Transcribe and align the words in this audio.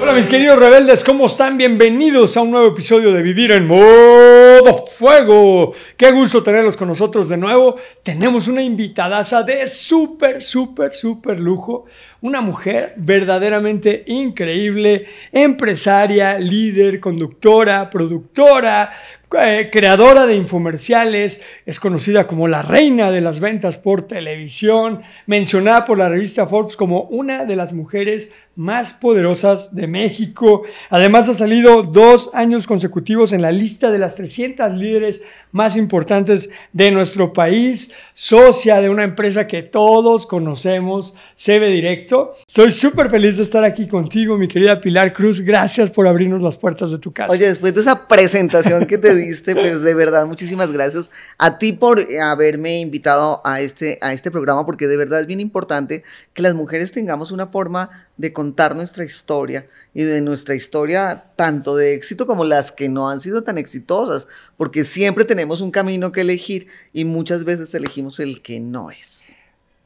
Hola 0.00 0.14
mis 0.14 0.26
queridos 0.26 0.58
rebeldes, 0.58 1.04
¿cómo 1.04 1.26
están? 1.26 1.58
Bienvenidos 1.58 2.34
a 2.34 2.40
un 2.40 2.52
nuevo 2.52 2.68
episodio 2.68 3.12
de 3.12 3.22
Vivir 3.22 3.52
en 3.52 3.66
Modo 3.66 4.86
Fuego. 4.86 5.74
Qué 5.94 6.10
gusto 6.10 6.42
tenerlos 6.42 6.74
con 6.74 6.88
nosotros 6.88 7.28
de 7.28 7.36
nuevo. 7.36 7.76
Tenemos 8.02 8.48
una 8.48 8.62
invitadaza 8.62 9.42
de 9.42 9.68
súper, 9.68 10.42
súper, 10.42 10.94
súper 10.94 11.38
lujo. 11.38 11.84
Una 12.22 12.40
mujer 12.40 12.94
verdaderamente 12.96 14.02
increíble, 14.06 15.06
empresaria, 15.32 16.38
líder, 16.38 16.98
conductora, 16.98 17.90
productora, 17.90 18.92
eh, 19.38 19.68
creadora 19.70 20.26
de 20.26 20.34
infomerciales, 20.34 21.40
es 21.64 21.78
conocida 21.78 22.26
como 22.26 22.48
la 22.48 22.62
reina 22.62 23.12
de 23.12 23.20
las 23.20 23.38
ventas 23.38 23.78
por 23.78 24.08
televisión, 24.08 25.02
mencionada 25.26 25.84
por 25.84 25.98
la 25.98 26.08
revista 26.08 26.46
Forbes 26.46 26.76
como 26.76 27.02
una 27.02 27.44
de 27.44 27.54
las 27.54 27.72
mujeres 27.72 28.32
más 28.60 28.92
poderosas 28.92 29.74
de 29.74 29.86
México. 29.86 30.64
Además 30.90 31.30
ha 31.30 31.32
salido 31.32 31.82
dos 31.82 32.34
años 32.34 32.66
consecutivos 32.66 33.32
en 33.32 33.40
la 33.40 33.52
lista 33.52 33.90
de 33.90 33.98
las 33.98 34.16
300 34.16 34.74
líderes 34.74 35.22
más 35.52 35.76
importantes 35.76 36.50
de 36.72 36.90
nuestro 36.90 37.32
país, 37.32 37.92
socia 38.12 38.80
de 38.80 38.88
una 38.88 39.04
empresa 39.04 39.46
que 39.46 39.62
todos 39.62 40.26
conocemos, 40.26 41.16
CB 41.34 41.70
Directo. 41.70 42.32
Estoy 42.46 42.70
súper 42.70 43.08
feliz 43.10 43.38
de 43.38 43.42
estar 43.42 43.64
aquí 43.64 43.88
contigo, 43.88 44.36
mi 44.36 44.46
querida 44.46 44.80
Pilar 44.80 45.12
Cruz. 45.12 45.40
Gracias 45.40 45.90
por 45.90 46.06
abrirnos 46.06 46.42
las 46.42 46.58
puertas 46.58 46.90
de 46.90 46.98
tu 46.98 47.12
casa. 47.12 47.32
Oye, 47.32 47.48
después 47.48 47.74
de 47.74 47.80
esa 47.80 48.06
presentación 48.06 48.86
que 48.86 48.98
te 48.98 49.14
diste, 49.14 49.54
pues 49.54 49.82
de 49.82 49.94
verdad, 49.94 50.26
muchísimas 50.26 50.70
gracias 50.72 51.10
a 51.38 51.58
ti 51.58 51.72
por 51.72 52.00
haberme 52.22 52.80
invitado 52.80 53.40
a 53.44 53.60
este, 53.60 53.98
a 54.02 54.12
este 54.12 54.30
programa, 54.30 54.66
porque 54.66 54.86
de 54.86 54.96
verdad 54.96 55.20
es 55.20 55.26
bien 55.26 55.40
importante 55.40 56.02
que 56.34 56.42
las 56.42 56.54
mujeres 56.54 56.92
tengamos 56.92 57.32
una 57.32 57.46
forma 57.46 57.90
de 58.16 58.32
contar 58.34 58.76
nuestra 58.76 59.04
historia 59.04 59.66
y 59.94 60.02
de 60.02 60.20
nuestra 60.20 60.54
historia 60.54 61.24
tanto 61.36 61.74
de 61.74 61.94
éxito 61.94 62.26
como 62.26 62.44
las 62.44 62.70
que 62.70 62.90
no 62.90 63.08
han 63.08 63.20
sido 63.20 63.42
tan 63.42 63.56
exitosas, 63.56 64.28
porque 64.60 64.84
siempre 64.84 65.24
tenemos 65.24 65.62
un 65.62 65.70
camino 65.70 66.12
que 66.12 66.20
elegir 66.20 66.66
y 66.92 67.06
muchas 67.06 67.46
veces 67.46 67.72
elegimos 67.74 68.20
el 68.20 68.42
que 68.42 68.60
no 68.60 68.90
es. 68.90 69.34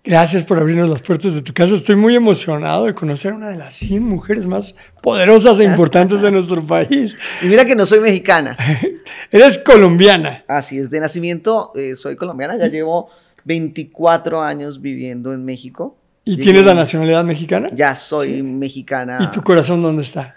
Gracias 0.03 0.43
por 0.43 0.59
abrirnos 0.59 0.91
las 0.91 1.01
puertas 1.01 1.33
de 1.33 1.43
tu 1.43 1.55
casa. 1.55 1.75
Estoy 1.75 1.95
muy 1.95 2.17
emocionado 2.17 2.87
de 2.87 2.93
conocer 2.93 3.35
a 3.35 3.37
una 3.37 3.51
de 3.51 3.57
las 3.57 3.75
100 3.75 4.03
mujeres 4.03 4.49
más 4.49 4.75
poderosas 5.01 5.61
e 5.61 5.65
importantes 5.65 6.23
de 6.23 6.33
nuestro 6.33 6.61
país. 6.61 7.17
Y 7.41 7.47
mira 7.47 7.65
que 7.65 7.77
no 7.77 7.87
soy 7.87 8.01
mexicana. 8.01 8.57
Eres 9.31 9.59
colombiana. 9.59 10.45
Así 10.49 10.77
es, 10.77 10.91
de 10.91 10.99
nacimiento 10.99 11.71
eh, 11.77 11.95
soy 11.95 12.17
colombiana, 12.17 12.57
ya 12.57 12.67
llevo 12.67 13.11
24 13.45 14.43
años 14.43 14.83
viviendo 14.83 15.33
en 15.33 15.45
México. 15.45 15.97
¿Y 16.25 16.39
tienes 16.39 16.65
la 16.65 16.75
nacionalidad 16.75 17.23
mexicana? 17.23 17.71
Ya 17.73 17.95
soy 17.95 18.43
mexicana. 18.43 19.21
¿Y 19.23 19.31
tu 19.31 19.41
corazón 19.41 19.83
dónde 19.83 20.03
está? 20.03 20.35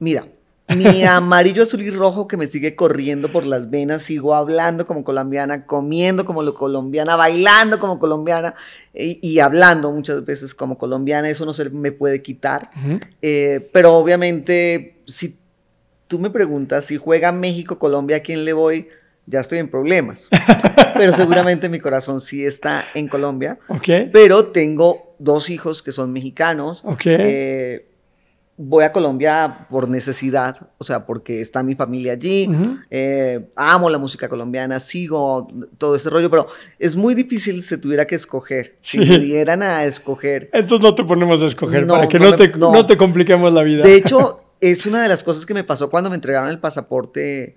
Mira, 0.00 0.26
mi 0.76 1.04
amarillo, 1.04 1.62
azul 1.62 1.82
y 1.82 1.90
rojo 1.90 2.28
que 2.28 2.36
me 2.36 2.46
sigue 2.46 2.74
corriendo 2.74 3.30
por 3.30 3.44
las 3.44 3.70
venas, 3.70 4.02
sigo 4.02 4.34
hablando 4.34 4.86
como 4.86 5.04
colombiana, 5.04 5.66
comiendo 5.66 6.24
como 6.24 6.42
lo 6.42 6.54
colombiana, 6.54 7.16
bailando 7.16 7.78
como 7.78 7.98
colombiana 7.98 8.54
y, 8.92 9.38
hablando 9.38 9.92
muchas 9.92 10.24
veces 10.24 10.54
como 10.54 10.78
colombiana, 10.78 11.28
eso 11.28 11.44
no 11.46 11.54
se 11.54 11.70
me 11.70 11.92
puede 11.92 12.22
quitar. 12.22 12.70
Eh, 13.22 13.68
pero 13.72 13.96
obviamente, 13.96 15.02
si 15.06 15.36
tú 16.06 16.18
me 16.18 16.30
preguntas 16.30 16.84
si 16.84 16.96
juega 16.96 17.32
México-Colombia, 17.32 18.18
¿a 18.18 18.20
quién 18.20 18.44
le 18.44 18.52
voy? 18.52 18.88
ya 19.30 19.40
estoy 19.40 19.58
en 19.58 19.68
problemas. 19.68 20.28
pero 20.94 21.14
seguramente 21.14 21.68
mi 21.68 21.78
corazón 21.78 22.20
sí 22.20 22.44
está 22.44 22.84
en 22.94 23.08
Colombia. 23.08 23.58
Okay. 23.68 24.10
Pero 24.12 24.46
tengo 24.46 25.14
dos 25.18 25.50
hijos 25.50 25.82
que 25.82 25.92
son 25.92 26.12
mexicanos. 26.12 26.82
Okay. 26.84 27.16
Eh, 27.18 27.89
voy 28.62 28.84
a 28.84 28.92
Colombia 28.92 29.66
por 29.70 29.88
necesidad, 29.88 30.68
o 30.76 30.84
sea, 30.84 31.06
porque 31.06 31.40
está 31.40 31.62
mi 31.62 31.74
familia 31.74 32.12
allí. 32.12 32.50
Eh, 32.90 33.48
amo 33.56 33.88
la 33.88 33.96
música 33.96 34.28
colombiana, 34.28 34.78
sigo 34.80 35.48
todo 35.78 35.94
este 35.94 36.10
rollo, 36.10 36.30
pero 36.30 36.46
es 36.78 36.94
muy 36.94 37.14
difícil 37.14 37.62
si 37.62 37.78
tuviera 37.78 38.06
que 38.06 38.16
escoger. 38.16 38.76
Si 38.80 38.98
me 38.98 39.18
dieran 39.18 39.62
a 39.62 39.84
escoger. 39.84 40.50
Entonces 40.52 40.84
no 40.84 40.94
te 40.94 41.04
ponemos 41.04 41.42
a 41.42 41.46
escoger 41.46 41.86
para 41.86 42.06
que 42.06 42.18
no, 42.18 42.36
te, 42.36 42.48
no 42.50 42.84
te 42.84 42.98
compliquemos 42.98 43.50
la 43.50 43.62
vida. 43.62 43.82
De 43.82 43.94
hecho, 43.94 44.44
es 44.60 44.84
una 44.84 45.02
de 45.02 45.08
las 45.08 45.24
cosas 45.24 45.46
que 45.46 45.54
me 45.54 45.64
pasó 45.64 45.88
cuando 45.88 46.10
me 46.10 46.16
entregaron 46.16 46.50
el 46.50 46.58
pasaporte 46.58 47.56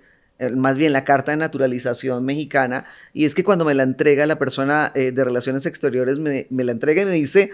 más 0.56 0.76
bien 0.76 0.92
la 0.92 1.04
carta 1.04 1.30
de 1.30 1.36
naturalización 1.36 2.24
mexicana, 2.24 2.84
y 3.12 3.24
es 3.24 3.34
que 3.34 3.44
cuando 3.44 3.64
me 3.64 3.74
la 3.74 3.84
entrega 3.84 4.26
la 4.26 4.36
persona 4.36 4.90
eh, 4.94 5.12
de 5.12 5.24
Relaciones 5.24 5.64
Exteriores, 5.64 6.18
me, 6.18 6.46
la 6.50 6.72
entrega 6.72 7.02
y 7.02 7.04
me 7.04 7.12
dice, 7.12 7.50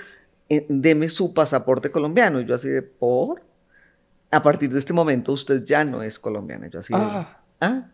eh, 0.50 0.66
deme 0.68 1.08
su 1.08 1.32
pasaporte 1.32 1.90
colombiano. 1.90 2.40
Y 2.40 2.44
yo 2.44 2.56
así 2.56 2.68
de, 2.68 2.82
¿por? 2.82 3.42
A 4.30 4.42
partir 4.42 4.70
de 4.70 4.78
este 4.78 4.92
momento 4.92 5.32
usted 5.32 5.64
ya 5.64 5.84
no 5.84 6.02
es 6.02 6.18
colombiana. 6.18 6.68
Yo 6.68 6.80
así 6.80 6.92
de, 6.92 7.00
¿ah? 7.00 7.40
¿ah? 7.60 7.86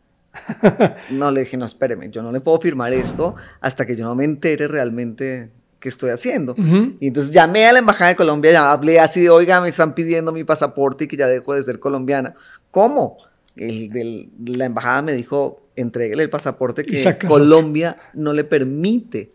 no 1.11 1.31
le 1.31 1.41
dije, 1.41 1.57
no, 1.57 1.67
espéreme, 1.67 2.11
yo 2.11 2.23
no 2.23 2.33
le 2.33 2.41
puedo 2.41 2.61
firmar 2.61 2.93
esto 2.93 3.37
hasta 3.61 3.87
que 3.87 3.95
yo 3.95 4.05
no 4.05 4.15
me 4.15 4.25
entere 4.25 4.69
realmente 4.69 5.51
qué 5.79 5.89
estoy 5.89 6.11
haciendo. 6.11 6.55
Y 7.01 7.09
entonces 7.09 7.31
llamé 7.31 7.67
a 7.67 7.73
la 7.73 7.79
Embajada 7.79 8.09
de 8.09 8.17
Colombia, 8.17 8.53
ya 8.53 8.71
hablé 8.71 8.99
así 8.99 9.21
de, 9.21 9.31
oiga, 9.31 9.61
me 9.61 9.69
están 9.69 9.95
pidiendo 9.95 10.33
mi 10.33 10.45
pasaporte 10.45 11.05
y 11.05 11.09
que 11.09 11.17
ya 11.17 11.29
dejo 11.29 11.55
de 11.55 11.63
ser 11.63 11.79
colombiana. 11.79 12.35
¿Cómo? 12.71 13.19
el, 13.57 14.29
la 14.45 14.67
embajada 14.67 15.03
me 15.03 15.13
dijo, 15.13 15.63
entréguele 15.77 16.23
el 16.23 16.31
pasaporte 16.31 16.85
que 16.85 17.19
Colombia 17.27 17.97
no 18.15 18.33
le 18.33 18.45
permite 18.45 19.33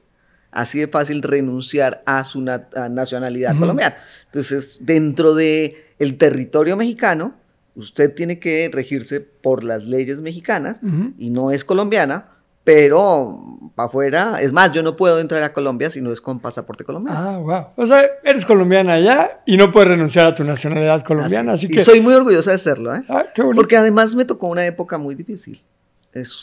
así 0.51 0.79
de 0.79 0.87
fácil 0.87 1.21
renunciar 1.21 2.03
a 2.05 2.23
su 2.23 2.41
nacionalidad 2.41 3.57
colombiana. 3.57 3.95
Entonces, 4.25 4.79
dentro 4.81 5.33
de 5.33 5.85
el 5.99 6.17
territorio 6.17 6.75
mexicano, 6.77 7.35
usted 7.75 8.13
tiene 8.13 8.39
que 8.39 8.69
regirse 8.71 9.21
por 9.21 9.63
las 9.63 9.85
leyes 9.85 10.21
mexicanas 10.21 10.79
y 11.17 11.29
no 11.29 11.51
es 11.51 11.63
colombiana, 11.63 12.27
pero 12.63 13.71
para 13.75 13.87
afuera, 13.87 14.37
es 14.41 14.53
más, 14.53 14.71
yo 14.71 14.83
no 14.83 14.95
puedo 14.95 15.19
entrar 15.19 15.41
a 15.41 15.51
Colombia 15.51 15.89
si 15.89 16.01
no 16.01 16.11
es 16.11 16.21
con 16.21 16.39
pasaporte 16.39 16.83
colombiano. 16.83 17.19
Ah, 17.19 17.37
wow. 17.37 17.65
O 17.75 17.85
sea, 17.87 18.03
eres 18.23 18.45
colombiana 18.45 18.99
ya 18.99 19.41
y 19.45 19.57
no 19.57 19.71
puedes 19.71 19.89
renunciar 19.89 20.27
a 20.27 20.35
tu 20.35 20.43
nacionalidad 20.43 21.03
colombiana, 21.03 21.53
así, 21.53 21.67
que... 21.67 21.81
Y 21.81 21.83
soy 21.83 22.01
muy 22.01 22.13
orgullosa 22.13 22.51
de 22.51 22.57
serlo, 22.59 22.95
¿eh? 22.95 23.03
Ah, 23.09 23.25
qué 23.33 23.41
bonito. 23.41 23.59
Porque 23.59 23.77
además 23.77 24.13
me 24.13 24.25
tocó 24.25 24.47
una 24.47 24.65
época 24.65 24.97
muy 24.97 25.15
difícil. 25.15 25.63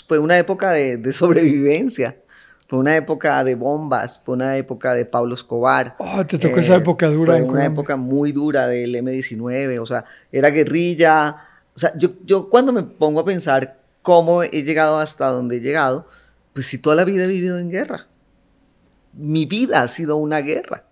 fue 0.09 0.19
una 0.19 0.39
época 0.39 0.73
de, 0.73 1.13
sobrevivencia. 1.13 2.17
Fue 2.69 2.79
una 2.79 2.95
época 2.97 3.43
de 3.45 3.55
bombas, 3.55 4.21
fue 4.23 4.35
una 4.35 4.59
época 4.59 4.93
de 4.93 5.07
Pablo 5.07 5.35
Escobar. 5.35 5.97
Oh, 5.99 6.25
te 6.27 6.37
tocó 6.37 6.61
esa 6.61 6.75
eh, 6.75 6.79
época 6.79 7.09
dura. 7.09 7.39
Fue 7.39 7.45
una 7.45 7.65
época 7.65 7.97
muy 7.97 8.31
dura 8.31 8.67
del 8.67 8.95
M-19, 8.95 9.81
o 9.81 9.87
sea, 9.87 10.05
era 10.31 10.51
guerrilla. 10.51 11.37
O 11.75 11.79
sea, 11.79 11.97
yo, 11.97 12.11
yo 12.27 12.51
cuando 12.51 12.75
me 12.75 12.83
pongo 12.83 13.21
a 13.21 13.25
pensar 13.25 13.79
cómo 14.03 14.43
he 14.43 14.65
llegado 14.65 14.99
hasta 14.99 15.29
donde 15.29 15.57
he 15.57 15.61
llegado, 15.61 16.07
pues 16.53 16.67
si 16.67 16.77
toda 16.77 16.95
la 16.95 17.05
vida 17.05 17.25
he 17.25 17.29
vivido 17.29 17.59
en 17.59 17.71
guerra. 17.71 18.07
Mi 19.15 19.47
vida 19.47 19.81
ha 19.81 19.89
sido 19.89 20.17
una 20.19 20.41
guerra. 20.41 20.85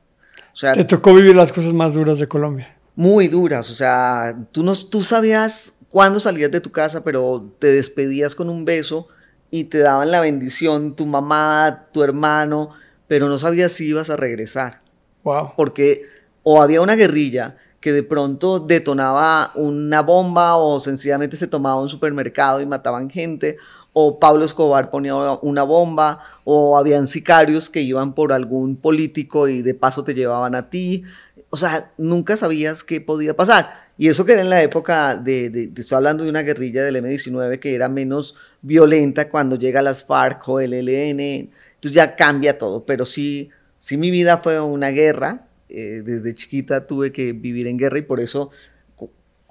O 0.54 0.56
sea, 0.56 0.72
Te 0.72 0.84
tocó 0.84 1.12
vivir 1.12 1.36
las 1.36 1.52
cosas 1.52 1.74
más 1.74 1.92
duras 1.92 2.18
de 2.18 2.26
Colombia. 2.26 2.74
Muy 2.94 3.28
duras, 3.28 3.70
o 3.70 3.74
sea, 3.74 4.34
tú, 4.50 4.62
no, 4.62 4.74
tú 4.74 5.02
sabías 5.02 5.76
cuándo 5.90 6.20
salías 6.20 6.50
de 6.50 6.62
tu 6.62 6.72
casa, 6.72 7.02
pero 7.02 7.52
te 7.58 7.66
despedías 7.66 8.34
con 8.34 8.48
un 8.48 8.64
beso 8.64 9.08
y 9.56 9.64
te 9.64 9.78
daban 9.78 10.10
la 10.10 10.20
bendición 10.20 10.94
tu 10.96 11.06
mamá, 11.06 11.86
tu 11.92 12.02
hermano, 12.02 12.70
pero 13.06 13.28
no 13.28 13.38
sabías 13.38 13.72
si 13.72 13.86
ibas 13.86 14.10
a 14.10 14.16
regresar. 14.16 14.82
Wow. 15.24 15.52
Porque 15.56 16.02
o 16.42 16.60
había 16.60 16.82
una 16.82 16.94
guerrilla 16.94 17.56
que 17.80 17.92
de 17.92 18.02
pronto 18.02 18.60
detonaba 18.60 19.52
una 19.54 20.02
bomba 20.02 20.56
o 20.56 20.80
sencillamente 20.80 21.36
se 21.36 21.46
tomaba 21.46 21.80
un 21.80 21.88
supermercado 21.88 22.60
y 22.60 22.66
mataban 22.66 23.08
gente, 23.08 23.56
o 23.94 24.18
Pablo 24.18 24.44
Escobar 24.44 24.90
ponía 24.90 25.14
una 25.14 25.62
bomba, 25.62 26.20
o 26.44 26.76
habían 26.76 27.06
sicarios 27.06 27.70
que 27.70 27.80
iban 27.80 28.14
por 28.14 28.32
algún 28.32 28.76
político 28.76 29.48
y 29.48 29.62
de 29.62 29.72
paso 29.72 30.04
te 30.04 30.14
llevaban 30.14 30.54
a 30.54 30.68
ti. 30.68 31.04
O 31.48 31.56
sea, 31.56 31.92
nunca 31.96 32.36
sabías 32.36 32.84
qué 32.84 33.00
podía 33.00 33.34
pasar. 33.34 33.85
Y 33.98 34.08
eso 34.08 34.24
que 34.24 34.32
era 34.32 34.42
en 34.42 34.50
la 34.50 34.62
época 34.62 35.16
de, 35.16 35.70
estoy 35.76 35.96
hablando 35.96 36.24
de 36.24 36.30
una 36.30 36.42
guerrilla 36.42 36.84
del 36.84 36.96
M-19 36.96 37.58
que 37.58 37.74
era 37.74 37.88
menos 37.88 38.34
violenta 38.60 39.28
cuando 39.28 39.56
llega 39.56 39.80
las 39.80 40.04
FARC 40.04 40.46
o 40.48 40.60
el 40.60 40.74
ELN, 40.74 41.20
entonces 41.20 41.92
ya 41.92 42.14
cambia 42.14 42.58
todo, 42.58 42.84
pero 42.84 43.06
sí, 43.06 43.50
sí 43.78 43.96
mi 43.96 44.10
vida 44.10 44.38
fue 44.38 44.60
una 44.60 44.90
guerra, 44.90 45.46
eh, 45.68 46.02
desde 46.04 46.34
chiquita 46.34 46.86
tuve 46.86 47.10
que 47.10 47.32
vivir 47.32 47.66
en 47.66 47.78
guerra 47.78 47.98
y 47.98 48.02
por 48.02 48.20
eso 48.20 48.50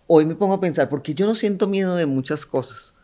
hoy 0.08 0.26
me 0.26 0.36
pongo 0.36 0.54
a 0.54 0.62
pensar, 0.62 0.90
¿por 0.90 1.02
qué 1.02 1.14
yo 1.14 1.26
no 1.26 1.36
siento 1.36 1.68
miedo 1.68 1.96
de 1.96 2.06
muchas 2.06 2.46
cosas? 2.46 2.95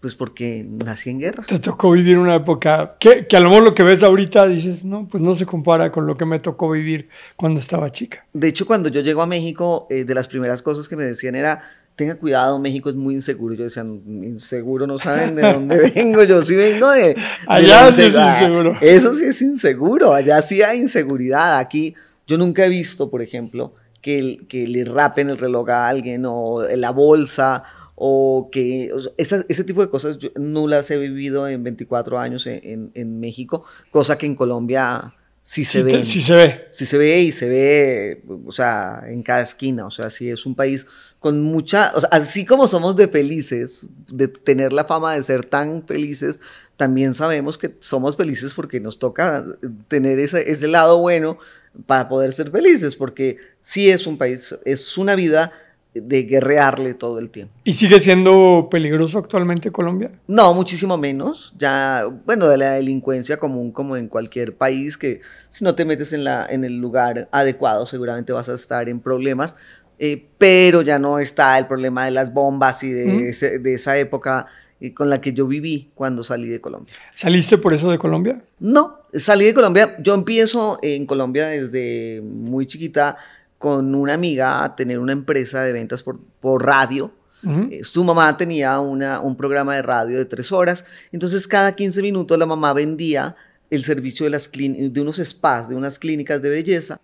Pues 0.00 0.14
porque 0.14 0.66
nací 0.66 1.10
en 1.10 1.18
guerra. 1.18 1.44
Te 1.46 1.58
tocó 1.58 1.90
vivir 1.90 2.18
una 2.18 2.34
época 2.34 2.96
que, 2.98 3.26
que, 3.26 3.36
a 3.36 3.40
lo 3.40 3.50
mejor 3.50 3.64
lo 3.64 3.74
que 3.74 3.82
ves 3.82 4.02
ahorita 4.02 4.46
dices, 4.46 4.82
no, 4.82 5.06
pues 5.06 5.22
no 5.22 5.34
se 5.34 5.44
compara 5.44 5.92
con 5.92 6.06
lo 6.06 6.16
que 6.16 6.24
me 6.24 6.38
tocó 6.38 6.70
vivir 6.70 7.08
cuando 7.36 7.60
estaba 7.60 7.92
chica. 7.92 8.24
De 8.32 8.48
hecho, 8.48 8.66
cuando 8.66 8.88
yo 8.88 9.02
llego 9.02 9.20
a 9.20 9.26
México, 9.26 9.86
eh, 9.90 10.04
de 10.04 10.14
las 10.14 10.26
primeras 10.26 10.62
cosas 10.62 10.88
que 10.88 10.96
me 10.96 11.04
decían 11.04 11.34
era, 11.34 11.60
tenga 12.00 12.14
cuidado, 12.14 12.58
México 12.58 12.88
es 12.88 12.96
muy 12.96 13.12
inseguro. 13.12 13.54
Yo 13.54 13.64
decía, 13.64 13.84
inseguro, 13.84 14.86
no 14.86 14.98
saben 14.98 15.34
de 15.34 15.42
dónde 15.52 15.90
vengo. 15.94 16.24
Yo 16.24 16.40
sí 16.40 16.56
vengo 16.56 16.90
de. 16.90 17.14
Allá 17.46 17.92
sí 17.92 18.04
es 18.04 18.14
inseguro. 18.14 18.76
Eso 18.80 19.12
sí 19.12 19.26
es 19.26 19.42
inseguro. 19.42 20.14
Allá 20.14 20.40
sí 20.40 20.62
hay 20.62 20.78
inseguridad. 20.78 21.58
Aquí, 21.58 21.94
yo 22.26 22.38
nunca 22.38 22.64
he 22.64 22.70
visto, 22.70 23.10
por 23.10 23.20
ejemplo, 23.20 23.74
que, 24.00 24.40
que 24.48 24.66
le 24.66 24.84
rapen 24.84 25.28
el 25.28 25.36
reloj 25.36 25.68
a 25.68 25.88
alguien 25.88 26.24
o 26.26 26.62
la 26.74 26.90
bolsa 26.90 27.64
o 28.02 28.48
que 28.50 28.90
ese 29.18 29.64
tipo 29.64 29.82
de 29.82 29.90
cosas 29.90 30.16
no 30.34 30.66
las 30.66 30.90
he 30.90 30.96
vivido 30.96 31.46
en 31.46 31.62
24 31.62 32.18
años 32.18 32.46
en, 32.46 32.90
en, 32.94 33.20
México, 33.20 33.62
cosa 33.90 34.16
que 34.16 34.24
en 34.24 34.34
Colombia 34.34 35.14
sí 35.42 35.66
se 35.66 35.82
ve. 35.82 36.02
sí 36.02 36.22
se 36.22 36.34
ve. 36.34 36.68
Sí 36.72 36.86
se 36.86 36.96
ve 36.96 37.20
y 37.20 37.30
se 37.30 37.46
ve, 37.46 38.24
o 38.46 38.52
sea, 38.52 39.02
en 39.06 39.22
cada 39.22 39.42
esquina, 39.42 39.84
o 39.84 39.90
sea, 39.90 40.08
sí 40.08 40.30
es 40.30 40.46
un 40.46 40.54
país 40.54 40.86
con 41.18 41.42
mucha, 41.42 41.92
o 41.94 42.00
sea, 42.00 42.08
así 42.10 42.46
como 42.46 42.66
somos 42.66 42.96
de 42.96 43.06
felices, 43.06 43.86
de 44.10 44.28
tener 44.28 44.72
la 44.72 44.86
fama 44.86 45.14
de 45.14 45.22
ser 45.22 45.44
tan 45.44 45.86
felices, 45.86 46.40
también 46.78 47.12
sabemos 47.12 47.58
que 47.58 47.76
somos 47.80 48.16
felices 48.16 48.54
porque 48.54 48.80
nos 48.80 48.98
toca 48.98 49.44
tener 49.88 50.18
ese, 50.20 50.50
ese 50.50 50.68
lado 50.68 51.00
bueno 51.00 51.36
para 51.84 52.08
poder 52.08 52.32
ser 52.32 52.50
felices, 52.50 52.96
porque 52.96 53.36
sí 53.60 53.90
es 53.90 54.06
un 54.06 54.16
país, 54.16 54.56
es 54.64 54.96
una 54.96 55.16
vida 55.16 55.52
de 55.94 56.22
guerrearle 56.22 56.94
todo 56.94 57.18
el 57.18 57.30
tiempo. 57.30 57.52
¿Y 57.64 57.72
sigue 57.72 57.98
siendo 57.98 58.68
peligroso 58.70 59.18
actualmente 59.18 59.72
Colombia? 59.72 60.12
No, 60.28 60.54
muchísimo 60.54 60.96
menos. 60.96 61.52
Ya, 61.58 62.06
bueno, 62.26 62.46
de 62.48 62.58
la 62.58 62.72
delincuencia 62.72 63.38
común 63.38 63.72
como 63.72 63.96
en 63.96 64.08
cualquier 64.08 64.56
país, 64.56 64.96
que 64.96 65.20
si 65.48 65.64
no 65.64 65.74
te 65.74 65.84
metes 65.84 66.12
en, 66.12 66.24
la, 66.24 66.46
en 66.48 66.64
el 66.64 66.78
lugar 66.78 67.28
adecuado 67.32 67.86
seguramente 67.86 68.32
vas 68.32 68.48
a 68.48 68.54
estar 68.54 68.88
en 68.88 69.00
problemas, 69.00 69.56
eh, 69.98 70.28
pero 70.38 70.82
ya 70.82 70.98
no 70.98 71.18
está 71.18 71.58
el 71.58 71.66
problema 71.66 72.04
de 72.04 72.12
las 72.12 72.32
bombas 72.32 72.82
y 72.84 72.90
de, 72.90 73.32
de 73.60 73.74
esa 73.74 73.98
época 73.98 74.46
eh, 74.80 74.94
con 74.94 75.10
la 75.10 75.20
que 75.20 75.34
yo 75.34 75.46
viví 75.46 75.90
cuando 75.94 76.24
salí 76.24 76.48
de 76.48 76.60
Colombia. 76.60 76.94
¿Saliste 77.14 77.58
por 77.58 77.74
eso 77.74 77.90
de 77.90 77.98
Colombia? 77.98 78.42
No, 78.60 79.00
salí 79.12 79.44
de 79.44 79.52
Colombia. 79.52 79.96
Yo 80.00 80.14
empiezo 80.14 80.78
en 80.82 81.04
Colombia 81.04 81.48
desde 81.48 82.22
muy 82.22 82.66
chiquita 82.66 83.18
con 83.60 83.94
una 83.94 84.14
amiga 84.14 84.64
a 84.64 84.74
tener 84.74 84.98
una 84.98 85.12
empresa 85.12 85.62
de 85.62 85.72
ventas 85.72 86.02
por, 86.02 86.18
por 86.40 86.64
radio. 86.64 87.12
Eh, 87.44 87.84
su 87.84 88.02
mamá 88.02 88.36
tenía 88.36 88.80
una, 88.80 89.20
un 89.20 89.36
programa 89.36 89.76
de 89.76 89.82
radio 89.82 90.16
de 90.18 90.24
tres 90.24 90.50
horas, 90.50 90.84
entonces 91.12 91.46
cada 91.46 91.76
15 91.76 92.02
minutos 92.02 92.38
la 92.38 92.46
mamá 92.46 92.72
vendía 92.72 93.36
el 93.70 93.84
servicio 93.84 94.24
de, 94.24 94.30
las 94.30 94.50
de 94.50 95.00
unos 95.00 95.18
spas, 95.18 95.68
de 95.68 95.74
unas 95.74 95.98
clínicas 95.98 96.42
de 96.42 96.50
belleza 96.50 97.00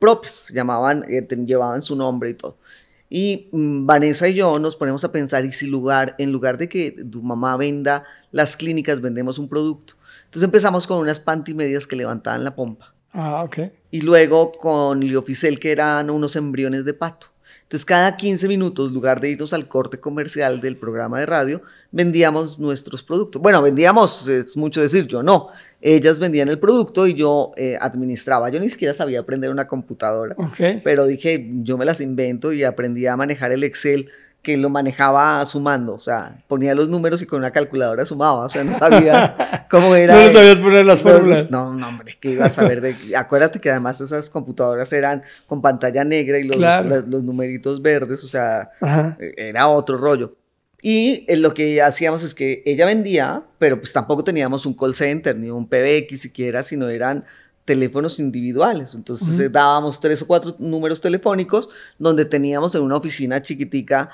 propias, 0.00 0.48
llamaban, 0.52 1.04
eh, 1.08 1.24
llevaban 1.46 1.80
su 1.80 1.94
nombre 1.94 2.30
y 2.30 2.34
todo. 2.34 2.58
Y 3.08 3.48
mm, 3.52 3.86
Vanessa 3.86 4.26
y 4.26 4.34
yo 4.34 4.58
nos 4.58 4.74
ponemos 4.74 5.04
a 5.04 5.12
pensar, 5.12 5.44
y 5.44 5.52
si 5.52 5.66
lugar, 5.66 6.16
en 6.18 6.32
lugar 6.32 6.58
de 6.58 6.68
que 6.68 6.90
tu 6.90 7.22
mamá 7.22 7.56
venda 7.56 8.04
las 8.32 8.56
clínicas, 8.56 9.00
vendemos 9.00 9.38
un 9.38 9.48
producto. 9.48 9.94
Entonces 10.24 10.42
empezamos 10.42 10.88
con 10.88 10.98
unas 10.98 11.20
pantimedias 11.20 11.86
que 11.86 11.96
levantaban 11.96 12.42
la 12.42 12.56
pompa. 12.56 12.94
Ah, 13.12 13.42
ok. 13.44 13.58
Y 13.90 14.02
luego 14.02 14.52
con 14.52 15.00
Liofisel, 15.00 15.58
que 15.58 15.72
eran 15.72 16.10
unos 16.10 16.36
embriones 16.36 16.84
de 16.84 16.94
pato. 16.94 17.28
Entonces, 17.62 17.84
cada 17.84 18.16
15 18.16 18.48
minutos, 18.48 18.88
en 18.88 18.94
lugar 18.94 19.20
de 19.20 19.30
irnos 19.30 19.52
al 19.52 19.68
corte 19.68 20.00
comercial 20.00 20.60
del 20.60 20.76
programa 20.76 21.20
de 21.20 21.26
radio, 21.26 21.62
vendíamos 21.92 22.58
nuestros 22.58 23.00
productos. 23.00 23.40
Bueno, 23.40 23.62
vendíamos, 23.62 24.26
es 24.26 24.56
mucho 24.56 24.80
decir, 24.80 25.06
yo 25.06 25.22
no. 25.22 25.50
Ellas 25.80 26.18
vendían 26.18 26.48
el 26.48 26.58
producto 26.58 27.06
y 27.06 27.14
yo 27.14 27.52
eh, 27.56 27.78
administraba. 27.80 28.48
Yo 28.48 28.58
ni 28.58 28.68
siquiera 28.68 28.92
sabía 28.92 29.20
aprender 29.20 29.50
una 29.50 29.68
computadora. 29.68 30.34
Okay. 30.36 30.80
Pero 30.82 31.06
dije, 31.06 31.48
yo 31.62 31.78
me 31.78 31.84
las 31.84 32.00
invento 32.00 32.52
y 32.52 32.64
aprendí 32.64 33.06
a 33.06 33.16
manejar 33.16 33.52
el 33.52 33.62
Excel 33.62 34.10
que 34.42 34.56
lo 34.56 34.70
manejaba 34.70 35.44
sumando, 35.44 35.94
o 35.94 36.00
sea, 36.00 36.42
ponía 36.48 36.74
los 36.74 36.88
números 36.88 37.20
y 37.20 37.26
con 37.26 37.40
una 37.40 37.50
calculadora 37.50 38.06
sumaba, 38.06 38.46
o 38.46 38.48
sea, 38.48 38.64
no 38.64 38.78
sabía 38.78 39.66
cómo 39.70 39.94
era. 39.94 40.14
no 40.14 40.32
sabías 40.32 40.60
poner 40.60 40.86
las 40.86 41.02
fórmulas. 41.02 41.50
No, 41.50 41.74
no, 41.74 41.88
hombre, 41.88 42.16
que 42.18 42.32
iba 42.32 42.46
a 42.46 42.50
saber 42.50 42.80
de... 42.80 42.94
Acuérdate 43.16 43.60
que 43.60 43.70
además 43.70 44.00
esas 44.00 44.30
computadoras 44.30 44.90
eran 44.94 45.22
con 45.46 45.60
pantalla 45.60 46.04
negra 46.04 46.38
y 46.38 46.44
los, 46.44 46.56
los, 47.06 47.22
numeritos 47.22 47.82
verdes, 47.82 48.24
o 48.24 48.28
sea, 48.28 48.70
era 49.36 49.68
otro 49.68 49.98
rollo. 49.98 50.36
Y 50.82 51.26
eh, 51.28 51.36
lo 51.36 51.52
que 51.52 51.82
hacíamos 51.82 52.24
es 52.24 52.34
que 52.34 52.62
ella 52.64 52.86
vendía, 52.86 53.42
pero 53.58 53.78
pues 53.78 53.92
tampoco 53.92 54.24
teníamos 54.24 54.64
un 54.64 54.74
call 54.74 54.94
center 54.94 55.36
ni 55.36 55.50
un 55.50 55.68
PBX 55.68 56.20
siquiera, 56.20 56.62
sino 56.62 56.88
eran 56.88 57.24
teléfonos 57.66 58.18
individuales. 58.18 58.94
Entonces 58.94 59.38
eh, 59.38 59.48
dábamos 59.50 60.00
tres 60.00 60.22
o 60.22 60.26
cuatro 60.26 60.56
números 60.58 61.00
telefónicos 61.00 61.68
donde 61.98 62.24
teníamos 62.24 62.74
en 62.74 62.82
una 62.82 62.96
oficina 62.96 63.42
chiquitica 63.42 64.08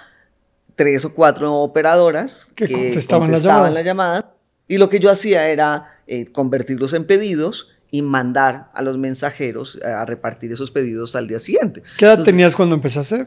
tres 0.77 1.05
o 1.05 1.13
cuatro 1.13 1.55
operadoras 1.55 2.47
que, 2.55 2.69
contestaban, 2.69 3.33
las, 3.33 3.43
llamadas. 3.43 3.75
las, 3.75 3.85
llamadas. 3.85 4.25
Y 4.69 4.79
lo 4.79 4.89
que 4.89 5.01
yo 5.01 5.11
hacía 5.11 5.49
era 5.49 6.01
eh, 6.07 6.27
convertirlos 6.31 6.93
en 6.93 7.05
pedidos 7.05 7.69
y 7.91 8.03
mandar 8.03 8.71
a 8.75 8.83
los 8.83 8.99
mensajeros 8.99 9.79
a 9.83 10.05
repartir 10.05 10.53
esos 10.53 10.71
pedidos 10.71 11.17
al 11.17 11.29
día 11.29 11.39
siguiente. 11.39 11.83
¿Qué 11.99 12.05
edad 12.05 12.23
tenías 12.23 12.55
cuando 12.55 12.75
empezaste? 12.75 13.27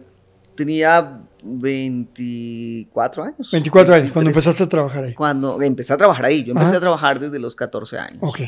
Tenía 0.55 1.21
24 1.43 3.23
años. 3.23 3.51
24 3.51 3.95
años, 3.95 4.11
cuando 4.11 4.29
empezaste 4.29 4.63
a 4.63 4.69
trabajar 4.69 5.05
ahí. 5.05 5.13
Cuando 5.13 5.61
empecé 5.61 5.93
a 5.93 5.97
trabajar 5.97 6.25
ahí. 6.25 6.43
Yo 6.43 6.51
empecé 6.51 6.75
a 6.75 6.79
trabajar 6.79 7.19
desde 7.19 7.39
los 7.39 7.55
14 7.55 7.97
años. 7.97 8.19
Ok. 8.21 8.41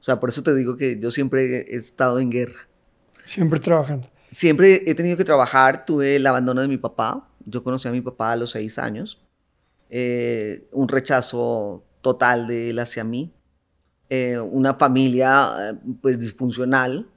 O 0.00 0.04
sea, 0.04 0.18
por 0.18 0.28
eso 0.28 0.42
te 0.42 0.54
digo 0.54 0.76
que 0.76 0.98
yo 0.98 1.12
siempre 1.12 1.72
he 1.72 1.76
estado 1.76 2.18
en 2.18 2.30
guerra. 2.30 2.66
Siempre 3.24 3.60
trabajando. 3.60 4.08
Siempre 4.32 4.82
he 4.86 4.96
tenido 4.96 5.16
que 5.16 5.24
trabajar. 5.24 5.84
Tuve 5.84 6.16
el 6.16 6.26
abandono 6.26 6.60
de 6.60 6.66
mi 6.66 6.78
papá 6.78 7.28
yo 7.46 7.62
conocí 7.62 7.88
a 7.88 7.92
mi 7.92 8.00
papá 8.00 8.32
a 8.32 8.36
los 8.36 8.50
seis 8.52 8.78
años. 8.78 9.20
Eh, 9.90 10.68
un 10.72 10.88
rechazo 10.88 11.84
total 12.00 12.46
de 12.46 12.70
él 12.70 12.78
hacia 12.78 13.04
mí. 13.04 13.32
Eh, 14.08 14.38
una 14.38 14.74
familia 14.74 15.52
eh, 15.58 15.74
pues 16.00 16.18
disfuncional. 16.18 17.08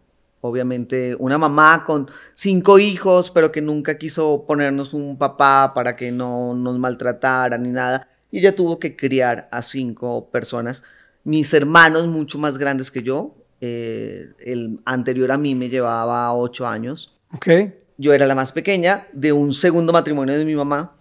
Obviamente 0.42 1.16
una 1.18 1.38
mamá 1.38 1.84
con 1.86 2.08
cinco 2.36 2.78
hijos, 2.78 3.32
pero 3.32 3.52
que 3.52 3.62
nunca 3.62 3.98
quiso 3.98 4.46
ponernos 4.46 4.94
un 4.94 5.18
papá 5.18 5.74
para 5.74 5.96
que 5.96 6.12
no 6.12 6.54
nos 6.54 6.78
maltratara 6.78 7.58
ni 7.58 7.70
nada. 7.70 8.08
Y 8.32 8.40
ella 8.40 8.56
tuvo 8.56 8.80
que 8.80 8.96
criar 8.96 9.48
a 9.52 9.62
cinco 9.62 10.30
personas. 10.30 10.84
Mis 11.24 11.54
hermanos 11.54 12.08
mucho 12.08 12.38
más 12.38 12.58
grandes 12.58 12.92
que 12.92 13.02
yo. 13.02 13.36
El 14.40 14.80
anterior 14.86 15.32
a 15.32 15.38
mí 15.38 15.56
me 15.56 15.70
llevaba 15.70 16.34
ocho 16.34 16.68
años. 16.68 17.14
Okay 17.34 17.74
yo 17.98 18.14
era 18.14 18.26
la 18.26 18.36
más 18.36 18.52
pequeña 18.52 19.08
de 19.14 19.32
un 19.32 19.54
segundo 19.54 19.94
matrimonio 19.94 20.38
de 20.38 20.46
mi 20.46 20.56
mamá 20.56 20.96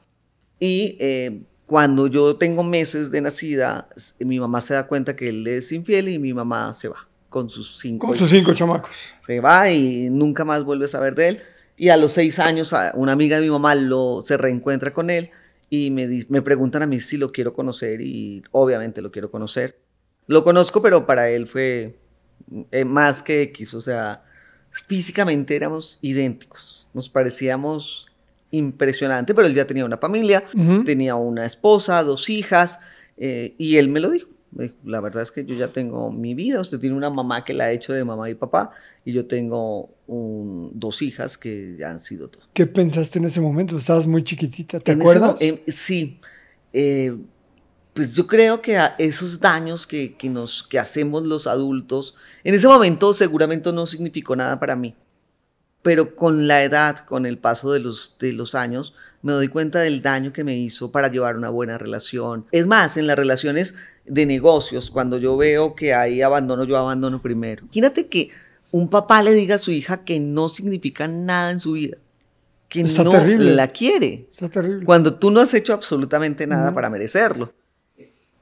y 0.60 0.96
eh, 1.00 1.42
cuando 1.66 2.06
yo 2.06 2.36
tengo 2.36 2.62
meses 2.62 3.10
de 3.10 3.20
nacida, 3.20 3.88
mi 4.20 4.38
mamá 4.38 4.60
se 4.60 4.74
da 4.74 4.86
cuenta 4.86 5.16
que 5.16 5.28
él 5.28 5.46
es 5.46 5.72
infiel 5.72 6.08
y 6.08 6.18
mi 6.18 6.32
mamá 6.32 6.72
se 6.74 6.88
va 6.88 7.08
con 7.28 7.50
sus 7.50 7.78
cinco. 7.78 8.08
Con 8.08 8.16
sus 8.16 8.30
cinco 8.30 8.52
chamacos. 8.54 8.96
Se 9.26 9.40
va 9.40 9.70
y 9.70 10.08
nunca 10.10 10.44
más 10.44 10.62
vuelve 10.62 10.84
a 10.84 10.88
saber 10.88 11.14
de 11.14 11.28
él. 11.28 11.42
Y 11.76 11.88
a 11.88 11.96
los 11.96 12.12
seis 12.12 12.38
años, 12.38 12.72
una 12.94 13.12
amiga 13.12 13.36
de 13.36 13.42
mi 13.42 13.50
mamá 13.50 13.74
lo, 13.74 14.22
se 14.22 14.36
reencuentra 14.36 14.92
con 14.92 15.10
él 15.10 15.30
y 15.68 15.90
me, 15.90 16.24
me 16.28 16.42
preguntan 16.42 16.82
a 16.82 16.86
mí 16.86 17.00
si 17.00 17.16
lo 17.16 17.32
quiero 17.32 17.52
conocer 17.52 18.00
y 18.00 18.44
obviamente 18.52 19.02
lo 19.02 19.10
quiero 19.10 19.30
conocer. 19.32 19.80
Lo 20.26 20.44
conozco, 20.44 20.80
pero 20.80 21.06
para 21.06 21.28
él 21.28 21.48
fue 21.48 21.98
eh, 22.70 22.84
más 22.84 23.22
que 23.22 23.42
X, 23.42 23.74
o 23.74 23.80
sea, 23.80 24.22
físicamente 24.70 25.56
éramos 25.56 25.98
idénticos, 26.02 26.88
nos 26.92 27.08
parecíamos 27.08 28.12
impresionante, 28.50 29.34
pero 29.34 29.48
él 29.48 29.54
ya 29.54 29.66
tenía 29.66 29.84
una 29.84 29.98
familia, 29.98 30.44
tenía 30.84 31.16
una 31.16 31.44
esposa, 31.44 32.02
dos 32.02 32.30
hijas, 32.30 32.78
eh, 33.16 33.54
y 33.58 33.76
él 33.76 33.88
me 33.88 34.00
lo 34.00 34.10
dijo. 34.10 34.28
La 34.84 35.00
verdad 35.00 35.24
es 35.24 35.32
que 35.32 35.44
yo 35.44 35.56
ya 35.56 35.68
tengo 35.68 36.12
mi 36.12 36.34
vida, 36.34 36.60
usted 36.60 36.78
tiene 36.78 36.94
una 36.96 37.10
mamá 37.10 37.44
que 37.44 37.52
la 37.52 37.64
ha 37.64 37.72
hecho 37.72 37.92
de 37.92 38.04
mamá 38.04 38.30
y 38.30 38.34
papá, 38.34 38.70
y 39.04 39.10
yo 39.10 39.26
tengo 39.26 39.90
dos 40.06 41.02
hijas 41.02 41.36
que 41.36 41.74
ya 41.76 41.90
han 41.90 41.98
sido 41.98 42.28
todo. 42.28 42.44
¿Qué 42.52 42.66
pensaste 42.66 43.18
en 43.18 43.24
ese 43.24 43.40
momento? 43.40 43.76
Estabas 43.76 44.06
muy 44.06 44.22
chiquitita, 44.22 44.78
¿te 44.78 44.92
acuerdas? 44.92 45.40
sí, 45.66 46.20
eh, 46.72 47.16
pues 47.94 48.12
yo 48.12 48.26
creo 48.26 48.60
que 48.60 48.76
a 48.76 48.94
esos 48.98 49.40
daños 49.40 49.86
que, 49.86 50.14
que, 50.16 50.28
nos, 50.28 50.62
que 50.64 50.78
hacemos 50.78 51.26
los 51.26 51.46
adultos, 51.46 52.14
en 52.42 52.54
ese 52.54 52.66
momento 52.68 53.14
seguramente 53.14 53.72
no 53.72 53.86
significó 53.86 54.34
nada 54.36 54.58
para 54.60 54.76
mí, 54.76 54.94
pero 55.82 56.14
con 56.16 56.46
la 56.48 56.62
edad, 56.64 56.98
con 56.98 57.24
el 57.24 57.38
paso 57.38 57.72
de 57.72 57.80
los, 57.80 58.16
de 58.18 58.32
los 58.32 58.54
años, 58.54 58.94
me 59.22 59.32
doy 59.32 59.48
cuenta 59.48 59.78
del 59.80 60.02
daño 60.02 60.32
que 60.32 60.44
me 60.44 60.56
hizo 60.56 60.90
para 60.92 61.08
llevar 61.08 61.36
una 61.36 61.48
buena 61.50 61.78
relación. 61.78 62.44
Es 62.52 62.66
más, 62.66 62.96
en 62.96 63.06
las 63.06 63.16
relaciones 63.16 63.74
de 64.04 64.26
negocios, 64.26 64.90
cuando 64.90 65.16
yo 65.18 65.36
veo 65.36 65.74
que 65.74 65.94
hay 65.94 66.20
abandono, 66.20 66.64
yo 66.64 66.76
abandono 66.76 67.22
primero. 67.22 67.62
Imagínate 67.64 68.06
que 68.08 68.30
un 68.70 68.88
papá 68.90 69.22
le 69.22 69.32
diga 69.34 69.54
a 69.54 69.58
su 69.58 69.70
hija 69.70 70.04
que 70.04 70.18
no 70.20 70.48
significa 70.48 71.06
nada 71.08 71.52
en 71.52 71.60
su 71.60 71.72
vida, 71.72 71.96
que 72.68 72.80
Está 72.80 73.04
no 73.04 73.10
terrible. 73.12 73.54
la 73.54 73.68
quiere, 73.68 74.26
Está 74.30 74.48
terrible. 74.48 74.84
cuando 74.84 75.14
tú 75.14 75.30
no 75.30 75.40
has 75.40 75.54
hecho 75.54 75.72
absolutamente 75.72 76.46
nada 76.46 76.70
No. 76.70 76.74
para 76.74 76.90
merecerlo. 76.90 77.52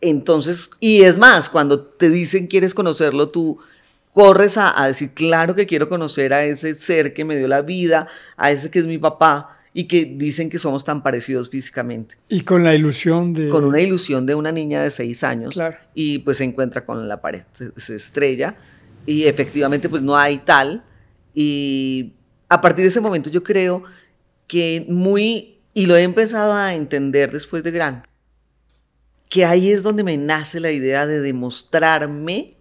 Entonces, 0.03 0.69
y 0.81 1.03
es 1.03 1.17
más, 1.19 1.49
cuando 1.49 1.81
te 1.81 2.11
dicen 2.11 2.49
quieres 2.49 2.75
conocerlo, 2.75 3.31
tú 3.31 3.59
corres 4.13 4.59
a, 4.59 4.83
a 4.83 4.89
decir, 4.89 5.13
claro 5.15 5.55
que 5.55 5.65
quiero 5.65 5.89
conocer 5.89 6.35
a 6.35 6.45
ese 6.45 6.75
ser 6.75 7.15
que 7.15 7.25
me 7.25 7.37
dio 7.37 7.49
la 7.49 7.63
vida, 7.63 8.09
a 8.37 8.51
ese 8.51 8.71
que 8.71 8.81
es 8.81 8.87
mi 8.87 8.99
papá, 8.99 9.59
y 9.73 9.85
que 9.85 10.05
dicen 10.05 10.51
que 10.51 10.59
somos 10.59 10.85
tan 10.85 11.03
parecidos 11.03 11.49
físicamente, 11.49 12.17
Y 12.29 12.43
con 12.43 12.63
la 12.63 12.75
ilusión 12.75 13.33
de... 13.33 13.49
con 13.49 13.65
una 13.65 13.81
ilusión 13.81 14.27
de 14.27 14.35
una 14.35 14.53
niña 14.53 14.83
de 14.83 14.91
seis 14.91 15.25
años, 15.25 15.55
Claro. 15.55 15.77
y 15.95 16.19
pues 16.19 16.37
se 16.37 16.45
encuentra 16.45 16.85
con 16.85 17.09
la 17.09 17.23
pared, 17.23 17.45
se, 17.53 17.71
se 17.77 17.95
estrella, 17.97 18.55
y 19.07 19.25
efectivamente 19.25 19.89
pues 19.89 20.03
no 20.03 20.15
hay 20.17 20.39
tal, 20.39 20.85
y 21.33 22.13
a 22.51 22.61
partir 22.61 22.83
de 22.83 22.89
ese 22.89 23.01
momento 23.01 23.31
yo 23.31 23.43
creo 23.43 23.85
que 24.47 24.85
muy, 24.89 25.57
y 25.73 25.87
lo 25.87 25.97
he 25.97 26.03
empezado 26.03 26.53
a 26.53 26.75
entender 26.75 27.31
después 27.31 27.63
de 27.63 27.71
grande, 27.71 28.03
que 29.33 29.47
ahí 29.47 29.71
es 29.73 29.83
donde 29.83 30.05
me 30.05 30.19
nace 30.19 30.61
la 30.61 30.71
idea 30.73 31.07
de 31.07 31.23
demostrarme 31.23 32.59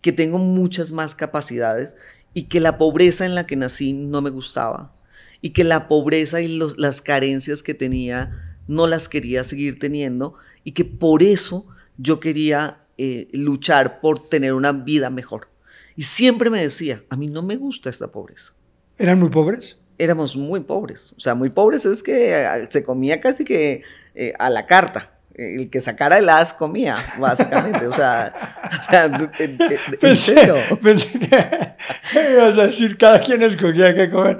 que 0.00 0.10
tengo 0.12 0.38
muchas 0.38 0.90
más 0.90 1.14
capacidades 1.14 1.96
y 2.34 2.44
que 2.44 2.58
la 2.58 2.76
pobreza 2.76 3.24
en 3.24 3.36
la 3.36 3.46
que 3.46 3.54
nací 3.54 3.92
no 3.92 4.20
me 4.20 4.30
gustaba 4.30 4.96
y 5.40 5.50
que 5.50 5.62
la 5.62 5.86
pobreza 5.86 6.40
y 6.40 6.56
los- 6.58 6.76
las 6.76 7.02
carencias 7.02 7.62
que 7.62 7.74
tenía 7.74 8.56
no 8.66 8.88
las 8.88 9.08
quería 9.08 9.44
seguir 9.44 9.78
teniendo 9.78 10.34
y 10.64 10.72
que 10.72 10.84
por 10.84 11.22
eso 11.22 11.68
yo 11.98 12.18
quería 12.18 12.78
eh, 12.98 13.28
luchar 13.32 14.00
por 14.00 14.28
tener 14.28 14.54
una 14.54 14.72
vida 14.72 15.08
mejor. 15.08 15.48
Y 15.96 16.02
siempre 16.02 16.50
me 16.50 16.60
decía, 16.60 17.04
a 17.10 17.16
mí 17.16 17.28
no 17.28 17.42
me 17.42 17.56
gusta 17.56 17.90
esta 17.90 18.10
pobreza 18.12 18.54
¿Eran 18.98 19.20
muy 19.20 19.30
pobres? 19.30 19.78
éramos 19.98 20.36
muy 20.36 20.60
pobres. 20.60 21.14
O 21.16 21.20
sea, 21.20 21.34
muy 21.36 21.50
pobres 21.50 21.86
es 21.86 22.02
que 22.02 22.34
eh, 22.42 22.66
se 22.70 22.82
comía 22.82 23.20
casi 23.20 23.44
que 23.44 23.82
eh, 24.14 24.32
a 24.38 24.50
la 24.50 24.66
carta. 24.66 25.11
El 25.34 25.70
que 25.70 25.80
sacara 25.80 26.18
el 26.18 26.28
as 26.28 26.52
comía, 26.52 26.96
básicamente. 27.18 27.86
O 27.86 27.92
sea, 27.94 28.34
o 28.78 28.82
sea, 28.90 29.04
en- 29.06 29.14
en- 29.38 29.56
en 29.62 29.78
Pensé, 30.00 30.34
serio. 30.34 30.56
pensé 30.82 31.08
que 31.18 32.32
ibas 32.32 32.58
a 32.58 32.66
decir 32.66 32.98
cada 32.98 33.18
quien 33.20 33.42
escogía 33.42 33.94
qué 33.94 34.10
comer. 34.10 34.36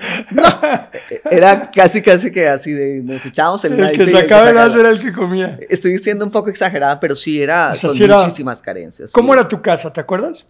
Era 1.30 1.70
casi, 1.70 2.02
casi 2.02 2.30
que 2.30 2.48
así 2.48 2.72
de 2.72 3.00
nos 3.02 3.24
echábamos 3.24 3.64
el 3.64 3.78
el 3.80 3.96
que 3.96 4.10
sacaba 4.10 4.50
el 4.50 4.58
as 4.58 4.74
era 4.76 4.90
el 4.90 5.00
que 5.00 5.12
comía. 5.12 5.58
Estoy 5.68 5.96
siendo 5.98 6.24
un 6.24 6.30
poco 6.30 6.50
exagerada, 6.50 7.00
pero 7.00 7.16
sí 7.16 7.42
era 7.42 7.70
O 7.72 7.76
sea, 7.76 7.88
con 7.88 7.96
sí 7.96 8.04
era- 8.04 8.18
muchísimas 8.18 8.60
carencias. 8.60 9.10
sí. 9.10 9.14
¿Cómo 9.14 9.32
era 9.32 9.48
tu 9.48 9.62
casa? 9.62 9.92
¿Te 9.92 10.00
acuerdas? 10.00 10.46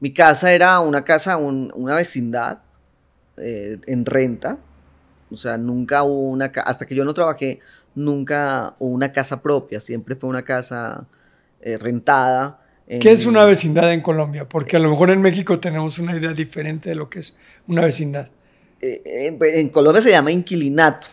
Mi 0.00 0.12
casa 0.12 0.52
era 0.52 0.80
una 0.80 1.04
casa, 1.04 1.36
un- 1.36 1.70
una 1.74 1.94
vecindad 1.94 2.58
eh, 3.36 3.78
en 3.86 4.04
renta. 4.04 4.58
O 5.32 5.36
sea, 5.36 5.56
nunca 5.56 6.02
hubo 6.02 6.28
una 6.30 6.50
casa, 6.50 6.68
hasta 6.68 6.86
que 6.86 6.94
yo 6.96 7.04
no 7.04 7.14
trabajé, 7.14 7.60
nunca 7.94 8.74
una 8.78 9.12
casa 9.12 9.42
propia. 9.42 9.80
Siempre 9.80 10.16
fue 10.16 10.28
una 10.30 10.42
casa 10.42 11.06
eh, 11.60 11.78
rentada. 11.78 12.60
¿Qué 13.00 13.12
es 13.12 13.24
una 13.26 13.44
vecindad 13.44 13.92
en 13.92 14.00
Colombia? 14.00 14.48
Porque 14.48 14.76
a 14.76 14.80
lo 14.80 14.90
mejor 14.90 15.10
en 15.10 15.20
México 15.22 15.60
tenemos 15.60 15.98
una 16.00 16.16
idea 16.16 16.32
diferente 16.32 16.88
de 16.88 16.96
lo 16.96 17.08
que 17.08 17.20
es 17.20 17.36
una 17.68 17.82
vecindad. 17.84 18.28
eh, 18.80 19.02
en, 19.04 19.38
en 19.42 19.68
Colombia 19.68 20.00
se 20.02 20.10
llama 20.10 20.30
inquilinato. 20.32 21.06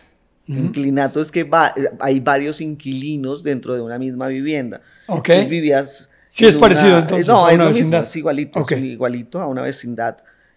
Inquilinato 0.48 1.20
es 1.20 1.30
que 1.30 1.44
va- 1.44 1.74
hay 2.00 2.20
varios 2.20 2.60
inquilinos 2.62 3.42
dentro 3.42 3.74
de 3.74 3.82
una 3.82 3.98
misma 3.98 4.28
vivienda. 4.28 4.80
Ok. 5.06 5.28
Tú 5.42 5.48
vivías. 5.48 6.08
Sí, 6.30 6.46
es 6.46 6.56
parecido, 6.56 6.98
entonces, 6.98 7.26
No, 7.28 7.44
a 7.46 7.50
es 7.50 7.54
una 7.56 7.64
mismo, 7.66 7.78
vecindad. 7.78 8.04
es 8.04 8.16
igualito, 8.16 8.64
igualito 8.76 9.40
a 9.40 9.46
una 9.46 9.62
vecindad. 9.62 10.16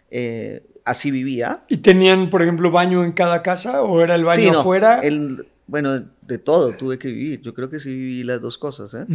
Eh, 0.09 0.63
así 0.85 1.11
vivía. 1.11 1.63
¿Y 1.67 1.77
tenían, 1.77 2.29
por 2.29 2.41
ejemplo, 2.41 2.71
baño 2.71 3.03
en 3.03 3.11
cada 3.11 3.41
casa 3.43 3.81
o 3.83 4.01
era 4.01 4.15
el 4.15 4.23
baño 4.25 4.41
Sí, 4.43 4.49
no, 4.51 4.59
afuera? 4.61 4.99
el- 5.03 5.45
bueno, 5.67 6.03
de 6.21 6.37
todo 6.37 6.71
tuve 6.73 6.97
que 6.99 7.07
vivir. 7.09 7.41
Yo 7.41 7.53
creo 7.53 7.69
que 7.69 7.79
sí 7.79 7.89
viví 7.89 8.23
las 8.23 8.41
dos 8.41 8.57
cosas. 8.57 8.93
¿eh? 8.93 9.05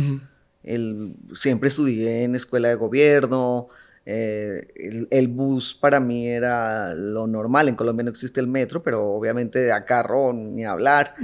El- 0.63 1.15
siempre 1.35 1.69
estudié 1.69 2.25
en 2.25 2.35
escuela 2.37 2.69
de 2.69 2.75
gobierno. 2.75 3.69
eh, 4.09 4.69
el, 4.77 5.09
el 5.11 5.27
bus 5.29 5.75
para 5.75 5.99
mí 5.99 6.29
era 6.29 6.95
lo 6.95 7.27
normal. 7.27 7.69
En 7.69 7.75
Colombia 7.75 8.05
no 8.05 8.11
existe 8.11 8.41
el 8.41 8.47
metro, 8.47 8.81
pero 8.83 9.05
obviamente 9.05 9.73
a 9.73 9.85
carro 9.85 10.33
ni 10.33 10.65
hablar. 10.65 11.15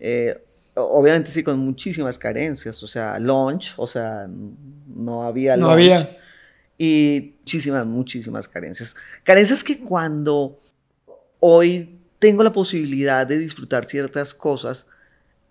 Eh, 0.00 0.42
obviamente 0.74 1.30
sí, 1.30 1.42
con 1.42 1.58
muchísimas 1.58 2.18
carencias. 2.18 2.82
O 2.82 2.88
sea, 2.88 3.18
lunch, 3.18 3.74
o 3.76 3.86
sea, 3.86 4.26
no 4.28 5.22
había 5.22 5.54
No 5.56 5.66
lunch. 5.66 5.72
había. 5.74 6.16
Y 6.78 7.34
muchísimas, 7.40 7.84
muchísimas 7.86 8.48
carencias. 8.48 8.96
Carencias 9.22 9.62
que 9.62 9.78
cuando 9.80 10.58
hoy 11.40 11.99
tengo 12.20 12.44
la 12.44 12.52
posibilidad 12.52 13.26
de 13.26 13.38
disfrutar 13.38 13.84
ciertas 13.86 14.34
cosas, 14.34 14.86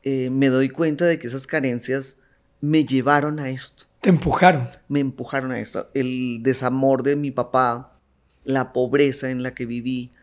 eh, 0.03 0.29
me 0.29 0.47
doy 0.47 0.69
cuenta 0.69 1.03
de 1.05 1.19
que 1.19 1.27
esas 1.27 1.45
carencias 1.45 2.15
me 2.61 2.85
llevaron 2.85 3.39
a 3.39 3.49
esto, 3.49 3.83
Te 3.99 4.09
empujaron. 4.09 4.69
me 4.87 5.01
empujaron 5.01 5.51
a 5.51 5.59
esto. 5.59 5.89
El 5.93 6.39
desamor 6.41 7.03
de 7.03 7.15
mi 7.17 7.31
papá, 7.31 7.99
la 8.45 8.71
pobreza 8.71 9.29
en 9.29 9.43
la 9.43 9.53
que 9.53 9.65
viví, 9.65 10.13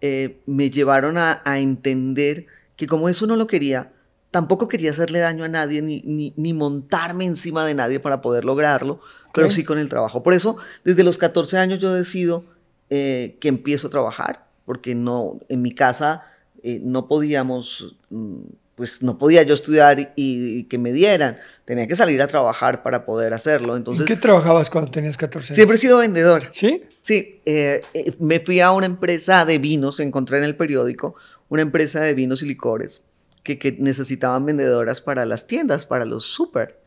eh, 0.00 0.40
me 0.46 0.70
llevaron 0.70 1.18
a, 1.18 1.40
a 1.44 1.58
entender 1.58 2.46
que 2.76 2.86
como 2.86 3.08
eso 3.08 3.26
no 3.26 3.34
lo 3.36 3.46
quería, 3.46 3.90
tampoco 4.30 4.68
quería 4.68 4.90
hacerle 4.90 5.20
daño 5.20 5.44
a 5.44 5.48
nadie 5.48 5.80
ni, 5.80 6.02
ni, 6.04 6.34
ni 6.36 6.52
montarme 6.52 7.24
encima 7.24 7.64
de 7.64 7.74
nadie 7.74 8.00
para 8.00 8.20
poder 8.20 8.44
lograrlo, 8.44 9.00
pero 9.32 9.48
sí 9.48 9.64
con 9.64 9.78
el 9.78 9.88
trabajo. 9.88 10.22
Por 10.22 10.34
eso, 10.34 10.56
desde 10.84 11.04
los 11.04 11.18
14 11.18 11.56
años 11.58 11.78
yo 11.78 11.92
decido 11.94 12.44
eh, 12.90 13.38
que 13.40 13.48
empiezo 13.48 13.86
a 13.86 13.90
trabajar, 13.90 14.43
porque 14.64 14.94
no, 14.94 15.40
en 15.48 15.62
mi 15.62 15.72
casa 15.72 16.22
eh, 16.62 16.80
no 16.82 17.08
podíamos, 17.08 17.96
mm, 18.10 18.40
pues 18.74 19.02
no 19.02 19.18
podía 19.18 19.42
yo 19.42 19.54
estudiar 19.54 20.00
y, 20.00 20.08
y 20.16 20.64
que 20.64 20.78
me 20.78 20.92
dieran, 20.92 21.38
tenía 21.64 21.86
que 21.86 21.94
salir 21.94 22.20
a 22.22 22.26
trabajar 22.26 22.82
para 22.82 23.04
poder 23.04 23.34
hacerlo. 23.34 23.74
¿En 23.74 23.78
Entonces, 23.78 24.06
qué 24.06 24.16
trabajabas 24.16 24.70
cuando 24.70 24.90
tenías 24.90 25.16
14 25.16 25.48
años? 25.48 25.54
siempre 25.54 25.76
he 25.76 25.78
sido 25.78 25.98
vendedora. 25.98 26.48
¿Sí? 26.50 26.82
Sí, 27.00 27.40
eh, 27.44 27.82
eh, 27.92 28.12
me 28.18 28.40
fui 28.40 28.60
a 28.60 28.72
una 28.72 28.86
empresa 28.86 29.44
de 29.44 29.58
vinos, 29.58 30.00
encontré 30.00 30.38
en 30.38 30.44
el 30.44 30.56
periódico 30.56 31.14
una 31.48 31.62
empresa 31.62 32.00
de 32.00 32.14
vinos 32.14 32.42
y 32.42 32.46
licores 32.46 33.04
que, 33.42 33.58
que 33.58 33.72
necesitaban 33.72 34.46
vendedoras 34.46 35.00
para 35.00 35.26
las 35.26 35.46
tiendas, 35.46 35.86
para 35.86 36.04
los 36.04 36.24
súper. 36.24 36.80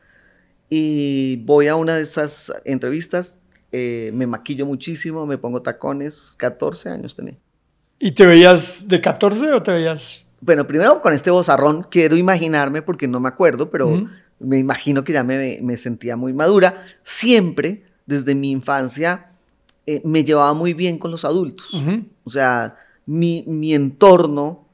Y 0.69 1.37
voy 1.45 1.67
a 1.67 1.75
una 1.75 1.95
de 1.95 2.03
esas 2.03 2.51
entrevistas, 2.65 3.39
eh, 3.71 4.11
me 4.13 4.27
maquillo 4.27 4.65
muchísimo, 4.65 5.25
me 5.25 5.37
pongo 5.37 5.61
tacones, 5.61 6.33
14 6.37 6.89
años 6.89 7.15
tenía. 7.15 7.37
¿Y 7.99 8.11
te 8.11 8.25
veías 8.25 8.87
de 8.87 9.01
14 9.01 9.53
o 9.53 9.63
te 9.63 9.71
veías...? 9.71 10.23
Bueno, 10.39 10.67
primero 10.67 11.01
con 11.01 11.13
este 11.13 11.31
bozarrón, 11.31 11.87
quiero 11.89 12.15
imaginarme, 12.15 12.83
porque 12.83 13.07
no 13.07 13.19
me 13.19 13.27
acuerdo, 13.27 13.71
pero 13.71 13.87
Ujú. 13.87 14.07
me 14.39 14.59
imagino 14.59 15.03
que 15.03 15.13
ya 15.13 15.23
me, 15.23 15.59
me 15.63 15.77
sentía 15.77 16.15
muy 16.15 16.31
madura. 16.31 16.85
Siempre, 17.01 17.83
desde 18.05 18.35
mi 18.35 18.51
infancia, 18.51 19.31
eh, 19.87 19.99
me 20.05 20.23
llevaba 20.23 20.53
muy 20.53 20.73
bien 20.75 20.99
con 20.99 21.09
los 21.09 21.25
adultos. 21.25 21.73
O 22.23 22.29
sea, 22.29 22.75
mi, 23.07 23.43
mi 23.47 23.73
entorno 23.73 24.67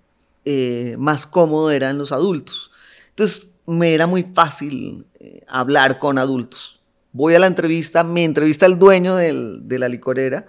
eh, 0.44 0.96
más 1.00 1.26
cómodo 1.26 1.72
era 1.72 1.90
en 1.90 1.98
los 1.98 2.12
adultos. 2.12 2.72
Entonces, 3.12 3.48
me 3.66 3.94
era 3.94 4.06
muy 4.06 4.24
fácil 4.34 5.06
eh, 5.22 5.46
hablar 5.48 5.98
con 5.98 6.18
adultos. 6.18 6.82
Voy 7.14 7.36
a 7.36 7.40
la 7.40 7.48
entrevista, 7.48 8.04
me 8.04 8.26
entrevista 8.26 8.66
el 8.66 8.78
dueño 8.78 9.16
del- 9.16 9.66
de 9.66 9.80
la 9.80 9.88
licorera 9.88 10.46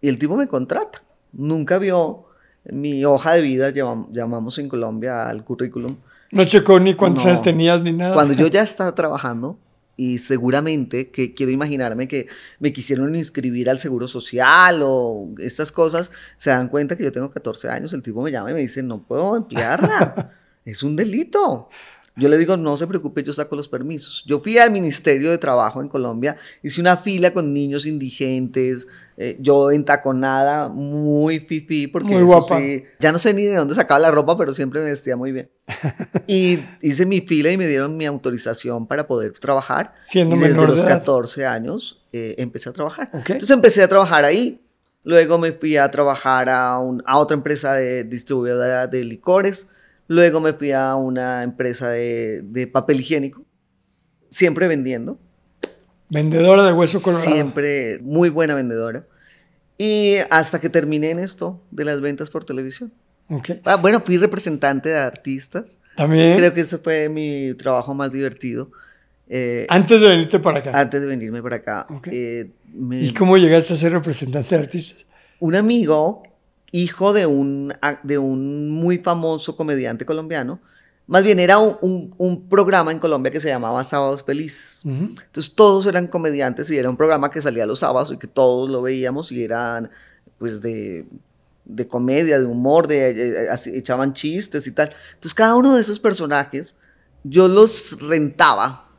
y 0.00 0.08
el 0.08 0.18
tipo 0.18 0.36
me 0.36 0.48
contrata. 0.48 1.02
Nunca 1.32 1.78
vio 1.78 2.24
mi 2.70 3.04
hoja 3.04 3.34
de 3.34 3.42
vida, 3.42 3.70
llamam- 3.70 4.08
llamamos 4.12 4.58
en 4.58 4.68
Colombia 4.68 5.28
al 5.28 5.44
currículum. 5.44 5.96
No 6.32 6.44
checó 6.44 6.78
ni 6.80 6.94
cuántos 6.94 7.24
No. 7.24 7.30
años 7.30 7.42
tenías 7.42 7.82
ni 7.82 7.92
nada. 7.92 8.14
Cuando 8.14 8.34
yo 8.34 8.46
ya 8.48 8.62
estaba 8.62 8.94
trabajando 8.94 9.58
y 9.96 10.18
seguramente 10.18 11.10
que 11.10 11.34
quiero 11.34 11.50
imaginarme 11.50 12.06
que 12.06 12.28
me 12.60 12.72
quisieron 12.72 13.14
inscribir 13.14 13.68
al 13.70 13.78
seguro 13.78 14.06
social 14.08 14.80
o 14.84 15.28
estas 15.38 15.72
cosas, 15.72 16.10
se 16.36 16.50
dan 16.50 16.68
cuenta 16.68 16.96
que 16.96 17.04
yo 17.04 17.10
tengo 17.12 17.30
14 17.30 17.68
años, 17.68 17.92
el 17.92 18.02
tipo 18.02 18.22
me 18.22 18.30
llama 18.30 18.50
y 18.50 18.54
me 18.54 18.60
dice, 18.60 18.82
no 18.82 19.02
puedo 19.02 19.36
emplearla, 19.36 20.32
es 20.64 20.82
un 20.82 20.94
delito. 20.96 21.68
Yo 22.18 22.28
le 22.28 22.36
digo, 22.36 22.56
no 22.56 22.76
se 22.76 22.86
preocupe, 22.86 23.22
yo 23.22 23.32
saco 23.32 23.54
los 23.56 23.68
permisos. 23.68 24.24
Yo 24.26 24.40
fui 24.40 24.58
al 24.58 24.70
Ministerio 24.72 25.30
de 25.30 25.38
Trabajo 25.38 25.80
en 25.80 25.88
Colombia, 25.88 26.36
hice 26.62 26.80
una 26.80 26.96
fila 26.96 27.32
con 27.32 27.52
niños 27.54 27.86
indigentes, 27.86 28.86
eh, 29.16 29.36
yo 29.40 29.70
entaconada, 29.70 30.68
muy 30.68 31.40
fifí, 31.40 31.86
porque 31.86 32.08
Muy 32.08 32.22
guapa. 32.22 32.58
sí, 32.58 32.84
ya 32.98 33.12
no 33.12 33.18
sé 33.18 33.34
ni 33.34 33.44
de 33.44 33.54
dónde 33.56 33.74
sacaba 33.74 34.00
la 34.00 34.10
ropa, 34.10 34.36
pero 34.36 34.52
siempre 34.52 34.80
me 34.80 34.86
vestía 34.86 35.16
muy 35.16 35.32
bien. 35.32 35.50
Y 36.26 36.58
hice 36.82 37.06
mi 37.06 37.20
fila 37.22 37.50
y 37.52 37.56
me 37.56 37.66
dieron 37.66 37.96
mi 37.96 38.04
autorización 38.06 38.86
para 38.86 39.06
poder 39.06 39.32
trabajar. 39.38 39.94
Siendo 40.02 40.36
y 40.36 40.38
desde 40.40 40.52
menor 40.54 40.70
de 40.70 40.76
los 40.76 40.84
edad. 40.84 40.98
14 40.98 41.46
años 41.46 42.04
eh, 42.12 42.34
empecé 42.38 42.68
a 42.68 42.72
trabajar. 42.72 43.08
Ok. 43.12 43.30
Entonces 43.30 43.50
empecé 43.50 43.82
a 43.82 43.88
trabajar 43.88 44.24
ahí. 44.24 44.60
Luego 45.04 45.38
me 45.38 45.52
fui 45.52 45.76
a 45.76 45.90
trabajar 45.90 46.48
a, 46.50 46.78
un- 46.78 47.02
a 47.06 47.18
otra 47.18 47.34
empresa 47.36 47.72
de 47.74 48.04
distribuidora 48.04 48.86
de 48.86 49.04
licores. 49.04 49.66
Luego 50.08 50.40
me 50.40 50.52
fui 50.54 50.72
a 50.72 50.96
una 50.96 51.42
empresa 51.42 51.90
de, 51.90 52.40
de 52.42 52.66
papel 52.66 53.00
higiénico. 53.00 53.44
Siempre 54.30 54.66
vendiendo. 54.68 55.18
Vendedora 56.10 56.64
de 56.64 56.72
hueso 56.72 57.00
colorado. 57.02 57.30
Siempre 57.30 57.98
muy 58.02 58.30
buena 58.30 58.54
vendedora. 58.54 59.06
Y 59.76 60.16
hasta 60.30 60.60
que 60.60 60.68
terminé 60.70 61.10
en 61.10 61.18
esto 61.18 61.62
de 61.70 61.84
las 61.84 62.00
ventas 62.00 62.30
por 62.30 62.44
televisión. 62.44 62.92
Ok. 63.30 63.50
Ah, 63.64 63.76
bueno, 63.76 64.00
fui 64.04 64.16
representante 64.16 64.88
de 64.88 64.96
artistas. 64.96 65.78
También. 65.96 66.36
Creo 66.38 66.52
que 66.54 66.62
ese 66.62 66.78
fue 66.78 67.08
mi 67.08 67.54
trabajo 67.54 67.94
más 67.94 68.10
divertido. 68.10 68.70
Eh, 69.28 69.66
Antes 69.68 70.00
de 70.00 70.08
venirte 70.08 70.38
para 70.38 70.60
acá. 70.60 70.70
antes 70.80 71.00
de 71.02 71.06
venirme 71.06 71.42
para 71.42 71.56
acá. 71.56 71.86
Ok. 71.90 72.08
eh, 72.10 72.50
me- 72.74 73.02
¿Y 73.02 73.12
cómo 73.12 73.36
llegaste 73.36 73.74
a 73.74 73.76
ser 73.76 73.92
representante 73.92 74.54
de 74.56 74.62
artistas? 74.62 75.04
un 75.40 75.54
amigo, 75.54 76.22
hijo 76.72 77.12
de 77.12 77.26
un, 77.26 77.72
de 78.02 78.18
un 78.18 78.70
muy 78.70 78.98
famoso 78.98 79.56
comediante 79.56 80.04
colombiano, 80.04 80.60
más 81.06 81.24
bien 81.24 81.40
era 81.40 81.58
un, 81.58 81.78
un- 81.80 82.14
un 82.18 82.48
programa 82.48 82.92
en 82.92 82.98
Colombia 82.98 83.32
que 83.32 83.40
se 83.40 83.48
llamaba 83.48 83.82
Sábados 83.84 84.22
Felices. 84.24 84.82
Entonces 84.84 85.54
todos 85.54 85.86
eran 85.86 86.06
comediantes 86.06 86.68
y 86.70 86.76
era 86.76 86.90
un 86.90 86.96
programa 86.98 87.30
que 87.30 87.40
salía 87.40 87.64
los 87.66 87.78
sábados 87.78 88.12
y 88.12 88.18
que 88.18 88.26
todos 88.26 88.68
lo 88.70 88.82
veíamos 88.82 89.32
y 89.32 89.42
eran 89.42 89.90
pues 90.38 90.60
de, 90.60 91.06
de 91.64 91.88
comedia, 91.88 92.38
de 92.38 92.44
humor, 92.44 92.86
de, 92.86 93.10
eh, 93.10 93.48
así, 93.50 93.70
echaban 93.74 94.12
chistes 94.12 94.66
y 94.66 94.72
tal. 94.72 94.90
Entonces 95.14 95.32
cada 95.34 95.54
uno 95.56 95.74
de 95.74 95.80
esos 95.80 95.98
personajes 95.98 96.76
yo 97.24 97.48
los 97.48 97.96
rentaba 98.02 98.90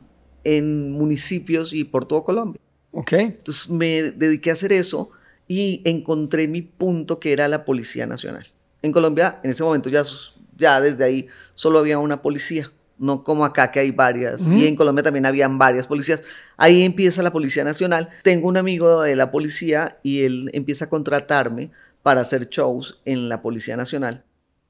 en 0.42 0.90
municipios 0.92 1.72
y 1.72 1.84
por 1.84 2.06
todo 2.06 2.24
Colombia. 2.24 2.60
Ok. 2.90 3.12
Entonces 3.12 3.68
me 3.70 4.02
dediqué 4.10 4.50
a 4.50 4.54
hacer 4.54 4.72
eso 4.72 5.10
y 5.50 5.82
encontré 5.84 6.46
mi 6.46 6.62
punto 6.62 7.18
que 7.18 7.32
era 7.32 7.48
la 7.48 7.64
Policía 7.64 8.06
Nacional. 8.06 8.46
En 8.82 8.92
Colombia, 8.92 9.40
en 9.42 9.50
ese 9.50 9.64
momento 9.64 9.90
ya, 9.90 10.04
ya 10.56 10.80
desde 10.80 11.02
ahí 11.02 11.26
solo 11.54 11.80
había 11.80 11.98
una 11.98 12.22
policía, 12.22 12.70
no 12.98 13.24
como 13.24 13.44
acá 13.44 13.72
que 13.72 13.80
hay 13.80 13.90
varias. 13.90 14.40
Y 14.46 14.68
en 14.68 14.76
Colombia 14.76 15.02
también 15.02 15.26
habían 15.26 15.58
varias 15.58 15.88
policías. 15.88 16.22
Ahí 16.56 16.82
empieza 16.84 17.20
la 17.24 17.32
Policía 17.32 17.64
Nacional. 17.64 18.10
Tengo 18.22 18.46
un 18.46 18.58
amigo 18.58 19.02
de 19.02 19.16
la 19.16 19.32
policía 19.32 19.98
y 20.04 20.22
él 20.22 20.50
empieza 20.52 20.84
a 20.84 20.88
contratarme 20.88 21.72
para 22.04 22.20
hacer 22.20 22.48
shows 22.48 23.00
en 23.04 23.28
la 23.28 23.42
Policía 23.42 23.76
Nacional. 23.76 24.22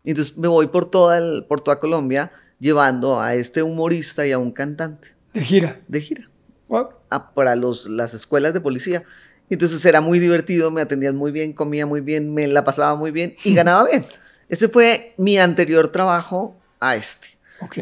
Entonces 0.03 0.39
me 0.39 0.49
voy 0.49 0.69
por 0.69 0.91
toda, 0.91 1.19
el- 1.19 1.45
por 1.47 1.61
toda 1.61 1.79
Colombia 1.79 2.33
llevando 2.59 3.21
a 3.21 3.35
este 3.35 3.63
humorista 3.63 4.27
y 4.27 4.33
a 4.33 4.39
un 4.39 4.51
cantante 4.51 5.09
De 5.35 5.43
gira. 5.45 5.79
de 5.89 6.01
gira 6.01 6.31
Wow. 6.69 6.89
a- 7.11 7.35
para 7.35 7.55
los, 7.55 7.87
las 7.87 8.15
escuelas 8.15 8.55
de 8.55 8.61
policía. 8.63 9.05
Entonces 9.51 9.85
era 9.85 10.01
muy 10.01 10.19
divertido, 10.21 10.71
me 10.71 10.81
atendían 10.81 11.17
muy 11.17 11.33
bien, 11.33 11.53
comía 11.53 11.85
muy 11.85 12.01
bien, 12.01 12.33
me 12.33 12.47
la 12.47 12.65
pasaba 12.65 12.95
muy 12.95 13.11
bien 13.11 13.37
y 13.45 13.53
ganaba 13.53 13.89
bien. 13.89 14.07
Ese 14.49 14.69
fue 14.69 15.15
mi 15.17 15.39
anterior 15.39 15.89
trabajo 15.89 16.57
a 16.79 16.97
este. 16.97 17.29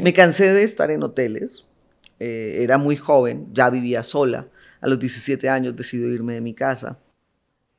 Me 0.03 0.13
cansé 0.13 0.53
de 0.53 0.65
estar 0.65 0.91
en 0.91 1.03
hoteles, 1.03 1.67
eh, 2.19 2.59
era 2.61 2.79
muy 2.79 2.97
joven, 2.97 3.47
ya 3.53 3.71
vivía 3.71 4.03
sola. 4.03 4.49
A 4.81 4.89
los 4.89 4.99
17 4.99 5.49
años 5.49 5.77
decidí 5.77 6.05
irme 6.05 6.35
de 6.35 6.41
mi 6.41 6.55
casa. 6.55 6.99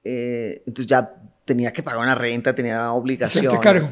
Eh, 0.03 0.63
entonces 0.65 0.87
ya 0.87 1.13
tenía 1.43 1.73
que 1.73 1.83
pagar 1.83 1.99
una 1.99 2.15
renta, 2.15 2.53
tenía 2.53 2.91
obligaciones. 2.93 3.59
Cargo. 3.59 3.89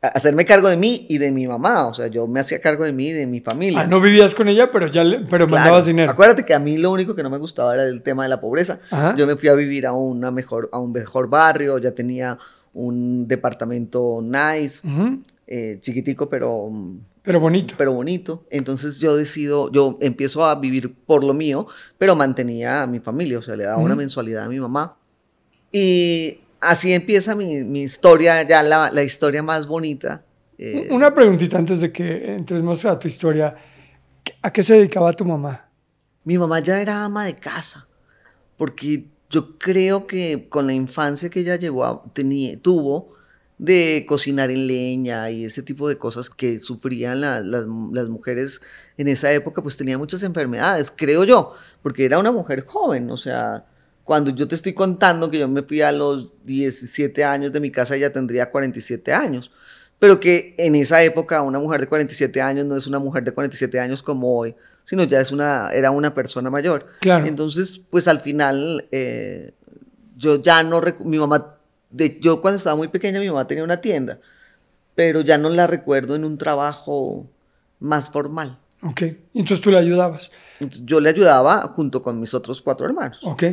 Hacerme 0.00 0.44
cargo 0.44 0.68
de 0.68 0.76
mí 0.76 1.06
y 1.08 1.18
de 1.18 1.32
mi 1.32 1.48
mamá. 1.48 1.86
O 1.88 1.94
sea, 1.94 2.06
yo 2.06 2.28
me 2.28 2.38
hacía 2.38 2.60
cargo 2.60 2.84
de 2.84 2.92
mí 2.92 3.08
y 3.08 3.12
de 3.12 3.26
mi 3.26 3.40
familia. 3.40 3.80
Ah, 3.80 3.86
no 3.86 4.00
vivías 4.00 4.32
con 4.34 4.46
ella, 4.46 4.70
pero 4.70 4.86
ya 4.86 5.02
le- 5.02 5.18
pero 5.20 5.46
Claro. 5.46 5.48
mandabas 5.48 5.86
dinero. 5.86 6.10
Acuérdate 6.12 6.44
que 6.44 6.54
a 6.54 6.60
mí 6.60 6.76
lo 6.78 6.92
único 6.92 7.16
que 7.16 7.22
no 7.24 7.30
me 7.30 7.38
gustaba 7.38 7.74
era 7.74 7.82
el 7.84 8.02
tema 8.02 8.22
de 8.22 8.28
la 8.28 8.40
pobreza. 8.40 8.78
Ajá. 8.90 9.16
Yo 9.16 9.26
me 9.26 9.34
fui 9.36 9.48
a 9.48 9.54
vivir 9.54 9.86
a, 9.86 9.92
una 9.92 10.30
mejor, 10.30 10.68
a 10.72 10.78
un 10.78 10.92
mejor 10.92 11.28
barrio, 11.28 11.78
ya 11.78 11.90
tenía 11.92 12.38
un 12.74 13.26
departamento 13.26 14.20
nice, 14.22 14.86
Ujú. 14.86 15.20
eh, 15.48 15.78
chiquitico, 15.80 16.28
pero, 16.28 16.70
Pero 17.22 17.40
bonito. 17.40 17.74
pero 17.76 17.92
bonito. 17.92 18.44
Entonces 18.50 19.00
yo 19.00 19.16
decido, 19.16 19.72
yo 19.72 19.98
empiezo 20.00 20.44
a 20.44 20.54
vivir 20.54 20.94
por 20.94 21.24
lo 21.24 21.34
mío, 21.34 21.66
pero 21.98 22.14
mantenía 22.14 22.82
a 22.82 22.86
mi 22.86 23.00
familia, 23.00 23.40
o 23.40 23.42
sea, 23.42 23.56
le 23.56 23.64
daba 23.64 23.78
una 23.78 23.94
Ujú. 23.94 23.98
mensualidad 23.98 24.44
a 24.44 24.48
mi 24.48 24.60
mamá. 24.60 24.94
Y 25.72 26.40
así 26.60 26.92
empieza 26.92 27.34
mi, 27.34 27.64
mi 27.64 27.82
historia, 27.82 28.42
ya 28.42 28.62
la, 28.62 28.90
la 28.90 29.02
historia 29.02 29.42
más 29.42 29.66
bonita. 29.66 30.24
eh, 30.58 30.88
Una 30.90 31.14
preguntita 31.14 31.58
antes 31.58 31.80
de 31.80 31.92
que 31.92 32.34
entres 32.34 32.62
más 32.62 32.84
a 32.84 32.98
tu 32.98 33.08
historia. 33.08 33.56
¿A 34.42 34.52
qué 34.52 34.62
se 34.62 34.74
dedicaba 34.74 35.12
tu 35.12 35.24
mamá? 35.24 35.68
Mi 36.24 36.36
mamá 36.38 36.60
ya 36.60 36.80
era 36.80 37.04
ama 37.04 37.24
de 37.24 37.34
casa, 37.36 37.88
porque 38.56 39.06
yo 39.30 39.58
creo 39.58 40.06
que 40.06 40.48
con 40.48 40.66
la 40.66 40.72
infancia 40.72 41.30
que 41.30 41.40
ella 41.40 41.56
llevó 41.56 41.84
a- 41.84 42.02
tenía, 42.12 42.58
tuvo 42.60 43.14
de 43.56 44.04
cocinar 44.06 44.50
en 44.50 44.66
leña 44.66 45.30
y 45.30 45.44
ese 45.44 45.62
tipo 45.62 45.88
de 45.88 45.98
cosas 45.98 46.30
que 46.30 46.60
sufrían 46.60 47.20
la- 47.20 47.40
las, 47.40 47.66
las 47.92 48.08
mujeres 48.08 48.60
en 48.96 49.08
esa 49.08 49.32
época, 49.32 49.62
pues 49.62 49.76
tenía 49.76 49.98
muchas 49.98 50.22
enfermedades, 50.22 50.92
creo 50.94 51.24
yo, 51.24 51.54
porque 51.82 52.04
era 52.04 52.18
una 52.18 52.30
mujer 52.32 52.64
joven, 52.64 53.10
o 53.10 53.16
sea, 53.16 53.64
cuando 54.08 54.30
yo 54.30 54.48
te 54.48 54.54
estoy 54.54 54.72
contando 54.72 55.30
que 55.30 55.38
yo 55.38 55.48
me 55.48 55.62
fui 55.62 55.82
a 55.82 55.92
los 55.92 56.32
17 56.44 57.24
años 57.24 57.52
de 57.52 57.60
mi 57.60 57.70
casa, 57.70 57.94
ella 57.94 58.10
tendría 58.10 58.50
47 58.50 59.12
años. 59.12 59.50
Pero 59.98 60.18
que 60.18 60.54
en 60.56 60.76
esa 60.76 61.02
época 61.02 61.42
una 61.42 61.58
mujer 61.58 61.82
de 61.82 61.88
47 61.88 62.40
años 62.40 62.64
no 62.64 62.74
es 62.74 62.86
una 62.86 62.98
mujer 62.98 63.22
de 63.22 63.32
47 63.32 63.78
años 63.78 64.02
como 64.02 64.38
hoy, 64.38 64.54
sino 64.84 65.04
ya 65.04 65.20
es 65.20 65.30
una, 65.30 65.68
era 65.74 65.90
una 65.90 66.14
persona 66.14 66.48
mayor. 66.48 66.86
Claro. 67.00 67.26
Entonces, 67.26 67.82
pues 67.90 68.08
al 68.08 68.20
final, 68.20 68.88
eh, 68.92 69.52
yo 70.16 70.40
ya 70.40 70.62
no, 70.62 70.80
mi 71.04 71.18
mamá, 71.18 71.56
de, 71.90 72.18
yo 72.18 72.40
cuando 72.40 72.56
estaba 72.56 72.76
muy 72.76 72.88
pequeña, 72.88 73.20
mi 73.20 73.28
mamá 73.28 73.46
tenía 73.46 73.62
una 73.62 73.82
tienda, 73.82 74.20
pero 74.94 75.20
ya 75.20 75.36
no 75.36 75.50
la 75.50 75.66
recuerdo 75.66 76.16
en 76.16 76.24
un 76.24 76.38
trabajo 76.38 77.26
más 77.78 78.08
formal. 78.08 78.58
Ok. 78.82 79.02
Entonces 79.34 79.60
tú 79.60 79.70
le 79.70 79.76
ayudabas. 79.76 80.30
Yo 80.82 80.98
le 80.98 81.10
ayudaba 81.10 81.60
junto 81.74 82.00
con 82.00 82.18
mis 82.18 82.32
otros 82.32 82.62
cuatro 82.62 82.86
hermanos. 82.86 83.20
Ok. 83.22 83.44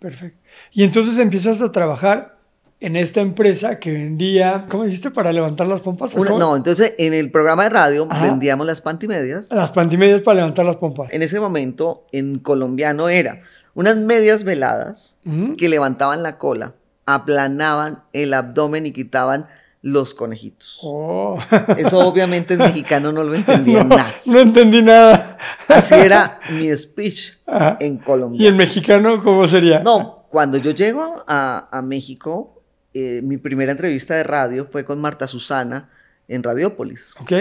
Perfecto. 0.00 0.40
Y 0.72 0.82
entonces 0.82 1.18
empiezas 1.18 1.60
a 1.60 1.70
trabajar 1.70 2.40
en 2.80 2.96
esta 2.96 3.20
empresa 3.20 3.78
que 3.78 3.92
vendía, 3.92 4.66
¿cómo 4.70 4.84
dijiste? 4.84 5.10
Para 5.10 5.32
levantar 5.32 5.66
las 5.66 5.82
pompas. 5.82 6.16
no, 6.16 6.56
entonces 6.56 6.94
en 6.98 7.12
el 7.12 7.30
programa 7.30 7.64
de 7.64 7.68
radio 7.68 8.08
Ajá. 8.10 8.24
vendíamos 8.24 8.66
las 8.66 8.80
pantimedias. 8.80 9.52
Las 9.52 9.70
pantimedias 9.70 10.22
para 10.22 10.36
levantar 10.36 10.64
las 10.64 10.76
pompas. 10.76 11.10
En 11.12 11.22
ese 11.22 11.38
momento, 11.38 12.06
en 12.10 12.38
colombiano 12.38 13.10
era 13.10 13.42
unas 13.74 13.98
medias 13.98 14.44
veladas 14.44 15.18
que 15.58 15.68
levantaban 15.68 16.22
la 16.22 16.38
cola, 16.38 16.74
aplanaban 17.06 18.02
el 18.12 18.34
abdomen 18.34 18.86
y 18.86 18.92
quitaban 18.92 19.46
los 19.82 20.12
conejitos. 20.14 20.78
Oh. 20.82 21.38
Eso 21.78 21.98
obviamente 22.00 22.54
el 22.54 22.60
mexicano 22.60 23.12
no 23.12 23.22
lo 23.24 23.34
entendía 23.34 23.82
no, 23.84 23.96
nada. 23.96 24.14
no 24.26 24.40
entendí 24.40 24.82
nada. 24.82 25.38
Así 25.68 25.94
era 25.94 26.38
mi 26.50 26.74
speech 26.76 27.32
Ajá. 27.46 27.78
en 27.80 27.94
¿Y 27.94 27.98
Colombia. 27.98 28.48
en 28.48 28.56
mexicano 28.56 29.22
cómo 29.22 29.46
sería? 29.48 29.80
No, 29.80 30.26
cuando 30.28 30.58
yo 30.58 30.72
llego 30.72 31.24
a, 31.26 31.68
a 31.70 31.82
México, 31.82 32.62
eh, 32.92 33.20
mi 33.22 33.36
primera 33.38 33.72
entrevista 33.72 34.14
de 34.14 34.24
radio 34.24 34.68
fue 34.70 34.84
con 34.84 35.00
Marta 35.00 35.26
Susana 35.26 35.88
en 36.28 36.42
Radiópolis. 36.42 37.14
Ok. 37.20 37.32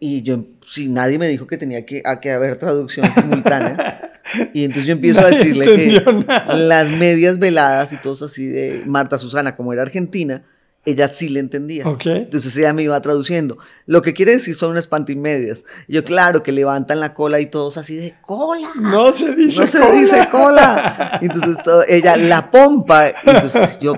Y 0.00 0.22
yo, 0.22 0.44
si 0.66 0.88
nadie 0.88 1.18
me 1.18 1.26
dijo 1.26 1.46
que 1.48 1.56
tenía 1.58 1.84
que, 1.84 2.02
a 2.04 2.20
que 2.20 2.30
haber 2.30 2.56
traducción 2.56 3.04
simultánea. 3.06 4.00
y 4.54 4.62
entonces 4.64 4.86
yo 4.86 4.92
empiezo 4.92 5.20
a 5.20 5.26
decirle 5.30 5.64
que 5.66 6.02
nada. 6.26 6.54
las 6.54 6.88
medias 6.90 7.38
veladas 7.40 7.92
y 7.92 7.96
todos 7.96 8.22
así 8.22 8.46
de 8.46 8.84
Marta 8.86 9.18
Susana, 9.18 9.56
como 9.56 9.72
era 9.72 9.82
argentina, 9.82 10.44
ella 10.90 11.08
sí 11.08 11.28
le 11.28 11.40
entendía. 11.40 11.86
Ok. 11.88 12.06
Entonces 12.06 12.56
ella 12.56 12.72
me 12.72 12.82
iba 12.82 13.00
traduciendo. 13.00 13.58
Lo 13.86 14.02
que 14.02 14.14
quiere 14.14 14.32
decir 14.32 14.54
son 14.54 14.70
unas 14.72 14.86
pantimedias. 14.86 15.64
Yo, 15.88 16.04
claro, 16.04 16.42
que 16.42 16.52
levantan 16.52 17.00
la 17.00 17.14
cola 17.14 17.40
y 17.40 17.46
todos 17.46 17.76
así 17.78 17.96
de 17.96 18.14
cola. 18.22 18.68
No 18.80 19.12
se 19.12 19.34
dice 19.34 19.60
No 19.60 19.66
se 19.66 19.78
cola. 19.78 19.92
dice 19.92 20.28
cola. 20.30 21.18
Entonces 21.22 21.62
todo- 21.62 21.84
ella 21.88 22.16
la 22.16 22.50
pompa. 22.50 23.08
Entonces 23.08 23.78
yo 23.80 23.94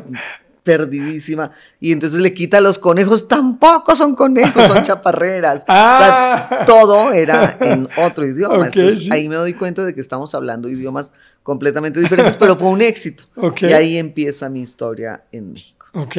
perdidísima. 0.62 1.53
Y 1.81 1.92
entonces 1.92 2.20
le 2.20 2.35
quita 2.35 2.61
los 2.61 2.79
conejos. 2.79 3.29
Tampoco 3.29 3.96
son 3.96 4.14
conejos, 4.14 4.66
son 4.68 4.83
chaparreras. 4.85 5.62
O 5.62 5.66
sea, 5.66 6.48
Ah. 6.50 6.64
todo 6.66 7.12
era 7.12 7.57
en 7.61 7.88
otro 7.96 8.26
idioma. 8.26 8.59
Ok, 8.68 8.76
Entonces, 8.76 9.05
sí. 9.05 9.09
ahí 9.12 9.29
me 9.29 9.37
doy 9.37 9.55
cuenta 9.55 9.85
de 9.85 9.94
que 9.94 10.00
estamos 10.00 10.35
hablando 10.35 10.68
idiomas 10.68 11.12
completamente 11.42 11.98
diferentes, 12.00 12.37
pero 12.37 12.57
fue 12.57 12.68
un 12.68 12.83
éxito. 12.83 13.24
Ok. 13.37 13.62
Y 13.62 13.72
ahí 13.72 13.96
empieza 13.96 14.48
mi 14.50 14.61
historia 14.61 15.22
en 15.33 15.53
México. 15.55 15.87
Ok. 15.94 16.16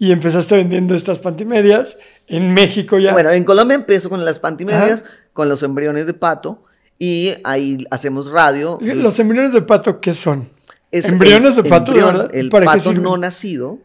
Y 0.00 0.12
empezaste 0.12 0.56
vendiendo 0.56 0.94
estas 0.94 1.18
pantimedias 1.18 1.98
en 2.26 2.54
México 2.54 2.98
ya. 2.98 3.12
Bueno, 3.12 3.28
en 3.30 3.44
Colombia 3.44 3.74
empiezo 3.74 4.08
con 4.08 4.24
las 4.24 4.38
pantimedias, 4.38 5.04
con 5.34 5.50
los 5.50 5.62
embriones 5.62 6.06
de 6.06 6.14
pato. 6.14 6.64
Y 6.98 7.34
ahí 7.44 7.84
hacemos 7.90 8.30
radio. 8.30 8.78
Los 8.80 9.18
embriones 9.18 9.52
de 9.52 9.60
pato, 9.60 9.98
¿qué 9.98 10.14
son? 10.14 10.48
Es 10.90 11.04
embriones 11.10 11.58
el 11.58 11.64
de 11.64 11.68
pato, 11.68 11.92
embrión, 11.92 12.12
de 12.12 12.18
verdad. 12.18 12.34
El 12.34 12.48
¿Para 12.48 12.64
pato 12.64 12.94
no 12.94 13.18
nacido, 13.18 13.78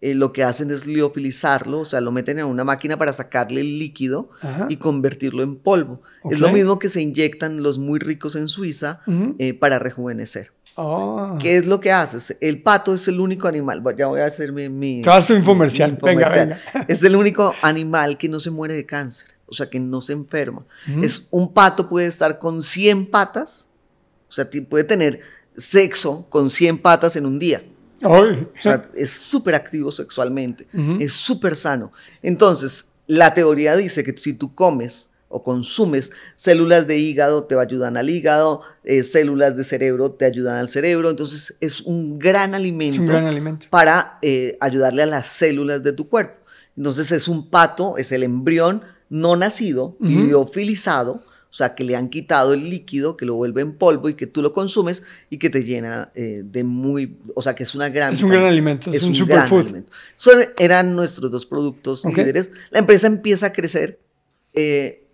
eh, 0.00 0.14
lo 0.14 0.32
que 0.32 0.44
hacen 0.44 0.70
es 0.70 0.86
liofilizarlo, 0.86 1.80
o 1.80 1.84
sea, 1.84 2.00
lo 2.00 2.12
meten 2.12 2.38
en 2.38 2.44
una 2.44 2.62
máquina 2.62 2.96
para 2.96 3.12
sacarle 3.12 3.62
el 3.62 3.80
líquido 3.80 4.30
Ajá. 4.42 4.66
y 4.68 4.76
convertirlo 4.76 5.42
en 5.42 5.56
polvo. 5.56 6.02
Es 6.30 6.38
lo 6.38 6.50
mismo 6.50 6.78
que 6.78 6.88
se 6.88 7.00
inyectan 7.00 7.64
los 7.64 7.78
muy 7.78 7.98
ricos 7.98 8.36
en 8.36 8.46
Suiza 8.46 9.00
eh, 9.38 9.54
para 9.54 9.80
rejuvenecer. 9.80 10.52
Ah. 10.80 11.36
¿Qué 11.40 11.56
es 11.56 11.66
lo 11.66 11.80
que 11.80 11.90
haces? 11.90 12.36
El 12.40 12.62
pato 12.62 12.94
es 12.94 13.08
el 13.08 13.18
único 13.18 13.48
animal, 13.48 13.82
ya 13.96 14.06
voy 14.06 14.20
a 14.20 14.26
hacer 14.26 14.52
mi... 14.52 14.68
mi 14.68 15.02
tu 15.02 15.34
infomercial. 15.34 15.92
mi 15.92 15.98
Venga, 16.00 16.28
venga. 16.28 16.60
Es 16.86 17.02
el 17.02 17.16
único 17.16 17.52
animal 17.62 18.16
que 18.16 18.28
no 18.28 18.38
se 18.38 18.50
muere 18.50 18.74
de 18.74 18.86
cáncer, 18.86 19.26
o 19.46 19.54
sea, 19.54 19.68
que 19.68 19.80
no 19.80 20.00
se 20.00 20.12
enferma. 20.12 20.64
Es 21.02 21.26
un 21.30 21.52
pato 21.52 21.88
puede 21.88 22.06
estar 22.06 22.38
con 22.38 22.62
100 22.62 23.06
patas, 23.06 23.68
o 24.28 24.32
sea, 24.32 24.48
puede 24.68 24.84
tener 24.84 25.20
sexo 25.56 26.26
con 26.28 26.48
100 26.48 26.78
patas 26.78 27.16
en 27.16 27.26
un 27.26 27.40
día. 27.40 27.60
Ay. 28.00 28.46
O 28.56 28.62
sea, 28.62 28.84
es 28.94 29.10
súper 29.10 29.56
activo 29.56 29.90
sexualmente, 29.90 30.68
es 31.00 31.12
súper 31.12 31.56
sano. 31.56 31.92
Entonces, 32.22 32.86
la 33.08 33.34
teoría 33.34 33.74
dice 33.74 34.04
que 34.04 34.16
si 34.16 34.32
tú 34.32 34.54
comes 34.54 35.07
o 35.28 35.42
consumes 35.42 36.10
células 36.36 36.86
de 36.86 36.98
hígado, 36.98 37.44
te 37.44 37.58
ayudan 37.58 37.96
al 37.96 38.10
hígado, 38.10 38.62
eh, 38.84 39.02
células 39.02 39.56
de 39.56 39.64
cerebro 39.64 40.12
te 40.12 40.24
ayudan 40.24 40.56
al 40.56 40.68
cerebro. 40.68 41.10
Entonces, 41.10 41.56
es 41.60 41.80
un 41.82 42.18
gran 42.18 42.54
alimento, 42.54 43.00
un 43.00 43.06
gran 43.06 43.26
alimento. 43.26 43.66
para 43.70 44.18
eh, 44.22 44.56
ayudarle 44.60 45.02
a 45.02 45.06
las 45.06 45.26
células 45.26 45.82
de 45.82 45.92
tu 45.92 46.08
cuerpo. 46.08 46.36
Entonces, 46.76 47.12
es 47.12 47.28
un 47.28 47.50
pato, 47.50 47.98
es 47.98 48.12
el 48.12 48.22
embrión 48.22 48.82
no 49.10 49.36
nacido, 49.36 49.96
Ujú. 50.00 50.08
liofilizado, 50.08 51.22
o 51.50 51.54
sea, 51.54 51.74
que 51.74 51.82
le 51.82 51.96
han 51.96 52.08
quitado 52.08 52.52
el 52.52 52.68
líquido, 52.68 53.16
que 53.16 53.24
lo 53.24 53.34
vuelve 53.34 53.62
en 53.62 53.72
polvo 53.72 54.08
y 54.10 54.14
que 54.14 54.26
tú 54.26 54.42
lo 54.42 54.52
consumes 54.52 55.02
y 55.30 55.38
que 55.38 55.48
te 55.48 55.64
llena 55.64 56.10
eh, 56.14 56.42
de 56.44 56.62
muy, 56.62 57.16
o 57.34 57.40
sea, 57.40 57.54
que 57.54 57.62
es 57.62 57.74
una 57.74 57.88
gran... 57.88 58.12
Es 58.12 58.22
un 58.22 58.30
gran 58.30 58.44
alimento, 58.44 58.92
es 58.92 59.02
un 59.02 59.12
gran 59.26 59.48
superfood. 59.48 59.82
Son, 60.14 60.38
eran 60.58 60.94
nuestros 60.94 61.30
dos 61.30 61.46
productos 61.46 62.04
líderes. 62.04 62.50
La 62.70 62.80
empresa 62.80 63.06
empieza 63.06 63.46
a 63.46 63.52
crecer, 63.52 63.98
eh, 64.52 65.07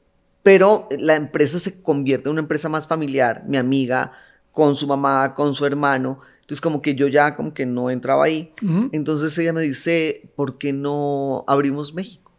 pero 0.45 0.89
la 1.01 1.17
empresa 1.17 1.59
se 1.59 1.83
convierte 1.83 2.29
en 2.29 2.33
una 2.35 2.43
empresa 2.43 2.69
más 2.69 2.87
familiar. 2.87 3.43
Mi 3.49 3.57
amiga 3.57 4.13
con 4.53 4.77
su 4.77 4.87
mamá, 4.87 5.35
con 5.35 5.57
su 5.57 5.67
hermano. 5.67 6.21
Entonces 6.43 6.61
como 6.61 6.81
que 6.81 6.95
yo 6.95 7.09
ya 7.09 7.35
como 7.35 7.53
que 7.53 7.67
no 7.67 7.91
entraba 7.91 8.25
ahí. 8.27 8.53
Entonces 8.93 9.37
ella 9.39 9.53
me 9.53 9.63
dice, 9.63 10.31
¿por 10.37 10.59
qué 10.59 10.73
no 10.73 11.43
abrimos 11.49 11.93
México? 11.95 12.31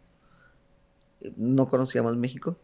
No 1.36 1.66
conocíamos 1.66 2.16
México, 2.16 2.56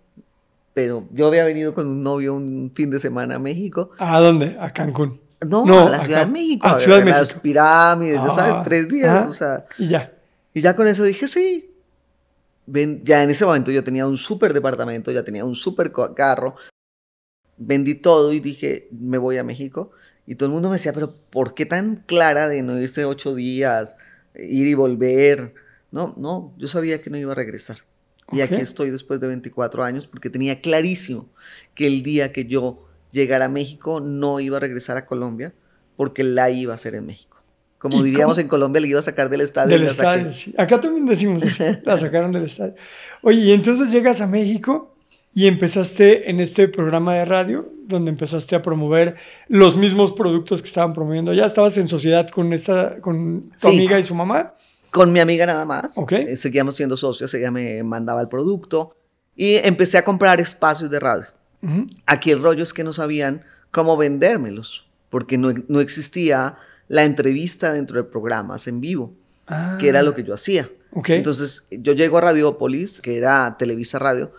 pero 0.72 1.08
yo 1.10 1.26
había 1.26 1.44
venido 1.44 1.74
con 1.74 1.88
un 1.88 2.02
novio 2.02 2.34
un 2.34 2.70
fin 2.74 2.90
de 2.90 2.98
semana 3.00 3.36
a 3.36 3.38
México. 3.38 3.90
¿A 3.98 4.20
dónde? 4.20 4.56
A 4.60 4.72
Cancún. 4.72 5.20
No, 5.44 5.66
No, 5.66 5.88
a 5.88 5.90
la 5.90 6.04
Ciudad 6.04 6.24
de 6.26 6.32
México. 6.32 6.66
A 6.66 6.72
a 6.76 6.78
Ciudad 6.78 6.98
de 6.98 7.04
ver 7.04 7.14
las 7.14 7.22
México. 7.22 7.40
pirámides, 7.42 8.20
Ah, 8.22 8.30
¿sabes? 8.32 8.56
Tres 8.62 8.88
días, 8.88 9.26
o 9.26 9.32
sea. 9.32 9.66
Y 9.78 9.88
ya. 9.88 10.12
Y 10.54 10.60
ya 10.60 10.76
con 10.76 10.86
eso 10.86 11.02
dije, 11.02 11.26
sí. 11.26 11.71
Ven- 12.66 13.00
ya 13.02 13.22
en 13.24 13.30
ese 13.30 13.44
momento 13.44 13.70
yo 13.70 13.82
tenía 13.84 14.06
un 14.06 14.16
súper 14.16 14.52
departamento, 14.52 15.10
ya 15.10 15.24
tenía 15.24 15.44
un 15.44 15.54
súper 15.54 15.92
co- 15.92 16.14
carro. 16.14 16.56
Vendí 17.56 17.94
todo 17.94 18.32
y 18.32 18.40
dije, 18.40 18.88
me 18.92 19.18
voy 19.18 19.38
a 19.38 19.44
México. 19.44 19.90
Y 20.26 20.36
todo 20.36 20.48
el 20.48 20.52
mundo 20.52 20.68
me 20.68 20.76
decía, 20.76 20.92
pero 20.92 21.14
¿por 21.30 21.54
qué 21.54 21.66
tan 21.66 21.96
clara 21.96 22.48
de 22.48 22.62
no 22.62 22.78
irse 22.80 23.04
ocho 23.04 23.34
días, 23.34 23.96
ir 24.34 24.66
y 24.66 24.74
volver? 24.74 25.54
No, 25.90 26.14
no, 26.16 26.54
yo 26.58 26.68
sabía 26.68 27.02
que 27.02 27.10
no 27.10 27.18
iba 27.18 27.32
a 27.32 27.34
regresar. 27.36 27.78
Y 28.30 28.40
aquí 28.40 28.60
estoy 28.60 28.90
después 28.90 29.20
de 29.20 29.26
24 29.28 29.84
años 29.84 30.06
porque 30.06 30.30
tenía 30.30 30.60
clarísimo 30.62 31.28
que 31.74 31.86
el 31.86 32.02
día 32.02 32.32
que 32.32 32.46
yo 32.46 32.86
llegara 33.10 33.46
a 33.46 33.48
México 33.50 34.00
no 34.00 34.40
iba 34.40 34.56
a 34.56 34.60
regresar 34.60 34.96
a 34.96 35.04
Colombia 35.06 35.52
porque 35.96 36.24
la 36.24 36.48
iba 36.50 36.72
a 36.72 36.76
hacer 36.76 36.94
en 36.94 37.06
México. 37.06 37.31
Como 37.82 37.98
¿Y 38.00 38.04
diríamos 38.10 38.36
cómo? 38.36 38.42
en 38.42 38.48
Colombia, 38.48 38.80
le 38.80 38.86
iba 38.86 39.00
a 39.00 39.02
sacar 39.02 39.28
del 39.28 39.40
estadio. 39.40 39.76
Del 39.76 39.88
estadio, 39.88 40.32
sí. 40.32 40.54
Acá 40.56 40.80
también 40.80 41.04
decimos 41.04 41.42
así. 41.42 41.64
La 41.84 41.98
sacaron 41.98 42.30
del 42.30 42.44
estadio. 42.44 42.76
Oye, 43.22 43.40
y 43.40 43.50
entonces 43.50 43.90
llegas 43.90 44.20
a 44.20 44.28
México 44.28 44.94
y 45.34 45.48
empezaste 45.48 46.30
en 46.30 46.38
este 46.38 46.68
programa 46.68 47.14
de 47.14 47.24
radio 47.24 47.68
donde 47.88 48.12
empezaste 48.12 48.54
a 48.54 48.62
promover 48.62 49.16
los 49.48 49.76
mismos 49.76 50.12
productos 50.12 50.62
que 50.62 50.68
estaban 50.68 50.92
promoviendo 50.92 51.32
allá. 51.32 51.44
¿Estabas 51.44 51.76
en 51.76 51.88
sociedad 51.88 52.28
con, 52.28 52.52
esta, 52.52 53.00
con 53.00 53.42
tu 53.42 53.48
Sí. 53.56 53.66
amiga 53.66 53.98
y 53.98 54.04
su 54.04 54.14
mamá? 54.14 54.54
Con 54.92 55.12
mi 55.12 55.18
amiga 55.18 55.44
nada 55.44 55.64
más. 55.64 55.98
Ok. 55.98 56.12
Eh, 56.12 56.36
seguíamos 56.36 56.76
siendo 56.76 56.96
socios, 56.96 57.34
ella 57.34 57.50
me 57.50 57.82
mandaba 57.82 58.20
el 58.20 58.28
producto 58.28 58.94
y 59.34 59.54
empecé 59.56 59.98
a 59.98 60.04
comprar 60.04 60.40
espacios 60.40 60.88
de 60.88 61.00
radio. 61.00 61.26
Ujú. 61.62 61.86
Aquí 62.06 62.30
el 62.30 62.40
rollo 62.40 62.62
es 62.62 62.72
que 62.72 62.84
no 62.84 62.92
sabían 62.92 63.42
cómo 63.72 63.96
vendérmelos, 63.96 64.86
porque 65.10 65.36
no, 65.36 65.52
no 65.66 65.80
existía 65.80 66.58
la 66.92 67.04
entrevista 67.04 67.72
dentro 67.72 67.96
de 67.96 68.04
programas 68.04 68.66
en 68.68 68.80
vivo, 68.82 69.14
Ah, 69.46 69.78
que 69.80 69.88
era 69.88 70.02
lo 70.02 70.14
que 70.14 70.22
yo 70.24 70.34
hacía. 70.34 70.68
ok. 70.92 71.08
Entonces 71.10 71.64
yo 71.70 71.94
llego 71.94 72.18
a 72.18 72.20
Radiopolis, 72.20 73.00
que 73.00 73.16
era 73.16 73.56
Televisa 73.58 73.98
Radio, 73.98 74.30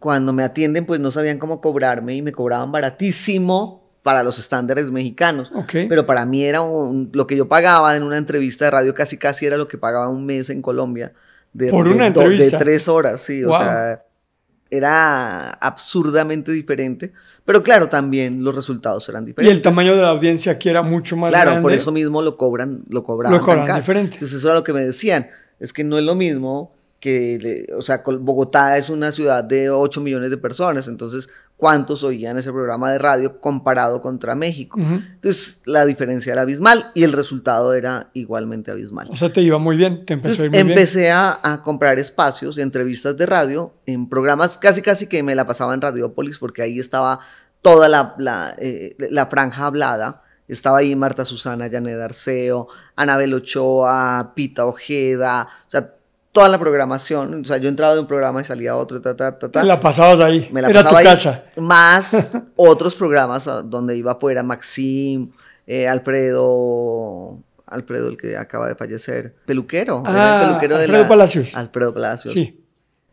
cuando 0.00 0.32
me 0.32 0.42
atienden 0.42 0.86
pues 0.86 0.98
no 0.98 1.10
sabían 1.12 1.38
cómo 1.38 1.60
cobrarme 1.60 2.16
y 2.16 2.20
me 2.22 2.32
cobraban 2.32 2.72
baratísimo 2.72 3.82
para 4.02 4.22
los 4.24 4.38
estándares 4.40 4.90
mexicanos. 4.90 5.50
Ok. 5.54 5.72
Pero 5.88 6.04
para 6.04 6.26
mí 6.26 6.44
era 6.44 6.60
un- 6.62 7.10
lo 7.12 7.26
que 7.28 7.36
yo 7.36 7.46
pagaba 7.48 7.96
en 7.96 8.02
una 8.02 8.18
entrevista 8.18 8.64
de 8.66 8.70
radio, 8.72 8.92
casi 8.92 9.16
casi 9.16 9.46
era 9.46 9.56
lo 9.56 9.66
que 9.68 9.78
pagaba 9.78 10.08
un 10.08 10.26
mes 10.26 10.50
en 10.50 10.60
Colombia. 10.62 11.12
De, 11.52 11.70
Por 11.70 11.88
de 11.88 11.94
una 11.94 12.08
entrevista. 12.08 12.58
De 12.58 12.64
tres 12.64 12.88
horas, 12.88 13.20
sí. 13.20 13.44
Wow. 13.44 13.54
O 13.54 13.58
sea, 13.58 14.02
era 14.76 15.50
absurdamente 15.50 16.52
diferente. 16.52 17.12
Pero 17.44 17.62
claro, 17.62 17.88
también 17.88 18.42
los 18.44 18.54
resultados 18.54 19.08
eran 19.08 19.24
y 19.24 19.26
diferentes. 19.28 19.56
el 19.56 19.62
tamaño 19.62 19.94
de 19.94 20.02
la 20.02 20.10
audiencia 20.10 20.52
aquí 20.52 20.68
era 20.68 20.82
mucho 20.82 21.16
más 21.16 21.30
Claro, 21.30 21.50
grande. 21.50 21.62
por 21.62 21.72
eso 21.72 21.92
mismo 21.92 22.22
lo 22.22 22.36
cobran, 22.36 22.82
lo 22.88 23.02
cobraban. 23.04 23.38
Lo 23.38 23.44
cobran 23.44 23.66
tan 23.66 23.76
diferente. 23.76 24.14
Entonces 24.14 24.38
eso 24.38 24.48
era 24.48 24.56
lo 24.58 24.64
que 24.64 24.72
me 24.72 24.84
decían. 24.84 25.28
Es 25.60 25.72
que 25.72 25.84
no 25.84 25.98
es 25.98 26.04
lo 26.04 26.14
mismo 26.14 26.72
que, 27.00 27.38
le- 27.40 27.74
o 27.74 27.82
sea, 27.82 28.02
Bogotá 28.04 28.78
es 28.78 28.88
una 28.88 29.12
ciudad 29.12 29.44
de 29.44 29.68
8 29.70 30.00
millones 30.00 30.30
de 30.30 30.38
personas. 30.38 30.88
Entonces, 30.88 31.28
¿cuántos 31.56 32.02
oían 32.02 32.36
ese 32.36 32.52
programa 32.52 32.92
de 32.92 32.98
radio 32.98 33.40
comparado 33.40 34.00
contra 34.00 34.34
México? 34.34 34.78
Entonces, 34.80 35.60
la 35.64 35.86
diferencia 35.86 36.32
era 36.32 36.42
abismal 36.42 36.90
y 36.94 37.04
el 37.04 37.12
resultado 37.12 37.74
era 37.74 38.10
igualmente 38.12 38.70
abismal. 38.70 39.08
O 39.10 39.16
sea, 39.16 39.32
te 39.32 39.40
iba 39.40 39.58
muy 39.58 39.76
bien. 39.76 40.04
Te 40.04 40.14
empezó 40.14 40.42
a 40.42 40.46
ir 40.46 40.50
muy 40.50 40.60
empecé 40.60 41.10
a, 41.10 41.38
a 41.42 41.62
comprar 41.62 41.98
espacios, 41.98 42.58
entrevistas 42.58 43.16
de 43.16 43.26
radio, 43.26 43.72
en 43.86 44.08
programas 44.08 44.58
casi 44.58 44.82
casi 44.82 45.06
que 45.06 45.22
me 45.22 45.34
la 45.34 45.46
pasaba 45.46 45.74
en 45.74 45.80
Radiópolis, 45.80 46.38
porque 46.38 46.62
ahí 46.62 46.78
estaba 46.78 47.20
toda 47.62 47.88
la, 47.88 48.14
la, 48.18 48.54
eh, 48.58 48.96
la 49.10 49.26
franja 49.26 49.66
hablada. 49.66 50.22
Estaba 50.46 50.78
ahí 50.78 50.94
Marta 50.94 51.24
Susana, 51.24 51.70
Janet 51.70 51.98
Arceo, 51.98 52.68
Anabel 52.96 53.32
Ochoa, 53.32 54.32
Pita 54.34 54.66
Ojeda, 54.66 55.48
o 55.66 55.70
sea, 55.70 55.93
toda 56.34 56.50
la 56.50 56.58
programación. 56.58 57.40
O 57.40 57.44
sea, 57.46 57.56
yo 57.56 57.68
entraba 57.70 57.94
de 57.94 58.00
un 58.00 58.06
programa 58.06 58.42
y 58.42 58.44
salía 58.44 58.72
a 58.72 58.76
otro, 58.76 59.00
ta, 59.00 59.16
ta, 59.16 59.38
ta, 59.38 59.50
ta. 59.50 59.64
La 59.64 59.80
pasabas 59.80 60.20
ahí. 60.20 60.48
Me 60.52 60.60
la 60.60 60.68
era 60.68 60.80
tu 60.80 60.84
pasaba 60.84 60.98
ahí, 60.98 61.04
casa. 61.06 61.44
Más 61.56 62.30
otros 62.56 62.94
programas 62.94 63.46
a- 63.48 63.62
donde 63.62 63.96
iba 63.96 64.16
fuera 64.16 64.42
Maxim, 64.42 65.30
eh, 65.66 65.88
Alfredo, 65.88 67.38
Alfredo, 67.66 68.08
el 68.08 68.16
que 68.16 68.36
acaba 68.36 68.68
de 68.68 68.74
fallecer, 68.74 69.34
peluquero. 69.46 70.02
Ah, 70.04 70.40
el 70.42 70.48
peluquero 70.48 70.76
de 70.76 70.82
Alfredo 70.84 71.02
la- 71.04 71.08
Palacios. 71.08 71.54
Alfredo 71.54 71.94
Palacios. 71.94 72.34
Sí. 72.34 72.60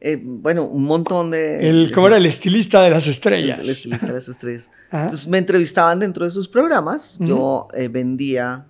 Eh, 0.03 0.19
bueno, 0.19 0.65
un 0.65 0.83
montón 0.85 1.29
de... 1.29 1.69
El, 1.69 1.91
¿Cómo 1.93 2.07
era? 2.07 2.17
El 2.17 2.25
estilista 2.25 2.81
de 2.81 2.89
las 2.89 3.05
el- 3.05 3.11
estrellas. 3.11 3.59
el 3.59 3.69
estilista 3.69 4.07
de 4.07 4.13
las 4.13 4.27
estrellas. 4.27 4.71
Ajá. 4.89 5.03
Entonces 5.03 5.27
me 5.27 5.37
entrevistaban 5.37 5.99
dentro 5.99 6.25
de 6.25 6.31
sus 6.31 6.47
programas. 6.47 7.17
Yo 7.19 7.67
eh, 7.75 7.87
vendía 7.87 8.65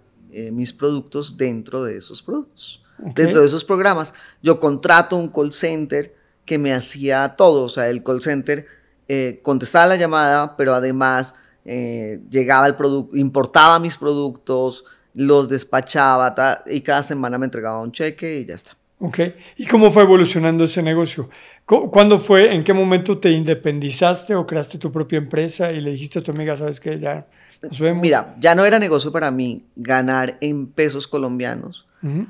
mis 0.51 0.71
productos 0.73 1.35
dentro 1.37 1.83
de 1.83 1.97
esos 1.97 2.21
productos. 2.21 2.81
Ok. 3.03 3.15
Dentro 3.15 3.41
de 3.41 3.47
esos 3.47 3.65
programas. 3.65 4.13
Yo 4.41 4.59
contrato 4.59 5.15
un 5.17 5.29
call 5.29 5.53
center 5.53 6.15
que 6.45 6.57
me 6.57 6.73
hacía 6.73 7.35
todo. 7.37 7.63
O 7.63 7.69
sea, 7.69 7.89
el 7.89 8.03
call 8.03 8.21
center 8.21 8.65
eh, 9.07 9.39
contestaba 9.43 9.87
la 9.87 9.95
llamada, 9.95 10.55
pero 10.57 10.73
además 10.73 11.33
eh, 11.65 12.19
llegaba 12.29 12.67
el 12.67 12.75
producto, 12.75 13.15
importaba 13.15 13.79
mis 13.79 13.97
productos, 13.97 14.85
los 15.13 15.49
despachaba 15.49 16.33
y 16.67 16.81
cada 16.81 17.03
semana 17.03 17.37
me 17.37 17.45
entregaba 17.45 17.79
un 17.79 17.91
cheque 17.91 18.37
y 18.39 18.45
ya 18.45 18.55
está. 18.55 18.77
Ok. 18.99 19.19
¿Y 19.57 19.65
cómo 19.65 19.91
fue 19.91 20.03
evolucionando 20.03 20.63
ese 20.63 20.81
negocio? 20.83 21.29
Cu- 21.65 21.89
¿Cuándo 21.89 22.19
fue, 22.19 22.53
en 22.53 22.63
qué 22.63 22.73
momento 22.73 23.17
te 23.17 23.31
independizaste 23.31 24.35
o 24.35 24.45
creaste 24.45 24.77
tu 24.77 24.91
propia 24.91 25.17
empresa 25.17 25.71
y 25.71 25.81
le 25.81 25.91
dijiste 25.91 26.19
a 26.19 26.21
tu 26.23 26.31
amiga, 26.31 26.55
sabes 26.55 26.79
que 26.79 26.99
ya 26.99 27.25
nos 27.63 27.79
vemos? 27.79 28.01
Mira, 28.01 28.35
ya 28.39 28.53
no 28.55 28.63
era 28.65 28.77
negocio 28.79 29.11
para 29.11 29.31
mí 29.31 29.65
ganar 29.75 30.37
en 30.41 30.67
pesos 30.67 31.07
colombianos 31.07 31.85
Ujú. 32.03 32.27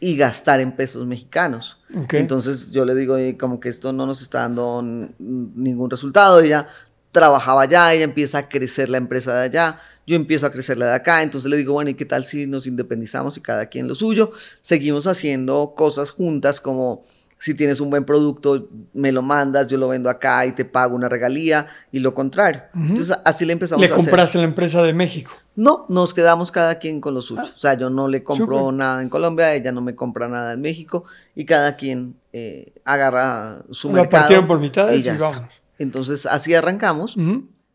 Y 0.00 0.16
gastar 0.16 0.60
en 0.60 0.72
pesos 0.72 1.06
mexicanos. 1.06 1.78
Entonces 2.10 2.70
yo 2.70 2.84
le 2.84 2.94
digo, 2.94 3.14
"Oye, 3.14 3.36
como 3.36 3.58
que 3.60 3.68
esto 3.68 3.92
no 3.92 4.06
nos 4.06 4.22
está 4.22 4.40
dando 4.40 4.82
ningún 5.18 5.90
resultado. 5.90 6.40
Ella 6.40 6.66
trabajaba 7.10 7.62
allá, 7.62 7.92
ella 7.94 8.04
empieza 8.04 8.38
a 8.38 8.48
crecer 8.48 8.90
la 8.90 8.98
empresa 8.98 9.34
de 9.34 9.44
allá, 9.44 9.80
yo 10.06 10.14
empiezo 10.14 10.46
a 10.46 10.50
crecer 10.52 10.76
la 10.78 10.86
de 10.86 10.94
acá. 10.94 11.22
Entonces 11.22 11.50
le 11.50 11.56
digo, 11.56 11.72
bueno, 11.72 11.90
¿y 11.90 11.94
qué 11.94 12.04
tal 12.04 12.24
si 12.24 12.46
nos 12.46 12.66
independizamos 12.66 13.36
y 13.36 13.40
cada 13.40 13.66
quien 13.66 13.88
lo 13.88 13.94
suyo? 13.94 14.30
Seguimos 14.60 15.06
haciendo 15.06 15.74
cosas 15.76 16.10
juntas 16.10 16.60
como... 16.60 17.04
Si 17.40 17.54
tienes 17.54 17.80
un 17.80 17.88
buen 17.88 18.04
producto, 18.04 18.68
me 18.94 19.12
lo 19.12 19.22
mandas, 19.22 19.68
yo 19.68 19.78
lo 19.78 19.86
vendo 19.86 20.10
acá 20.10 20.44
y 20.44 20.50
te 20.50 20.64
pago 20.64 20.96
una 20.96 21.08
regalía 21.08 21.68
y 21.92 22.00
lo 22.00 22.12
contrario. 22.12 22.62
Entonces 22.74 23.16
así 23.24 23.44
le 23.44 23.52
empezamos 23.52 23.80
Le 23.80 23.86
a 23.86 23.94
hacer. 23.94 24.04
compraste 24.04 24.38
la 24.38 24.44
empresa 24.44 24.82
de 24.82 24.92
México. 24.92 25.30
No, 25.60 25.86
nos 25.88 26.14
quedamos 26.14 26.52
cada 26.52 26.78
quien 26.78 27.00
con 27.00 27.14
lo 27.14 27.20
suyo. 27.20 27.42
Ah, 27.44 27.50
o 27.52 27.58
sea, 27.58 27.74
yo 27.74 27.90
no 27.90 28.06
le 28.06 28.22
compro 28.22 28.70
nada 28.70 29.02
en 29.02 29.08
Colombia, 29.08 29.52
ella 29.54 29.72
no 29.72 29.80
me 29.80 29.96
compra 29.96 30.28
nada 30.28 30.52
en 30.52 30.60
México 30.60 31.02
y 31.34 31.46
cada 31.46 31.74
quien 31.74 32.14
eh, 32.32 32.74
agarra 32.84 33.62
su 33.72 33.88
Lo 33.88 33.94
mercado. 33.94 34.20
partieron 34.22 34.46
por 34.46 34.60
mitades 34.60 34.96
y 34.96 35.00
y, 35.00 35.02
ya 35.02 35.14
está. 35.14 35.24
vámonos. 35.30 35.54
Entonces, 35.80 36.26
así 36.26 36.54
arrancamos. 36.54 37.16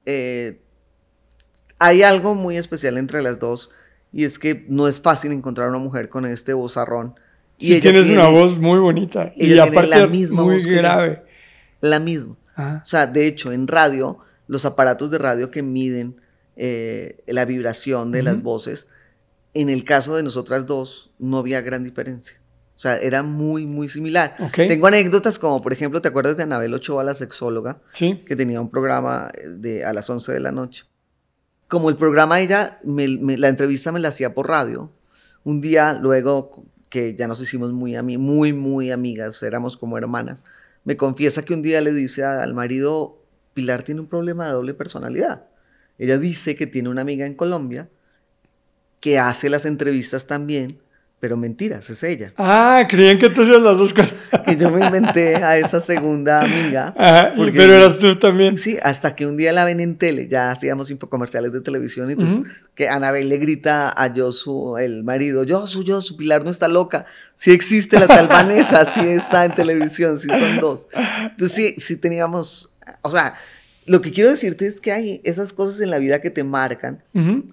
Eh, 0.05 0.61
hay 1.77 2.03
algo 2.03 2.35
muy 2.35 2.55
especial 2.55 2.97
entre 2.97 3.21
las 3.21 3.37
dos 3.39 3.69
y 4.13 4.23
es 4.23 4.39
que 4.39 4.65
no 4.69 4.87
es 4.87 5.01
fácil 5.01 5.33
encontrar 5.33 5.67
una 5.67 5.79
mujer 5.79 6.07
con 6.07 6.25
este 6.25 6.53
vozarrón. 6.53 7.15
Y 7.57 7.67
Sí, 7.67 7.79
tienes 7.81 8.09
una 8.09 8.27
tiene 8.27 8.39
voz 8.39 8.57
muy 8.59 8.79
bonita 8.79 9.33
y 9.35 9.59
aparte 9.59 9.89
la 9.89 10.07
misma 10.07 10.41
muy 10.43 10.55
voz 10.55 10.65
yo. 10.65 10.75
grave. 10.77 11.23
La 11.81 11.99
misma. 11.99 12.37
Ajá. 12.55 12.81
O 12.81 12.87
sea, 12.87 13.07
de 13.07 13.27
hecho, 13.27 13.51
en 13.51 13.67
radio, 13.67 14.19
los 14.47 14.63
aparatos 14.63 15.11
de 15.11 15.17
radio 15.17 15.51
que 15.51 15.61
miden 15.63 16.22
eh, 16.55 17.23
la 17.27 17.45
vibración 17.45 18.11
de 18.11 18.23
las 18.23 18.41
voces 18.43 18.87
en 19.55 19.69
el 19.69 19.83
caso 19.83 20.15
de 20.15 20.23
nosotras 20.23 20.65
dos 20.65 21.11
no 21.19 21.37
había 21.37 21.61
gran 21.61 21.83
diferencia. 21.83 22.39
O 22.75 22.79
sea, 22.79 22.97
era 22.97 23.21
muy, 23.21 23.67
muy 23.67 23.87
similar. 23.87 24.35
Ok. 24.39 24.53
Tengo 24.67 24.87
anécdotas 24.87 25.37
como, 25.37 25.61
por 25.61 25.73
ejemplo, 25.73 26.01
¿te 26.01 26.07
acuerdas 26.07 26.37
de 26.37 26.43
Anabel 26.43 26.73
Ochoa, 26.73 27.03
la 27.03 27.13
sexóloga? 27.13 27.79
Sí. 27.93 28.23
que 28.25 28.35
tenía 28.35 28.59
un 28.59 28.69
programa 28.71 29.29
de, 29.45 29.85
a 29.85 29.93
las 29.93 30.09
11 30.09 30.31
de 30.33 30.39
la 30.39 30.51
noche. 30.51 30.85
Como 31.67 31.89
el 31.89 31.97
programa 31.97 32.39
ella, 32.39 32.79
me- 32.83 33.17
me- 33.19 33.37
la 33.37 33.47
entrevista 33.47 33.91
me 33.91 33.99
la 33.99 34.07
hacía 34.09 34.33
por 34.33 34.47
radio, 34.47 34.91
un 35.43 35.61
día 35.61 35.93
luego 35.93 36.65
que 36.89 37.15
ya 37.15 37.27
nos 37.27 37.41
hicimos 37.41 37.71
muy, 37.73 37.95
muy, 38.17 38.53
muy 38.53 38.91
amigas, 38.91 39.41
éramos 39.43 39.77
como 39.77 39.97
hermanas, 39.97 40.43
me 40.83 40.97
confiesa 40.97 41.43
que 41.43 41.53
un 41.53 41.61
día 41.61 41.79
le 41.81 41.91
dice 41.93 42.23
a- 42.23 42.41
al 42.41 42.53
marido, 42.55 43.19
Pilar 43.53 43.83
tiene 43.83 44.01
un 44.01 44.07
problema 44.07 44.45
de 44.47 44.51
doble 44.53 44.73
personalidad. 44.73 45.45
Ella 45.97 46.17
dice 46.17 46.55
que 46.55 46.67
tiene 46.67 46.89
una 46.89 47.01
amiga 47.01 47.25
en 47.25 47.35
Colombia 47.35 47.89
que 48.99 49.19
hace 49.19 49.49
las 49.49 49.65
entrevistas 49.65 50.27
también, 50.27 50.79
pero 51.19 51.37
mentiras, 51.37 51.89
es 51.89 52.03
ella. 52.03 52.33
Ah, 52.37 52.85
creían 52.89 53.17
que 53.17 53.29
tú 53.29 53.43
hacías 53.43 53.61
las 53.61 53.77
dos 53.77 53.93
cosas. 53.93 54.13
Y 54.47 54.57
yo 54.57 54.69
me 54.71 54.85
inventé 54.85 55.37
a 55.37 55.57
esa 55.57 55.79
segunda 55.79 56.41
amiga. 56.41 56.93
Ajá, 56.97 57.31
y- 57.33 57.37
porque- 57.37 57.53
pero 57.57 57.73
eras 57.75 57.97
tú 57.97 58.17
también. 58.19 58.57
Sí, 58.57 58.77
hasta 58.83 59.15
que 59.15 59.25
un 59.25 59.37
día 59.37 59.53
la 59.53 59.63
ven 59.63 59.79
en 59.79 59.97
tele, 59.97 60.27
ya 60.27 60.51
hacíamos 60.51 60.89
infocomerciales 60.91 61.53
de 61.53 61.61
televisión, 61.61 62.09
y 62.09 62.13
entonces 62.13 62.41
que 62.75 62.89
Anabel 62.89 63.29
le 63.29 63.37
grita 63.37 63.89
a 63.89 64.11
Josu, 64.13 64.77
el 64.77 65.03
marido, 65.05 65.45
Josu, 65.47 65.83
Josu, 65.87 66.17
Pilar 66.17 66.43
no 66.43 66.49
está 66.49 66.67
loca, 66.67 67.05
sí 67.35 67.51
existe 67.51 67.99
la 67.99 68.07
tal 68.07 68.27
Vanessa, 68.27 68.83
sí 68.85 69.01
está 69.01 69.45
en 69.45 69.53
televisión, 69.53 70.19
sí 70.19 70.27
son 70.27 70.59
dos. 70.59 70.87
Entonces 71.21 71.51
sí, 71.55 71.75
sí 71.77 71.95
teníamos, 71.97 72.73
o 73.01 73.11
sea, 73.11 73.35
lo 73.85 74.01
que 74.01 74.11
quiero 74.11 74.29
decirte 74.29 74.65
es 74.65 74.79
que 74.79 74.91
hay 74.91 75.21
esas 75.23 75.53
cosas 75.53 75.81
en 75.81 75.89
la 75.89 75.97
vida 75.97 76.21
que 76.21 76.29
te 76.29 76.43
marcan, 76.43 77.03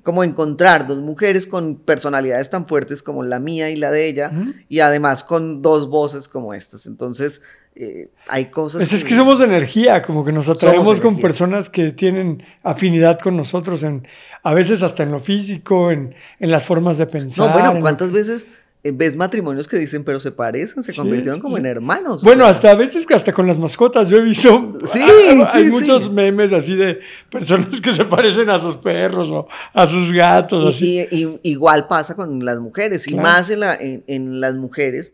como 0.03 0.25
encontrar 0.25 0.87
dos 0.87 0.99
mujeres 0.99 1.47
con 1.47 1.77
personalidades 1.77 2.51
tan 2.51 2.67
fuertes 2.67 3.03
como 3.03 3.23
la 3.23 3.39
mía 3.39 3.71
y 3.71 3.77
la 3.77 3.91
de 3.91 4.07
ella, 4.07 4.33
y 4.69 4.81
además 4.81 5.25
con 5.25 5.63
dos 5.63 5.89
voces 5.89 6.29
como 6.29 6.55
estas. 6.55 6.87
Entonces, 6.87 7.43
eh, 7.75 8.11
hay 8.29 8.47
cosas... 8.47 8.81
Pues 8.81 8.93
es 8.93 9.05
que 9.05 9.15
somos 9.15 9.41
energía, 9.41 10.03
como 10.03 10.25
que 10.25 10.33
nos 10.33 10.49
atraemos 10.49 11.01
con 11.01 11.19
personas 11.19 11.71
que 11.71 11.93
tienen 11.93 12.43
afinidad 12.63 13.19
con 13.19 13.37
nosotros, 13.37 13.83
en, 13.83 14.07
a 14.43 14.55
veces 14.55 14.83
hasta 14.83 15.03
en 15.03 15.13
lo 15.13 15.21
físico, 15.21 15.91
en, 15.91 16.15
en 16.39 16.51
las 16.51 16.65
formas 16.65 16.99
de 16.99 17.07
pensar. 17.07 17.49
No, 17.49 17.53
bueno, 17.53 17.81
¿cuántas 17.81 18.13
veces 18.13 18.49
ves 18.83 19.15
matrimonios 19.17 19.69
que 19.69 19.77
dicen, 19.77 20.05
pero 20.05 20.21
se 20.21 20.33
parecen, 20.33 20.83
se 20.83 20.93
Sí, 20.93 20.99
convirtieron 20.99 21.39
como 21.41 21.57
sí. 21.57 21.61
en 21.61 21.67
hermanos? 21.67 22.23
Bueno, 22.23 22.47
hasta 22.47 22.71
a 22.71 22.75
veces 22.75 23.07
que 23.07 23.15
hasta 23.15 23.33
con 23.33 23.47
las 23.47 23.59
mascotas, 23.59 24.09
yo 24.09 24.17
he 24.17 24.23
visto, 24.23 24.79
Sí, 24.87 25.01
hay, 25.53 25.65
muchos 25.67 26.11
memes 26.11 26.53
así 26.53 26.75
de 26.77 27.01
personas 27.31 27.81
que 27.81 27.93
se 27.93 28.05
parecen 28.07 28.49
a 28.49 28.59
sus 28.59 28.77
perros 28.79 29.31
o 29.31 29.47
a 29.75 29.87
sus 29.87 30.13
gatos, 30.13 30.75
así. 30.77 31.07
Y, 31.11 31.17
y- 31.25 31.41
y 31.43 31.51
igual 31.51 31.89
pasa 31.89 32.15
con 32.17 32.45
las 32.45 32.59
mujeres, 32.59 33.07
y 33.07 33.15
más 33.15 33.51
en, 33.51 33.61
la- 33.61 33.75
en- 33.77 34.03
en 34.07 34.41
las 34.41 34.55
mujeres, 34.55 35.13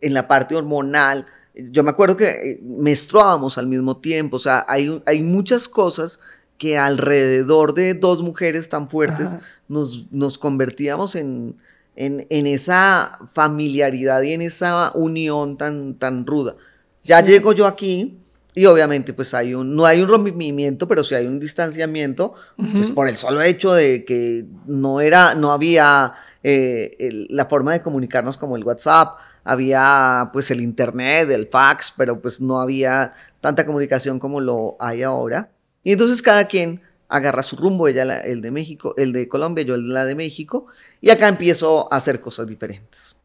en 0.00 0.14
la 0.14 0.28
parte 0.28 0.54
hormonal. 0.54 1.26
Yo 1.54 1.82
me 1.82 1.90
acuerdo 1.90 2.16
que 2.16 2.28
eh, 2.28 2.60
menstruábamos 2.62 3.58
al 3.58 3.66
mismo 3.66 3.96
tiempo, 3.96 4.36
o 4.36 4.40
sea, 4.40 4.64
hay, 4.68 5.02
hay 5.06 5.22
muchas 5.24 5.66
cosas 5.66 6.20
que 6.56 6.78
alrededor 6.78 7.74
de 7.74 7.94
dos 7.94 8.22
mujeres 8.22 8.68
tan 8.68 8.88
fuertes 8.88 9.34
Ajá. 9.34 9.40
nos, 9.68 10.06
nos 10.12 10.38
convertíamos 10.38 11.14
en, 11.16 11.56
en, 12.00 12.26
en 12.30 12.46
esa 12.46 13.18
familiaridad 13.32 14.22
y 14.22 14.32
en 14.32 14.42
esa 14.42 14.92
unión 14.94 15.56
tan, 15.56 15.94
tan 15.94 16.24
ruda. 16.26 16.54
Ya 17.02 17.20
Sí. 17.20 17.26
llego 17.32 17.52
yo 17.52 17.66
aquí 17.66 18.18
y 18.54 18.66
obviamente 18.66 19.12
pues 19.12 19.34
hay 19.34 19.52
un, 19.54 19.74
no 19.74 19.84
hay 19.84 20.00
un 20.00 20.08
rompimiento, 20.08 20.86
pero 20.86 21.02
sí 21.02 21.16
hay 21.16 21.26
un 21.26 21.40
distanciamiento, 21.40 22.34
pues 22.56 22.86
Ujú. 22.86 22.94
por 22.94 23.08
el 23.08 23.16
solo 23.16 23.42
hecho 23.42 23.72
de 23.72 24.04
que 24.04 24.44
no 24.66 25.00
era, 25.00 25.34
no 25.34 25.50
había 25.52 26.14
eh, 26.44 26.94
el- 27.00 27.26
la 27.30 27.46
forma 27.46 27.72
de 27.72 27.80
comunicarnos 27.82 28.36
como 28.36 28.56
el 28.56 28.62
WhatsApp, 28.62 29.18
había 29.42 30.30
pues 30.32 30.52
el 30.52 30.60
internet, 30.60 31.28
el 31.30 31.48
fax, 31.48 31.92
pero 31.96 32.20
pues 32.22 32.40
no 32.40 32.60
había 32.60 33.12
tanta 33.40 33.66
comunicación 33.66 34.20
como 34.20 34.40
lo 34.40 34.76
hay 34.78 35.02
ahora. 35.02 35.50
Y 35.82 35.92
entonces 35.92 36.22
cada 36.22 36.44
quien 36.46 36.80
agarra 37.08 37.42
su 37.42 37.56
rumbo, 37.56 37.88
ella 37.88 38.04
la- 38.04 38.20
el 38.20 38.40
de 38.40 38.50
México, 38.50 38.94
el 38.96 39.12
de 39.12 39.28
Colombia, 39.28 39.64
yo 39.64 39.76
la 39.76 40.04
de 40.04 40.14
México, 40.14 40.66
y 41.00 41.10
acá 41.10 41.28
empiezo 41.28 41.92
a 41.92 41.96
hacer 41.96 42.20
cosas 42.20 42.46
diferentes. 42.46 43.16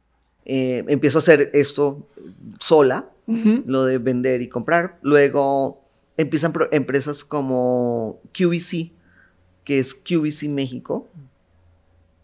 Eh, 0.45 0.83
empiezo 0.87 1.17
a 1.17 1.21
hacer 1.21 1.49
esto 1.53 2.07
sola, 2.59 3.09
lo 3.65 3.85
de 3.85 3.97
vender 3.99 4.41
y 4.41 4.49
comprar. 4.49 4.97
Luego 5.01 5.81
empiezan 6.17 6.53
empresas 6.71 7.23
como 7.23 8.19
QVC, 8.37 8.91
que 9.63 9.79
es 9.79 9.93
QVC 9.93 10.49
México, 10.49 11.07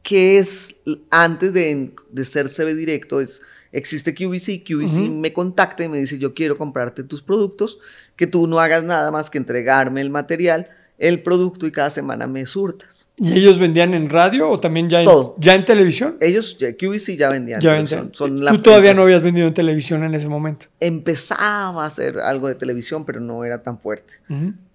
que 0.03 0.37
es 0.39 0.75
antes 1.09 1.53
de, 1.53 1.93
de 2.11 2.25
ser 2.25 2.49
CB 2.49 2.73
Directo, 2.75 3.21
es, 3.21 3.41
existe 3.71 4.13
QVC, 4.13 4.63
QVC 4.63 5.09
me 5.09 5.31
contacta 5.33 5.83
y 5.83 5.89
me 5.89 5.99
dice 5.99 6.17
yo 6.17 6.33
quiero 6.33 6.57
comprarte 6.57 7.03
tus 7.03 7.21
productos, 7.21 7.79
que 8.15 8.27
tú 8.27 8.47
no 8.47 8.59
hagas 8.59 8.83
nada 8.83 9.11
más 9.11 9.29
que 9.29 9.37
entregarme 9.37 10.01
el 10.01 10.09
material, 10.09 10.69
el 10.99 11.23
producto 11.23 11.65
y 11.65 11.71
cada 11.71 11.89
semana 11.89 12.27
me 12.27 12.45
surtas. 12.45 13.09
¿Y 13.17 13.31
ellos 13.33 13.57
vendían 13.57 13.93
en 13.93 14.09
radio 14.09 14.49
o 14.49 14.59
también 14.59 14.89
ya 14.89 14.99
en, 14.99 15.05
Todo. 15.05 15.35
ya 15.39 15.55
en 15.55 15.63
televisión? 15.63 16.17
Ellos, 16.19 16.57
ya- 16.59 16.73
QVC 16.75 17.15
ya 17.15 17.29
vendían. 17.29 17.61
Ya 17.61 17.73
vendían. 17.73 18.11
son 18.13 18.39
Tú 18.39 18.61
todavía 18.61 18.93
no 18.93 19.03
habías 19.03 19.23
vendido 19.23 19.47
en 19.47 19.53
televisión 19.53 20.03
en 20.03 20.13
ese 20.13 20.27
momento. 20.27 20.67
Empezaba 20.81 21.85
a 21.85 21.87
hacer 21.87 22.19
algo 22.19 22.49
de 22.49 22.55
televisión, 22.55 23.05
pero 23.05 23.21
no 23.21 23.45
era 23.45 23.63
tan 23.63 23.79
fuerte. 23.79 24.13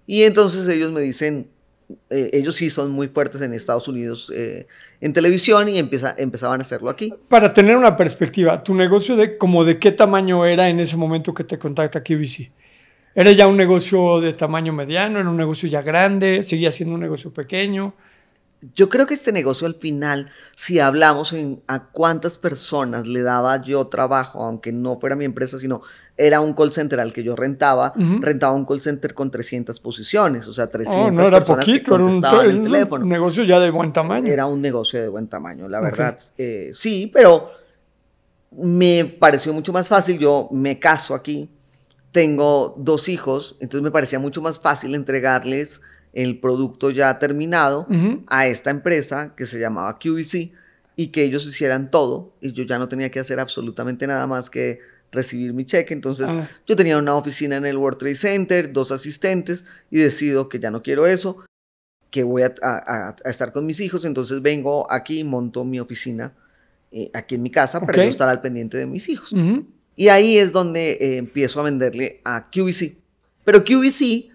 Y 0.07 0.23
entonces 0.23 0.67
ellos 0.67 0.91
me 0.91 1.01
dicen, 1.01 1.47
eh, 2.09 2.31
ellos 2.33 2.55
sí 2.55 2.71
son 2.71 2.89
muy 2.89 3.07
fuertes 3.07 3.41
en 3.41 3.53
Estados 3.53 3.87
Unidos 3.87 4.31
eh, 4.33 4.65
en 5.01 5.13
televisión 5.13 5.69
y 5.69 5.77
empieza, 5.77 6.15
empezaban 6.17 6.59
a 6.59 6.63
hacerlo 6.63 6.89
aquí. 6.89 7.13
Para 7.29 7.53
tener 7.53 7.77
una 7.77 7.95
perspectiva, 7.95 8.63
tu 8.63 8.73
negocio 8.73 9.15
de 9.15 9.37
como 9.37 9.63
de 9.63 9.77
qué 9.77 9.91
tamaño 9.91 10.43
era 10.45 10.69
en 10.69 10.79
ese 10.79 10.97
momento 10.97 11.35
que 11.35 11.43
te 11.43 11.59
contacta 11.59 12.01
QVC. 12.01 12.51
¿Era 13.15 13.31
ya 13.31 13.47
un 13.47 13.55
negocio 13.55 14.19
de 14.19 14.33
tamaño 14.33 14.73
mediano? 14.73 15.19
¿Era 15.19 15.29
un 15.29 15.37
negocio 15.37 15.69
ya 15.69 15.81
grande? 15.81 16.43
¿Seguía 16.43 16.69
siendo 16.69 16.95
un 16.95 17.01
negocio 17.01 17.33
pequeño? 17.33 17.93
Yo 18.73 18.89
creo 18.89 19.05
que 19.05 19.13
este 19.13 19.31
negocio 19.31 19.67
al 19.67 19.75
final, 19.75 20.29
si 20.55 20.79
hablamos 20.79 21.31
en 21.33 21.61
a 21.67 21.85
cuántas 21.85 22.37
personas 22.37 23.07
le 23.07 23.21
daba 23.21 23.61
yo 23.61 23.87
trabajo, 23.87 24.43
aunque 24.43 24.71
no 24.71 24.99
fuera 24.99 25.15
mi 25.15 25.23
empresa, 25.23 25.59
sino 25.59 25.81
era 26.17 26.41
un 26.41 26.53
call 26.53 26.73
center 26.73 26.99
al 26.99 27.13
que 27.13 27.23
yo 27.23 27.35
rentaba, 27.35 27.93
rentaba 28.21 28.53
un 28.53 28.65
call 28.65 28.81
center 28.81 29.13
con 29.13 29.29
300 29.29 29.79
posiciones, 29.79 30.47
o 30.47 30.53
sea, 30.53 30.67
300 30.67 31.07
Oh, 31.07 31.11
no 31.11 31.27
era 31.27 31.37
personas 31.37 31.65
que 31.65 31.73
poquito, 31.73 31.95
era 31.95 32.03
un, 32.03 33.03
el 33.03 33.07
negocio 33.07 33.43
ya 33.43 33.59
de 33.59 33.69
buen 33.69 33.93
tamaño. 33.93 34.31
Era 34.33 34.45
un 34.47 34.61
negocio 34.61 34.99
de 34.99 35.09
buen 35.09 35.27
tamaño, 35.27 35.69
la 35.69 35.79
verdad. 35.79 36.17
eh, 36.37 36.71
sí, 36.73 37.09
pero 37.13 37.51
me 38.51 39.05
pareció 39.05 39.53
mucho 39.53 39.73
más 39.73 39.87
fácil. 39.87 40.17
Yo 40.17 40.47
me 40.51 40.79
caso 40.79 41.13
aquí, 41.13 41.49
tengo 42.15 42.73
dos 42.77 43.09
hijos, 43.09 43.57
entonces 43.59 43.83
me 43.83 43.91
parecía 43.91 44.19
mucho 44.19 44.41
más 44.41 44.57
fácil 44.57 44.95
entregarles 44.95 45.81
el 46.13 46.39
producto 46.39 46.89
ya 46.89 47.19
terminado 47.19 47.85
Ujú. 47.89 48.23
a 48.27 48.47
esta 48.47 48.69
empresa 48.69 49.35
que 49.35 49.45
se 49.45 49.59
llamaba 49.59 49.99
QVC 49.99 50.53
y 50.95 51.07
que 51.07 51.23
ellos 51.23 51.45
hicieran 51.45 51.91
todo 51.91 52.31
y 52.39 52.53
yo 52.53 52.63
ya 52.63 52.79
no 52.79 52.87
tenía 52.87 53.11
que 53.11 53.19
hacer 53.19 53.37
absolutamente 53.41 54.07
nada 54.07 54.27
más 54.27 54.49
que 54.49 54.79
recibir 55.11 55.51
mi 55.51 55.65
cheque. 55.65 55.93
Entonces 55.93 56.29
Ah. 56.29 56.47
yo 56.65 56.77
tenía 56.77 56.97
una 56.97 57.15
oficina 57.15 57.57
en 57.57 57.65
el 57.65 57.75
World 57.75 57.97
Trade 57.99 58.15
Center, 58.15 58.71
dos 58.71 58.93
asistentes 58.93 59.65
y 59.91 59.97
decido 59.97 60.47
que 60.47 60.57
ya 60.61 60.71
no 60.71 60.81
quiero 60.81 61.05
eso, 61.07 61.43
que 62.11 62.23
voy 62.23 62.43
a, 62.43 62.55
a- 62.61 63.09
a- 63.25 63.29
estar 63.29 63.51
con 63.51 63.65
mis 63.65 63.81
hijos. 63.81 64.05
Entonces 64.05 64.41
vengo 64.41 64.89
aquí, 64.89 65.25
monto 65.25 65.65
mi 65.65 65.81
oficina 65.81 66.31
eh, 66.93 67.11
aquí 67.13 67.35
en 67.35 67.41
mi 67.43 67.51
casa 67.51 67.81
para 67.81 67.91
Ok. 67.91 68.05
yo 68.05 68.09
estar 68.09 68.29
al 68.29 68.39
pendiente 68.39 68.77
de 68.77 68.85
mis 68.85 69.09
hijos. 69.09 69.33
Ujú. 69.33 69.65
Y 69.95 70.09
ahí 70.09 70.37
es 70.37 70.51
donde 70.51 70.91
eh, 70.93 71.17
empiezo 71.17 71.59
a 71.59 71.63
venderle 71.63 72.21
a 72.25 72.49
QVC. 72.51 72.97
Pero 73.43 73.63
QVC 73.63 74.29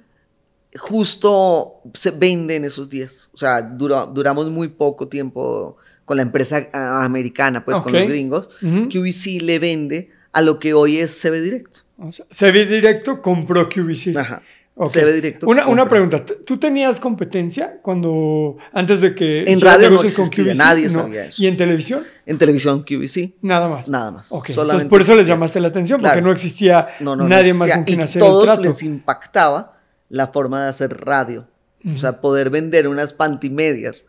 justo 0.78 1.80
se 1.94 2.10
vende 2.12 2.56
en 2.56 2.64
esos 2.64 2.88
días. 2.88 3.28
O 3.32 3.36
sea, 3.36 3.60
dura- 3.60 4.06
duramos 4.06 4.50
muy 4.50 4.68
poco 4.68 5.08
tiempo 5.08 5.76
con 6.04 6.16
la 6.16 6.22
empresa 6.22 6.68
ah, 6.72 7.04
americana, 7.04 7.64
pues 7.64 7.78
con 7.80 7.92
los 7.92 8.06
gringos. 8.08 8.48
Ujú. 8.62 8.88
QVC 8.88 9.40
le 9.42 9.58
vende 9.58 10.10
a 10.32 10.42
lo 10.42 10.58
que 10.58 10.74
hoy 10.74 10.98
es 10.98 11.20
CB 11.20 11.40
Directo. 11.42 11.80
O 11.98 12.10
sea, 12.12 12.26
CB 12.30 12.66
Directo 12.68 13.20
compró 13.20 13.68
QVC. 13.68 14.16
Ajá. 14.16 14.42
Ok. 14.82 14.92
CB 14.92 15.12
Directo. 15.12 15.46
Una, 15.46 15.66
una 15.66 15.86
pregunta, 15.88 16.24
¿t- 16.24 16.36
¿tú 16.46 16.58
tenías 16.58 17.00
competencia 17.00 17.80
cuando, 17.82 18.56
antes 18.72 19.02
de 19.02 19.14
que... 19.14 19.44
En 19.46 19.60
radio 19.60 19.90
no 19.90 20.02
existía, 20.02 20.54
nadie 20.54 20.88
sabía 20.88 21.26
eso. 21.26 21.42
¿Y 21.42 21.48
en 21.48 21.56
televisión? 21.58 22.02
En 22.24 22.38
televisión 22.38 22.82
QVC, 22.82 23.34
Nada 23.42 23.68
más. 23.68 23.88
nada 23.90 24.10
más. 24.10 24.32
Ok, 24.32 24.46
Solamente 24.52 24.84
entonces 24.84 24.88
por 24.88 25.02
eso 25.02 25.14
les 25.16 25.28
llamaste 25.28 25.60
la 25.60 25.68
atención, 25.68 26.00
porque 26.00 26.22
no 26.22 26.32
existía 26.32 26.88
No, 27.00 27.14
no, 27.14 27.28
nadie 27.28 27.52
más 27.52 27.70
con 27.70 27.84
quien 27.84 28.00
y 28.00 28.02
hacer 28.04 28.22
el 28.22 28.28
todos 28.28 28.44
trato. 28.46 28.62
les 28.62 28.82
impactaba 28.82 29.78
la 30.08 30.28
forma 30.28 30.62
de 30.64 30.70
hacer 30.70 30.96
radio. 31.04 31.46
O 31.94 31.98
sea, 31.98 32.20
poder 32.22 32.48
vender 32.48 32.88
unas 32.88 33.12
pantimedias 33.12 34.06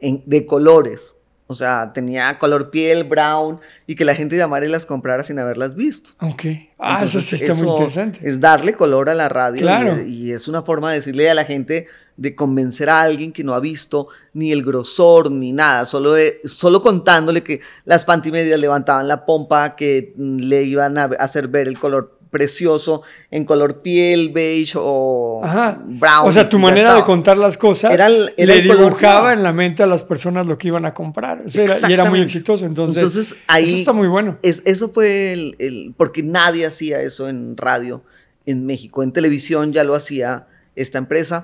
en- 0.00 0.22
de 0.24 0.46
colores. 0.46 1.16
O 1.46 1.54
sea, 1.54 1.92
tenía 1.92 2.38
color 2.38 2.70
piel, 2.70 3.04
brown, 3.04 3.60
y 3.86 3.94
que 3.96 4.04
la 4.06 4.14
gente 4.14 4.36
llamara 4.36 4.64
y 4.64 4.70
las 4.70 4.86
comprara 4.86 5.22
sin 5.24 5.38
haberlas 5.38 5.74
visto. 5.74 6.10
Ok. 6.20 6.42
Ah, 6.78 6.94
Entonces, 6.94 7.26
eso 7.32 7.36
sí 7.36 7.44
está 7.44 7.54
muy 7.54 7.70
interesante. 7.70 8.20
Es 8.22 8.40
darle 8.40 8.72
color 8.72 9.10
a 9.10 9.14
la 9.14 9.28
radio 9.28 9.60
Claro. 9.60 10.00
y, 10.00 10.28
y 10.28 10.32
es 10.32 10.48
una 10.48 10.62
forma 10.62 10.90
de 10.90 10.96
decirle 10.96 11.28
a 11.28 11.34
la 11.34 11.44
gente, 11.44 11.86
de 12.16 12.34
convencer 12.34 12.88
a 12.88 13.02
alguien 13.02 13.32
que 13.32 13.42
no 13.44 13.54
ha 13.54 13.60
visto 13.60 14.08
ni 14.32 14.52
el 14.52 14.64
grosor 14.64 15.30
ni 15.32 15.52
nada, 15.52 15.84
solo, 15.84 16.12
de- 16.12 16.40
solo 16.44 16.80
contándole 16.80 17.42
que 17.42 17.60
las 17.84 18.04
pantimedias 18.04 18.58
levantaban 18.58 19.06
la 19.08 19.26
pompa, 19.26 19.74
que 19.76 20.14
mm, 20.16 20.36
le 20.38 20.62
iban 20.62 20.96
a 20.96 21.04
hacer 21.18 21.48
ver 21.48 21.68
el 21.68 21.78
color 21.78 22.13
precioso 22.34 23.02
en 23.30 23.44
color 23.44 23.80
piel, 23.80 24.30
beige 24.30 24.74
o 24.76 25.40
Ajá. 25.44 25.80
brown. 25.86 26.26
o 26.28 26.32
sea, 26.32 26.48
tu 26.48 26.58
manera 26.58 26.92
de 26.96 27.02
contar 27.04 27.36
las 27.38 27.56
cosas 27.56 27.92
Era 27.92 28.08
el- 28.08 28.34
era 28.36 28.56
le 28.56 28.62
dibujaba 28.62 29.32
en 29.32 29.44
la 29.44 29.52
mente 29.52 29.84
a 29.84 29.86
las 29.86 30.02
personas 30.02 30.44
lo 30.48 30.58
que 30.58 30.66
iban 30.66 30.84
a 30.84 30.92
comprar. 30.92 31.44
Era- 31.54 31.74
y 31.88 31.92
era 31.92 32.10
muy 32.10 32.18
exitoso. 32.18 32.66
Entonces, 32.66 32.96
Entonces, 32.96 33.36
ahí- 33.46 33.62
eso 33.64 33.76
está 33.76 33.92
muy 33.92 34.08
bueno. 34.08 34.36
Es, 34.42 34.62
eso 34.64 34.88
fue 34.88 35.32
el, 35.32 35.54
el- 35.60 35.94
porque 35.96 36.24
nadie 36.24 36.66
hacía 36.66 37.00
eso 37.02 37.28
en 37.28 37.56
radio 37.56 38.02
en 38.46 38.66
México. 38.66 39.04
En 39.04 39.12
televisión 39.12 39.72
ya 39.72 39.84
lo 39.84 39.94
hacía 39.94 40.48
esta 40.74 40.98
empresa. 40.98 41.40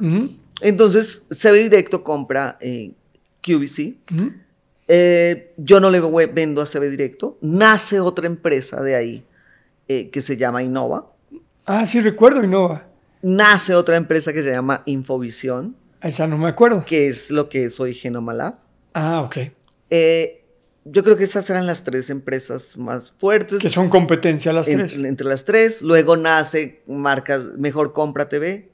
Entonces, 0.61 1.23
CB 1.31 1.55
Directo 1.63 2.03
compra 2.03 2.59
eh, 2.61 2.91
QVC. 3.43 3.95
Eh, 4.89 5.53
yo 5.57 5.79
no 5.79 5.89
le 5.91 6.01
vendo 6.27 6.61
a 6.61 6.67
CB 6.67 6.91
Directo. 6.91 7.39
Nace 7.41 8.01
otra 8.01 8.27
empresa 8.27 8.83
de 8.83 8.97
ahí 8.97 9.23
eh, 9.93 10.09
que 10.09 10.23
se 10.23 10.37
llama 10.37 10.63
Innova. 10.63 11.11
Ah, 11.67 11.85
sí, 11.85 12.01
recuerdo 12.01 12.45
Innova. 12.45 12.87
Nace 13.23 13.75
otra 13.75 13.97
empresa 13.97 14.33
que 14.33 14.45
se 14.45 14.51
llama 14.53 14.83
Infovisión, 14.87 15.75
Esa 16.01 16.29
no 16.29 16.39
me 16.39 16.47
acuerdo. 16.49 16.85
que 16.87 17.09
es 17.09 17.29
lo 17.33 17.49
que 17.49 17.65
es 17.65 17.81
hoy 17.81 17.93
Genoma 17.93 18.33
Lab. 18.33 18.55
Ah, 18.95 19.21
ok. 19.23 19.37
Eh, 19.91 20.45
yo 20.85 21.03
creo 21.03 21.17
que 21.17 21.25
esas 21.25 21.51
eran 21.51 21.67
las 21.67 21.83
tres 21.83 22.09
empresas 22.09 22.77
más 22.79 23.11
fuertes. 23.11 23.59
Que 23.59 23.69
son 23.69 23.89
competencia 23.89 24.53
las 24.53 24.67
tres. 24.67 24.95
entre 24.95 25.27
las 25.27 25.45
tres. 25.45 25.83
Luego 25.83 26.17
nace 26.17 26.83
marcas 26.87 27.43
Mejor 27.59 27.93
Compra 27.93 28.29
TV 28.29 28.71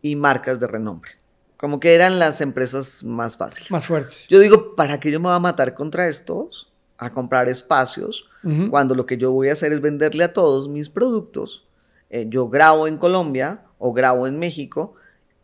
y 0.00 0.16
marcas 0.16 0.58
de 0.58 0.66
renombre. 0.66 1.10
Como 1.58 1.80
que 1.80 1.94
eran 1.94 2.18
las 2.18 2.40
empresas 2.40 3.04
más 3.04 3.36
fáciles. 3.36 3.70
Más 3.70 3.86
fuertes. 3.86 4.26
Yo 4.28 4.40
digo, 4.40 4.74
¿para 4.74 4.98
qué 5.00 5.10
yo 5.10 5.20
me 5.20 5.28
voy 5.28 5.36
a 5.36 5.38
matar 5.38 5.74
contra 5.74 6.08
estos? 6.08 6.72
A 6.98 7.10
comprar 7.12 7.48
espacios, 7.50 8.24
Ujú. 8.46 8.70
cuando 8.70 8.94
lo 8.94 9.04
que 9.06 9.16
yo 9.18 9.32
voy 9.32 9.48
a 9.48 9.52
hacer 9.54 9.72
es 9.72 9.80
venderle 9.80 10.24
a 10.24 10.32
todos 10.32 10.68
mis 10.68 10.88
productos. 10.88 11.66
Eh, 12.10 12.26
yo 12.30 12.48
grabo 12.48 12.86
en 12.86 12.96
Colombia 12.96 13.62
o 13.78 13.92
grabo 13.92 14.26
en 14.26 14.38
México 14.38 14.94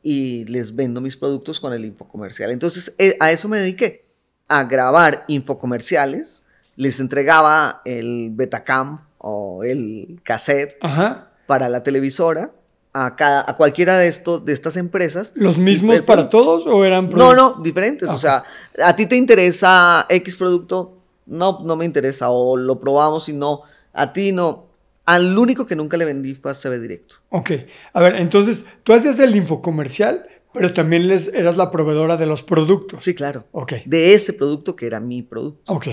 y 0.03 0.45
les 0.47 0.75
vendo 0.75 1.01
mis 1.01 1.17
productos 1.17 1.59
con 1.61 1.73
el 1.73 1.85
infocomercial. 1.85 2.51
Entonces, 2.53 2.95
eh, 2.99 3.17
a 3.21 3.33
eso 3.33 3.49
me 3.49 3.59
dediqué, 3.59 4.07
a 4.49 4.65
grabar 4.65 5.25
infocomerciales. 5.29 6.43
Les 6.77 7.01
entregaba 7.01 7.83
el 7.85 8.31
Betacam 8.33 9.01
o 9.19 9.63
el 9.65 10.21
cassette 10.25 10.77
Ajá. 10.81 11.31
para 11.47 11.69
la 11.69 11.83
televisora 11.83 12.53
a, 12.95 13.17
cada, 13.17 13.45
a 13.49 13.57
cualquiera 13.57 13.99
de, 13.99 14.09
estos, 14.09 14.45
de 14.45 14.53
estas 14.53 14.77
empresas. 14.77 15.33
¿Los 15.35 15.59
mismos 15.59 16.01
para 16.03 16.29
todos 16.31 16.67
o 16.67 16.85
eran 16.85 17.05
No, 17.05 17.11
productos? 17.11 17.37
no, 17.59 17.63
diferentes. 17.63 18.09
Ah, 18.09 18.15
O 18.15 18.19
sea, 18.19 18.45
a 18.83 18.95
ti 18.97 19.07
te 19.07 19.17
interesa 19.17 20.07
X 20.09 20.37
producto, 20.37 20.99
no, 21.33 21.61
no 21.65 21.77
me 21.77 21.85
interesa. 21.85 22.31
O 22.31 22.57
lo 22.57 22.79
probamos 22.79 23.29
y 23.29 23.33
no, 23.33 23.63
a 23.93 24.13
ti 24.13 24.33
no. 24.33 24.67
Al 25.05 25.37
único 25.37 25.67
que 25.67 25.75
nunca 25.75 25.97
le 25.97 26.05
vendí 26.05 26.35
fue 26.35 26.53
a 26.53 26.55
CB 26.55 26.81
Directo. 26.81 27.17
Ok. 27.31 27.51
A 27.93 28.01
ver, 28.01 28.17
entonces 28.17 28.67
tú 28.85 28.93
hacías 28.93 29.19
el 29.19 29.35
infocomercial, 29.35 30.27
pero 30.53 30.73
también 30.73 31.09
les 31.09 31.29
eras 31.35 31.57
la 31.57 31.71
proveedora 31.73 32.17
de 32.17 32.27
los 32.27 32.43
productos. 32.43 33.03
Sí, 33.05 33.15
claro. 33.15 33.45
Ok. 33.51 33.73
De 33.85 34.15
ese 34.15 34.33
producto 34.33 34.77
que 34.77 34.87
era 34.87 35.01
mi 35.01 35.23
producto. 35.23 35.73
Ok. 35.73 35.89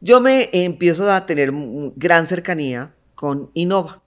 Yo 0.00 0.20
me 0.20 0.50
empiezo 0.52 1.10
a 1.10 1.26
tener 1.26 1.50
gran 1.96 2.26
cercanía 2.26 2.94
con 3.14 3.50
Innova. 3.54 4.02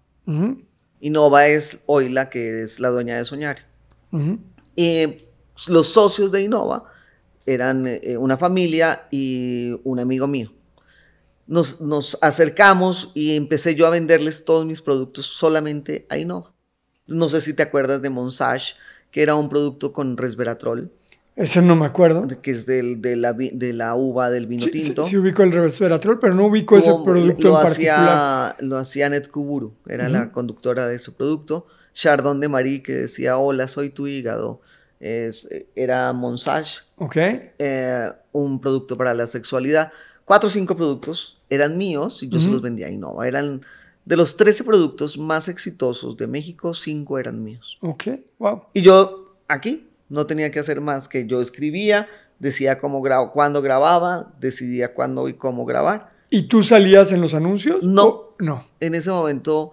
Innova 0.99 1.47
es 1.47 1.79
hoy 1.85 2.09
la 2.09 2.29
que 2.29 2.63
es 2.63 2.79
la 2.79 2.89
dueña 2.89 3.17
de 3.17 3.25
Soñar. 3.25 3.65
ujú. 4.11 4.39
Y 4.75 5.23
los 5.67 5.87
socios 5.87 6.31
de 6.31 6.43
Innova 6.43 6.83
eran 7.47 7.87
eh, 7.87 8.15
una 8.17 8.37
familia 8.37 9.07
y 9.09 9.71
un 9.83 9.99
amigo 9.99 10.27
mío. 10.27 10.51
Nos, 11.47 11.79
nos 11.81 12.17
acercamos 12.21 13.11
y 13.13 13.35
empecé 13.35 13.73
yo 13.75 13.87
a 13.87 13.89
venderles 13.89 14.43
todos 14.45 14.65
mis 14.65 14.81
productos 14.81 15.25
solamente 15.25 16.05
a 16.09 16.17
Innova. 16.17 16.53
No 17.07 17.29
sé 17.29 17.39
si 17.41 17.53
te 17.53 17.63
acuerdas 17.63 18.01
de 18.01 18.09
Monsage, 18.09 18.75
que 19.11 19.23
era 19.23 19.35
un 19.35 19.47
producto 19.47 19.93
con 19.93 20.17
resveratrol, 20.17 20.91
Ese 21.37 21.61
no 21.61 21.75
me 21.77 21.85
acuerdo. 21.85 22.27
que 22.41 22.51
es 22.51 22.65
del- 22.65 23.01
de, 23.01 23.15
la, 23.15 23.31
de 23.33 23.71
la 23.71 23.95
uva 23.95 24.29
del 24.29 24.47
vino 24.47 24.63
Sí, 24.65 24.71
sí, 24.73 24.85
tinto. 24.87 25.03
sí 25.05 25.15
ubico 25.17 25.43
el 25.43 25.51
resveratrol, 25.53 26.19
pero 26.19 26.33
no 26.33 26.47
ubico 26.47 26.77
ese 26.77 26.91
producto 27.05 27.47
lo 27.47 27.57
en 27.57 27.63
particular. 27.63 28.09
hacía, 28.09 28.55
lo 28.59 28.77
hacía 28.77 29.07
Net 29.09 29.29
Kuburu, 29.29 29.73
era 29.87 30.09
la 30.09 30.31
conductora 30.33 30.87
de 30.87 30.95
ese 30.95 31.11
producto. 31.11 31.67
Chardon 31.93 32.39
de 32.41 32.47
Marie, 32.49 32.83
que 32.83 32.93
decía, 32.93 33.37
hola, 33.37 33.67
soy 33.67 33.89
tu 33.89 34.05
hígado. 34.07 34.61
Es, 34.99 35.47
era 35.75 36.11
Monsage, 36.11 36.79
Ok. 36.97 37.15
eh, 37.17 38.11
un 38.33 38.59
producto 38.59 38.97
para 38.97 39.13
la 39.13 39.27
sexualidad. 39.27 39.91
Cuatro 40.27 40.47
o 40.47 40.49
cinco 40.51 40.75
productos 40.75 41.39
eran 41.49 41.77
míos 41.77 42.21
y 42.21 42.27
yo 42.27 42.41
se 42.41 42.49
los 42.49 42.61
vendía 42.61 42.87
a 42.87 42.91
Innova. 42.91 43.25
Eran 43.29 43.61
de 44.03 44.17
los 44.17 44.35
13 44.35 44.65
productos 44.65 45.17
más 45.17 45.47
exitosos 45.47 46.17
de 46.17 46.27
México, 46.27 46.73
cinco 46.73 47.17
eran 47.17 47.41
míos. 47.45 47.77
Ok. 47.79 48.03
Wow. 48.37 48.63
Y 48.73 48.81
yo 48.81 49.37
aquí 49.47 49.87
no 50.09 50.25
tenía 50.27 50.51
que 50.51 50.59
hacer 50.59 50.81
más 50.81 51.07
que 51.07 51.27
yo 51.27 51.39
escribía, 51.39 52.09
decía 52.39 52.77
cómo 52.77 53.01
grabo, 53.01 53.31
cuándo 53.31 53.61
grababa, 53.61 54.33
decidía 54.41 54.93
cuándo 54.93 55.29
y 55.29 55.35
cómo 55.35 55.63
grabar. 55.63 56.11
¿Y 56.29 56.49
tú 56.49 56.61
salías 56.61 57.13
en 57.13 57.21
los 57.21 57.33
anuncios? 57.33 57.81
No. 57.81 58.03
¿O- 58.05 58.35
No. 58.39 58.67
En 58.81 58.95
ese 58.95 59.09
momento 59.09 59.71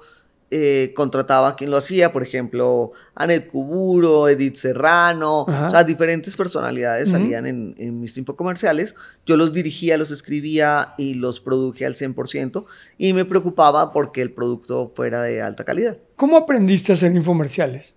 eh, 0.50 0.92
contrataba 0.94 1.48
a 1.48 1.57
quien 1.57 1.70
lo 1.70 1.76
hacía, 1.76 2.12
por 2.12 2.22
ejemplo, 2.22 2.92
Anet 3.14 3.48
Kuburo, 3.48 4.28
Edith 4.28 4.57
Serrano, 4.57 5.46
Ajá. 5.48 5.68
o 5.68 5.70
sea, 5.70 5.85
diferentes 5.85 6.37
personalidades 6.37 7.11
salían 7.11 7.46
en, 7.46 7.74
en 7.78 8.00
mis 8.00 8.16
infocomerciales. 8.16 8.94
Yo 9.26 9.37
los 9.37 9.52
dirigía, 9.52 9.96
los 9.96 10.11
escribía 10.11 10.94
y 10.98 11.14
los 11.14 11.40
produje 11.40 11.87
al 11.87 11.94
100% 11.94 12.66
y 12.98 13.12
me 13.12 13.24
preocupaba 13.24 13.92
porque 13.92 14.22
el 14.22 14.33
producto 14.33 14.92
fuera 14.94 15.22
de 15.22 15.42
alta 15.42 15.64
calidad. 15.64 15.98
¿Cómo 16.16 16.37
aprendiste 16.37 16.92
a 16.92 16.94
hacer 16.94 17.14
infomerciales? 17.14 17.94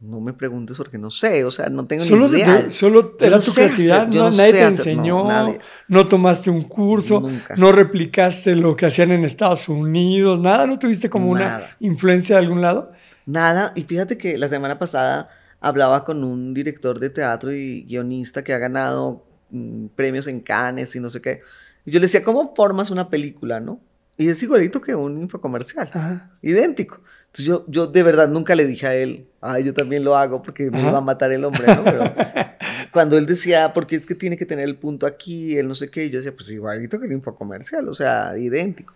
No 0.00 0.18
me 0.20 0.32
preguntes 0.32 0.78
porque 0.78 0.96
no 0.96 1.10
sé, 1.10 1.44
o 1.44 1.50
sea, 1.50 1.68
no 1.68 1.84
tengo 1.84 2.02
Solo, 2.02 2.26
ni 2.26 2.38
idea. 2.38 2.64
te- 2.64 2.70
solo 2.70 3.18
Yo 3.18 3.26
era 3.26 3.36
no 3.36 3.42
tu 3.42 3.52
creatividad, 3.52 4.00
hacer- 4.08 4.14
no, 4.14 4.30
nadie 4.30 4.52
te 4.52 4.62
no, 4.62 4.68
enseñó, 4.68 5.58
no, 5.88 6.08
tomaste 6.08 6.48
un 6.48 6.62
curso, 6.62 7.20
Nunca. 7.20 7.54
no 7.56 7.70
replicaste 7.70 8.56
lo 8.56 8.74
que 8.76 8.86
hacían 8.86 9.10
en 9.10 9.26
Estados 9.26 9.68
Unidos, 9.68 10.40
nada, 10.40 10.66
no 10.66 10.78
tuviste 10.78 11.10
como 11.10 11.30
una 11.30 11.76
influencia 11.80 12.36
de 12.36 12.42
algún 12.42 12.62
lado. 12.62 12.92
Nada, 13.26 13.72
y 13.74 13.82
fíjate 13.82 14.16
que 14.16 14.38
la 14.38 14.48
semana 14.48 14.78
pasada 14.78 15.28
hablaba 15.60 16.02
con 16.04 16.24
un 16.24 16.54
director 16.54 16.98
de 16.98 17.10
teatro 17.10 17.52
y 17.52 17.82
guionista 17.82 18.42
que 18.42 18.54
ha 18.54 18.58
ganado 18.58 19.22
mm, 19.50 19.88
premios 19.96 20.26
en 20.28 20.40
Cannes 20.40 20.96
y 20.96 21.00
no 21.00 21.10
sé 21.10 21.20
qué. 21.20 21.42
Y 21.84 21.90
yo 21.90 22.00
le 22.00 22.06
decía, 22.06 22.24
¿cómo 22.24 22.54
formas 22.56 22.90
una 22.90 23.10
película, 23.10 23.60
no? 23.60 23.80
Y 24.16 24.28
es 24.28 24.42
igualito 24.42 24.80
que 24.80 24.94
un 24.94 25.18
infocomercial, 25.18 25.90
Ajá. 25.92 26.30
idéntico. 26.40 27.02
Entonces 27.32 27.46
yo, 27.46 27.64
yo 27.68 27.86
de 27.86 28.02
verdad 28.02 28.28
nunca 28.28 28.54
le 28.56 28.66
dije 28.66 28.86
a 28.88 28.94
él, 28.96 29.26
ay, 29.40 29.62
yo 29.64 29.72
también 29.72 30.02
lo 30.04 30.16
hago 30.16 30.42
porque 30.42 30.70
me 30.70 30.78
Ajá. 30.78 30.88
iba 30.88 30.98
a 30.98 31.02
matar 31.02 31.30
el 31.32 31.44
hombre, 31.44 31.64
¿no? 31.66 31.84
Pero 31.84 32.12
cuando 32.92 33.16
él 33.16 33.26
decía, 33.26 33.72
porque 33.72 33.94
es 33.96 34.04
que 34.04 34.16
tiene 34.16 34.36
que 34.36 34.46
tener 34.46 34.64
el 34.64 34.76
punto 34.76 35.06
aquí, 35.06 35.56
él 35.56 35.68
no 35.68 35.74
sé 35.76 35.90
qué, 35.90 36.10
yo 36.10 36.18
decía, 36.18 36.34
pues 36.34 36.50
igualito 36.50 36.98
que 36.98 37.06
el 37.06 37.12
infocomercial, 37.12 37.88
o 37.88 37.94
sea, 37.94 38.36
idéntico. 38.36 38.94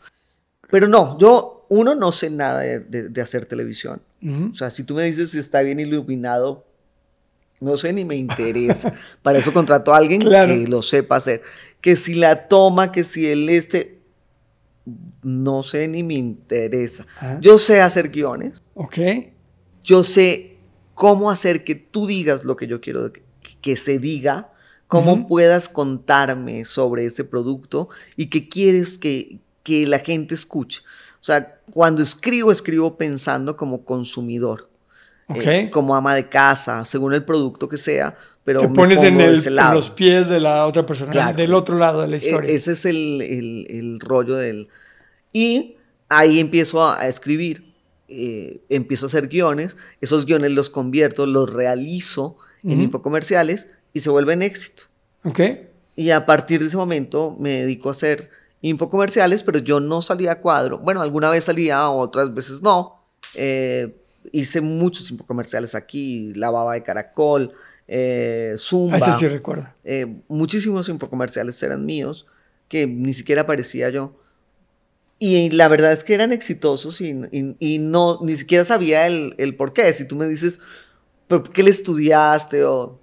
Pero 0.68 0.88
no, 0.88 1.16
yo, 1.18 1.66
uno, 1.68 1.94
no 1.94 2.11
sé 2.11 2.29
nada 2.31 2.61
de- 2.61 2.81
de- 2.81 3.09
de 3.09 3.20
hacer 3.20 3.47
televisión. 3.47 4.01
Ujú. 4.20 4.51
O 4.51 4.55
sea, 4.55 4.70
si 4.70 4.83
tú 4.83 4.94
me 4.94 5.05
dices 5.05 5.31
si 5.31 5.38
está 5.38 5.61
bien 5.62 5.79
iluminado, 5.79 6.64
no 7.61 7.79
sé 7.79 7.92
ni 7.92 8.05
me 8.05 8.16
interesa. 8.16 8.92
Para 9.23 9.38
eso 9.38 9.53
contrato 9.53 9.94
a 9.94 9.99
alguien 9.99 10.20
Claro. 10.23 10.53
que 10.55 10.66
lo 10.66 10.83
sepa 10.83 11.16
hacer. 11.16 11.42
Que 11.81 11.94
si 11.94 12.14
la 12.14 12.49
toma, 12.49 12.90
que 12.90 13.05
si 13.05 13.29
el 13.31 13.49
este, 13.49 14.01
no 15.23 15.62
sé 15.62 15.88
ni 15.88 16.03
me 16.03 16.14
interesa. 16.14 17.07
Ajá. 17.16 17.38
Yo 17.40 17.59
sé 17.59 17.81
hacer 17.81 18.09
guiones, 18.11 18.62
Ok. 18.75 18.99
yo 19.83 20.05
sé 20.05 20.59
cómo 20.94 21.31
hacer 21.31 21.64
que 21.64 21.75
tú 21.75 22.07
digas 22.07 22.44
lo 22.44 22.57
que 22.57 22.66
yo 22.66 22.81
quiero 22.81 23.12
que, 23.12 23.23
que 23.61 23.77
se 23.77 23.98
diga, 23.98 24.52
cómo 24.87 25.27
puedas 25.27 25.69
contarme 25.69 26.65
sobre 26.65 27.06
ese 27.06 27.25
producto 27.25 27.88
y 28.17 28.27
qué 28.27 28.48
quieres 28.48 28.96
que, 28.98 29.40
que 29.63 29.87
la 29.87 29.98
gente 29.98 30.35
escuche. 30.35 30.83
O 31.21 31.25
sea, 31.25 31.59
cuando 31.73 32.02
escribo, 32.02 32.52
escribo 32.52 32.96
pensando 32.96 33.56
como 33.56 33.85
consumidor. 33.85 34.71
Ok. 35.27 35.38
eh, 35.38 35.71
como 35.73 35.96
ama 35.96 36.15
de 36.15 36.29
casa, 36.29 36.85
según 36.85 37.15
el 37.15 37.25
producto 37.25 37.67
que 37.69 37.79
sea, 37.79 38.17
pero 38.45 38.61
Te 38.61 38.69
pones 38.69 39.03
en, 39.03 39.21
el- 39.21 39.47
en 39.47 39.57
los 39.75 39.90
pies 39.90 40.29
de 40.29 40.38
la 40.40 40.67
otra 40.67 40.85
persona, 40.87 41.11
Claro. 41.11 41.37
del 41.37 41.55
otro 41.55 41.79
lado 41.79 42.03
de 42.03 42.09
la 42.09 42.17
E- 42.17 42.19
historia. 42.19 42.51
ese 42.53 42.73
es 42.73 42.85
el, 42.85 43.23
el- 43.23 43.67
el 43.71 44.01
rollo 44.01 44.37
del... 44.37 44.69
Y 45.33 45.77
ahí 46.09 46.38
empiezo 46.38 46.83
a, 46.83 47.01
a 47.01 47.09
escribir, 47.09 47.73
eh, 48.09 48.61
empiezo 48.69 49.07
a 49.07 49.09
hacer 49.09 49.29
guiones, 49.29 49.77
esos 50.01 50.27
guiones 50.27 50.53
los 50.53 50.71
convierto, 50.71 51.27
los 51.27 51.51
realizo 51.53 52.37
en 52.63 52.73
Ujú. 52.75 52.83
infocomerciales 52.83 53.69
y 53.92 54.01
se 54.01 54.11
vuelven 54.11 54.42
éxito. 54.42 54.85
Ok. 55.25 55.40
Y 55.97 56.11
a 56.11 56.27
partir 56.27 56.61
de 56.61 56.67
ese 56.67 56.77
momento 56.77 57.37
me 57.40 57.61
dedico 57.63 57.88
a 57.88 57.92
hacer 57.92 58.31
infocomerciales, 58.61 59.42
pero 59.42 59.59
yo 59.59 59.81
no 59.81 60.03
salía 60.03 60.33
a 60.33 60.40
cuadro. 60.40 60.79
Bueno, 60.79 61.01
alguna 61.01 61.31
vez 61.31 61.45
salía, 61.45 61.88
otras 61.90 62.33
veces 62.35 62.63
no. 62.63 63.01
Eh, 63.35 63.95
hice 64.33 64.61
muchos 64.61 65.11
infocomerciales 65.11 65.75
aquí, 65.75 66.33
la 66.35 66.51
baba 66.51 66.75
de 66.75 66.83
caracol, 66.83 67.53
eh, 67.89 68.55
Zumba. 68.59 68.99
Ese 68.99 69.13
sí 69.13 69.29
recuerdo. 69.29 69.67
Eh, 69.85 70.21
muchísimos 70.29 70.89
infocomerciales 70.89 71.63
eran 71.63 71.85
míos 71.85 72.27
que 72.69 72.87
ni 72.87 73.15
siquiera 73.15 73.43
aparecía 73.43 73.91
yo. 73.91 74.19
Y 75.19 75.51
la 75.51 75.69
verdad 75.69 75.93
es 75.93 76.03
que 76.05 76.15
eran 76.15 76.33
exitosos 76.33 77.01
y, 77.01 77.11
y- 77.31 77.57
y 77.59 77.79
no, 77.79 78.19
ni 78.23 78.35
siquiera 78.37 78.65
sabía 78.65 79.07
el, 79.07 79.35
el 79.39 79.57
por 79.57 79.73
qué. 79.73 79.93
Si 79.93 80.07
tú 80.09 80.17
me 80.17 80.27
dices, 80.27 80.61
¿por 81.29 81.51
qué 81.51 81.63
le 81.63 81.71
estudiaste? 81.71 82.65
O 82.65 82.99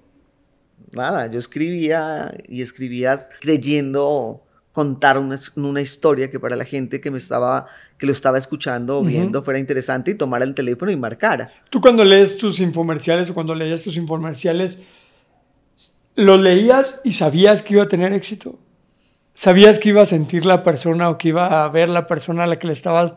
nada, 0.94 1.28
yo 1.32 1.40
escribía 1.40 2.34
y 2.48 2.62
escribía 2.62 3.18
creyendo 3.40 4.44
contar 4.72 5.18
una, 5.18 5.38
una 5.56 5.82
historia 5.82 6.32
que 6.32 6.40
para 6.40 6.56
la 6.56 6.64
gente 6.64 7.02
que 7.02 7.12
me 7.12 7.18
estaba, 7.18 7.68
que 7.98 8.06
lo 8.06 8.12
estaba 8.12 8.38
escuchando 8.38 9.00
o 9.00 9.04
viendo 9.04 9.44
fuera 9.44 9.60
interesante 9.60 10.12
y 10.12 10.16
tomara 10.16 10.46
el 10.46 10.54
teléfono 10.54 10.92
y 10.92 10.96
marcara. 10.96 11.52
Tú 11.70 11.82
cuando 11.82 12.06
lees 12.06 12.38
tus 12.38 12.60
infomerciales 12.60 13.30
o 13.30 13.34
cuando 13.34 13.54
leías 13.54 13.84
tus 13.84 13.98
infomerciales, 13.98 14.82
¿lo 16.16 16.38
leías 16.38 17.02
y 17.04 17.12
sabías 17.14 17.64
que 17.64 17.74
iba 17.74 17.84
a 17.84 17.88
tener 17.88 18.14
éxito? 18.14 18.60
¿Sabías 19.34 19.80
que 19.80 19.90
iba 19.90 20.02
a 20.02 20.06
sentir 20.06 20.46
la 20.46 20.64
persona 20.64 21.10
o 21.10 21.18
que 21.18 21.30
iba 21.30 21.64
a 21.64 21.70
ver 21.70 21.90
la 21.90 22.08
persona 22.08 22.44
a 22.44 22.48
la 22.48 22.60
que 22.60 22.68
le 22.68 22.74
estabas 22.74 23.14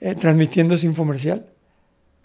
eh, 0.00 0.14
transmitiendo 0.14 0.74
ese 0.74 0.86
infomercial? 0.86 1.46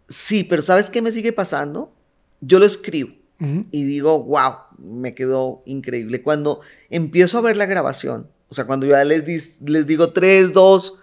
Sí, 0.08 0.44
pero 0.44 0.62
¿sabes 0.62 0.90
qué 0.90 1.02
me 1.02 1.12
sigue 1.12 1.34
pasando? 1.34 1.94
Yo 2.42 2.60
lo 2.60 2.66
escribo. 2.66 3.20
Ujú. 3.42 3.68
y 3.72 3.84
digo, 3.86 4.22
wow, 4.22 4.54
me 4.78 5.16
quedó 5.16 5.64
increíble. 5.66 6.22
Cuando 6.22 6.60
empiezo 6.90 7.38
a 7.38 7.42
ver 7.42 7.56
la 7.56 7.68
grabación, 7.68 8.28
o 8.50 8.56
sea, 8.56 8.66
cuando 8.66 8.86
ya 8.88 9.04
les, 9.06 9.26
dis- 9.26 9.60
les 9.66 9.86
digo 9.88 10.12
3, 10.12 10.52
2 10.54 10.94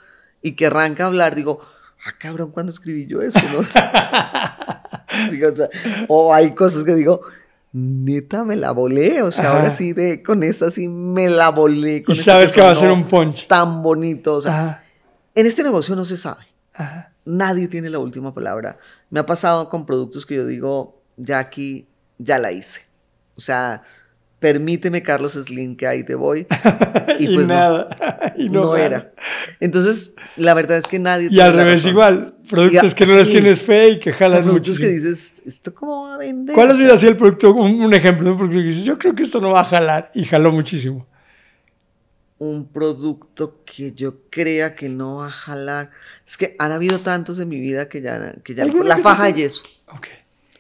y 0.43 0.53
que 0.53 0.67
arranca 0.67 1.05
a 1.05 1.07
hablar, 1.07 1.35
digo, 1.35 1.61
ah, 2.07 2.13
cabrón, 2.19 2.51
¿cuándo 2.51 2.73
escribí 2.73 3.07
yo 3.07 3.21
eso? 3.23 3.39
no?" 3.53 3.65
Digo, 5.31 5.49
o, 5.53 5.57
sea, 5.57 5.69
o 6.09 6.35
hay 6.35 6.55
cosas 6.55 6.85
que 6.85 6.95
digo, 6.95 7.23
neta, 7.73 8.45
me 8.45 8.57
la 8.57 8.73
volé. 8.73 9.23
O 9.23 9.33
sea, 9.33 9.45
Ajá. 9.49 9.57
ahora 9.57 9.71
sí, 9.71 9.93
de, 9.93 10.23
con 10.23 10.43
esta 10.43 10.71
sí 10.71 10.89
me 10.89 11.29
la 11.29 11.51
volé. 11.51 11.97
Y 11.97 12.03
con 12.03 12.13
esto 12.13 12.25
sabes 12.25 12.53
que 12.53 12.61
va 12.61 12.71
a 12.71 12.75
ser 12.75 12.91
un 12.91 13.07
punch. 13.07 13.47
Tan 13.47 13.83
bonito. 13.83 14.35
O 14.35 14.41
sea, 14.41 14.53
Ajá, 14.53 14.83
en 15.35 15.47
este 15.47 15.63
negocio 15.63 15.95
no 15.97 16.05
se 16.05 16.17
sabe. 16.17 16.45
ajá. 16.75 17.13
Nadie 17.25 17.67
tiene 17.67 17.91
la 17.91 17.99
última 17.99 18.33
palabra. 18.35 18.79
Me 19.11 19.19
ha 19.21 19.27
pasado 19.27 19.69
con 19.69 19.85
productos 19.85 20.25
que 20.27 20.37
yo 20.37 20.47
digo, 20.47 21.03
ya 21.17 21.39
aquí, 21.41 21.89
ya 22.19 22.39
la 22.39 22.53
hice. 22.53 22.83
O 23.37 23.41
sea, 23.41 23.83
permíteme, 24.39 25.03
Carlos 25.03 25.33
Slim, 25.35 25.77
que 25.77 25.87
ahí 25.87 26.05
te 26.05 26.15
voy. 26.15 26.47
Y, 27.19 27.31
Y 27.31 27.35
pues 27.35 27.49
no. 27.49 27.55
nada. 27.55 28.35
y 28.37 28.49
no, 28.51 28.61
no 28.63 28.75
nada. 28.75 28.85
era. 28.87 29.13
Entonces, 29.61 30.13
la 30.37 30.53
verdad 30.53 30.77
es 30.77 30.87
que 30.87 30.99
nadie 30.99 31.29
Y 31.31 31.41
al 31.41 31.55
revés 31.55 31.79
razón. 31.81 31.91
igual. 31.93 32.35
Productos 32.51 32.91
Y 32.93 32.95
a- 32.95 32.97
que 32.97 33.07
no 33.07 33.17
les 33.17 33.27
sí. 33.29 33.33
tienes 33.35 33.63
fe 33.63 33.89
y 33.91 34.01
que 34.01 34.11
O 34.11 34.13
sea, 34.13 34.29
jalan 34.29 34.45
productos 34.45 34.79
mucho. 34.79 34.83
que 34.83 34.89
dices, 34.93 35.43
¿esto 35.47 35.75
cómo 35.75 36.03
va 36.09 36.15
a 36.15 36.19
vender? 36.19 36.55
¿Cuál 36.55 36.73
ha 36.73 36.77
sido 36.77 36.93
así 36.93 37.07
el 37.07 37.17
producto? 37.17 37.55
Un, 37.55 37.81
un 37.81 37.95
ejemplo 37.95 38.25
de 38.27 38.31
un 38.33 38.37
producto 38.37 38.59
que 38.61 38.67
dices, 38.67 38.85
yo 38.85 38.99
creo 38.99 39.15
que 39.15 39.23
esto 39.23 39.41
no 39.41 39.53
va 39.53 39.61
a 39.61 39.65
jalar 39.65 40.11
y 40.15 40.25
jaló 40.25 40.53
muchísimo. 40.53 41.07
Un 42.39 42.69
producto 42.71 43.63
que 43.65 43.93
yo 43.93 44.17
crea 44.29 44.75
que 44.75 44.91
no 44.91 45.17
va 45.17 45.29
a 45.29 45.31
jalar. 45.31 45.91
Es 46.27 46.37
que 46.37 46.55
han 46.59 46.71
habido 46.73 47.01
tantos 47.01 47.39
en 47.39 47.49
mi 47.49 47.59
vida 47.61 47.89
que 47.89 48.03
ya... 48.03 48.35
Que 48.45 48.55
ya 48.55 48.65
¿Alguno 48.65 48.85
la 48.85 48.99
faja 48.99 49.25
de 49.25 49.33
yeso. 49.33 49.63
Ok. 49.87 50.09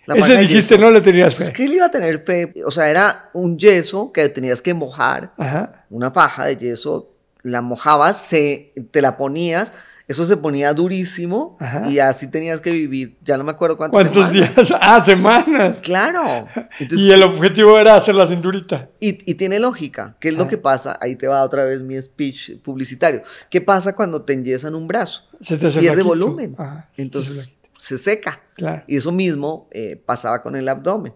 La 0.06 0.14
Ese 0.14 0.36
dijiste, 0.36 0.78
no 0.78 0.90
le 0.90 1.00
tenías 1.00 1.34
Pues 1.34 1.48
fe. 1.48 1.52
que 1.54 1.64
él 1.64 1.74
iba 1.74 1.86
a 1.86 1.90
tener 1.90 2.22
fe. 2.24 2.52
O 2.64 2.70
sea, 2.70 2.88
era 2.88 3.30
un 3.32 3.58
yeso 3.58 4.12
que 4.12 4.28
tenías 4.28 4.62
que 4.62 4.72
mojar. 4.74 5.32
Ajá. 5.36 5.84
una 5.90 6.10
faja 6.10 6.44
de 6.46 6.56
yeso, 6.56 7.12
la 7.42 7.62
mojabas, 7.62 8.16
se, 8.22 8.72
te 8.90 9.00
la 9.00 9.16
ponías, 9.16 9.72
eso 10.08 10.24
se 10.24 10.36
ponía 10.36 10.72
durísimo 10.72 11.56
Ajá. 11.60 11.88
y 11.90 11.98
así 11.98 12.28
tenías 12.28 12.60
que 12.60 12.70
vivir, 12.70 13.16
ya 13.24 13.36
no 13.36 13.42
me 13.44 13.50
acuerdo 13.50 13.76
cuántas 13.76 14.00
¿Cuántos 14.02 14.26
semanas. 14.32 14.54
días? 14.56 14.74
Ah, 14.80 15.02
semanas. 15.04 15.80
Claro. 15.80 16.46
Entonces, 16.78 17.06
y 17.06 17.10
el 17.12 17.22
objetivo 17.24 17.76
era 17.78 17.96
hacer 17.96 18.14
la 18.14 18.26
cinturita. 18.28 18.88
y, 19.00 19.18
y 19.30 19.34
tiene 19.34 19.58
lógica. 19.58 20.16
¿Qué 20.20 20.28
es 20.28 20.34
lo 20.34 20.44
Ah. 20.44 20.48
que 20.48 20.58
pasa? 20.58 20.96
Ahí 21.00 21.16
te 21.16 21.26
va 21.28 21.42
otra 21.42 21.64
vez 21.64 21.82
mi 21.82 22.00
speech 22.00 22.58
publicitario. 22.62 23.22
¿Qué 23.50 23.60
pasa 23.60 23.94
cuando 23.96 24.22
te 24.22 24.32
enyesan 24.34 24.74
un 24.76 24.86
brazo? 24.86 25.22
Se 25.40 25.56
te 25.58 25.66
hace 25.66 25.80
Pierde 25.80 26.02
flaquito. 26.02 26.26
volumen. 26.26 26.54
Ajá, 26.58 26.88
Entonces. 26.96 27.48
Se 27.78 27.98
seca. 27.98 28.42
Claro. 28.54 28.82
Y 28.86 28.96
eso 28.96 29.12
mismo 29.12 29.68
eh, 29.70 30.00
pasaba 30.04 30.42
con 30.42 30.56
el 30.56 30.68
abdomen. 30.68 31.12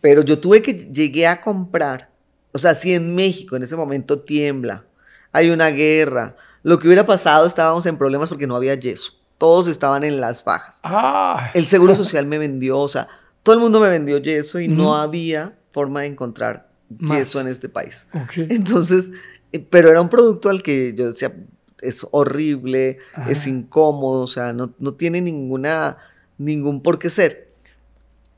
Pero 0.00 0.22
yo 0.22 0.38
tuve 0.38 0.62
que, 0.62 0.90
llegué 0.92 1.26
a 1.26 1.40
comprar, 1.40 2.10
o 2.52 2.58
sea, 2.58 2.74
si 2.74 2.94
en 2.94 3.14
México 3.14 3.56
en 3.56 3.62
ese 3.62 3.76
momento 3.76 4.20
tiembla, 4.20 4.84
hay 5.30 5.50
una 5.50 5.68
guerra, 5.68 6.36
lo 6.62 6.78
que 6.78 6.88
hubiera 6.88 7.06
pasado 7.06 7.46
estábamos 7.46 7.86
en 7.86 7.96
problemas 7.96 8.28
porque 8.28 8.46
no 8.46 8.56
había 8.56 8.74
yeso, 8.74 9.12
todos 9.38 9.68
estaban 9.68 10.04
en 10.04 10.20
las 10.20 10.42
fajas. 10.42 10.80
Ah, 10.82 11.50
El 11.54 11.66
Seguro 11.66 11.94
Social 11.94 12.26
me 12.26 12.38
vendió, 12.38 12.78
o 12.78 12.88
sea, 12.88 13.08
todo 13.42 13.54
el 13.54 13.60
mundo 13.60 13.80
me 13.80 13.88
vendió 13.88 14.18
yeso 14.18 14.60
y 14.60 14.68
no 14.68 14.96
había 14.96 15.56
forma 15.72 16.02
de 16.02 16.08
encontrar 16.08 16.68
Más. 16.88 17.18
yeso 17.18 17.40
en 17.40 17.48
este 17.48 17.68
país. 17.68 18.06
Entonces, 18.36 19.10
eh, 19.52 19.58
pero 19.58 19.90
era 19.90 20.00
un 20.00 20.08
producto 20.08 20.48
al 20.48 20.62
que 20.62 20.94
yo 20.96 21.08
decía, 21.08 21.34
es 21.82 22.06
horrible, 22.12 22.98
es 23.28 23.46
incómodo, 23.46 24.22
o 24.22 24.26
sea, 24.26 24.52
no, 24.52 24.72
no 24.78 24.94
tiene 24.94 25.20
ninguna, 25.20 25.98
ningún 26.38 26.80
por 26.80 26.98
qué 26.98 27.10
ser. 27.10 27.48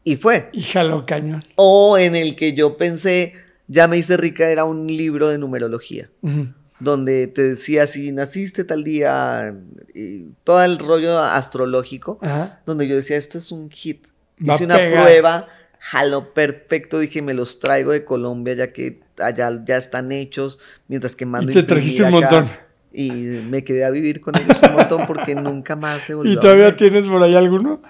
Y 0.03 0.16
fue. 0.16 0.51
Y 0.53 0.62
jaló 0.62 1.07
cañón. 1.07 1.42
O 1.57 1.97
en 1.97 2.16
el 2.16 2.36
que 2.36 2.55
yo 2.55 2.76
pensé, 2.76 3.34
ya 3.68 3.86
me 3.86 3.97
hice 3.97 4.16
rica, 4.16 4.49
era 4.49 4.64
un 4.64 4.86
libro 4.86 5.28
de 5.28 5.38
numerología, 5.38 6.11
donde 6.80 7.26
te 7.26 7.42
decía 7.42 7.86
si 7.86 8.12
naciste 8.12 8.64
tal 8.64 8.84
día, 8.84 9.55
y 9.95 10.26
todo 10.42 10.62
el 10.62 10.78
rollo 10.78 11.18
astrológico, 11.20 12.18
Ajá. 12.22 12.61
donde 12.66 12.88
yo 12.88 12.97
decía, 12.97 13.16
esto 13.16 13.38
es 13.38 13.53
un 13.53 13.70
hit. 13.70 14.07
Va 14.47 14.55
Hice 14.57 14.64
una 14.64 14.76
prueba, 14.76 15.49
jaló 15.78 16.34
perfecto, 16.34 16.99
dije, 16.99 17.22
me 17.22 17.34
los 17.34 17.61
traigo 17.61 17.92
de 17.92 18.05
Colombia, 18.05 18.55
ya 18.55 18.72
que 18.72 19.01
allá 19.18 19.62
ya 19.64 19.76
están 19.76 20.12
hechos, 20.12 20.59
mientras 20.88 21.14
que 21.14 21.24
mando 21.24 21.53
Y 21.53 21.55
te 21.55 21.62
trajiste 21.62 22.03
un 22.05 22.11
montón. 22.11 22.47
Y 22.95 23.11
me 23.11 23.64
quedé 23.64 23.84
a 23.84 23.90
vivir 23.90 24.20
con 24.20 24.36
ellos 24.36 24.57
un 24.68 24.74
montón 24.76 25.07
porque 25.07 25.34
nunca 25.34 25.74
más 25.76 26.03
se 26.03 26.14
volvió 26.14 26.32
¿Y 26.32 26.36
a 26.36 26.40
todavía 26.40 26.64
vender. 26.66 26.78
tienes 26.78 27.09
por 27.09 27.22
ahí 27.22 27.34
alguno? 27.34 27.82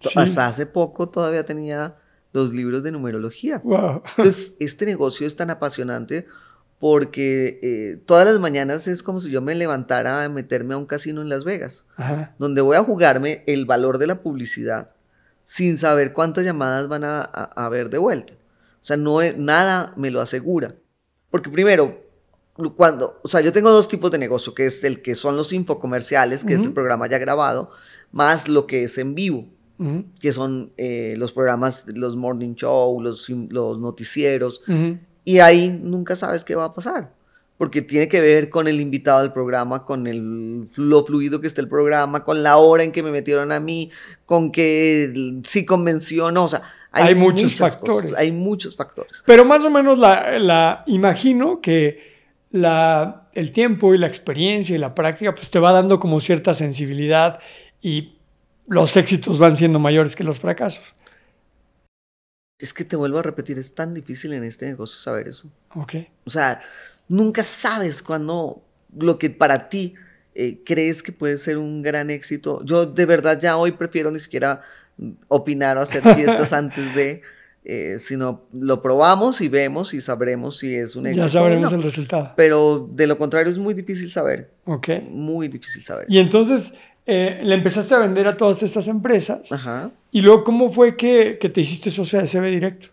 Sí. 0.00 0.18
Hasta 0.18 0.46
hace 0.46 0.66
poco 0.66 1.08
todavía 1.08 1.44
tenía 1.44 1.96
los 2.32 2.52
libros 2.52 2.82
de 2.82 2.92
numerología. 2.92 3.60
Wow. 3.64 4.02
Entonces, 4.16 4.54
este 4.60 4.86
negocio 4.86 5.26
es 5.26 5.36
tan 5.36 5.50
apasionante 5.50 6.26
porque 6.78 7.58
eh, 7.62 8.02
todas 8.06 8.24
las 8.26 8.38
mañanas 8.38 8.88
es 8.88 9.02
como 9.02 9.20
si 9.20 9.30
yo 9.30 9.42
me 9.42 9.54
levantara 9.54 10.24
a 10.24 10.28
meterme 10.30 10.74
a 10.74 10.78
un 10.78 10.86
casino 10.86 11.20
en 11.20 11.28
Las 11.28 11.44
Vegas, 11.44 11.84
Ajá. 11.96 12.34
donde 12.38 12.62
voy 12.62 12.76
a 12.76 12.82
jugarme 12.84 13.42
el 13.46 13.66
valor 13.66 13.98
de 13.98 14.06
la 14.06 14.22
publicidad 14.22 14.94
sin 15.44 15.76
saber 15.76 16.12
cuántas 16.14 16.44
llamadas 16.44 16.88
van 16.88 17.04
a, 17.04 17.20
a- 17.20 17.50
a 17.54 17.64
haber 17.66 17.90
de 17.90 17.98
vuelta. 17.98 18.32
O 18.80 18.84
sea, 18.84 18.96
no 18.96 19.20
es- 19.20 19.36
nada 19.36 19.92
me 19.96 20.10
lo 20.10 20.22
asegura. 20.22 20.74
Porque 21.30 21.50
primero, 21.50 22.00
cuando, 22.76 23.20
o 23.22 23.28
sea, 23.28 23.40
yo 23.40 23.52
tengo 23.52 23.70
dos 23.70 23.88
tipos 23.88 24.10
de 24.10 24.18
negocio, 24.18 24.54
que 24.54 24.66
es 24.66 24.84
el 24.84 25.02
que 25.02 25.14
son 25.14 25.36
los 25.36 25.52
infocomerciales, 25.52 26.44
que 26.44 26.54
es 26.54 26.60
el 26.62 26.72
programa 26.72 27.06
ya 27.08 27.18
grabado, 27.18 27.70
más 28.12 28.48
lo 28.48 28.66
que 28.66 28.84
es 28.84 28.98
en 28.98 29.14
vivo 29.14 29.46
Ujú. 29.78 30.04
que 30.20 30.32
son 30.32 30.72
eh, 30.76 31.14
los 31.16 31.32
programas, 31.32 31.86
los 31.88 32.14
morning 32.16 32.54
show, 32.54 33.00
los, 33.00 33.28
los 33.30 33.78
noticieros, 33.78 34.60
Ujú. 34.68 34.98
y 35.24 35.38
ahí 35.38 35.70
nunca 35.82 36.14
sabes 36.16 36.44
qué 36.44 36.54
va 36.54 36.66
a 36.66 36.74
pasar, 36.74 37.14
porque 37.56 37.80
tiene 37.80 38.06
que 38.08 38.20
ver 38.20 38.50
con 38.50 38.68
el 38.68 38.78
invitado 38.80 39.20
del 39.22 39.32
programa, 39.32 39.84
con 39.86 40.06
el, 40.06 40.68
lo 40.76 41.04
fluido 41.06 41.40
que 41.40 41.46
está 41.46 41.60
el 41.62 41.68
programa, 41.68 42.24
con 42.24 42.42
la 42.42 42.58
hora 42.58 42.82
en 42.84 42.92
que 42.92 43.02
me 43.02 43.10
metieron 43.10 43.52
a 43.52 43.60
mí, 43.60 43.90
con 44.26 44.52
que 44.52 45.40
sí 45.44 45.64
convenció, 45.64 46.26
o 46.26 46.30
no, 46.30 46.44
o 46.44 46.48
sea, 46.48 46.60
hay, 46.92 47.08
Hay 47.08 47.14
muchos 47.14 47.54
factores. 47.54 48.06
cosas, 48.10 48.18
hay 48.18 48.32
muchos 48.32 48.74
factores. 48.76 49.22
Pero 49.24 49.44
más 49.44 49.62
o 49.64 49.70
menos 49.70 49.98
la, 49.98 50.38
la 50.40 50.82
imagino 50.88 51.60
que 51.60 52.09
la, 52.50 53.28
el 53.34 53.52
tiempo 53.52 53.94
y 53.94 53.98
la 53.98 54.06
experiencia 54.06 54.74
y 54.74 54.78
la 54.78 54.94
práctica 54.94 55.34
pues 55.34 55.50
te 55.50 55.58
va 55.58 55.72
dando 55.72 56.00
como 56.00 56.20
cierta 56.20 56.54
sensibilidad 56.54 57.38
y 57.80 58.16
los 58.66 58.96
éxitos 58.96 59.38
van 59.38 59.56
siendo 59.56 59.78
mayores 59.78 60.16
que 60.16 60.24
los 60.24 60.40
fracasos. 60.40 60.84
Es 62.58 62.74
que 62.74 62.84
te 62.84 62.96
vuelvo 62.96 63.18
a 63.18 63.22
repetir, 63.22 63.58
es 63.58 63.74
tan 63.74 63.94
difícil 63.94 64.32
en 64.32 64.44
este 64.44 64.66
negocio 64.66 65.00
saber 65.00 65.28
eso. 65.28 65.50
Ok. 65.74 65.94
O 66.24 66.30
sea, 66.30 66.60
nunca 67.08 67.42
sabes 67.42 68.02
cuándo 68.02 68.62
lo 68.96 69.18
que 69.18 69.30
para 69.30 69.68
ti 69.68 69.94
eh, 70.34 70.62
crees 70.64 71.02
que 71.02 71.12
puede 71.12 71.38
ser 71.38 71.56
un 71.56 71.82
gran 71.82 72.10
éxito. 72.10 72.62
Yo 72.64 72.86
de 72.86 73.06
verdad 73.06 73.40
ya 73.40 73.56
hoy 73.56 73.72
prefiero 73.72 74.10
ni 74.10 74.20
siquiera 74.20 74.60
opinar 75.28 75.78
o 75.78 75.80
hacer 75.80 76.02
fiestas 76.02 76.52
antes 76.52 76.94
de, 76.94 77.22
eh, 77.64 77.96
sino 77.98 78.42
lo 78.52 78.80
probamos 78.82 79.40
y 79.40 79.48
vemos 79.48 79.92
y 79.94 80.00
sabremos 80.00 80.58
si 80.58 80.74
es 80.74 80.96
un 80.96 81.06
éxito. 81.06 81.22
Ya 81.22 81.26
o 81.26 81.28
sabremos 81.28 81.70
no. 81.70 81.76
el 81.78 81.82
resultado. 81.82 82.32
Pero 82.36 82.88
de 82.92 83.06
lo 83.06 83.18
contrario 83.18 83.52
es 83.52 83.58
muy 83.58 83.74
difícil 83.74 84.10
saber, 84.10 84.50
Ok. 84.64 84.88
muy 85.10 85.48
difícil 85.48 85.82
saber. 85.84 86.06
Y 86.08 86.18
entonces 86.18 86.74
eh, 87.06 87.40
le 87.42 87.54
empezaste 87.54 87.94
a 87.94 87.98
vender 87.98 88.26
a 88.26 88.36
todas 88.36 88.62
estas 88.62 88.88
empresas. 88.88 89.50
Ajá. 89.52 89.90
Y 90.10 90.20
luego, 90.22 90.44
¿cómo 90.44 90.70
fue 90.72 90.96
que, 90.96 91.38
que 91.40 91.48
te 91.48 91.60
hiciste 91.60 91.90
socia 91.90 92.22
de 92.22 92.28
CB 92.28 92.46
Directo? 92.50 92.88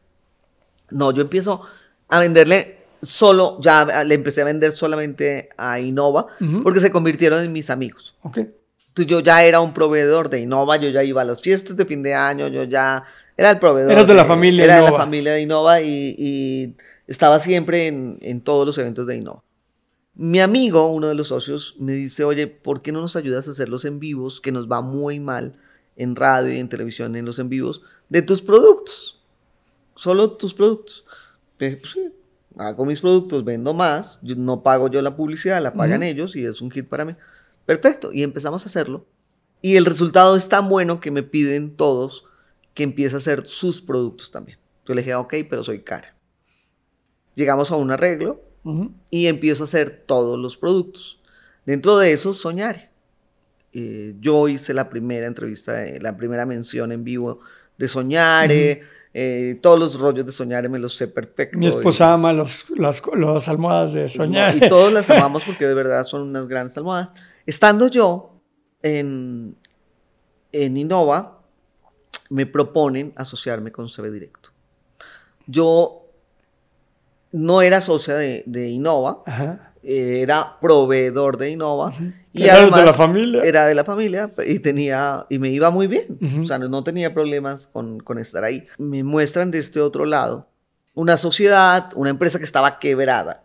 No, 0.89 1.11
yo 1.13 1.21
empiezo 1.21 1.61
a 2.09 2.19
venderle 2.19 2.77
solo, 3.01 3.59
ya 3.61 4.03
le 4.03 4.15
empecé 4.15 4.41
a 4.41 4.45
vender 4.45 4.71
solamente 4.73 5.49
a 5.57 5.79
Innova 5.79 6.27
Ujú. 6.41 6.63
porque 6.63 6.79
se 6.79 6.91
convirtieron 6.91 7.43
en 7.43 7.51
mis 7.53 7.69
amigos. 7.69 8.15
Ok. 8.23 8.39
Yo 8.95 9.19
ya 9.19 9.43
era 9.43 9.59
un 9.61 9.73
proveedor 9.73 10.29
de 10.29 10.39
Innova, 10.39 10.77
yo 10.77 10.89
ya 10.89 11.03
iba 11.03 11.21
a 11.21 11.25
las 11.25 11.41
fiestas 11.41 11.77
de 11.77 11.85
fin 11.85 12.01
de 12.01 12.15
año, 12.15 12.47
yo 12.47 12.63
ya 12.63 13.03
Era 13.37 13.51
el 13.51 13.59
proveedor. 13.59 13.91
Eras 13.91 14.07
de 14.07 14.15
la 14.15 14.25
familia 14.25 14.65
Era 14.65 14.77
de 14.77 14.81
la 14.91 14.97
familia 14.97 15.33
de 15.33 15.41
Innova 15.41 15.81
y, 15.81 16.15
y 16.17 16.75
estaba 17.05 17.37
siempre 17.39 17.87
en, 17.87 18.17
en 18.21 18.41
todos 18.41 18.65
los 18.65 18.77
eventos 18.79 19.05
de 19.07 19.15
Innova. 19.17 19.43
Mi 20.15 20.39
amigo, 20.39 20.87
uno 20.91 21.07
de 21.07 21.13
los 21.15 21.27
socios, 21.27 21.75
me 21.79 21.93
dice, 21.93 22.23
oye, 22.23 22.47
¿por 22.47 22.81
qué 22.81 22.91
no 22.91 22.99
nos 23.01 23.15
ayudas 23.15 23.47
a 23.47 23.51
hacer 23.51 23.69
los 23.69 23.85
en 23.85 23.99
vivos, 23.99 24.41
que 24.41 24.51
nos 24.51 24.67
va 24.67 24.81
muy 24.81 25.19
mal 25.19 25.59
en 25.95 26.15
radio 26.15 26.51
y 26.51 26.57
en 26.57 26.69
televisión, 26.69 27.15
en 27.15 27.25
los 27.25 27.37
en 27.37 27.49
vivos, 27.49 27.83
de 28.09 28.23
tus 28.23 28.41
productos? 28.41 29.21
Solo 29.95 30.31
tus 30.31 30.55
productos. 30.55 31.05
Dije, 31.59 31.77
pues 31.77 31.93
sí, 31.93 32.09
hago 32.57 32.85
mis 32.85 33.01
productos, 33.01 33.43
vendo 33.43 33.75
más, 33.75 34.17
yo- 34.23 34.35
no 34.35 34.63
pago 34.63 34.89
yo 34.89 35.01
la 35.03 35.15
publicidad, 35.15 35.61
la 35.61 35.73
pagan 35.75 36.01
ellos 36.01 36.35
y 36.35 36.43
es 36.45 36.61
un 36.61 36.71
hit 36.71 36.87
para 36.87 37.05
mí. 37.05 37.15
Perfecto, 37.67 38.09
y 38.11 38.23
empezamos 38.23 38.63
a 38.63 38.69
hacerlo. 38.69 39.05
Y 39.61 39.75
el 39.75 39.85
resultado 39.85 40.35
es 40.35 40.49
tan 40.49 40.67
bueno 40.69 40.99
que 40.99 41.11
me 41.11 41.21
piden 41.21 41.75
todos 41.75 42.25
que 42.77 42.83
empiece 42.83 43.15
a 43.15 43.17
hacer 43.17 43.47
sus 43.47 43.81
productos 43.81 44.29
también. 44.29 44.59
Yo 44.85 44.93
le 44.93 45.01
dije, 45.01 45.15
ok, 45.15 45.33
pero 45.49 45.63
soy 45.63 45.81
cara. 45.81 46.13
Llegamos 47.33 47.71
a 47.71 47.75
un 47.75 47.89
arreglo 47.89 48.39
y 49.09 49.25
empiezo 49.25 49.63
a 49.63 49.65
hacer 49.65 50.03
todos 50.05 50.37
los 50.37 50.57
productos. 50.57 51.19
Dentro 51.65 51.97
de 51.97 52.13
eso, 52.13 52.35
Soñare. 52.35 52.91
Eh, 53.73 54.13
yo 54.19 54.47
hice 54.47 54.75
la 54.75 54.89
primera 54.89 55.25
entrevista, 55.25 55.83
eh, 55.85 55.99
la 55.99 56.15
primera 56.17 56.45
mención 56.45 56.91
en 56.91 57.03
vivo 57.03 57.39
de 57.79 57.87
Soñare. 57.87 58.81
eh, 59.11 59.57
todos 59.59 59.79
los 59.79 59.99
rollos 59.99 60.27
de 60.27 60.31
Soñare 60.31 60.69
me 60.69 60.77
los 60.77 60.95
sé 60.95 61.07
perfecto. 61.07 61.57
Mi 61.57 61.65
y- 61.65 61.69
esposa 61.69 62.13
ama 62.13 62.31
los, 62.31 62.65
las, 62.77 63.01
las 63.17 63.47
almohadas 63.47 63.93
de 63.93 64.07
soñar. 64.09 64.55
y 64.55 64.67
todos 64.67 64.93
las 64.93 65.09
amamos 65.09 65.43
porque 65.43 65.65
de 65.65 65.73
verdad 65.73 66.03
son 66.03 66.21
unas 66.21 66.47
grandes 66.47 66.77
almohadas. 66.77 67.11
Estando 67.47 67.87
yo 67.87 68.39
en, 68.83 69.55
en 70.51 70.77
Innova, 70.77 71.36
me 72.29 72.45
proponen 72.45 73.13
asociarme 73.15 73.71
con 73.71 73.87
CB 73.89 74.11
Directo. 74.11 74.49
Yo 75.45 76.03
no 77.31 77.61
era 77.61 77.81
socia 77.81 78.15
de, 78.15 78.43
de 78.45 78.69
Innova, 78.69 79.21
Ajá. 79.25 79.73
eh, 79.83 80.21
era 80.21 80.57
proveedor 80.59 81.37
de 81.37 81.51
Innova. 81.51 81.93
Y 82.33 82.43
Eras 82.43 82.55
de 82.55 82.61
además 82.63 82.85
la 82.85 82.93
familia. 82.93 83.41
Era 83.43 83.65
de 83.65 83.75
la 83.75 83.83
familia 83.83 84.31
y 84.45 84.59
tenía 84.59 85.25
y 85.29 85.39
me 85.39 85.49
iba 85.49 85.69
muy 85.69 85.87
bien. 85.87 86.17
Ujú. 86.21 86.43
O 86.43 86.45
sea, 86.45 86.57
no, 86.59 86.67
no 86.67 86.83
tenía 86.83 87.13
problemas 87.13 87.67
con, 87.67 87.99
con 87.99 88.17
estar 88.19 88.43
ahí. 88.43 88.67
Me 88.77 89.03
muestran 89.03 89.51
de 89.51 89.59
este 89.59 89.81
otro 89.81 90.05
lado 90.05 90.47
una 90.97 91.15
sociedad, 91.15 91.91
una 91.95 92.09
empresa 92.09 92.39
que 92.39 92.43
estaba 92.45 92.79
quebrada, 92.79 93.43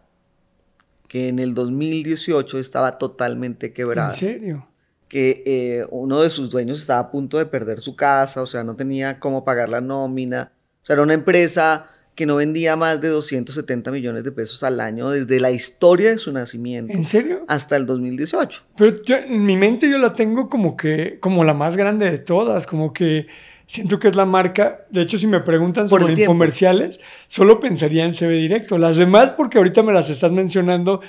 que 1.07 1.29
en 1.29 1.39
el 1.39 1.53
2018 1.53 2.59
estaba 2.59 2.97
totalmente 2.97 3.75
quebrada 3.75 4.09
¿En 4.11 4.17
serio? 4.17 4.69
Que 5.13 5.43
eh, 5.45 5.87
uno 5.91 6.23
de 6.23 6.31
sus 6.31 6.49
dueños 6.49 6.81
estaba 6.81 7.01
a 7.01 7.11
punto 7.11 7.37
de 7.37 7.45
perder 7.45 7.81
su 7.81 7.95
casa, 7.97 8.41
o 8.41 8.47
sea, 8.47 8.65
no 8.65 8.77
tenía 8.77 9.21
cómo 9.21 9.45
pagar 9.45 9.69
la 9.69 9.83
nómina. 9.83 10.53
O 10.83 10.87
sea, 10.87 10.95
era 10.95 11.03
una 11.03 11.13
empresa 11.13 11.91
que 12.15 12.25
no 12.25 12.37
vendía 12.37 12.77
más 12.77 13.03
de 13.03 13.09
270 13.09 13.91
millones 13.91 14.25
de 14.25 14.33
pesos 14.33 14.63
al 14.63 14.81
año 14.81 15.11
desde 15.11 15.39
la 15.39 15.51
historia 15.51 16.11
de 16.13 16.17
su 16.19 16.33
nacimiento 16.33 16.95
¿En 16.95 17.05
serio? 17.05 17.45
hasta 17.47 17.77
el 17.77 17.85
2018. 17.85 18.63
Pero 18.75 19.03
yo- 19.05 19.17
en 19.19 19.45
mi 19.45 19.55
mente 19.57 19.91
yo 19.91 19.99
la 19.99 20.15
tengo 20.15 20.49
como 20.49 20.79
que, 20.79 21.19
como 21.21 21.45
la 21.45 21.53
más 21.53 21.77
grande 21.77 22.11
de 22.11 22.19
todas, 22.19 22.67
como 22.67 22.95
que 22.95 23.27
siento 23.67 23.99
que 23.99 24.09
es 24.09 24.17
la 24.17 24.25
marca. 24.27 24.87
De 24.91 25.03
hecho, 25.03 25.19
si 25.19 25.27
me 25.27 25.41
preguntan 25.41 25.89
Por 25.89 26.01
sobre 26.03 26.15
tiempo. 26.15 26.33
infomerciales, 26.33 27.01
solo 27.27 27.61
pensaría 27.61 28.05
en 28.05 28.13
CB 28.13 28.29
Directo. 28.31 28.79
Las 28.79 28.97
demás, 28.97 29.33
porque 29.33 29.59
ahorita 29.59 29.83
me 29.83 29.93
las 29.93 30.11
estás 30.11 30.33
mencionando 30.33 31.01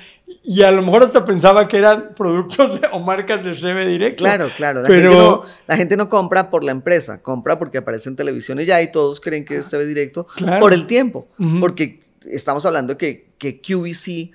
y 0.44 0.62
a 0.64 0.72
lo 0.72 0.82
mejor 0.82 1.04
hasta 1.04 1.26
pensaba 1.26 1.68
que 1.68 1.78
eran 1.78 2.14
productos 2.16 2.80
o 2.92 3.00
marcas 3.00 3.44
de 3.44 3.54
CB 3.54 3.88
Directo. 3.88 4.24
Claro, 4.24 4.50
claro. 4.56 4.82
La, 4.82 4.88
Pero- 4.88 5.10
gente 5.12 5.18
no, 5.24 5.42
la 5.68 5.78
gente 5.78 5.98
no 5.98 6.10
compra 6.10 6.50
por 6.50 6.64
la 6.64 6.72
empresa, 6.72 7.22
compra 7.22 7.60
porque 7.60 7.78
aparece 7.80 8.10
en 8.10 8.16
televisión 8.16 8.60
y 8.60 8.66
ya, 8.66 8.82
y 8.82 8.92
todos 8.92 9.20
creen 9.20 9.46
que 9.46 9.58
es 9.58 9.70
TV 9.70 9.86
directo 9.86 10.28
Claro. 10.36 10.60
por 10.62 10.74
el 10.74 10.88
tiempo. 10.88 11.28
Porque 11.60 12.00
estamos 12.26 12.66
hablando 12.66 12.98
que, 12.98 13.28
que 13.38 13.60
QVC 13.62 14.32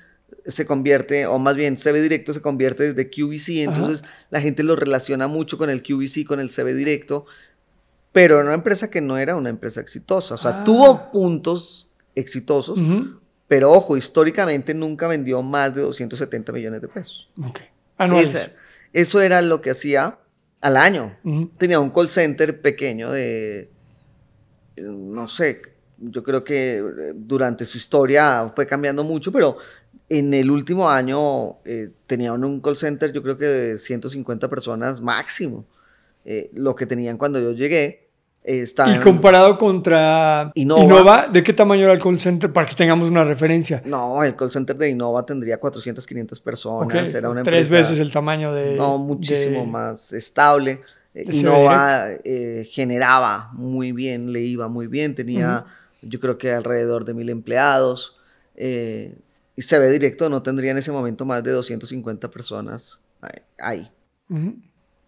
se 0.47 0.65
convierte, 0.65 1.27
o 1.27 1.39
más 1.39 1.57
bien 1.57 1.77
CB 1.77 2.01
directo 2.01 2.33
se 2.33 2.41
convierte 2.41 2.93
desde 2.93 3.11
QVC, 3.11 3.65
entonces 3.65 4.03
la 4.31 4.41
gente 4.41 4.63
lo 4.63 4.77
relaciona 4.77 5.27
mucho 5.29 5.59
con 5.59 5.69
el 5.69 5.83
QVC, 5.83 6.25
con 6.27 6.41
el 6.41 6.49
CB 6.51 6.75
directo, 6.75 7.27
pero 8.21 8.35
era 8.41 8.45
una 8.47 8.55
empresa 8.55 8.91
que 8.91 9.01
no 9.01 9.17
era 9.17 9.37
una 9.37 9.49
empresa 9.49 9.81
exitosa. 9.81 10.35
O 10.35 10.39
sea, 10.39 10.63
Ah. 10.63 10.65
tuvo 10.65 11.13
puntos 11.13 11.89
exitosos, 12.17 12.77
Ujú. 12.77 13.21
pero 13.47 13.71
ojo, 13.71 13.97
históricamente 13.97 14.75
nunca 14.75 15.07
vendió 15.07 15.41
más 15.41 15.73
de 15.73 15.83
270 15.83 16.51
millones 16.53 16.81
de 16.83 16.89
pesos. 16.89 17.29
Ok. 17.41 17.61
Anuales. 17.97 18.35
Esa- 18.35 18.53
eso 18.93 19.21
era 19.21 19.41
lo 19.41 19.61
que 19.61 19.71
hacía 19.71 20.19
al 20.61 20.77
año. 20.77 21.17
Ujú. 21.23 21.51
Tenía 21.59 21.79
un 21.79 21.91
call 21.91 22.11
center 22.11 22.61
pequeño 22.61 23.13
de, 23.13 23.71
no 24.79 25.29
sé, 25.29 25.63
yo 25.99 26.23
creo 26.25 26.43
que 26.43 26.79
eh, 26.79 27.13
durante 27.15 27.65
su 27.65 27.79
historia 27.79 28.53
fue 28.55 28.67
cambiando 28.67 29.05
mucho, 29.05 29.31
pero 29.31 29.59
en 30.09 30.35
el 30.35 30.51
último 30.51 30.89
año 30.91 31.59
eh, 31.65 31.91
tenía 32.09 32.33
un- 32.33 32.45
un 32.45 32.61
call 32.61 32.79
center 32.79 33.13
yo 33.13 33.23
creo 33.23 33.39
que 33.39 33.47
de 33.47 33.79
150 33.79 34.49
personas 34.49 35.01
máximo. 35.01 35.65
Eh, 36.25 36.51
lo 36.53 36.75
que 36.75 36.85
tenían 36.85 37.17
cuando 37.17 37.41
yo 37.41 37.53
llegué. 37.53 38.08
Estaba 38.51 38.91
Y 38.91 38.95
en- 38.95 39.03
comparado 39.03 39.59
contra 39.59 40.51
Innova. 40.55 40.83
Innova. 40.83 41.29
¿de 41.29 41.43
qué 41.43 41.53
tamaño 41.53 41.85
era 41.85 41.93
el 41.93 41.99
call 42.01 42.19
center 42.19 42.53
para 42.53 42.67
que 42.67 42.75
tengamos 42.75 43.09
una 43.11 43.25
referencia? 43.25 43.83
No, 43.85 44.23
el 44.25 44.35
call 44.37 44.51
center 44.51 44.77
de 44.77 44.89
Innova 44.91 45.25
tendría 45.27 45.59
400, 45.61 46.07
500 46.07 46.41
personas. 46.41 47.15
Era 47.15 47.29
una 47.31 47.43
Tres 47.43 47.67
empresa- 47.67 47.91
veces 47.91 48.01
el 48.01 48.11
tamaño 48.11 48.53
de... 48.55 48.77
No, 48.77 48.97
muchísimo 48.99 49.61
de- 49.61 49.67
más 49.67 50.13
estable. 50.13 50.81
Eh, 51.15 51.25
Innova 51.33 52.07
eh, 52.25 52.67
generaba 52.71 53.51
muy 53.53 53.93
bien, 53.93 54.33
le 54.33 54.41
iba 54.41 54.69
muy 54.69 54.87
bien, 54.87 55.15
tenía 55.15 55.65
yo 56.01 56.21
creo 56.21 56.39
que 56.39 56.53
alrededor 56.53 57.05
de 57.05 57.13
mil 57.15 57.29
empleados. 57.29 58.17
eh, 58.57 59.15
y 59.57 59.63
CB 59.63 59.91
Directo 59.91 60.29
no 60.29 60.41
tendría 60.43 60.71
en 60.71 60.79
ese 60.79 60.93
momento 60.93 61.25
más 61.25 61.43
de 61.43 61.51
250 61.51 62.31
personas 62.31 63.01
ahí. 63.59 63.91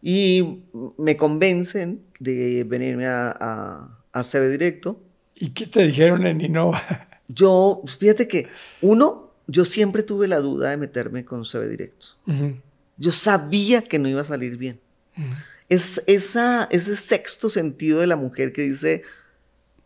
Y 0.02 0.64
me 0.98 1.16
convencen 1.16 2.02
de 2.20 2.62
venirme 2.64 3.06
a, 3.08 3.34
a, 3.40 3.98
a 4.12 4.22
CB 4.22 4.48
Directo. 4.50 5.00
¿Y 5.34 5.48
qué 5.50 5.66
te 5.66 5.84
dijeron 5.86 6.24
en 6.26 6.40
Innova? 6.40 6.80
Yo, 7.28 7.82
fíjate 7.98 8.26
que, 8.28 8.48
uno, 8.82 9.30
yo 9.46 9.64
siempre 9.64 10.02
tuve 10.02 10.26
la 10.28 10.40
duda 10.40 10.70
de 10.70 10.76
meterme 10.76 11.24
con 11.24 11.44
CB 11.44 11.68
Directo. 11.68 12.06
Yo 12.96 13.12
sabía 13.12 13.82
que 13.82 13.98
no 14.00 14.08
iba 14.08 14.20
a 14.20 14.24
salir 14.24 14.56
bien. 14.56 14.80
Es 15.68 16.02
esa, 16.08 16.64
ese 16.72 16.96
sexto 16.96 17.48
sentido 17.48 18.00
de 18.00 18.06
la 18.08 18.16
mujer 18.16 18.52
que 18.52 18.62
dice, 18.62 19.02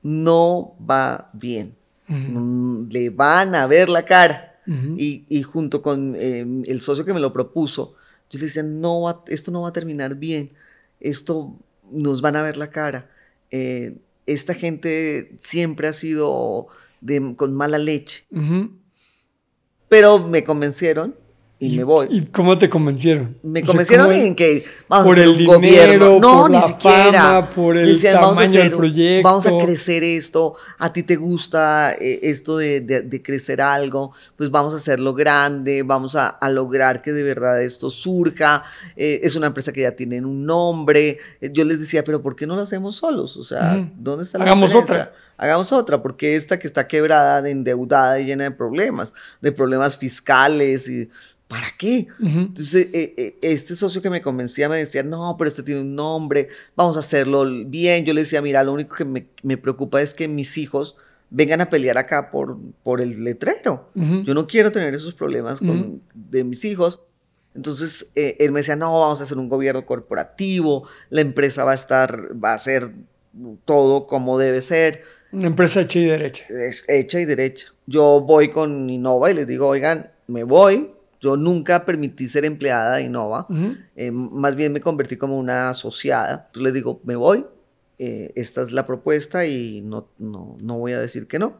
no 0.03 0.74
va 0.91 1.30
bien. 1.35 1.74
Mm, 2.09 2.89
Le 2.91 3.11
van 3.11 3.55
a 3.55 3.66
ver 3.66 3.89
la 3.89 4.05
cara. 4.05 4.59
Y, 4.97 5.24
y 5.28 5.43
junto 5.43 5.82
con 5.82 6.14
eh, 6.18 6.47
el 6.66 6.80
socio 6.80 7.05
que 7.05 7.12
me 7.12 7.20
lo 7.20 7.32
propuso, 7.35 7.95
yo 8.30 8.39
le 8.39 8.47
decía, 8.47 8.62
no 8.62 9.03
va- 9.03 9.22
esto 9.28 9.51
no 9.51 9.61
va 9.62 9.68
a 9.68 9.72
terminar 9.74 10.14
bien. 10.14 10.51
Esto 11.01 11.55
nos 11.91 12.20
van 12.22 12.37
a 12.37 12.43
ver 12.43 12.57
la 12.57 12.70
cara. 12.70 13.11
Eh, 13.51 13.97
esta 14.26 14.55
gente 14.55 15.35
siempre 15.39 15.87
ha 15.89 15.93
sido 15.93 16.68
de- 17.01 17.35
con 17.37 17.55
mala 17.55 17.78
leche. 17.78 18.24
Pero 19.89 20.18
me 20.26 20.45
convencieron 20.45 21.14
y, 21.72 21.76
me 21.76 21.84
voy. 21.84 22.06
¿Y 22.10 22.20
cómo 22.26 22.56
te 22.58 22.68
convencieron? 22.68 23.36
Me 23.42 23.60
O 23.60 23.62
sea, 23.62 23.66
convencieron 23.66 24.06
¿cómo- 24.06 24.18
en 24.18 24.34
que 24.34 24.64
vamos 24.88 25.06
por 25.06 25.18
a 25.18 25.22
hacer 25.22 25.24
el 25.24 25.30
un 25.30 25.38
dinero, 25.38 25.54
gobierno. 25.54 26.20
No, 26.20 26.40
por 26.42 26.50
ni 26.50 26.56
la 26.56 26.62
siquiera. 26.62 27.12
fama, 27.22 27.50
por 27.50 27.76
el 27.76 27.86
Decían, 27.88 28.14
vamos 28.14 28.28
a 28.30 28.34
tamaño 28.34 28.50
del 28.52 28.60
hacer- 28.62 28.76
proyecto. 28.76 29.28
Vamos 29.28 29.46
a 29.46 29.58
crecer 29.58 30.04
esto. 30.04 30.54
A 30.78 30.92
ti 30.92 31.02
te 31.02 31.16
gusta 31.16 31.92
eh, 32.00 32.20
esto 32.22 32.56
de, 32.58 32.80
de- 32.80 33.02
de 33.02 33.22
crecer 33.22 33.60
algo. 33.60 34.12
Pues 34.36 34.50
vamos 34.50 34.72
a 34.74 34.76
hacerlo 34.76 35.14
grande. 35.14 35.82
Vamos 35.82 36.16
a, 36.16 36.28
a 36.28 36.50
lograr 36.50 37.02
que 37.02 37.12
de 37.12 37.22
verdad 37.22 37.62
esto 37.62 37.90
surja. 37.90 38.64
Eh, 38.96 39.20
es 39.22 39.36
una 39.36 39.46
empresa 39.48 39.72
que 39.72 39.82
ya 39.82 39.92
tiene 39.92 40.20
un 40.24 40.44
nombre. 40.46 41.18
Eh, 41.40 41.50
yo 41.52 41.64
les 41.64 41.80
decía, 41.80 42.04
pero 42.04 42.22
¿por 42.22 42.36
qué 42.36 42.46
no 42.46 42.56
lo 42.56 42.62
hacemos 42.62 42.96
solos? 42.96 43.36
O 43.36 43.44
sea. 43.44 43.88
¿dónde 43.96 44.24
está 44.24 44.38
la 44.38 44.44
Hagamos 44.44 44.70
diferencia? 44.70 44.94
otra. 45.04 45.14
Hagamos 45.36 45.72
otra, 45.72 46.00
porque 46.00 46.36
esta 46.36 46.60
que 46.60 46.68
está 46.68 46.86
quebrada, 46.86 47.42
de 47.42 47.50
endeudada 47.50 48.20
y 48.20 48.26
llena 48.26 48.44
de 48.44 48.50
problemas, 48.52 49.12
de 49.40 49.50
problemas 49.50 49.96
fiscales 49.96 50.88
y 50.88 51.10
¿para 51.49 51.66
qué? 51.78 52.07
Ujú. 52.20 52.38
Entonces, 52.40 52.88
eh, 52.92 53.14
eh, 53.16 53.38
este 53.42 53.74
socio 53.76 54.01
que 54.03 54.11
me 54.11 54.20
convencía 54.22 54.68
me 54.68 54.78
decía, 54.78 55.03
no, 55.03 55.36
pero 55.38 55.49
este 55.49 55.62
tiene 55.62 55.80
un 55.82 55.95
nombre, 55.95 56.49
vamos 56.76 56.97
a 56.97 57.01
hacerlo 57.01 57.45
bien. 57.66 58.05
Yo 58.05 58.14
le 58.14 58.22
decía, 58.22 58.42
mira, 58.42 58.64
lo 58.64 58.72
único 58.72 58.97
que 58.97 59.05
me, 59.05 59.24
me 59.42 59.57
preocupa 59.57 60.01
es 60.03 60.14
que 60.14 60.26
mis 60.28 60.57
hijos 60.59 60.97
vengan 61.30 61.61
a 61.61 61.70
pelear 61.70 61.99
acá 61.99 62.30
por, 62.30 62.57
por 62.82 63.01
el 63.01 63.24
letrero. 63.24 63.90
Yo 63.95 64.34
no 64.34 64.47
quiero 64.47 64.70
tener 64.72 64.95
esos 64.95 65.14
problemas 65.14 65.59
con, 65.59 66.01
de 66.14 66.45
mis 66.45 66.64
hijos. 66.64 67.01
Entonces, 67.55 68.09
eh, 68.14 68.36
él 68.40 68.51
me 68.53 68.61
decía, 68.61 68.76
no, 68.76 68.92
vamos 69.01 69.20
a 69.20 69.24
hacer 69.24 69.38
un 69.38 69.49
gobierno 69.49 69.84
corporativo, 69.86 70.88
la 71.11 71.20
empresa 71.20 71.64
va 71.64 71.72
a 71.72 71.76
estar, 71.76 72.30
va 72.42 72.55
a 72.55 72.59
ser 72.59 72.92
todo 73.64 74.07
como 74.07 74.38
debe 74.38 74.61
ser 74.61 75.03
Una 75.32 75.47
empresa 75.49 75.80
hecha 75.80 75.99
y 75.99 76.05
derecha. 76.05 76.45
es 76.49 76.84
hecha 76.88 77.20
y 77.20 77.24
derecha. 77.24 77.68
Yo 77.86 78.20
voy 78.20 78.51
con 78.51 78.88
Innova 78.88 79.30
y 79.30 79.34
les 79.34 79.47
digo, 79.47 79.66
oigan, 79.68 80.11
me 80.26 80.45
voy. 80.45 80.90
Yo 81.24 81.38
nunca 81.38 81.86
permití 81.86 82.28
ser 82.28 82.44
empleada 82.44 82.96
de 82.96 83.04
Innova. 83.04 83.46
Eh, 83.96 84.10
más 84.10 84.54
bien 84.56 84.72
me 84.74 84.80
convertí 84.82 85.16
como 85.16 85.38
una 85.38 85.70
asociada. 85.70 86.44
Entonces 86.48 86.62
les 86.62 86.74
digo, 86.74 87.00
me 87.04 87.16
voy. 87.16 87.46
eh, 87.98 88.30
esta 88.34 88.60
es 88.60 88.72
la 88.72 88.84
propuesta 88.84 89.46
y 89.46 89.80
no, 89.80 90.08
no, 90.18 90.56
no 90.60 90.78
voy 90.78 90.92
a 90.92 91.00
decir 91.00 91.26
que 91.26 91.38
no. 91.38 91.54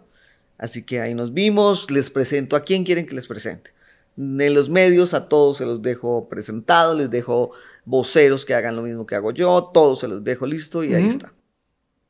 Así 0.59 0.83
que 0.85 1.01
ahí 1.01 1.15
nos 1.15 1.33
vimos, 1.33 1.91
les 1.91 2.11
presento 2.11 2.57
a 2.57 2.61
quién 2.61 2.85
quieren 2.85 3.07
que 3.07 3.15
les 3.15 3.27
presente. 3.27 3.71
En 4.19 4.53
los 4.55 4.69
medios 4.69 5.15
a 5.15 5.29
todos 5.29 5.57
se 5.57 5.65
los 5.65 5.81
dejo 5.81 6.29
presentados, 6.29 6.97
les 6.99 7.09
dejo 7.11 7.53
voceros 7.87 8.45
que 8.45 8.55
hagan 8.55 8.77
lo 8.77 8.83
mismo 8.83 9.07
que 9.07 9.15
hago 9.17 9.33
yo, 9.33 9.71
todos 9.73 10.01
se 10.01 10.09
los 10.09 10.23
dejo 10.23 10.45
listo 10.47 10.85
y 10.85 10.95
ahí 10.95 11.07
está. 11.07 11.33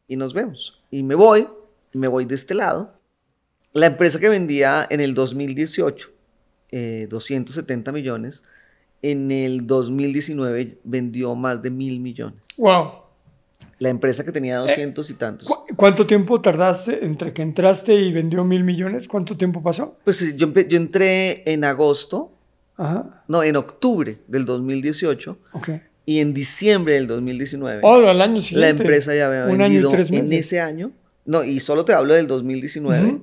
Y 0.09 0.17
nos 0.17 0.35
vemos. 0.35 0.83
Y 0.91 1.03
me 1.05 1.15
voy, 1.15 1.47
me 1.93 2.09
voy 2.09 2.25
de 2.25 2.35
este 2.35 2.55
lado. 2.55 2.93
La 3.73 3.87
empresa 3.87 4.19
que 4.19 4.29
vendía 4.29 4.87
en 4.91 5.01
el 5.01 5.15
2018 5.15 6.11
270 7.09 7.91
eh, 7.91 7.95
millones, 7.95 8.43
en 9.03 9.31
el 9.31 9.67
2019 9.67 10.79
vendió 10.85 11.35
más 11.35 11.63
de 11.63 11.71
mil 11.71 12.01
millones. 12.01 12.41
¡Wow! 12.57 13.05
La 13.79 13.91
empresa 13.91 14.25
que 14.25 14.33
tenía 14.33 14.59
200 14.59 15.11
y 15.11 15.15
tantos. 15.15 15.49
¿Cuánto 15.77 16.07
tiempo 16.07 16.41
tardaste 16.41 17.05
entre 17.05 17.33
que 17.33 17.43
entraste 17.43 17.95
y 17.95 18.13
vendió 18.13 18.45
mil 18.45 18.65
millones? 18.65 19.09
¿Cuánto 19.09 19.37
tiempo 19.37 19.63
pasó? 19.63 19.99
Pues 20.05 20.37
yo, 20.37 20.53
yo 20.53 20.77
entré 20.79 21.43
en 21.53 21.65
agosto, 21.65 22.33
Ajá. 22.77 23.25
no, 23.29 23.43
en 23.43 23.57
octubre 23.57 24.21
del 24.27 24.47
2018. 24.47 25.39
Ok. 25.53 25.71
Y 26.07 26.21
en 26.21 26.33
diciembre 26.33 26.95
del 26.95 27.07
2019. 27.07 27.81
Oh, 27.83 27.97
al 27.97 28.23
año 28.23 28.41
siguiente. 28.41 28.61
La 28.61 28.69
empresa 28.81 29.15
ya 29.15 29.27
había 29.27 29.45
vendido 29.45 29.93
en 29.93 30.33
ese 30.33 30.61
año. 30.61 30.93
No, 31.27 31.45
y 31.45 31.61
solo 31.61 31.85
te 31.85 31.93
hablo 31.93 32.15
del 32.15 32.27
2019. 32.27 33.21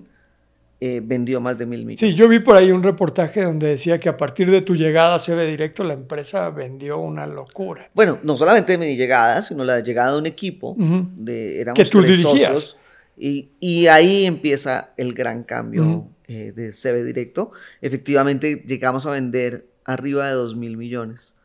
Eh, 0.84 1.00
vendió 1.00 1.40
más 1.40 1.60
de 1.60 1.68
mil 1.68 1.86
millones. 1.86 2.00
Sí, 2.00 2.16
yo 2.16 2.28
vi 2.28 2.40
por 2.40 2.56
ahí 2.56 2.72
un 2.72 2.82
reportaje 2.82 3.44
donde 3.44 3.68
decía 3.68 4.00
que 4.00 4.10
a 4.10 4.18
partir 4.18 4.50
de 4.50 4.64
tu 4.64 4.76
llegada 4.76 5.14
a 5.14 5.20
CB 5.20 5.46
Directo 5.46 5.84
la 5.84 5.94
empresa 5.94 6.50
vendió 6.50 6.98
una 6.98 7.28
locura. 7.28 7.92
Bueno, 7.94 8.18
no 8.24 8.36
solamente 8.36 8.72
de 8.72 8.78
mi 8.80 8.96
llegada, 8.96 9.44
sino 9.44 9.64
la 9.64 9.82
llegada 9.82 10.14
de 10.14 10.18
un 10.18 10.26
equipo. 10.26 10.76
de, 10.76 11.62
éramos 11.62 11.78
que 11.78 11.86
tú 11.86 12.02
dirigías. 12.02 12.78
y, 13.16 13.50
y, 13.60 13.86
ahí 13.86 14.26
empieza 14.26 14.90
el 14.98 15.14
gran 15.14 15.44
cambio 15.44 16.08
eh, 16.28 16.52
de 16.56 16.72
CB 16.72 17.06
Directo. 17.06 17.52
Efectivamente, 17.80 18.64
llegamos 18.66 19.06
a 19.06 19.12
vender 19.12 19.68
arriba 19.86 20.30
de 20.30 20.34
dos 20.34 20.56
mil 20.56 20.78
millones. 20.78 21.36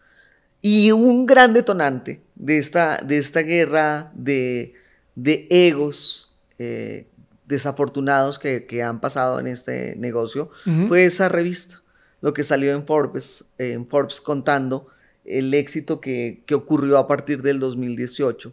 Y 0.62 0.93
un 0.93 1.26
gran 1.26 1.53
detonante 1.53 2.22
de 2.37 2.57
esta, 2.57 3.03
de 3.05 3.18
esta 3.18 3.43
guerra 3.43 4.11
de, 4.14 4.72
de 5.14 5.47
egos 5.51 6.34
eh, 6.59 7.07
desafortunados 7.47 8.39
que, 8.39 8.83
han 8.83 9.01
pasado 9.01 9.41
en 9.41 9.47
este 9.47 9.97
negocio 9.97 10.51
fue 10.89 11.05
esa 11.05 11.29
revista, 11.29 11.83
lo 12.21 12.33
que 12.33 12.45
salió 12.45 12.75
en 12.75 12.85
Forbes, 12.85 13.45
en 13.59 13.87
Forbes 13.87 14.21
contando 14.21 14.89
el 15.25 15.53
éxito 15.55 16.01
que, 16.01 16.43
ocurrió 16.53 16.99
a 16.99 17.07
partir 17.07 17.43
del 17.43 17.61
2018. 17.61 18.53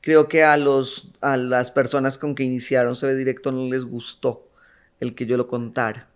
Creo 0.00 0.28
que 0.28 0.42
a, 0.42 0.56
los, 0.56 1.12
a 1.20 1.36
las 1.36 1.70
personas 1.70 2.18
con 2.18 2.34
que 2.34 2.42
iniciaron 2.42 2.96
CB 2.96 3.14
Directo 3.16 3.52
no 3.52 3.66
les 3.66 3.84
gustó 3.84 4.48
el 5.00 5.14
que 5.14 5.26
yo 5.26 5.36
lo 5.36 5.46
contara. 5.46 6.08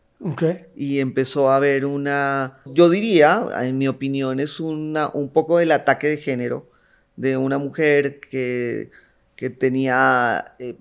Y 0.75 1.01
empezó 1.01 1.51
a 1.51 1.57
haber 1.57 1.85
una, 1.85 2.59
yo 2.65 2.89
diría, 2.89 3.47
en 3.63 3.77
mi 3.79 3.87
opinión, 3.87 4.41
es 4.41 4.61
una, 4.61 5.09
un 5.09 5.29
poco 5.29 5.61
el 5.61 5.71
ataque 5.71 6.09
de 6.09 6.17
género 6.17 6.69
de 7.17 7.37
una 7.37 7.59
mujer 7.59 8.21
que, 8.21 8.91
que 9.37 9.51
tenía 9.51 10.55
eh, 10.59 10.77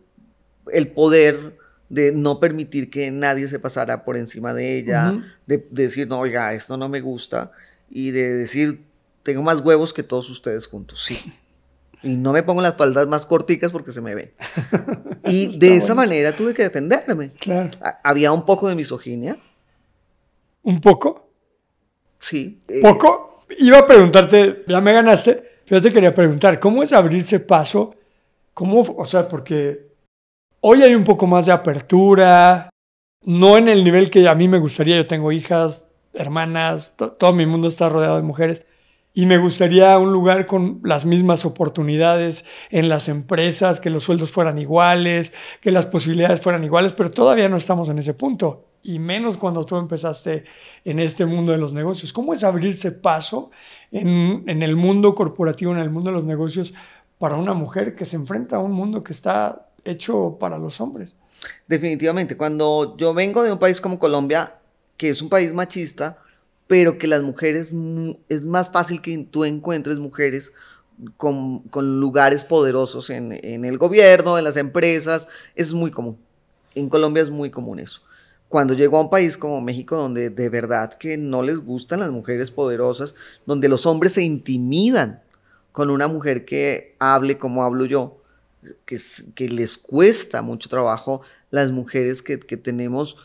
el 0.72 0.88
poder 0.90 1.58
de 1.90 2.12
no 2.12 2.40
permitir 2.40 2.90
que 2.90 3.12
nadie 3.12 3.48
se 3.48 3.60
pasara 3.60 4.04
por 4.04 4.18
encima 4.18 4.54
de 4.54 4.78
ella, 4.78 5.22
de, 5.46 5.66
decir, 5.70 6.08
no, 6.08 6.20
oiga, 6.20 6.54
esto 6.54 6.78
no 6.78 6.90
me 6.90 7.02
gusta, 7.02 7.52
y 7.90 8.12
de 8.12 8.34
decir, 8.34 8.84
tengo 9.24 9.44
más 9.44 9.62
huevos 9.62 9.94
que 9.94 10.04
todos 10.04 10.30
ustedes 10.30 10.68
juntos, 10.68 11.04
sí. 11.04 11.34
Y 12.02 12.16
no 12.18 12.34
me 12.34 12.44
pongo 12.44 12.62
las 12.62 12.76
faldas 12.76 13.08
más 13.08 13.26
corticas 13.26 13.72
porque 13.72 13.92
se 13.92 14.02
me 14.02 14.14
ven. 14.14 14.32
y 15.26 15.58
de 15.58 15.78
esa 15.78 15.96
manera 15.96 16.34
tuve 16.34 16.54
que 16.54 16.62
defenderme. 16.62 17.32
Claro. 17.32 17.72
Había 18.04 18.32
un 18.32 18.46
poco 18.46 18.70
de 18.70 18.76
misoginia. 18.76 19.38
¿Un 20.62 20.80
poco? 20.82 21.30
Sí. 22.20 22.62
Eh, 22.68 22.82
¿Poco? 22.82 23.46
Iba 23.58 23.80
a 23.80 23.86
preguntarte, 23.88 24.64
ya 24.68 24.82
me 24.82 24.94
ganaste, 24.94 25.44
pero 25.68 25.82
te 25.82 25.92
quería 25.92 26.14
preguntar, 26.14 26.60
¿cómo 26.60 26.84
es 26.84 26.94
abrirse 26.94 27.40
paso? 27.40 27.96
¿Cómo, 28.54 28.82
o 28.82 29.06
sea, 29.06 29.28
porque 29.28 29.85
Hoy 30.68 30.82
hay 30.82 30.96
un 30.96 31.04
poco 31.04 31.28
más 31.28 31.46
de 31.46 31.52
apertura, 31.52 32.72
no 33.22 33.56
en 33.56 33.68
el 33.68 33.84
nivel 33.84 34.10
que 34.10 34.28
a 34.28 34.34
mí 34.34 34.48
me 34.48 34.58
gustaría. 34.58 34.96
Yo 34.96 35.06
tengo 35.06 35.32
hijas, 35.32 35.88
hermanas, 36.16 36.96
todo 36.98 37.34
mi 37.34 37.46
mundo 37.46 37.68
está 37.68 37.88
rodeado 37.88 38.16
de 38.16 38.24
mujeres. 38.24 38.66
Y 39.14 39.28
me 39.28 39.38
gustaría 39.38 39.96
un 40.00 40.12
lugar 40.12 40.48
con 40.48 40.82
las 40.84 41.06
mismas 41.06 41.46
oportunidades 41.46 42.46
en 42.72 42.90
las 42.90 43.10
empresas, 43.10 43.80
que 43.80 43.92
los 43.92 44.06
sueldos 44.06 44.32
fueran 44.32 44.58
iguales, 44.58 45.36
que 45.62 45.70
las 45.70 45.86
posibilidades 45.86 46.42
fueran 46.42 46.64
iguales, 46.64 46.94
pero 46.94 47.12
todavía 47.12 47.48
no 47.48 47.58
estamos 47.58 47.88
en 47.90 48.00
ese 48.00 48.16
punto. 48.16 48.66
Y 48.82 48.98
menos 48.98 49.38
cuando 49.38 49.68
tú 49.68 49.78
empezaste 49.78 50.46
en 50.84 50.98
este 50.98 51.28
mundo 51.28 51.52
de 51.52 51.60
los 51.60 51.74
negocios. 51.74 52.12
¿Cómo 52.12 52.34
es 52.34 52.44
abrirse 52.44 52.92
paso 52.92 53.52
en, 53.92 54.64
el 54.64 54.76
mundo 54.76 55.14
corporativo, 55.14 55.74
en 55.74 55.78
el 55.78 55.92
mundo 55.92 56.10
de 56.10 56.16
los 56.16 56.26
negocios, 56.26 56.74
para 57.20 57.36
una 57.36 57.54
mujer 57.54 57.96
que 57.96 58.06
se 58.06 58.16
enfrenta 58.16 58.56
a 58.56 58.60
un 58.60 58.72
mundo 58.72 59.04
que 59.04 59.14
está 59.14 59.65
hecho 59.86 60.38
para 60.40 60.58
los 60.58 60.82
hombres. 60.82 61.14
Definitivamente, 61.68 62.36
cuando 62.36 62.96
yo 62.98 63.14
vengo 63.14 63.44
de 63.44 63.52
un 63.52 63.60
país 63.60 63.80
como 63.80 64.00
Colombia, 64.00 64.56
que 64.98 65.10
es 65.10 65.22
un 65.22 65.30
país 65.30 65.54
machista, 65.54 66.18
pero 66.68 66.98
que 66.98 67.08
las 67.08 67.22
mujeres, 67.22 67.74
es 68.28 68.46
más 68.46 68.72
fácil 68.72 69.02
que 69.02 69.18
tú 69.30 69.46
encuentres 69.46 70.00
mujeres 70.00 70.52
con, 71.18 71.64
lugares 71.74 72.44
poderosos 72.44 73.10
en, 73.10 73.34
el 73.34 73.78
gobierno, 73.78 74.38
en 74.38 74.44
las 74.44 74.58
empresas, 74.58 75.28
es 75.56 75.74
muy 75.74 75.92
común. 75.92 76.18
En 76.74 76.90
Colombia 76.90 77.24
es 77.24 77.30
muy 77.30 77.50
común 77.52 77.80
eso. 77.80 78.02
Cuando 78.50 78.74
llego 78.74 78.98
a 78.98 79.02
un 79.02 79.10
país 79.10 79.38
como 79.38 79.62
México, 79.62 79.96
donde 79.98 80.30
de 80.30 80.50
verdad 80.50 80.94
que 80.94 81.18
no 81.18 81.42
les 81.42 81.60
gustan 81.60 82.00
las 82.00 82.12
mujeres 82.12 82.52
poderosas, 82.52 83.16
donde 83.46 83.68
los 83.68 83.86
hombres 83.86 84.14
se 84.14 84.24
intimidan 84.24 85.22
con 85.72 85.90
una 85.90 86.08
mujer 86.08 86.46
que 86.46 86.96
hable 87.00 87.38
como 87.38 87.64
hablo 87.64 87.86
yo, 87.86 88.22
que, 88.86 89.50
les 89.50 89.78
cuesta 89.78 90.42
mucho 90.42 90.70
trabajo 90.70 91.22
las 91.52 91.72
mujeres 91.72 92.22
que, 92.22 92.38
tenemos, 92.38 93.18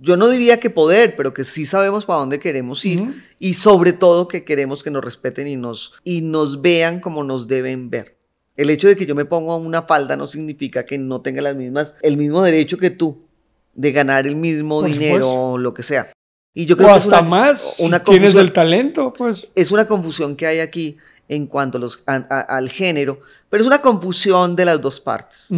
yo 0.00 0.16
no 0.16 0.28
diría 0.28 0.58
que 0.58 0.70
poder, 0.70 1.16
pero 1.16 1.32
que 1.32 1.44
sí 1.44 1.66
sabemos 1.66 2.04
para 2.04 2.20
dónde 2.20 2.38
queremos 2.38 2.84
ir 2.84 3.22
y 3.38 3.54
sobre 3.54 3.92
todo 3.92 4.28
que 4.28 4.44
queremos 4.44 4.82
que 4.82 4.90
nos 4.90 5.04
respeten 5.04 5.46
y 5.46 5.56
nos, 5.56 5.92
y 6.04 6.22
nos 6.22 6.62
vean 6.62 7.00
como 7.00 7.24
nos 7.24 7.48
deben 7.48 7.90
ver. 7.90 8.16
El 8.56 8.70
hecho 8.70 8.88
de 8.88 8.96
que 8.96 9.06
yo 9.06 9.14
me 9.14 9.26
ponga 9.26 9.56
una 9.56 9.82
falda 9.82 10.16
no 10.16 10.26
significa 10.26 10.86
que 10.86 10.98
no 10.98 11.20
tenga 11.20 11.42
las 11.42 11.54
mismas, 11.54 11.94
el 12.02 12.16
mismo 12.16 12.42
derecho 12.42 12.78
que 12.78 12.90
tú 12.90 13.26
de 13.74 13.92
ganar 13.92 14.26
el 14.26 14.36
mismo 14.36 14.82
dinero 14.82 15.30
o 15.30 15.58
lo 15.58 15.74
que 15.74 15.82
sea. 15.82 16.10
Y 16.54 16.64
yo 16.64 16.74
creo 16.76 16.88
que 16.88 16.94
hasta 16.94 17.20
más 17.20 17.76
una 17.80 18.02
tienes 18.02 18.34
el 18.36 18.50
talento, 18.50 19.12
pues. 19.12 19.48
Es 19.54 19.70
una 19.70 19.86
confusión 19.86 20.36
que 20.36 20.46
hay 20.46 20.60
aquí 20.60 20.96
en 21.28 21.46
cuanto 21.46 21.78
a 21.78 21.80
los, 21.80 22.02
al 22.06 22.68
género, 22.70 23.20
pero 23.50 23.62
es 23.62 23.66
una 23.66 23.80
confusión 23.80 24.54
de 24.56 24.64
las 24.64 24.80
dos 24.80 25.00
partes. 25.00 25.48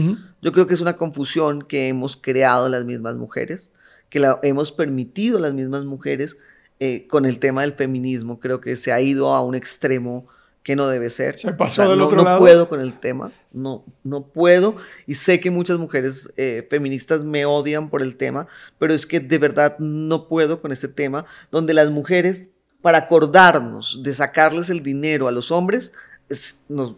Yo 0.40 0.52
creo 0.52 0.66
que 0.66 0.74
es 0.74 0.80
una 0.80 0.96
confusión 0.96 1.62
que 1.62 1.88
hemos 1.88 2.16
creado 2.16 2.68
las 2.68 2.84
mismas 2.84 3.16
mujeres, 3.16 3.70
que 4.08 4.20
la 4.20 4.38
hemos 4.42 4.72
permitido 4.72 5.38
las 5.38 5.52
mismas 5.52 5.84
mujeres 5.84 6.36
eh, 6.80 7.06
con 7.08 7.26
el 7.26 7.38
tema 7.38 7.62
del 7.62 7.72
feminismo. 7.72 8.40
Creo 8.40 8.60
que 8.60 8.76
se 8.76 8.92
ha 8.92 9.00
ido 9.00 9.34
a 9.34 9.42
un 9.42 9.54
extremo 9.54 10.26
que 10.62 10.76
no 10.76 10.86
debe 10.88 11.10
ser. 11.10 11.38
Se 11.38 11.52
pasó 11.52 11.88
del 11.88 11.98
no, 11.98 12.06
otro 12.06 12.22
no 12.22 12.38
puedo 12.38 12.68
con 12.68 12.80
el 12.80 12.98
tema, 12.98 13.32
no, 13.52 13.84
no 14.04 14.26
puedo. 14.26 14.76
Y 15.06 15.14
sé 15.14 15.40
que 15.40 15.50
muchas 15.50 15.78
mujeres 15.78 16.30
eh, 16.36 16.66
feministas 16.68 17.24
me 17.24 17.46
odian 17.46 17.90
por 17.90 18.02
el 18.02 18.16
tema, 18.16 18.46
pero 18.78 18.94
es 18.94 19.06
que 19.06 19.20
de 19.20 19.38
verdad 19.38 19.78
no 19.78 20.28
puedo 20.28 20.60
con 20.60 20.72
este 20.72 20.88
tema, 20.88 21.24
donde 21.50 21.74
las 21.74 21.90
mujeres 21.90 22.44
para 22.82 22.98
acordarnos 22.98 24.00
de 24.02 24.14
sacarles 24.14 24.70
el 24.70 24.82
dinero 24.82 25.28
a 25.28 25.32
los 25.32 25.50
hombres, 25.50 25.92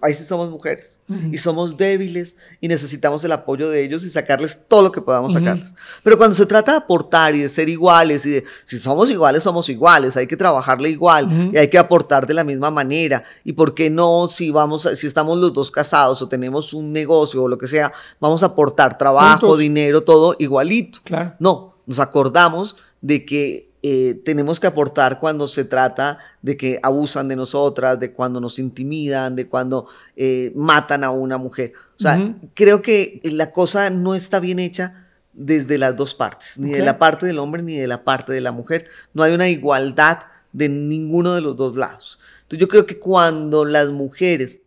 ahí 0.03 0.15
sí 0.15 0.25
somos 0.25 0.51
mujeres 0.51 0.99
y 1.31 1.39
somos 1.39 1.77
débiles 1.77 2.37
y 2.61 2.69
necesitamos 2.69 3.23
el 3.25 3.33
apoyo 3.33 3.71
de 3.71 3.85
ellos 3.85 4.05
y 4.05 4.11
sacarles 4.11 4.63
todo 4.67 4.83
lo 4.83 4.93
que 4.93 5.01
podamos 5.01 5.33
sacarles. 5.33 5.73
Pero 6.03 6.19
cuando 6.19 6.37
se 6.37 6.47
trata 6.47 6.73
de 6.73 6.79
aportar 6.79 7.35
y 7.35 7.41
de 7.41 7.49
ser 7.49 7.69
iguales 7.69 8.27
y 8.27 8.31
de 8.31 8.45
si 8.65 8.79
somos 8.79 9.09
iguales, 9.11 9.43
somos 9.43 9.69
iguales, 9.69 10.17
hay 10.17 10.27
que 10.27 10.37
trabajarle 10.37 10.91
igual 10.91 11.51
y 11.53 11.57
hay 11.57 11.69
que 11.69 11.79
aportar 11.79 12.27
de 12.27 12.35
la 12.35 12.45
misma 12.45 12.71
manera. 12.71 13.23
Y 13.45 13.53
por 13.53 13.75
qué 13.75 13.89
no, 13.89 14.27
si 14.29 14.51
vamos, 14.51 14.89
si 14.97 15.07
estamos 15.07 15.39
los 15.39 15.53
dos 15.53 15.71
casados 15.71 16.21
o 16.23 16.29
tenemos 16.29 16.75
un 16.75 16.93
negocio 16.93 17.45
o 17.45 17.49
lo 17.49 17.59
que 17.59 17.69
sea, 17.69 17.93
vamos 18.19 18.43
a 18.43 18.47
aportar 18.47 18.99
trabajo, 18.99 19.57
dinero, 19.57 20.03
todo 20.03 20.35
igualito. 20.39 21.01
No, 21.39 21.77
nos 21.87 22.01
acordamos 22.01 22.77
de 23.01 23.25
que 23.25 23.70
eh, 23.83 24.21
tenemos 24.25 24.61
que 24.61 24.67
aportar 24.67 25.19
cuando 25.19 25.49
se 25.49 25.65
trata 25.65 26.19
de 26.43 26.57
que 26.57 26.79
abusan 26.83 27.29
de 27.29 27.37
nosotras, 27.37 27.99
de 27.99 28.13
cuando 28.13 28.41
nos 28.41 28.59
intimidan, 28.59 29.35
de 29.35 29.49
cuando 29.49 29.89
eh, 30.17 30.53
matan 30.55 31.03
a 31.03 31.11
una 31.11 31.39
mujer. 31.39 31.73
O 31.99 32.03
sea, 32.03 32.35
creo 32.55 32.83
que 32.83 33.21
la 33.25 33.53
cosa 33.53 33.89
no 33.89 34.15
está 34.15 34.39
bien 34.39 34.59
hecha 34.59 35.07
desde 35.33 35.79
las 35.79 35.97
dos 35.97 36.15
partes, 36.15 36.59
ni 36.59 36.73
de 36.73 36.85
la 36.85 36.99
parte 36.99 37.25
del 37.25 37.39
hombre 37.39 37.63
ni 37.63 37.77
de 37.77 37.87
la 37.87 38.05
parte 38.05 38.33
de 38.33 38.41
la 38.41 38.53
mujer. 38.53 38.87
No 39.15 39.23
hay 39.23 39.33
una 39.33 39.49
igualdad 39.49 40.19
de 40.53 40.69
ninguno 40.69 41.35
de 41.35 41.41
los 41.41 41.57
dos 41.57 41.77
lados. 41.77 42.19
Entonces 42.43 42.61
yo 42.61 42.69
creo 42.69 42.85
que 42.85 42.99
cuando 42.99 43.65
las 43.65 43.91
mujeres 43.91 44.61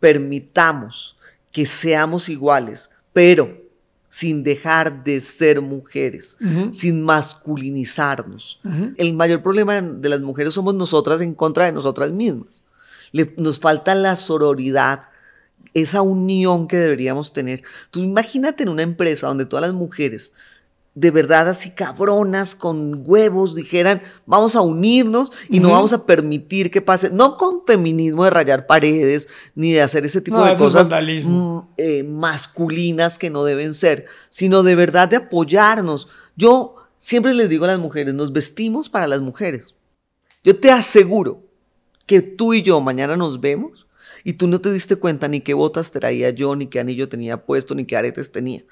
permitamos 0.00 1.16
que 1.52 1.64
seamos 1.64 2.28
iguales, 2.28 2.90
pero 3.12 3.67
sin 4.10 4.42
dejar 4.42 5.04
de 5.04 5.20
ser 5.20 5.60
mujeres, 5.60 6.36
sin 6.72 7.02
masculinizarnos. 7.02 8.60
El 8.96 9.12
mayor 9.14 9.42
problema 9.42 9.80
de 9.80 10.08
las 10.08 10.20
mujeres 10.20 10.54
somos 10.54 10.74
nosotras 10.74 11.20
en 11.20 11.34
contra 11.34 11.66
de 11.66 11.72
nosotras 11.72 12.10
mismas. 12.12 12.62
nos 13.36 13.58
falta 13.58 13.94
la 13.94 14.16
sororidad, 14.16 15.08
esa 15.74 16.02
unión 16.02 16.68
que 16.68 16.76
deberíamos 16.76 17.32
tener. 17.32 17.62
Tú 17.90 18.00
imagínate 18.00 18.62
en 18.62 18.70
una 18.70 18.82
empresa 18.82 19.26
donde 19.26 19.46
todas 19.46 19.66
las 19.66 19.74
mujeres 19.74 20.32
de 20.94 21.12
verdad 21.12 21.48
así 21.48 21.70
cabronas 21.70 22.56
con 22.56 23.04
huevos 23.06 23.54
dijeran, 23.54 24.02
vamos 24.26 24.56
a 24.56 24.62
unirnos 24.62 25.30
y 25.48 25.60
no 25.60 25.70
vamos 25.70 25.92
a 25.92 26.04
permitir 26.04 26.72
que 26.72 26.80
pase, 26.80 27.10
no 27.10 27.36
con 27.36 27.64
feminismo 27.64 28.24
de 28.24 28.30
rayar 28.30 28.66
paredes, 28.66 29.28
ni 29.54 29.72
de 29.72 29.82
hacer 29.82 30.04
ese 30.04 30.20
tipo 30.20 30.42
de 30.44 30.56
cosas 30.56 30.90
mm, 31.24 31.58
eh, 31.76 32.02
masculinas 32.02 33.16
que 33.16 33.30
no 33.30 33.44
deben 33.44 33.74
ser, 33.74 34.06
sino 34.28 34.64
de 34.64 34.74
verdad 34.74 35.08
de 35.08 35.16
apoyarnos. 35.16 36.08
Yo 36.34 36.74
siempre 36.98 37.32
les 37.32 37.48
digo 37.48 37.64
a 37.64 37.68
las 37.68 37.78
mujeres, 37.78 38.14
nos 38.14 38.32
vestimos 38.32 38.88
para 38.88 39.06
las 39.06 39.20
mujeres. 39.20 39.76
Yo 40.42 40.58
te 40.58 40.72
aseguro 40.72 41.44
que 42.06 42.22
tú 42.22 42.54
y 42.54 42.62
yo 42.62 42.80
mañana 42.80 43.16
nos 43.16 43.40
vemos 43.40 43.86
y 44.24 44.32
tú 44.32 44.48
no 44.48 44.60
te 44.60 44.72
diste 44.72 44.96
cuenta 44.96 45.28
ni 45.28 45.42
qué 45.42 45.54
botas 45.54 45.92
traía 45.92 46.30
yo, 46.30 46.56
ni 46.56 46.66
qué 46.66 46.80
anillo 46.80 47.08
tenía 47.08 47.44
puesto, 47.44 47.76
ni 47.76 47.84
qué 47.84 47.96
aretes 47.96 48.32
tenía 48.32 48.64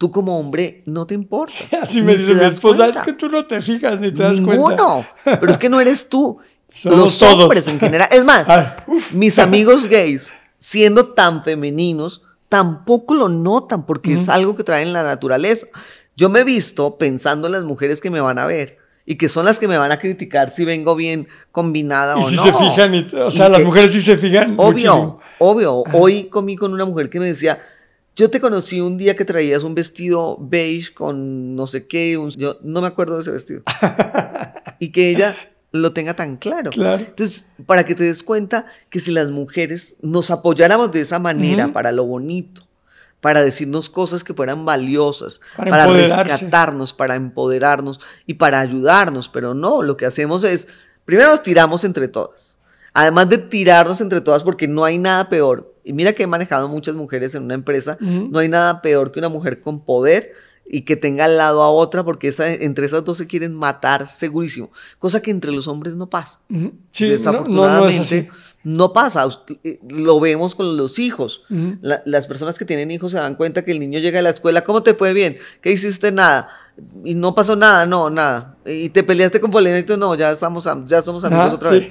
tú 0.00 0.10
como 0.10 0.40
hombre 0.40 0.82
no 0.86 1.06
te 1.06 1.12
importa. 1.12 1.52
Así 1.82 2.00
me 2.00 2.16
dice 2.16 2.32
mi 2.32 2.44
esposa, 2.44 2.88
es 2.88 3.02
que 3.02 3.12
tú 3.12 3.28
no 3.28 3.44
te 3.44 3.60
fijas 3.60 4.00
ni 4.00 4.10
te 4.10 4.22
das 4.22 4.40
cuenta. 4.40 4.56
Ninguno, 4.56 5.06
pero 5.24 5.52
es 5.52 5.58
que 5.58 5.68
no 5.68 5.78
eres 5.78 6.08
tú. 6.08 6.38
Los 6.84 7.20
hombres 7.22 7.68
en 7.68 7.78
general. 7.78 8.08
Es 8.10 8.24
más, 8.24 8.46
mis 9.12 9.38
amigos 9.38 9.86
gays, 9.90 10.32
siendo 10.56 11.08
tan 11.08 11.44
femeninos, 11.44 12.22
tampoco 12.48 13.14
lo 13.14 13.28
notan 13.28 13.84
porque 13.84 14.14
es 14.14 14.30
algo 14.30 14.56
que 14.56 14.64
traen 14.64 14.94
la 14.94 15.02
naturaleza. 15.02 15.66
Yo 16.16 16.30
me 16.30 16.40
he 16.40 16.44
visto 16.44 16.96
pensando 16.96 17.48
en 17.48 17.52
las 17.52 17.64
mujeres 17.64 18.00
que 18.00 18.10
me 18.10 18.22
van 18.22 18.38
a 18.38 18.46
ver 18.46 18.78
y 19.04 19.16
que 19.16 19.28
son 19.28 19.44
las 19.44 19.58
que 19.58 19.68
me 19.68 19.76
van 19.76 19.92
a 19.92 19.98
criticar 19.98 20.50
si 20.50 20.64
vengo 20.64 20.96
bien 20.96 21.28
combinada 21.52 22.16
y 22.16 22.20
o 22.20 22.22
si 22.22 22.38
se 22.38 22.54
fijan, 22.54 23.06
o 23.12 23.30
sea, 23.30 23.50
las 23.50 23.62
mujeres 23.64 23.92
sí 23.92 24.00
se 24.00 24.16
fijan. 24.16 24.54
Obvio, 24.56 25.20
obvio. 25.38 25.84
Hoy 25.92 26.30
comí 26.30 26.56
con 26.56 26.72
una 26.72 26.86
mujer 26.86 27.10
que 27.10 27.20
me 27.20 27.26
decía, 27.26 27.60
yo 28.20 28.28
te 28.28 28.38
conocí 28.38 28.82
un 28.82 28.98
día 28.98 29.16
que 29.16 29.24
traías 29.24 29.62
un 29.62 29.74
vestido 29.74 30.36
beige 30.38 30.92
con 30.92 31.56
no 31.56 31.66
sé 31.66 31.86
qué, 31.86 32.18
yo 32.36 32.58
no 32.62 32.82
me 32.82 32.86
acuerdo 32.86 33.14
de 33.14 33.22
ese 33.22 33.30
vestido. 33.30 33.62
y 34.78 34.92
que 34.92 35.08
ella 35.08 35.34
lo 35.72 35.94
tenga 35.94 36.14
tan 36.14 36.36
claro. 36.36 36.70
claro. 36.70 37.02
Entonces, 37.02 37.46
para 37.64 37.84
que 37.84 37.94
te 37.94 38.04
des 38.04 38.22
cuenta 38.22 38.66
que 38.90 38.98
si 38.98 39.10
las 39.10 39.30
mujeres 39.30 39.96
nos 40.02 40.30
apoyáramos 40.30 40.92
de 40.92 41.00
esa 41.00 41.18
manera 41.18 41.72
para 41.72 41.92
lo 41.92 42.04
bonito, 42.04 42.68
para 43.22 43.42
decirnos 43.42 43.88
cosas 43.88 44.22
que 44.22 44.34
fueran 44.34 44.66
valiosas, 44.66 45.40
para, 45.56 45.70
para 45.70 45.86
rescatarnos, 46.22 46.92
para 46.92 47.14
empoderarnos 47.14 48.00
y 48.26 48.34
para 48.34 48.60
ayudarnos, 48.60 49.30
pero 49.30 49.54
no, 49.54 49.80
lo 49.80 49.96
que 49.96 50.04
hacemos 50.04 50.44
es, 50.44 50.68
primero 51.06 51.30
nos 51.30 51.42
tiramos 51.42 51.84
entre 51.84 52.06
todas. 52.08 52.58
Además 52.92 53.30
de 53.30 53.38
tirarnos 53.38 54.02
entre 54.02 54.20
todas, 54.20 54.42
porque 54.42 54.68
no 54.68 54.84
hay 54.84 54.98
nada 54.98 55.30
peor 55.30 55.69
y 55.84 55.92
mira 55.92 56.12
que 56.12 56.24
he 56.24 56.26
manejado 56.26 56.68
muchas 56.68 56.94
mujeres 56.94 57.34
en 57.34 57.44
una 57.44 57.54
empresa, 57.54 57.96
no 58.00 58.38
hay 58.38 58.48
nada 58.48 58.82
peor 58.82 59.12
que 59.12 59.18
una 59.18 59.28
mujer 59.28 59.60
con 59.60 59.80
poder 59.80 60.32
y 60.72 60.82
que 60.82 60.96
tenga 60.96 61.24
al 61.24 61.36
lado 61.36 61.62
a 61.62 61.70
otra, 61.70 62.04
porque 62.04 62.32
entre 62.38 62.86
esas 62.86 63.04
dos 63.04 63.18
se 63.18 63.26
quieren 63.26 63.54
matar 63.54 64.06
segurísimo, 64.06 64.70
cosa 64.98 65.20
que 65.20 65.32
entre 65.32 65.50
los 65.50 65.66
hombres 65.66 65.94
no 65.94 66.08
pasa. 66.08 66.40
Desafortunadamente 66.96 68.30
no, 68.62 68.92
pasa, 68.92 69.26
eh, 69.64 69.80
lo 69.88 70.20
vemos 70.20 70.54
con 70.54 70.76
los 70.76 70.98
hijos. 70.98 71.42
las 71.80 72.26
personas 72.28 72.56
que 72.56 72.64
tienen 72.64 72.90
hijos 72.90 73.12
se 73.12 73.18
dan 73.18 73.34
cuenta 73.34 73.64
que 73.64 73.72
el 73.72 73.80
niño 73.80 73.98
llega 73.98 74.20
a 74.20 74.22
la 74.22 74.30
escuela, 74.30 74.62
¿cómo 74.62 74.82
te 74.82 74.94
fue 74.94 75.12
bien? 75.12 75.38
¿Qué 75.60 75.72
hiciste? 75.72 76.12
Nada. 76.12 76.48
Y 77.04 77.14
no 77.14 77.34
pasó 77.34 77.56
nada, 77.56 77.84
no, 77.84 78.08
nada. 78.08 78.56
Y 78.64 78.90
te 78.90 79.02
peleaste 79.02 79.40
con 79.40 79.50
Polenito, 79.50 79.96
no, 79.96 80.14
ya, 80.14 80.30
estamos, 80.30 80.68
ya 80.86 81.02
somos 81.02 81.24
amigos 81.24 81.54
otra 81.54 81.70
vez 81.70 81.88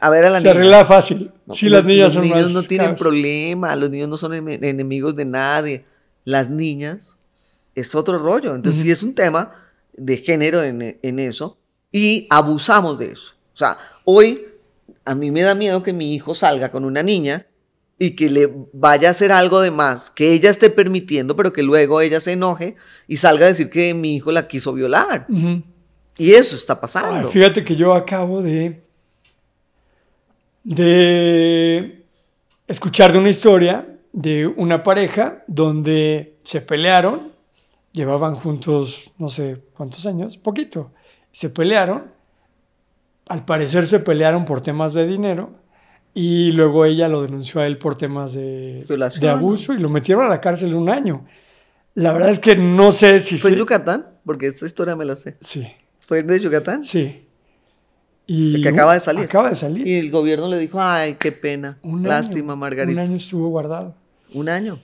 a 0.00 0.10
ver 0.10 0.24
a 0.24 0.30
la 0.30 0.40
Se 0.40 0.50
arregla 0.50 0.84
fácil. 0.84 1.30
si 1.52 1.68
las 1.68 1.84
niñas 1.84 2.14
los 2.14 2.24
niños 2.24 2.50
no 2.52 2.62
tienen 2.62 2.94
problema, 2.94 3.74
los 3.76 3.90
niños 3.90 4.08
no 4.08 4.16
son 4.16 4.34
enemigos 4.34 5.16
de 5.16 5.24
nadie. 5.24 5.84
Las 6.24 6.50
niñas 6.50 7.16
es 7.74 7.94
otro 7.94 8.18
rollo. 8.18 8.54
Entonces, 8.54 8.82
sí 8.82 8.90
es 8.90 9.02
un 9.02 9.14
tema 9.14 9.52
de 9.92 10.16
género 10.18 10.62
en, 10.62 10.98
en, 11.02 11.18
eso 11.18 11.58
y 11.90 12.26
abusamos 12.30 12.98
de 12.98 13.12
eso. 13.12 13.34
O 13.54 13.56
sea, 13.56 13.78
hoy 14.04 14.46
a 15.04 15.14
mí 15.14 15.30
me 15.30 15.42
da 15.42 15.54
miedo 15.54 15.82
que 15.82 15.92
mi 15.92 16.14
hijo 16.14 16.34
salga 16.34 16.70
con 16.70 16.84
una 16.84 17.02
niña 17.02 17.46
y 17.98 18.12
que 18.12 18.30
le 18.30 18.52
vaya 18.72 19.08
a 19.08 19.10
hacer 19.10 19.32
algo 19.32 19.60
de 19.60 19.72
más, 19.72 20.10
que 20.10 20.32
ella 20.32 20.50
esté 20.50 20.70
permitiendo, 20.70 21.34
pero 21.34 21.52
que 21.52 21.64
luego 21.64 22.00
ella 22.00 22.20
se 22.20 22.32
enoje 22.32 22.76
y 23.08 23.16
salga 23.16 23.46
a 23.46 23.48
decir 23.48 23.70
que 23.70 23.92
mi 23.92 24.14
hijo 24.14 24.30
la 24.30 24.46
quiso 24.46 24.72
violar. 24.72 25.26
Y 26.16 26.32
eso 26.32 26.54
está 26.56 26.80
pasando. 26.80 27.28
fíjate 27.28 27.64
que 27.64 27.74
yo 27.74 27.92
acabo 27.94 28.40
de 28.40 28.82
de 30.64 32.04
escuchar 32.66 33.12
de 33.12 33.18
una 33.18 33.30
historia 33.30 33.86
de 34.12 34.46
una 34.46 34.82
pareja 34.82 35.44
donde 35.46 36.38
se 36.42 36.60
pelearon, 36.60 37.32
llevaban 37.92 38.34
juntos 38.34 39.12
no 39.18 39.28
sé 39.28 39.62
cuántos 39.76 40.06
años, 40.06 40.38
poquito, 40.38 40.92
se 41.30 41.50
pelearon, 41.50 42.10
al 43.28 43.44
parecer 43.44 43.86
se 43.86 44.00
pelearon 44.00 44.44
por 44.44 44.60
temas 44.60 44.94
de 44.94 45.06
dinero 45.06 45.50
y 46.14 46.52
luego 46.52 46.84
ella 46.84 47.08
lo 47.08 47.22
denunció 47.22 47.60
a 47.60 47.66
él 47.66 47.78
por 47.78 47.96
temas 47.96 48.32
de, 48.32 48.84
de 49.20 49.28
abuso 49.28 49.72
y 49.74 49.78
lo 49.78 49.88
metieron 49.90 50.24
a 50.24 50.28
la 50.28 50.40
cárcel 50.40 50.74
un 50.74 50.88
año. 50.88 51.26
La 51.94 52.12
verdad 52.12 52.30
es 52.30 52.38
que 52.38 52.56
no 52.56 52.92
sé 52.92 53.20
si... 53.20 53.38
¿Fue 53.38 53.50
en 53.50 53.56
Yucatán? 53.56 54.06
Porque 54.24 54.46
esta 54.46 54.66
historia 54.66 54.96
me 54.96 55.04
la 55.04 55.16
sé. 55.16 55.36
Sí. 55.40 55.66
¿Fue 56.00 56.22
de 56.22 56.40
Yucatán? 56.40 56.82
Sí. 56.82 57.27
Y 58.30 58.60
que 58.60 58.68
acaba 58.68 58.92
de 58.92 59.00
salir. 59.00 59.24
Acaba 59.24 59.48
de 59.48 59.54
salir. 59.54 59.86
Y 59.88 59.94
el 59.94 60.10
gobierno 60.10 60.48
le 60.48 60.58
dijo, 60.58 60.80
ay, 60.80 61.16
qué 61.18 61.32
pena. 61.32 61.78
Lástima, 61.82 62.54
Margarita. 62.54 63.00
Un 63.00 63.08
año 63.08 63.16
estuvo 63.16 63.48
guardado. 63.48 63.94
Un 64.34 64.50
año. 64.50 64.82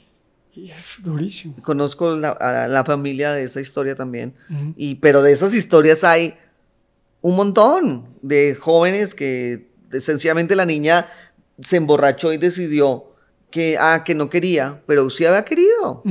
Y 0.54 0.70
es 0.70 0.96
durísimo. 1.02 1.54
Conozco 1.62 2.08
a 2.08 2.68
la 2.68 2.84
familia 2.84 3.32
de 3.32 3.44
esa 3.44 3.60
historia 3.60 3.94
también. 3.94 4.34
y, 4.76 4.94
pero 4.96 5.22
de 5.22 5.32
esas 5.32 5.52
historias 5.52 6.04
hay 6.04 6.34
un 7.20 7.36
montón 7.36 8.06
de 8.22 8.56
jóvenes 8.58 9.14
que 9.14 9.68
sencillamente 10.00 10.56
la 10.56 10.64
niña 10.64 11.06
se 11.62 11.76
emborrachó 11.76 12.32
y 12.32 12.38
decidió 12.38 13.13
que, 13.54 13.78
ah, 13.78 14.02
que 14.04 14.16
no 14.16 14.28
quería, 14.28 14.82
pero 14.84 15.08
sí 15.08 15.24
había 15.24 15.44
querido. 15.44 16.02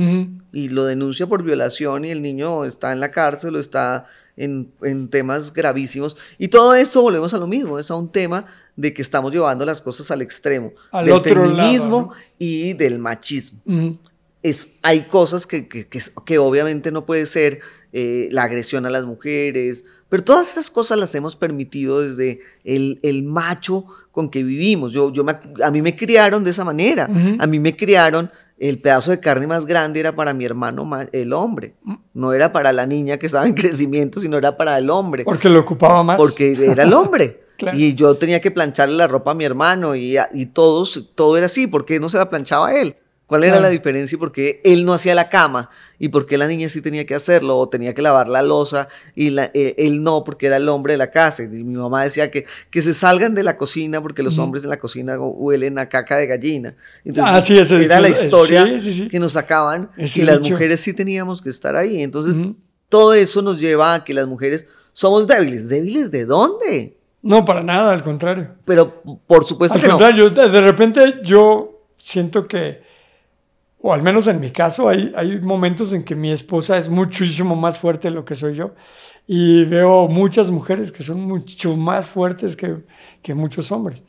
Y 0.50 0.70
lo 0.70 0.86
denuncia 0.86 1.26
por 1.26 1.42
violación 1.42 2.06
y 2.06 2.10
el 2.10 2.22
niño 2.22 2.64
está 2.64 2.90
en 2.90 3.00
la 3.00 3.10
cárcel 3.10 3.56
o 3.56 3.60
está 3.60 4.06
en, 4.38 4.72
temas 5.10 5.52
gravísimos. 5.52 6.16
Y 6.38 6.48
todo 6.48 6.74
esto 6.74 7.02
volvemos 7.02 7.34
a 7.34 7.38
lo 7.38 7.46
mismo, 7.46 7.78
es 7.78 7.90
a 7.90 7.96
un 7.96 8.10
tema 8.10 8.46
de 8.76 8.94
que 8.94 9.02
estamos 9.02 9.30
llevando 9.30 9.66
las 9.66 9.82
cosas 9.82 10.10
al 10.10 10.22
extremo. 10.22 10.72
Al 10.90 11.04
del 11.04 11.12
otro 11.12 11.34
feminismo 11.34 12.14
y 12.38 12.72
del 12.72 12.98
machismo. 12.98 13.60
es, 14.42 14.70
hay 14.80 15.02
cosas 15.02 15.46
que, 15.46 15.68
que, 15.68 15.86
que, 15.86 16.38
obviamente 16.38 16.90
no 16.92 17.04
puede 17.04 17.26
ser 17.26 17.60
eh, 17.92 18.30
la 18.32 18.44
agresión 18.44 18.86
a 18.86 18.90
las 18.90 19.04
mujeres, 19.04 19.84
pero 20.14 20.22
todas 20.22 20.48
estas 20.48 20.70
cosas 20.70 20.96
las 20.96 21.12
hemos 21.16 21.34
permitido 21.34 22.00
desde 22.00 22.38
el, 22.62 23.00
el 23.02 23.24
macho 23.24 23.86
con 24.12 24.30
que 24.30 24.44
vivimos. 24.44 24.92
Yo, 24.92 25.12
yo 25.12 25.26
a 25.60 25.70
mí 25.72 25.82
me 25.82 25.96
criaron 25.96 26.44
de 26.44 26.50
esa 26.50 26.64
manera. 26.64 27.10
A 27.40 27.48
mí 27.48 27.58
me 27.58 27.74
criaron, 27.74 28.30
el 28.56 28.78
pedazo 28.80 29.10
de 29.10 29.18
carne 29.18 29.48
más 29.48 29.66
grande 29.66 29.98
era 29.98 30.14
para 30.14 30.32
mi 30.32 30.44
hermano, 30.44 30.88
el 31.10 31.32
hombre. 31.32 31.74
Mm. 31.82 31.94
No 32.14 32.32
era 32.32 32.52
para 32.52 32.72
la 32.72 32.86
niña 32.86 33.18
que 33.18 33.26
estaba 33.26 33.44
en 33.44 33.54
crecimiento, 33.54 34.20
sino 34.20 34.38
era 34.38 34.56
para 34.56 34.78
el 34.78 34.88
hombre. 34.88 35.24
Porque 35.24 35.48
lo 35.48 35.58
ocupaba 35.58 36.04
más. 36.04 36.16
Porque 36.16 36.52
era 36.64 36.84
el 36.84 36.92
hombre. 36.92 37.40
Y 37.74 37.94
yo 37.94 38.16
tenía 38.16 38.40
que 38.40 38.52
plancharle 38.52 38.96
la 38.96 39.08
ropa 39.08 39.32
a 39.32 39.34
mi 39.34 39.44
hermano 39.44 39.96
y, 39.96 40.16
y 40.32 40.46
todos, 40.46 41.10
todo 41.16 41.36
era 41.36 41.46
así. 41.46 41.66
porque 41.66 41.98
no 41.98 42.08
se 42.08 42.18
la 42.18 42.30
planchaba 42.30 42.72
él? 42.72 42.94
¿Cuál 43.26 43.44
era 43.44 43.58
la 43.58 43.70
diferencia? 43.70 44.18
Porque 44.18 44.60
él 44.64 44.84
no 44.84 44.92
hacía 44.92 45.14
la 45.14 45.30
cama 45.30 45.70
y 45.98 46.08
porque 46.08 46.36
la 46.36 46.46
niña 46.46 46.68
sí 46.68 46.82
tenía 46.82 47.06
que 47.06 47.14
hacerlo 47.14 47.56
o 47.58 47.68
tenía 47.70 47.94
que 47.94 48.02
lavar 48.02 48.28
la 48.28 48.42
losa 48.42 48.88
y 49.14 49.30
la, 49.30 49.50
eh, 49.54 49.74
él 49.78 50.02
no 50.02 50.24
porque 50.24 50.46
era 50.46 50.58
el 50.58 50.68
hombre 50.68 50.92
de 50.92 50.98
la 50.98 51.10
casa. 51.10 51.42
Y 51.42 51.48
mi 51.48 51.76
mamá 51.76 52.04
decía 52.04 52.30
que, 52.30 52.44
que 52.70 52.82
se 52.82 52.92
salgan 52.92 53.34
de 53.34 53.42
la 53.42 53.56
cocina 53.56 54.02
porque 54.02 54.22
los 54.22 54.38
hombres 54.38 54.62
en 54.64 54.70
la 54.70 54.78
cocina 54.78 55.18
huelen 55.18 55.78
a 55.78 55.88
caca 55.88 56.18
de 56.18 56.26
gallina. 56.26 56.74
Entonces, 57.02 57.72
ah, 57.72 57.76
era 57.80 58.00
la 58.00 58.10
historia 58.10 58.66
que 59.10 59.18
nos 59.18 59.32
sacaban 59.32 59.90
y 59.96 60.20
las 60.22 60.40
mujeres 60.48 60.80
sí 60.80 60.92
teníamos 60.92 61.40
que 61.40 61.48
estar 61.48 61.76
ahí. 61.76 62.02
Entonces, 62.02 62.36
todo 62.90 63.14
eso 63.14 63.40
nos 63.40 63.58
lleva 63.58 63.94
a 63.94 64.04
que 64.04 64.12
las 64.12 64.26
mujeres 64.26 64.66
somos 64.92 65.26
débiles. 65.26 65.66
¿Débiles 65.66 66.10
de 66.10 66.26
dónde? 66.26 66.98
No, 67.22 67.46
para 67.46 67.62
nada, 67.62 67.94
al 67.94 68.02
contrario. 68.02 68.48
Pero 68.66 69.02
por 69.26 69.44
supuesto 69.44 69.76
al 69.78 69.82
que 69.82 69.88
contrario, 69.88 70.28
de 70.28 70.60
repente 70.60 71.20
yo 71.24 71.80
siento 71.96 72.46
que 72.46 72.83
o 73.86 73.92
al 73.92 74.02
menos 74.02 74.26
en 74.28 74.40
mi 74.40 74.50
caso, 74.50 74.88
hay, 74.88 75.12
hay 75.14 75.42
momentos 75.42 75.92
en 75.92 76.04
que 76.04 76.14
mi 76.14 76.30
esposa 76.30 76.78
es 76.78 76.88
muchísimo 76.88 77.54
más 77.54 77.78
fuerte 77.78 78.08
de 78.08 78.14
lo 78.14 78.24
que 78.24 78.34
soy 78.34 78.56
yo. 78.56 78.74
Y 79.26 79.66
veo 79.66 80.08
muchas 80.08 80.50
mujeres 80.50 80.90
que 80.90 81.02
son 81.02 81.20
mucho 81.20 81.76
más 81.76 82.08
fuertes 82.08 82.56
que, 82.56 82.78
que 83.20 83.34
muchos 83.34 83.70
hombres. 83.70 84.02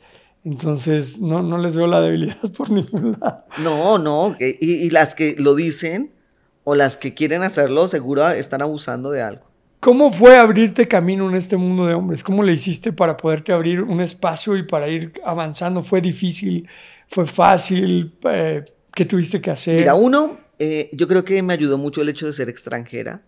Entonces, 0.44 1.20
no, 1.20 1.42
no 1.42 1.58
les 1.58 1.76
veo 1.76 1.86
la 1.86 2.00
debilidad 2.00 2.40
por 2.56 2.70
ningún 2.70 3.18
lado. 3.20 3.44
No, 3.62 3.98
no, 3.98 4.34
y, 4.40 4.56
y 4.64 4.88
las 4.88 5.14
que 5.14 5.36
lo 5.36 5.54
dicen 5.54 6.10
o 6.64 6.74
las 6.74 6.96
que 6.96 7.12
quieren 7.12 7.42
hacerlo, 7.42 7.86
seguro 7.86 8.30
están 8.30 8.62
abusando 8.62 9.10
de 9.10 9.20
algo. 9.20 9.44
¿Cómo 9.80 10.10
fue 10.10 10.38
abrirte 10.38 10.88
camino 10.88 11.28
en 11.28 11.36
este 11.36 11.58
mundo 11.58 11.84
de 11.84 11.92
hombres? 11.92 12.24
¿Cómo 12.24 12.42
le 12.42 12.54
hiciste 12.54 12.94
para 12.94 13.18
poderte 13.18 13.52
abrir 13.52 13.82
un 13.82 14.00
espacio 14.00 14.56
y 14.56 14.62
para 14.62 14.88
ir 14.88 15.12
avanzando? 15.22 15.82
¿Fue 15.82 16.00
difícil? 16.00 16.66
¿Fue 17.08 17.26
fácil? 17.26 18.14
Eh, 18.24 18.64
¿Qué 18.96 19.04
tuviste 19.04 19.42
que 19.42 19.50
hacer? 19.50 19.80
Mira, 19.80 19.94
uno, 19.94 20.38
eh, 20.58 20.88
yo 20.94 21.06
creo 21.06 21.22
que 21.22 21.42
me 21.42 21.52
ayudó 21.52 21.76
mucho 21.76 22.00
el 22.00 22.08
hecho 22.08 22.24
de 22.24 22.32
ser 22.32 22.48
extranjera. 22.48 23.20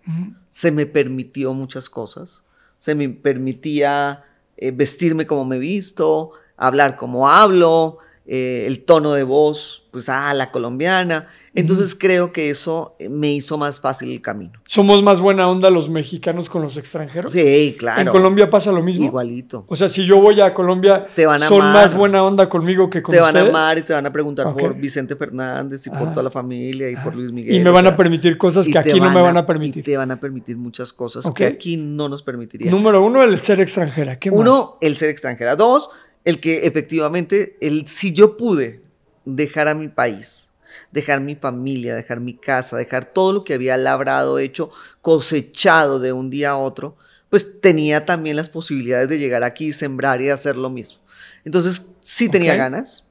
Se 0.48 0.72
me 0.72 0.86
permitió 0.86 1.52
muchas 1.52 1.90
cosas. 1.90 2.42
Se 2.78 2.94
me 2.94 3.10
permitía 3.10 4.24
eh, 4.56 4.70
vestirme 4.70 5.26
como 5.26 5.44
me 5.44 5.56
he 5.56 5.58
visto, 5.58 6.32
hablar 6.56 6.96
como 6.96 7.28
hablo, 7.28 7.98
eh, 8.30 8.64
el 8.66 8.84
tono 8.84 9.14
de 9.14 9.22
voz, 9.22 9.86
pues, 9.90 10.10
ah, 10.10 10.34
la 10.34 10.50
colombiana. 10.50 11.28
Entonces 11.54 11.94
creo 11.98 12.30
que 12.30 12.50
eso 12.50 12.94
me 13.08 13.32
hizo 13.32 13.56
más 13.56 13.80
fácil 13.80 14.12
el 14.12 14.20
camino. 14.20 14.52
¿Somos 14.66 15.02
más 15.02 15.20
buena 15.22 15.48
onda 15.48 15.70
los 15.70 15.88
mexicanos 15.88 16.48
con 16.50 16.60
los 16.62 16.76
extranjeros? 16.76 17.32
Sí, 17.32 17.74
claro. 17.78 18.02
¿En 18.02 18.08
Colombia 18.08 18.50
pasa 18.50 18.70
lo 18.70 18.82
mismo? 18.82 19.06
Igualito. 19.06 19.64
O 19.66 19.74
sea, 19.74 19.88
si 19.88 20.04
yo 20.04 20.20
voy 20.20 20.40
a 20.42 20.52
Colombia, 20.52 21.06
Te 21.16 21.24
van 21.26 21.42
a 21.42 21.46
¿son 21.48 21.62
amar. 21.62 21.72
más 21.86 21.94
buena 21.96 22.22
onda 22.22 22.48
conmigo 22.50 22.90
que 22.90 23.02
con 23.02 23.14
te 23.14 23.20
van 23.20 23.28
a 23.34 23.38
ustedes? 23.40 23.48
amar 23.48 23.78
y 23.78 23.82
te 23.82 23.92
van 23.94 24.04
a 24.06 24.12
preguntar 24.12 24.54
por 24.54 24.74
Vicente 24.76 25.16
Fernández 25.16 25.86
y 25.86 25.90
por 25.90 26.08
Ah. 26.08 26.10
toda 26.12 26.22
la 26.24 26.30
familia 26.30 26.90
y 26.90 26.96
por 26.96 27.14
Luis 27.16 27.32
Miguel. 27.32 27.54
Y 27.54 27.60
me 27.60 27.70
van 27.70 27.86
a 27.86 27.96
permitir 27.96 28.36
cosas 28.36 28.68
y 28.68 28.72
que 28.72 28.78
aquí 28.78 29.00
no 29.00 29.10
me 29.10 29.22
van 29.22 29.36
a 29.38 29.40
Y 29.40 29.42
permitir. 29.44 29.84
te 29.84 29.96
van 29.96 30.10
a 30.10 30.20
permitir 30.20 30.58
muchas 30.58 30.92
cosas 30.92 31.28
que 31.34 31.46
aquí 31.46 31.78
no 31.78 32.08
nos 32.10 32.22
permitirían. 32.22 32.70
Número 32.70 33.02
uno, 33.02 33.22
el 33.24 33.38
ser 33.40 33.58
extranjera. 33.60 34.18
¿Qué 34.18 34.30
más? 34.30 34.38
Uno, 34.38 34.76
el 34.82 34.96
ser 34.98 35.08
extranjera. 35.08 35.56
Dos, 35.56 35.88
el 36.28 36.40
que 36.40 36.66
efectivamente, 36.66 37.56
el, 37.62 37.86
si 37.86 38.12
yo 38.12 38.36
pude 38.36 38.82
dejar 39.24 39.66
a 39.66 39.74
mi 39.74 39.88
país, 39.88 40.50
dejar 40.92 41.22
mi 41.22 41.36
familia, 41.36 41.94
dejar 41.94 42.20
mi 42.20 42.34
casa, 42.34 42.76
dejar 42.76 43.14
todo 43.14 43.32
lo 43.32 43.44
que 43.44 43.54
había 43.54 43.78
labrado, 43.78 44.38
hecho, 44.38 44.70
cosechado 45.00 45.98
de 45.98 46.12
un 46.12 46.28
día 46.28 46.50
a 46.50 46.58
otro, 46.58 46.98
pues 47.30 47.62
tenía 47.62 48.04
también 48.04 48.36
las 48.36 48.50
posibilidades 48.50 49.08
de 49.08 49.18
llegar 49.18 49.42
aquí, 49.42 49.72
sembrar 49.72 50.20
y 50.20 50.28
hacer 50.28 50.54
lo 50.56 50.68
mismo. 50.68 51.00
Entonces, 51.46 51.86
sí 52.02 52.28
tenía 52.28 52.56
ganas, 52.56 53.08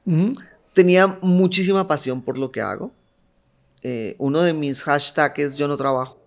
tenía 0.72 1.18
muchísima 1.20 1.88
pasión 1.88 2.22
por 2.22 2.38
lo 2.38 2.52
que 2.52 2.60
hago. 2.60 2.92
Eh, 3.82 4.14
uno 4.18 4.42
de 4.42 4.52
mis 4.52 4.84
hashtags 4.84 5.40
es 5.40 5.56
yo 5.56 5.66
no 5.66 5.76
trabajo, 5.76 6.22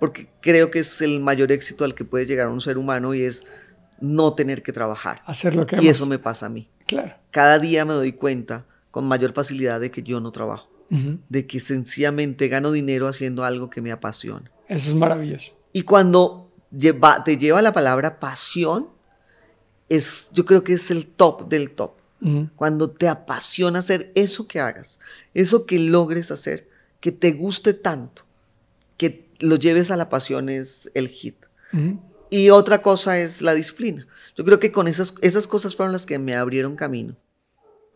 porque 0.00 0.30
creo 0.40 0.70
que 0.70 0.78
es 0.78 1.02
el 1.02 1.20
mayor 1.20 1.52
éxito 1.52 1.84
al 1.84 1.94
que 1.94 2.06
puede 2.06 2.24
llegar 2.24 2.48
un 2.48 2.62
ser 2.62 2.78
humano 2.78 3.14
y 3.14 3.24
es 3.24 3.44
no 4.00 4.34
tener 4.34 4.62
que 4.62 4.72
trabajar. 4.72 5.22
Hacer 5.26 5.54
lo 5.54 5.66
que 5.66 5.82
Y 5.82 5.88
eso 5.88 6.06
me 6.06 6.18
pasa 6.18 6.46
a 6.46 6.48
mí. 6.48 6.68
Claro. 6.86 7.14
Cada 7.30 7.58
día 7.58 7.84
me 7.84 7.94
doy 7.94 8.12
cuenta 8.12 8.64
con 8.90 9.06
mayor 9.06 9.32
facilidad 9.32 9.80
de 9.80 9.90
que 9.90 10.02
yo 10.02 10.20
no 10.20 10.30
trabajo, 10.30 10.68
de 11.28 11.46
que 11.46 11.58
sencillamente 11.60 12.48
gano 12.48 12.70
dinero 12.70 13.08
haciendo 13.08 13.42
algo 13.44 13.70
que 13.70 13.80
me 13.80 13.90
apasiona. 13.92 14.50
Eso 14.68 14.90
es 14.90 14.94
maravilloso. 14.96 15.52
Y 15.72 15.82
cuando 15.82 16.50
lleva- 16.70 17.24
te 17.24 17.36
lleva 17.36 17.60
la 17.62 17.72
palabra 17.72 18.20
pasión, 18.20 18.88
es, 19.88 20.30
yo 20.32 20.44
creo 20.44 20.64
que 20.64 20.74
es 20.74 20.90
el 20.90 21.06
top 21.06 21.48
del 21.48 21.70
top. 21.70 21.92
Cuando 22.56 22.88
te 22.90 23.06
apasiona 23.06 23.80
hacer 23.80 24.10
eso 24.14 24.48
que 24.48 24.58
hagas, 24.58 24.98
eso 25.34 25.66
que 25.66 25.78
logres 25.78 26.30
hacer, 26.30 26.66
que 27.00 27.12
te 27.12 27.32
guste 27.32 27.74
tanto, 27.74 28.22
que 28.96 29.28
lo 29.40 29.56
lleves 29.56 29.90
a 29.90 29.96
la 29.98 30.08
pasión 30.08 30.48
es 30.48 30.90
el 30.94 31.08
hit. 31.08 31.36
Ujú. 31.74 32.00
Y 32.34 32.50
otra 32.50 32.82
cosa 32.82 33.16
es 33.20 33.42
la 33.42 33.54
disciplina. 33.54 34.08
Yo 34.34 34.44
creo 34.44 34.58
que 34.58 34.72
con 34.72 34.88
esas, 34.88 35.14
esas 35.20 35.46
cosas 35.46 35.76
fueron 35.76 35.92
las 35.92 36.04
que 36.04 36.18
me 36.18 36.34
abrieron 36.34 36.74
camino 36.74 37.14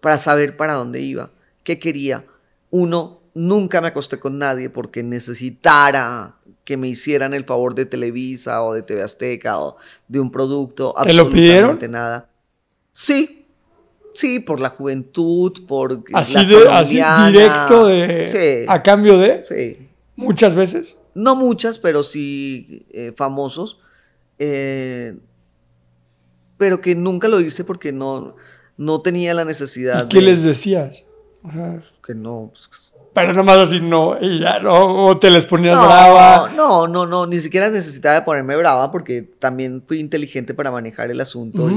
para 0.01 0.16
saber 0.16 0.57
para 0.57 0.74
dónde 0.74 1.01
iba, 1.01 1.32
qué 1.64 1.80
quería. 1.80 2.24
Uno, 2.70 3.20
nunca 3.34 3.80
me 3.80 3.89
acosté 3.89 4.20
con 4.20 4.39
nadie 4.39 4.70
porque 4.70 5.03
necesitara 5.03 6.36
que 6.62 6.76
me 6.76 6.86
hicieran 6.86 7.34
el 7.34 7.47
favor 7.47 7.74
de 7.74 7.84
Televisa 7.84 8.62
o 8.62 8.74
de 8.74 8.82
TV 8.82 9.03
Azteca 9.03 9.59
o 9.59 9.76
de 10.07 10.20
un 10.20 10.30
producto. 10.30 10.95
¿Te 11.03 11.14
lo 11.14 11.28
pidieron? 11.28 11.76
nada. 11.91 12.28
Sí, 12.93 13.45
sí, 14.14 14.39
por 14.39 14.61
la 14.61 14.68
juventud, 14.68 15.66
por 15.66 16.05
Así, 16.12 16.34
la 16.34 16.45
de, 16.45 16.68
así 16.68 17.03
directo 17.32 17.89
de 17.89 18.28
Sí, 18.28 18.66
a 18.68 18.84
cambio 18.84 19.18
de 19.18 19.43
sí. 19.43 19.89
muchas 20.14 20.55
veces. 20.55 20.97
No 21.12 21.34
muchas, 21.34 21.80
pero 21.80 22.05
sí 22.05 22.86
eh, 22.93 23.12
famosos. 23.16 23.78
Eh, 24.39 25.16
pero 26.57 26.80
que 26.80 26.95
nunca 26.95 27.28
lo 27.28 27.41
hice 27.41 27.64
porque 27.64 27.93
no, 27.93 28.34
no 28.76 29.01
tenía 29.01 29.34
la 29.34 29.45
necesidad 29.45 30.05
¿Y 30.05 30.09
qué 30.09 30.18
de- 30.18 30.22
les 30.24 30.43
decías? 30.45 31.05
Que 32.05 32.14
no. 32.14 32.51
pues, 32.53 32.95
Pero 33.14 33.32
nomás 33.32 33.59
así 33.59 33.80
no, 33.80 34.16
y 34.20 34.41
ya 34.41 34.59
no, 34.61 35.07
o 35.07 35.18
te 35.18 35.30
les 35.30 35.47
ponías 35.47 35.76
No, 35.76 35.84
brava. 35.86 36.51
no, 36.51 36.89
no, 36.89 37.07
no, 37.07 37.26
ni 37.26 37.39
siquiera 37.41 37.68
necesitaba 37.70 38.16
de 38.16 38.22
ponerme 38.22 38.57
brava 38.57 38.91
porque 38.91 39.22
también 39.39 39.82
fui 39.86 40.01
inteligente 40.01 40.55
para 40.55 40.70
manejar 40.70 41.11
el 41.11 41.20
asunto 41.20 41.68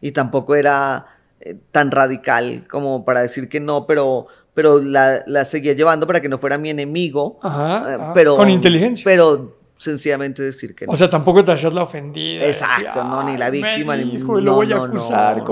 y- 0.00 0.12
tampoco 0.12 0.54
era 0.54 1.06
eh, 1.40 1.56
tan 1.70 1.90
radical 1.90 2.66
como 2.68 3.04
para 3.04 3.20
decir 3.20 3.48
que 3.48 3.60
no, 3.60 3.86
pero, 3.86 4.26
pero 4.52 4.80
la, 4.80 5.22
la 5.26 5.44
seguía 5.44 5.72
llevando 5.74 6.06
para 6.06 6.20
que 6.20 6.28
no 6.28 6.38
fuera 6.38 6.58
mi 6.58 6.70
enemigo. 6.70 7.38
Ajá, 7.42 7.90
eh, 7.90 7.94
ajá, 7.94 8.12
pero, 8.14 8.36
con 8.36 8.50
inteligencia. 8.50 9.02
Pero 9.04 9.56
sencillamente 9.84 10.42
decir 10.42 10.74
que 10.74 10.86
no. 10.86 10.92
O 10.92 10.96
sea, 10.96 11.08
tampoco 11.10 11.44
te 11.44 11.52
hacías 11.52 11.72
la 11.74 11.82
ofendida. 11.82 12.44
Exacto, 12.46 12.84
decía, 12.86 13.04
no, 13.04 13.22
ni 13.24 13.36
la 13.36 13.46
"Ay, 13.46 13.60
me 13.60 13.68
víctima, 13.68 13.96
ni- 13.96 14.16
dijo, 14.16 14.38
y 14.38 14.42
lo 14.42 14.50
no, 14.52 14.56
voy 14.56 14.72
a 14.72 14.76
no, 14.76 14.84
acusar 14.84 15.38
no, 15.38 15.44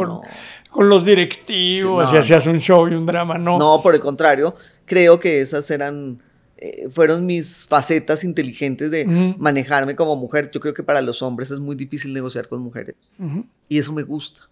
con, 0.71 0.89
los 0.89 1.05
directivos 1.05 2.09
Sí, 2.11 2.17
y 2.17 2.19
hacías 2.19 2.47
un 2.47 2.59
show 2.59 2.89
y 2.89 2.95
un 2.95 3.07
drama, 3.07 3.39
no. 3.39 3.59
No, 3.59 3.81
por 3.83 3.95
el 3.95 4.01
contrario, 4.01 4.55
creo 4.87 5.21
que 5.21 5.41
esas 5.43 5.71
eran, 5.71 6.23
eh, 6.57 6.89
fueron 6.91 7.27
mis 7.27 7.67
facetas 7.69 8.25
inteligentes 8.25 8.91
de 8.91 9.05
manejarme 9.39 9.95
como 9.95 10.17
mujer. 10.17 10.51
Yo 10.51 10.61
creo 10.61 10.73
que 10.75 10.83
para 10.83 11.03
los 11.03 11.21
hombres 11.23 11.51
es 11.51 11.61
muy 11.61 11.77
difícil 11.77 12.13
negociar 12.15 12.49
con 12.49 12.61
mujeres 12.63 12.97
Ujú. 13.19 13.45
y 13.69 13.79
eso 13.79 13.93
me 13.93 14.03
gusta. 14.03 14.49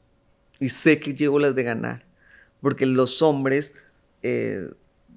Y 0.58 0.68
sé 0.68 1.00
que 1.00 1.14
llevo 1.14 1.38
las 1.38 1.54
de 1.54 1.62
ganar, 1.62 2.04
porque 2.60 2.84
los 2.84 3.22
hombres 3.22 3.72
eh, 4.22 4.68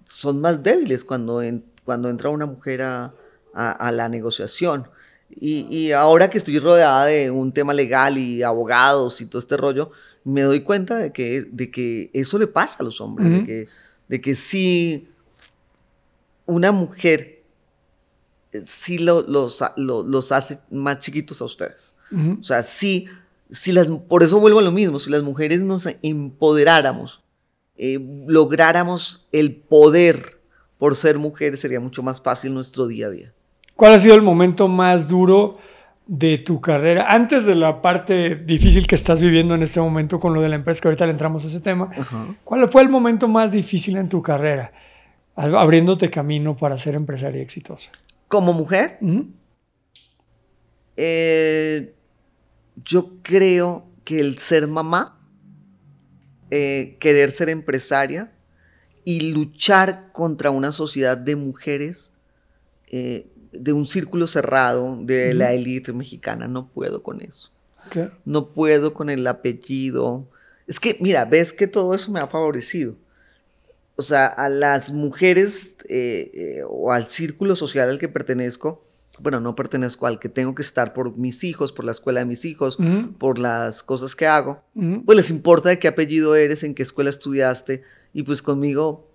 son 0.07 0.39
más 0.39 0.64
débiles 0.64 1.03
cuando, 1.03 1.41
en- 1.41 1.66
cuando 1.84 2.09
entra 2.09 2.30
una 2.30 2.45
mujer 2.45 2.82
a, 2.84 3.14
a- 3.54 3.72
a 3.72 3.91
la 3.91 4.10
negociación. 4.10 4.88
Y, 5.30 5.62
y 5.76 5.91
ahora 5.93 6.30
que 6.30 6.38
estoy 6.38 6.60
rodeada 6.60 7.06
de 7.06 7.32
un 7.32 7.51
tema 7.51 7.74
legal 7.74 8.18
y 8.18 8.43
abogados 8.43 9.20
y 9.22 9.26
todo 9.26 9.39
este 9.39 9.58
rollo, 9.58 9.91
me 10.24 10.41
doy 10.43 10.62
cuenta 10.62 10.97
de 10.97 11.12
que, 11.12 11.41
de 11.51 11.72
que 11.72 12.12
eso 12.14 12.38
le 12.38 12.47
pasa 12.47 12.78
a 12.82 12.84
los 12.84 13.01
hombres, 13.01 13.32
de, 13.32 13.45
que, 13.45 13.68
de 14.10 14.22
que 14.22 14.36
si 14.36 15.08
una 16.45 16.72
mujer 16.72 17.41
eh, 18.51 18.62
sí 18.66 18.99
lo- 18.99 19.22
los, 19.24 19.60
lo- 19.78 20.04
los 20.04 20.32
hace 20.32 20.60
más 20.70 20.99
chiquitos 20.99 21.41
a 21.41 21.45
ustedes. 21.45 21.95
O 22.39 22.43
sea, 22.43 22.62
sí, 22.62 23.08
si 23.49 23.72
las, 23.72 23.88
por 23.89 24.22
eso 24.24 24.39
vuelvo 24.39 24.60
a 24.60 24.64
lo 24.64 24.72
mismo, 24.72 24.99
si 24.99 25.10
las 25.10 25.24
mujeres 25.24 25.62
nos 25.62 25.88
empoderáramos, 26.04 27.24
eh, 27.76 27.97
lográramos 28.28 29.26
el 29.32 29.56
poder 29.56 30.39
por 30.78 30.95
ser 30.95 31.18
mujeres, 31.18 31.62
sería 31.62 31.80
mucho 31.80 32.04
más 32.04 32.22
fácil 32.22 32.54
nuestro 32.54 32.86
día 32.88 33.08
a 33.08 33.10
día. 33.10 33.34
¿Cuál 33.76 33.93
ha 33.93 33.99
sido 33.99 34.15
el 34.15 34.21
momento 34.21 34.67
más 34.67 35.07
duro 35.07 35.57
de 36.05 36.38
tu 36.38 36.61
carrera? 36.61 37.07
Antes 37.11 37.45
de 37.45 37.55
la 37.55 37.82
parte 37.82 38.36
difícil 38.36 38.86
que 38.88 38.95
estás 38.95 39.21
viviendo 39.21 39.55
en 39.55 39.63
este 39.63 39.80
momento 39.82 40.19
con 40.19 40.34
lo 40.34 40.41
de 40.41 40.49
la 40.49 40.55
empresa, 40.55 40.82
que 40.82 40.88
ahorita 40.89 41.05
le 41.05 41.11
entramos 41.11 41.43
a 41.43 41.47
ese 41.47 41.59
tema. 41.59 41.89
¿Cuál 42.43 42.69
fue 42.69 42.82
el 42.84 42.89
momento 42.89 43.28
más 43.28 43.51
difícil 43.51 43.97
en 43.97 44.09
tu 44.09 44.21
carrera? 44.21 44.71
Ab- 45.36 45.57
Abriéndote 45.57 46.09
camino 46.11 46.55
para 46.55 46.78
ser 46.78 46.93
empresaria 46.95 47.41
exitosa. 47.41 47.91
Como 48.28 48.53
mujer, 48.53 48.99
eh, 50.97 51.93
yo 52.86 53.21
creo 53.21 53.86
que 54.03 54.19
el 54.19 54.38
ser 54.38 54.67
mamá, 54.67 55.19
eh, 56.51 56.97
querer 56.99 57.32
ser 57.32 57.49
empresaria 57.49 58.32
y 59.03 59.32
luchar 59.32 60.11
contra 60.11 60.51
una 60.51 60.71
sociedad 60.71 61.17
de 61.17 61.36
mujeres, 61.36 62.13
eh, 62.91 63.28
de 63.54 63.74
un 63.74 63.86
círculo 63.86 64.28
cerrado 64.28 64.97
de 65.01 65.34
la 65.34 65.54
élite 65.54 65.93
mexicana, 65.93 66.47
no 66.47 66.68
puedo 66.68 67.04
con 67.04 67.22
eso. 67.22 67.49
Ok. 67.88 68.12
no 68.26 68.47
puedo 68.49 68.93
con 68.93 69.10
el 69.10 69.28
apellido. 69.28 70.26
Es 70.68 70.80
que, 70.80 70.97
mira, 71.01 71.26
ves 71.26 71.51
que 71.51 71.68
todo 71.68 71.93
eso 71.93 72.12
me 72.12 72.20
ha 72.22 72.28
favorecido. 72.28 72.95
O 73.95 74.01
sea, 74.01 74.26
a 74.28 74.47
las 74.49 74.91
mujeres 74.91 75.76
eh, 75.89 76.32
eh, 76.34 76.62
o 76.68 76.91
al 76.91 77.08
círculo 77.08 77.56
social 77.56 77.89
al 77.89 77.99
que 77.99 78.08
pertenezco, 78.08 78.84
bueno, 79.20 79.39
no 79.41 79.56
pertenezco 79.56 80.08
al 80.08 80.18
que 80.18 80.30
tengo 80.30 80.56
que 80.56 80.64
estar 80.64 80.93
por 80.93 81.18
mis 81.18 81.43
hijos, 81.43 81.72
por 81.72 81.86
la 81.86 81.91
escuela 81.91 82.22
de 82.22 82.26
mis 82.26 82.45
hijos, 82.45 82.78
por 83.20 83.38
las 83.38 83.84
cosas 83.84 84.16
que 84.16 84.26
hago, 84.26 84.64
pues 85.06 85.16
les 85.18 85.30
importa 85.30 85.70
de 85.70 85.78
qué 85.78 85.88
apellido 85.88 86.36
eres, 86.36 86.64
en 86.64 86.74
qué 86.74 86.82
escuela 86.82 87.12
estudiaste, 87.12 87.84
y 88.14 88.24
pues 88.24 88.41
conmigo, 88.41 89.08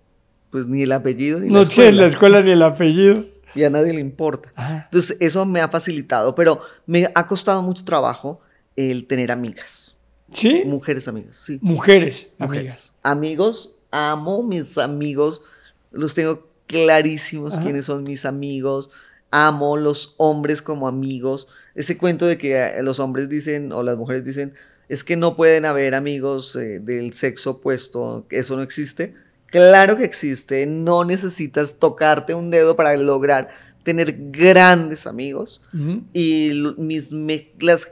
pues 0.51 0.67
ni 0.67 0.83
el 0.83 0.91
apellido 0.93 1.39
ni 1.41 1.49
No 1.49 1.63
la 1.63 1.69
tienes 1.69 1.95
la 1.97 2.07
escuela. 2.07 2.37
escuela 2.37 2.41
ni 2.43 2.51
el 2.51 2.61
apellido. 2.63 3.25
Y 3.55 3.63
a 3.63 3.69
nadie 3.69 3.93
le 3.93 4.01
importa. 4.01 4.51
Ajá. 4.55 4.83
Entonces, 4.85 5.17
eso 5.19 5.45
me 5.45 5.61
ha 5.61 5.69
facilitado, 5.69 6.35
pero 6.35 6.61
me 6.85 7.09
ha 7.13 7.27
costado 7.27 7.61
mucho 7.61 7.83
trabajo 7.83 8.41
el 8.75 9.05
tener 9.07 9.31
amigas. 9.31 9.97
¿Sí? 10.31 10.63
Mujeres 10.65 11.07
amigas, 11.07 11.37
sí. 11.37 11.59
Mujeres, 11.61 12.27
Mujeres. 12.37 12.91
Amigos, 13.03 13.73
amo 13.91 14.43
mis 14.43 14.77
amigos. 14.77 15.41
Los 15.91 16.13
tengo 16.13 16.47
clarísimos 16.67 17.57
quiénes 17.57 17.85
son 17.85 18.03
mis 18.03 18.25
amigos. 18.25 18.89
Amo 19.31 19.77
los 19.77 20.13
hombres 20.17 20.61
como 20.61 20.87
amigos. 20.87 21.47
Ese 21.75 21.97
cuento 21.97 22.25
de 22.25 22.37
que 22.37 22.55
eh, 22.55 22.83
los 22.83 22.99
hombres 22.99 23.29
dicen 23.29 23.71
o 23.71 23.83
las 23.83 23.97
mujeres 23.97 24.23
dicen 24.23 24.53
es 24.87 25.03
que 25.03 25.15
no 25.15 25.35
pueden 25.35 25.65
haber 25.65 25.93
amigos 25.93 26.55
eh, 26.55 26.79
del 26.79 27.13
sexo 27.13 27.51
opuesto, 27.51 28.25
que 28.27 28.39
eso 28.39 28.55
no 28.55 28.63
existe. 28.63 29.13
Claro 29.51 29.97
que 29.97 30.03
existe. 30.03 30.65
No 30.65 31.03
necesitas 31.03 31.79
tocarte 31.79 32.33
un 32.33 32.51
dedo 32.51 32.75
para 32.75 32.95
lograr 32.95 33.49
tener 33.83 34.15
grandes 34.31 35.07
amigos. 35.07 35.61
Y 36.13 36.51
mis, 36.77 37.11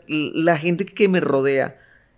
la 0.08 0.58
gente 0.58 0.86
que 0.86 1.08
me 1.08 1.20
rodea 1.20 1.78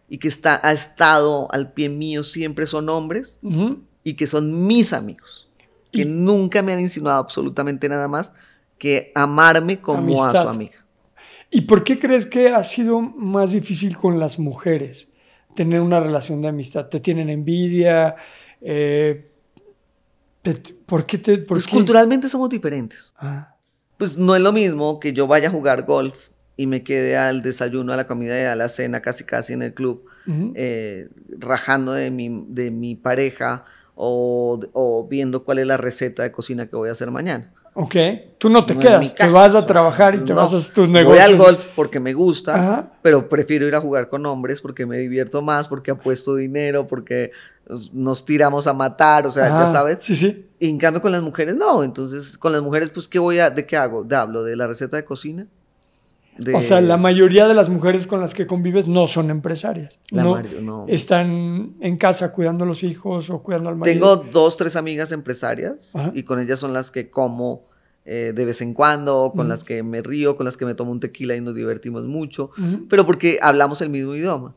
y 0.10 0.18
que 0.18 0.28
está, 0.28 0.60
ha 0.64 0.72
estado 0.72 1.48
al 1.52 1.72
pie 1.72 1.90
mío 1.90 2.24
siempre 2.24 2.68
son 2.68 2.90
hombres 2.90 3.40
y 4.04 4.14
que 4.14 4.28
son 4.28 4.68
mis 4.68 4.92
amigos, 4.92 5.50
que 5.92 6.06
nunca 6.06 6.62
me 6.62 6.74
han 6.74 6.80
insinuado 6.80 7.20
absolutamente 7.20 7.88
nada 7.88 8.08
más 8.08 8.32
que 8.78 9.12
amarme 9.14 9.80
como 9.80 10.24
a 10.24 10.32
su 10.32 10.50
amiga. 10.50 10.80
¿Y 11.52 11.62
por 11.62 11.84
qué 11.84 12.00
crees 12.00 12.26
que 12.26 12.50
ha 12.50 12.64
sido 12.64 13.02
más 13.02 13.52
difícil 13.52 13.98
con 13.98 14.20
las 14.20 14.40
mujeres 14.40 15.10
tener 15.56 15.82
una 15.82 16.00
relación 16.00 16.42
de 16.42 16.48
amistad? 16.48 16.88
¿Te 16.88 17.00
tienen 17.00 17.30
envidia? 17.30 18.16
Eh, 18.62 19.29
¿Por 20.86 21.06
qué 21.06 21.18
te...? 21.18 21.38
pues 21.40 21.68
culturalmente 21.68 22.30
somos 22.30 22.50
diferentes. 22.50 23.14
Ah. 23.18 23.56
Pues 23.98 24.18
no 24.18 24.36
es 24.36 24.42
lo 24.42 24.54
mismo 24.54 25.00
que 25.00 25.14
yo 25.14 25.28
vaya 25.28 25.50
a 25.50 25.52
jugar 25.52 25.86
golf 25.86 26.30
y 26.56 26.68
me 26.68 26.84
quede 26.84 27.18
al 27.18 27.42
desayuno, 27.42 27.94
a 27.94 27.98
la 27.98 28.08
comida 28.08 28.40
y 28.40 28.46
a 28.46 28.56
la 28.56 28.70
cena 28.70 29.02
casi 29.02 29.24
casi 29.24 29.54
en 29.54 29.62
el 29.62 29.74
club, 29.74 30.06
eh, 30.56 31.10
rajando 31.38 31.94
de 31.94 32.12
mi, 32.12 32.46
de 32.48 32.72
mi 32.72 32.96
pareja 32.96 33.66
o, 33.96 34.60
o, 34.74 35.08
viendo 35.08 35.44
cuál 35.44 35.60
es 35.60 35.68
la 35.68 35.78
receta 35.78 36.24
de 36.24 36.32
cocina 36.32 36.68
que 36.68 36.76
voy 36.76 36.90
a 36.90 36.94
hacer 36.94 37.12
mañana. 37.12 37.54
Ok, 37.74 37.96
tú 38.38 38.50
no 38.50 38.66
te 38.66 38.78
quedas, 38.78 39.16
te 39.16 39.30
vas 39.30 39.56
a 39.56 39.66
trabajar 39.66 40.16
y 40.16 40.20
te 40.20 40.34
vas 40.34 40.54
a 40.54 40.74
tus 40.74 40.90
negocios. 40.90 41.26
Voy 41.26 41.34
al 41.34 41.38
golf 41.38 41.66
porque 41.76 42.00
me 42.00 42.14
gusta, 42.14 42.92
pero 43.02 43.30
prefiero 43.30 43.68
ir 43.68 43.76
a 43.76 43.82
jugar 43.82 44.10
con 44.10 44.26
hombres 44.26 44.62
porque 44.62 44.86
me 44.86 44.98
divierto 44.98 45.42
más, 45.42 45.68
porque 45.68 45.92
apuesto 45.92 46.36
dinero, 46.36 46.88
porque 46.88 47.32
nos 47.94 48.26
tiramos 48.26 48.68
a 48.68 48.74
matar, 48.74 49.28
o 49.28 49.32
sea, 49.32 49.48
ya 49.48 49.72
sabes. 49.72 50.04
Sí, 50.04 50.16
sí. 50.16 50.48
Y 50.60 50.70
en 50.70 50.78
cambio 50.78 51.02
con 51.02 51.12
las 51.12 51.22
mujeres 51.22 51.56
no, 51.56 51.84
entonces 51.84 52.38
con 52.38 52.52
las 52.52 52.62
mujeres 52.62 52.90
pues 52.90 53.08
¿qué 53.08 53.20
voy 53.20 53.40
a, 53.40 53.50
de 53.50 53.66
qué 53.66 53.78
hago? 53.78 54.04
¿De 54.04 54.16
hablo 54.16 54.44
de 54.44 54.56
la 54.56 54.68
receta 54.68 54.98
de 54.98 55.06
cocina? 55.06 55.48
O 56.54 56.62
sea, 56.62 56.82
la 56.82 56.98
mayoría 56.98 57.48
de 57.48 57.54
las 57.54 57.70
mujeres 57.70 58.08
con 58.08 58.22
las 58.22 58.34
que 58.34 58.48
convives 58.48 58.88
no 58.88 59.08
son 59.08 59.30
empresarias. 59.30 60.00
no, 60.12 60.42
no, 60.42 60.86
Están 60.88 61.76
en 61.80 61.98
casa 61.98 62.32
cuidando 62.32 62.64
a 62.64 62.68
los 62.68 62.84
hijos 62.84 63.30
o 63.30 63.42
cuidando 63.44 63.70
al 63.70 63.76
marido. 63.76 63.94
Tengo 63.94 64.30
dos, 64.32 64.58
tres 64.58 64.76
amigas 64.76 65.12
empresarias 65.12 65.94
y 66.14 66.24
con 66.24 66.40
ellas 66.40 66.60
son 66.60 66.74
las 66.74 66.92
que 66.92 67.10
como 67.10 67.68
eh, 68.06 68.34
de 68.34 68.46
vez 68.46 68.62
en 68.62 68.74
cuando, 68.74 69.32
con 69.36 69.50
las 69.50 69.64
que 69.64 69.84
me 69.84 70.02
río, 70.02 70.36
con 70.36 70.46
las 70.46 70.58
que 70.58 70.66
me 70.66 70.74
tomo 70.74 70.92
un 70.92 71.00
tequila 71.00 71.36
y 71.36 71.42
nos 71.42 71.56
divertimos 71.56 72.06
mucho, 72.06 72.52
pero 72.90 73.06
porque 73.06 73.38
hablamos 73.42 73.82
el 73.82 73.90
mismo 73.90 74.16
idioma. 74.16 74.56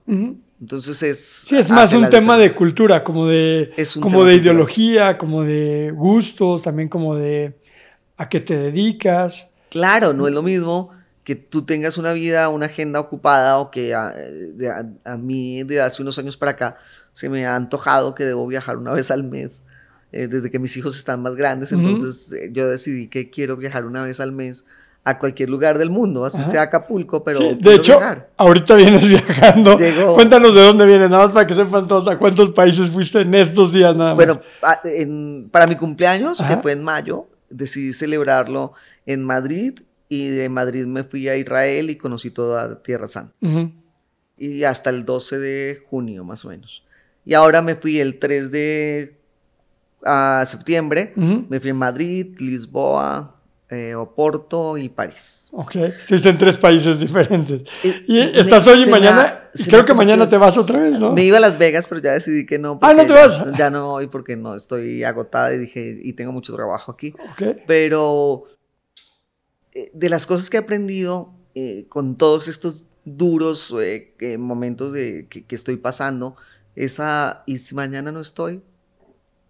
Entonces 0.61 1.03
es... 1.03 1.19
Sí, 1.19 1.57
es 1.57 1.69
más 1.71 1.93
un 1.93 2.09
tema 2.09 2.39
de 2.39 2.53
cultura, 2.53 3.03
como 3.03 3.27
de, 3.27 3.73
como 4.01 4.25
de 4.25 4.37
ideología, 4.37 5.19
como 5.19 5.43
de 5.43 5.93
gustos, 5.95 6.63
también 6.63 6.89
como 6.89 7.17
de 7.17 7.59
a 8.17 8.29
qué 8.29 8.41
te 8.41 8.57
dedicas. 8.57 9.51
Claro, 9.71 10.13
no 10.13 10.29
es 10.29 10.33
lo 10.33 10.43
mismo 10.43 10.91
que 11.25 11.37
tú 11.37 11.63
tengas 11.63 11.99
una 11.99 12.13
vida, 12.13 12.49
una 12.49 12.67
agenda 12.67 12.99
ocupada 12.99 13.59
o 13.59 13.71
que 13.71 13.95
a, 13.95 14.13
mí 15.17 15.63
de 15.63 15.81
hace 15.81 16.03
unos 16.03 16.19
años 16.19 16.37
para 16.37 16.53
acá 16.53 16.77
se 17.15 17.29
me 17.29 17.47
ha 17.47 17.55
antojado 17.55 18.15
que 18.15 18.25
debo 18.25 18.47
viajar 18.47 18.77
una 18.77 18.93
vez 18.95 19.11
al 19.11 19.25
mes, 19.25 19.63
eh, 20.11 20.27
desde 20.27 20.51
que 20.51 20.59
mis 20.59 20.77
hijos 20.77 20.97
están 20.97 21.23
más 21.23 21.37
grandes, 21.37 21.73
entonces 21.73 22.33
eh, 22.33 22.51
yo 22.53 22.69
decidí 22.69 23.09
que 23.09 23.31
quiero 23.31 23.57
viajar 23.57 23.87
una 23.87 24.03
vez 24.03 24.21
al 24.21 24.33
mes 24.33 24.65
a 25.05 25.19
cualquier 25.19 25.49
lugar 25.49 25.79
del 25.79 25.91
mundo, 25.91 26.25
así 26.25 26.41
sea 26.49 26.63
Acapulco, 26.63 27.25
pero... 27.25 27.41
de 27.57 27.75
hecho, 27.75 27.99
ahorita 28.37 28.77
vienes 28.77 29.09
viajando. 29.09 29.77
Cuéntanos 30.15 30.55
de 30.55 30.61
dónde 30.61 30.87
vienes, 30.87 31.11
nada 31.11 31.25
más 31.25 31.35
para 31.35 31.45
que 31.45 31.57
sepan 31.57 31.89
todos 31.89 32.07
a 32.07 32.17
cuántos 32.17 32.51
países 32.51 32.89
fuiste 32.89 33.21
en 33.21 33.35
estos 33.35 33.73
días 33.73 33.97
nada 33.97 34.15
más. 34.15 34.17
Bueno, 34.17 34.41
para 35.51 35.67
mi 35.67 35.75
cumpleaños, 35.75 36.41
que 36.41 36.57
fue 36.59 36.73
en 36.73 36.85
mayo, 36.85 37.27
decidí 37.51 37.93
celebrarlo 37.93 38.75
en 39.05 39.25
Madrid 39.25 39.81
y 40.13 40.29
de 40.29 40.51
Madrid 40.51 40.85
me 40.85 41.05
fui 41.05 41.27
a 41.31 41.37
Israel 41.37 41.89
y 41.89 41.97
conocí 41.97 42.31
toda 42.31 42.83
Tierra 42.83 43.07
Santa. 43.07 43.33
Y 44.37 44.65
hasta 44.65 44.91
el 44.91 45.07
12 45.07 45.39
de 45.39 45.83
junio, 45.89 46.23
más 46.23 46.45
o 46.45 46.51
menos. 46.51 46.83
Y 47.25 47.33
ahora 47.33 47.63
me 47.63 47.77
fui 47.77 47.99
el 47.99 48.19
3 48.19 48.51
de 48.51 49.17
septiembre. 50.45 51.15
Me 51.17 51.61
fui 51.61 51.71
a 51.71 51.75
Madrid, 51.75 52.37
Lisboa, 52.39 53.37
eh, 53.71 53.95
Oporto 53.95 54.77
y 54.77 54.91
París. 54.91 55.49
Ok, 55.51 55.77
estás 55.77 56.27
en 56.27 56.37
tres 56.37 56.59
países 56.59 57.01
diferentes. 57.01 57.63
Y, 58.07 58.19
estás 58.19 58.67
hoy 58.67 58.83
y 58.83 58.91
mañana, 58.91 59.49
creo 59.67 59.87
que 59.87 59.95
mañana 59.95 60.29
te 60.29 60.37
vas 60.37 60.59
otra 60.59 60.81
vez, 60.81 61.01
¿no? 61.01 61.13
Me 61.15 61.25
iba 61.25 61.39
a 61.39 61.41
Las 61.41 61.57
Vegas, 61.57 61.87
pero 61.89 62.03
ya 62.03 62.13
decidí 62.13 62.45
que 62.45 62.59
no. 62.59 62.79
Ah, 62.83 62.93
no 62.93 63.07
te 63.07 63.15
vas. 63.15 63.43
Ya, 63.57 63.71
no 63.71 63.93
voy 63.93 64.09
porque 64.09 64.37
no, 64.37 64.57
estoy 64.57 65.05
agotada 65.05 65.55
y 65.55 65.59
dije, 65.59 65.99
y 66.03 66.13
tengo 66.13 66.33
mucho 66.33 66.55
trabajo 66.55 66.93
aquí. 66.93 67.15
Okay. 67.33 67.63
Pero 67.67 68.45
de 69.93 70.09
las 70.09 70.27
cosas 70.27 70.51
que 70.51 70.57
he 70.57 70.61
aprendido 70.61 71.33
eh, 71.55 71.87
con 71.89 72.17
todos 72.17 72.49
estos 72.49 72.85
duros 73.05 73.75
eh, 73.79 74.37
momentos 74.39 74.93
de, 74.93 75.27
que, 75.29 75.45
que, 75.45 75.55
estoy 75.55 75.77
pasando, 75.77 76.37
esa, 76.77 77.43
y 77.47 77.59
si 77.59 77.75
mañana 77.75 78.13
no 78.13 78.21
estoy, 78.21 78.63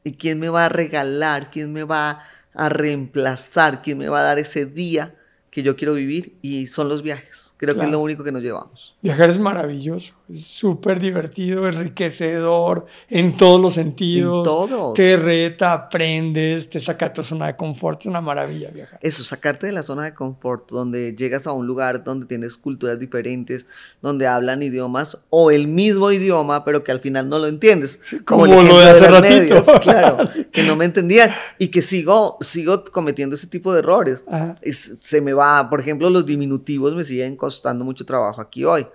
¿y 0.05 0.12
quién 0.12 0.41
me 0.41 0.49
va 0.49 0.66
a 0.66 0.68
regalar? 0.68 1.51
¿Quién 1.51 1.73
me 1.73 1.85
va 1.85 2.25
a 2.55 2.68
reemplazar? 2.68 3.83
¿Quién 3.83 3.99
me 3.99 4.09
va 4.09 4.20
a 4.20 4.25
dar 4.25 4.39
ese 4.39 4.66
día 4.66 5.16
que 5.51 5.62
yo 5.62 5.77
quiero 5.77 5.95
vivir? 5.95 6.39
Y 6.43 6.66
son 6.66 6.89
los 6.89 7.03
viajes. 7.03 7.51
Creo 7.63 7.77
que 7.77 7.85
es 7.85 7.93
lo 7.93 8.01
único 8.01 8.25
que 8.25 8.33
nos 8.33 8.43
llevamos. 8.43 8.97
Viajar 9.03 9.31
es 9.31 9.39
maravilloso, 9.39 10.15
es 10.29 10.43
súper 10.45 10.99
divertido, 10.99 11.69
enriquecedor 11.69 12.87
en 13.09 13.37
todos 13.37 13.61
los 13.61 13.75
sentidos. 13.75 14.39
En 14.39 14.43
todos. 14.43 14.95
Te 14.95 15.17
reta, 15.17 15.73
aprendes, 15.73 16.69
te 16.69 16.81
saca 16.81 17.11
de 17.11 17.15
tu 17.15 17.23
zona 17.23 17.47
de 17.47 17.55
confort, 17.55 18.01
es 18.01 18.07
una 18.07 18.21
maravilla 18.21 18.69
viajar. 18.73 18.99
Eso, 19.01 19.23
sacarte 19.23 19.69
de 19.69 19.73
la 19.75 19.85
zona 19.85 20.03
de 20.03 20.13
confort, 20.13 20.73
donde 20.73 21.15
llegas 21.15 21.47
a 21.47 21.53
un 21.53 21.69
lugar 21.69 22.03
donde 22.03 22.27
tienes 22.27 22.57
culturas 22.57 22.99
diferentes, 22.99 23.65
donde 24.01 24.27
hablan 24.27 24.65
idiomas 24.65 25.23
o 25.31 25.53
el 25.53 25.69
mismo 25.69 26.11
idioma, 26.11 26.65
pero 26.65 26.83
que 26.83 26.91
al 26.91 26.99
final 26.99 27.29
no 27.29 27.39
lo 27.39 27.47
entiendes. 27.47 28.01
como, 28.25 28.45
lo 28.47 28.81
de 28.81 28.91
hace 28.91 29.07
ratito. 29.07 29.31
Medios, 29.31 29.67
claro, 29.81 30.29
que 30.51 30.65
no 30.65 30.75
me 30.75 30.85
entendían 30.85 31.31
y 31.61 31.69
que 31.69 31.81
sigo, 31.81 32.39
sigo 32.41 32.83
cometiendo 32.91 33.37
ese 33.37 33.47
tipo 33.47 33.73
de 33.73 33.79
errores. 33.79 34.25
se 34.73 35.21
me 35.21 35.33
va, 35.33 35.71
por 35.71 35.79
ejemplo, 35.79 36.11
los 36.11 36.27
diminutivos 36.27 36.97
me 36.97 37.05
siguen 37.05 37.37
costando 37.37 37.51
costando 37.53 37.84
mucho 37.84 38.07
trabajo 38.07 38.40
aquí 38.40 38.64
hoy. 38.64 38.86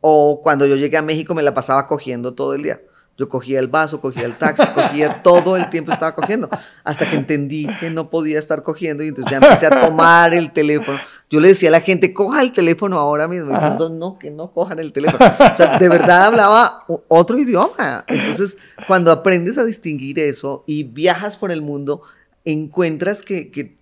O 0.00 0.40
cuando 0.42 0.66
yo 0.66 0.76
llegué 0.76 0.96
a 0.96 1.02
México 1.02 1.34
me 1.34 1.42
la 1.42 1.54
pasaba 1.54 1.86
cogiendo 1.86 2.34
todo 2.34 2.54
el 2.54 2.62
día. 2.62 2.80
Yo 3.18 3.30
cogía 3.30 3.58
el 3.60 3.66
vaso, 3.66 4.00
cogía 4.00 4.26
el 4.26 4.36
taxi, 4.36 4.66
cogía 4.74 5.22
todo 5.22 5.56
el 5.56 5.70
tiempo 5.70 5.90
estaba 5.90 6.14
cogiendo. 6.14 6.48
Hasta 6.84 7.08
que 7.08 7.16
entendí 7.16 7.66
que 7.80 7.90
no 7.90 8.10
podía 8.10 8.38
estar 8.38 8.62
cogiendo 8.62 9.02
y 9.02 9.08
entonces 9.08 9.30
ya 9.30 9.38
empecé 9.38 9.66
a 9.66 9.80
tomar 9.80 10.34
el 10.34 10.52
teléfono. 10.52 10.98
Yo 11.30 11.40
le 11.40 11.48
decía 11.48 11.70
a 11.70 11.72
la 11.72 11.80
gente, 11.80 12.12
coja 12.12 12.42
el 12.42 12.52
teléfono 12.52 12.98
ahora 12.98 13.26
mismo. 13.26 13.50
Y 13.50 13.54
entonces, 13.54 13.98
no, 13.98 14.18
que 14.18 14.30
no 14.30 14.52
cojan 14.52 14.78
el 14.78 14.92
teléfono. 14.92 15.24
O 15.52 15.56
sea, 15.56 15.78
de 15.78 15.88
verdad 15.88 16.26
hablaba 16.26 16.84
otro 17.08 17.38
idioma. 17.38 18.04
Entonces, 18.06 18.58
cuando 18.86 19.10
aprendes 19.10 19.58
a 19.58 19.64
distinguir 19.64 20.18
eso 20.18 20.62
y 20.66 20.84
viajas 20.84 21.36
por 21.36 21.50
el 21.50 21.62
mundo, 21.62 22.02
encuentras 22.44 23.22
que, 23.22 23.50
que 23.50 23.76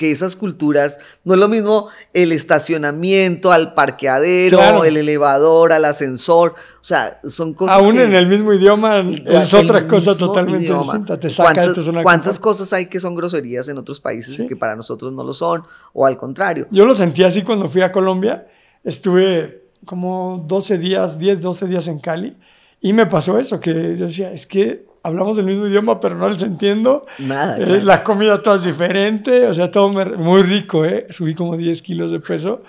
que 0.00 0.10
esas 0.10 0.34
culturas, 0.34 0.98
no 1.24 1.34
es 1.34 1.40
lo 1.40 1.46
mismo 1.46 1.88
el 2.14 2.32
estacionamiento 2.32 3.52
al 3.52 3.74
parqueadero, 3.74 4.82
el 4.82 4.96
elevador, 4.96 5.74
al 5.74 5.84
ascensor, 5.84 6.54
o 6.80 6.82
sea, 6.82 7.20
son 7.28 7.52
cosas 7.52 7.76
Aún 7.76 7.98
en 7.98 8.14
el 8.14 8.26
mismo 8.26 8.50
idioma 8.54 9.06
es 9.26 9.52
otra 9.52 9.86
cosa 9.86 10.16
totalmente 10.16 10.72
distinta, 10.72 11.20
te 11.20 11.28
saca 11.28 11.52
¿Cuántas, 11.52 11.86
¿Cuántas 12.02 12.40
cosas 12.40 12.72
hay 12.72 12.86
que 12.86 12.98
son 12.98 13.14
groserías 13.14 13.68
en 13.68 13.76
otros 13.76 14.00
países 14.00 14.48
que 14.48 14.56
para 14.56 14.74
nosotros 14.74 15.12
no 15.12 15.22
lo 15.22 15.34
son, 15.34 15.64
o 15.92 16.06
al 16.06 16.16
contrario? 16.16 16.66
Yo 16.70 16.86
lo 16.86 16.94
sentí 16.94 17.22
así 17.22 17.42
cuando 17.42 17.68
fui 17.68 17.82
a 17.82 17.92
Colombia, 17.92 18.46
estuve 18.82 19.64
como 19.84 20.42
12 20.48 20.78
días, 20.78 21.18
10, 21.18 21.42
12 21.42 21.66
días 21.66 21.88
en 21.88 21.98
Cali, 21.98 22.38
y 22.80 22.94
me 22.94 23.04
pasó 23.04 23.38
eso, 23.38 23.60
que 23.60 23.98
yo 23.98 24.06
decía, 24.06 24.32
es 24.32 24.46
que 24.46 24.86
hablamos 25.02 25.38
el 25.38 25.46
mismo 25.46 25.66
idioma, 25.66 26.00
pero 26.00 26.16
no 26.16 26.28
les 26.28 26.42
entiendo. 26.42 27.06
Nada. 27.18 27.58
Eh, 27.58 27.82
la 27.82 28.02
comida 28.04 28.42
toda 28.42 28.56
es 28.56 28.64
diferente, 28.64 29.46
o 29.46 29.54
sea, 29.54 29.70
todo 29.70 29.88
muy 29.90 30.42
rico, 30.42 30.84
¿eh? 30.84 31.06
Subí 31.10 31.34
como 31.34 31.56
10 31.56 31.82
kilos 31.82 32.10
de 32.10 32.20
peso 32.20 32.62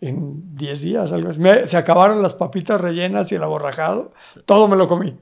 en 0.00 0.56
10 0.56 0.82
días, 0.82 1.12
algo 1.12 1.30
así. 1.30 1.40
se 1.64 1.76
acabaron 1.76 2.22
las 2.22 2.34
papitas 2.34 2.80
rellenas 2.80 3.32
y 3.32 3.34
el 3.34 3.42
aborrajado, 3.42 4.12
todo 4.46 4.68
me 4.68 4.76
lo 4.76 4.86
comí. 4.86 5.16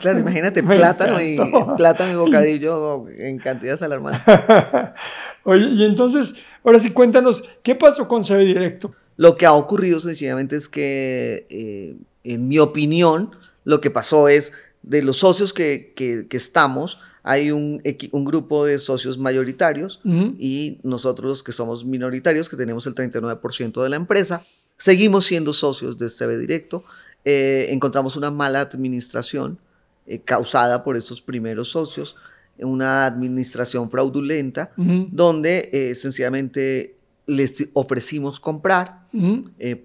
claro, 0.00 0.18
imagínate, 0.18 0.62
plátano 0.62 1.22
y, 1.22 1.38
plátano 1.76 2.12
y 2.12 2.16
bocadillo 2.16 3.08
en 3.08 3.38
cantidades 3.38 3.82
alarmantes. 3.82 4.22
Oye, 5.44 5.66
y 5.66 5.84
entonces, 5.84 6.34
ahora 6.62 6.78
sí, 6.78 6.90
cuéntanos, 6.90 7.48
¿qué 7.62 7.74
pasó 7.74 8.06
con 8.06 8.22
CB 8.22 8.38
Directo? 8.40 8.92
Lo 9.16 9.36
que 9.36 9.46
ha 9.46 9.52
ocurrido 9.52 10.00
sencillamente 10.00 10.56
es 10.56 10.68
que... 10.68 11.46
Eh, 11.48 11.96
en 12.24 12.48
mi 12.48 12.58
opinión, 12.58 13.30
lo 13.64 13.80
que 13.80 13.90
pasó 13.90 14.28
es 14.28 14.52
de 14.82 15.02
los 15.02 15.18
socios 15.18 15.52
que, 15.52 15.92
que, 15.94 16.36
estamos, 16.36 16.98
hay 17.22 17.52
un, 17.52 17.82
un, 18.10 18.24
grupo 18.24 18.64
de 18.64 18.78
socios 18.78 19.16
mayoritarios 19.18 20.00
y 20.04 20.78
nosotros 20.82 21.42
que 21.42 21.52
somos 21.52 21.84
minoritarios, 21.84 22.48
que 22.48 22.56
tenemos 22.56 22.86
el 22.86 22.94
39% 22.94 23.82
de 23.82 23.88
la 23.88 23.96
empresa, 23.96 24.44
seguimos 24.76 25.26
siendo 25.26 25.52
socios 25.52 25.98
de 25.98 26.08
CB 26.08 26.38
Directo. 26.38 26.84
Eh, 27.24 27.68
encontramos 27.70 28.16
una 28.16 28.32
mala 28.32 28.60
administración 28.60 29.58
eh, 30.06 30.18
causada 30.18 30.82
por 30.82 30.96
esos 30.96 31.22
primeros 31.22 31.70
socios, 31.70 32.16
una 32.58 33.06
administración 33.06 33.90
fraudulenta, 33.90 34.72
donde 34.76 35.70
eh, 35.72 35.94
sencillamente 35.94 36.96
les 37.26 37.68
ofrecimos 37.72 38.40
comprar 38.40 39.06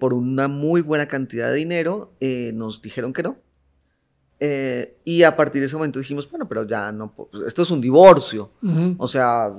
por 0.00 0.12
una 0.12 0.48
muy 0.48 0.80
buena 0.80 1.06
cantidad 1.06 1.50
de 1.50 1.56
dinero, 1.56 2.12
nos 2.54 2.82
dijeron 2.82 3.12
que 3.12 3.22
no 3.22 3.36
eh, 4.40 4.96
y 5.04 5.22
a 5.22 5.36
partir 5.36 5.60
de 5.60 5.66
ese 5.66 5.76
momento 5.76 5.98
dijimos, 5.98 6.30
bueno, 6.30 6.48
pero 6.48 6.66
ya 6.66 6.92
no, 6.92 7.12
esto 7.46 7.62
es 7.62 7.70
un 7.70 7.80
divorcio. 7.80 8.50
O 8.98 9.08
sea, 9.08 9.52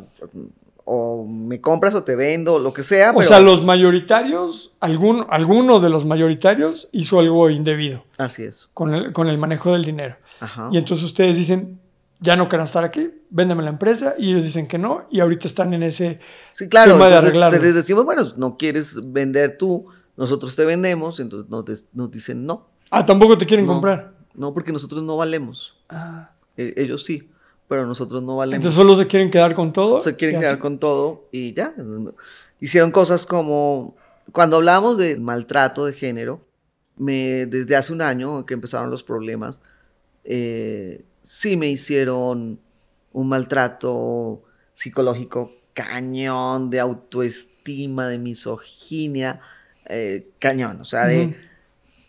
o 0.86 1.25
me 1.25 1.61
compras 1.61 1.93
o 1.93 2.03
te 2.03 2.15
vendo, 2.15 2.59
lo 2.59 2.73
que 2.73 2.82
sea. 2.82 3.11
O 3.15 3.21
sea, 3.21 3.39
los 3.39 3.63
mayoritarios, 3.63 4.73
algún, 4.80 5.25
alguno 5.30 5.80
de 5.80 5.89
los 5.89 6.05
mayoritarios 6.05 6.89
hizo 6.91 7.19
algo 7.19 7.49
indebido. 7.49 8.05
Así 8.17 8.43
es. 8.43 8.69
Con 8.73 8.95
el, 8.95 9.13
con 9.13 9.27
el 9.27 9.38
manejo 9.38 9.73
del 9.73 9.84
dinero. 9.86 10.15
Y 10.71 10.77
entonces 10.77 11.05
ustedes 11.05 11.38
dicen, 11.38 11.80
ya 12.21 12.36
no 12.36 12.47
quiero 12.47 12.63
estar 12.63 12.84
aquí, 12.84 13.11
véndeme 13.30 13.63
la 13.63 13.69
empresa. 13.69 14.15
Y 14.17 14.32
ellos 14.32 14.43
dicen 14.43 14.67
que 14.67 14.77
no, 14.77 15.05
y 15.11 15.19
ahorita 15.19 15.47
están 15.47 15.73
en 15.73 15.84
ese 15.84 16.19
sí, 16.53 16.69
claro, 16.69 16.93
tema 16.93 17.07
de 17.09 17.15
arreglarlo. 17.15 17.61
Les 17.61 17.75
decimos, 17.75 18.05
bueno, 18.05 18.23
no 18.38 18.57
quieres 18.57 18.97
vender 19.11 19.57
tú, 19.57 19.88
nosotros 20.15 20.55
te 20.55 20.63
vendemos, 20.63 21.19
entonces 21.19 21.49
nos, 21.49 21.86
nos 21.93 22.11
dicen 22.11 22.45
no. 22.45 22.69
Ah, 22.89 23.05
tampoco 23.05 23.38
te 23.38 23.45
quieren 23.45 23.67
comprar. 23.67 24.18
No, 24.34 24.53
porque 24.53 24.71
nosotros 24.71 25.03
no 25.03 25.17
valemos. 25.17 25.75
Ah. 25.89 26.32
E, 26.57 26.73
ellos 26.77 27.03
sí, 27.03 27.30
pero 27.67 27.86
nosotros 27.86 28.21
no 28.23 28.38
valemos. 28.38 28.57
Entonces 28.57 28.75
solo 28.75 28.95
se 28.95 29.07
quieren 29.07 29.32
quedar 29.32 29.53
con 29.53 29.73
todo. 29.73 30.01
Se 30.01 30.15
quieren 30.15 30.39
quedar 30.39 30.59
con 30.59 30.80
todo 30.80 31.27
y 31.32 31.53
ya. 31.53 31.73
Hicieron 32.59 32.91
cosas 32.91 33.25
como, 33.25 33.95
cuando 34.32 34.57
hablamos 34.57 34.97
de 34.97 35.17
maltrato 35.17 35.86
de 35.86 35.93
género, 35.93 36.41
me, 36.97 37.45
desde 37.45 37.75
hace 37.75 37.93
un 37.93 38.01
año 38.01 38.45
que 38.45 38.53
empezaron 38.53 38.89
los 38.89 39.03
problemas, 39.03 39.61
eh, 40.23 41.05
sí 41.23 41.57
me 41.57 41.67
hicieron 41.67 42.59
un 43.13 43.27
maltrato 43.27 44.43
psicológico 44.73 45.53
cañón, 45.73 46.69
de 46.69 46.80
autoestima, 46.80 48.07
de 48.09 48.17
misoginia, 48.17 49.39
eh, 49.86 50.32
cañón. 50.39 50.82
O 50.82 50.86
sea, 50.86 51.05
de, 51.05 51.36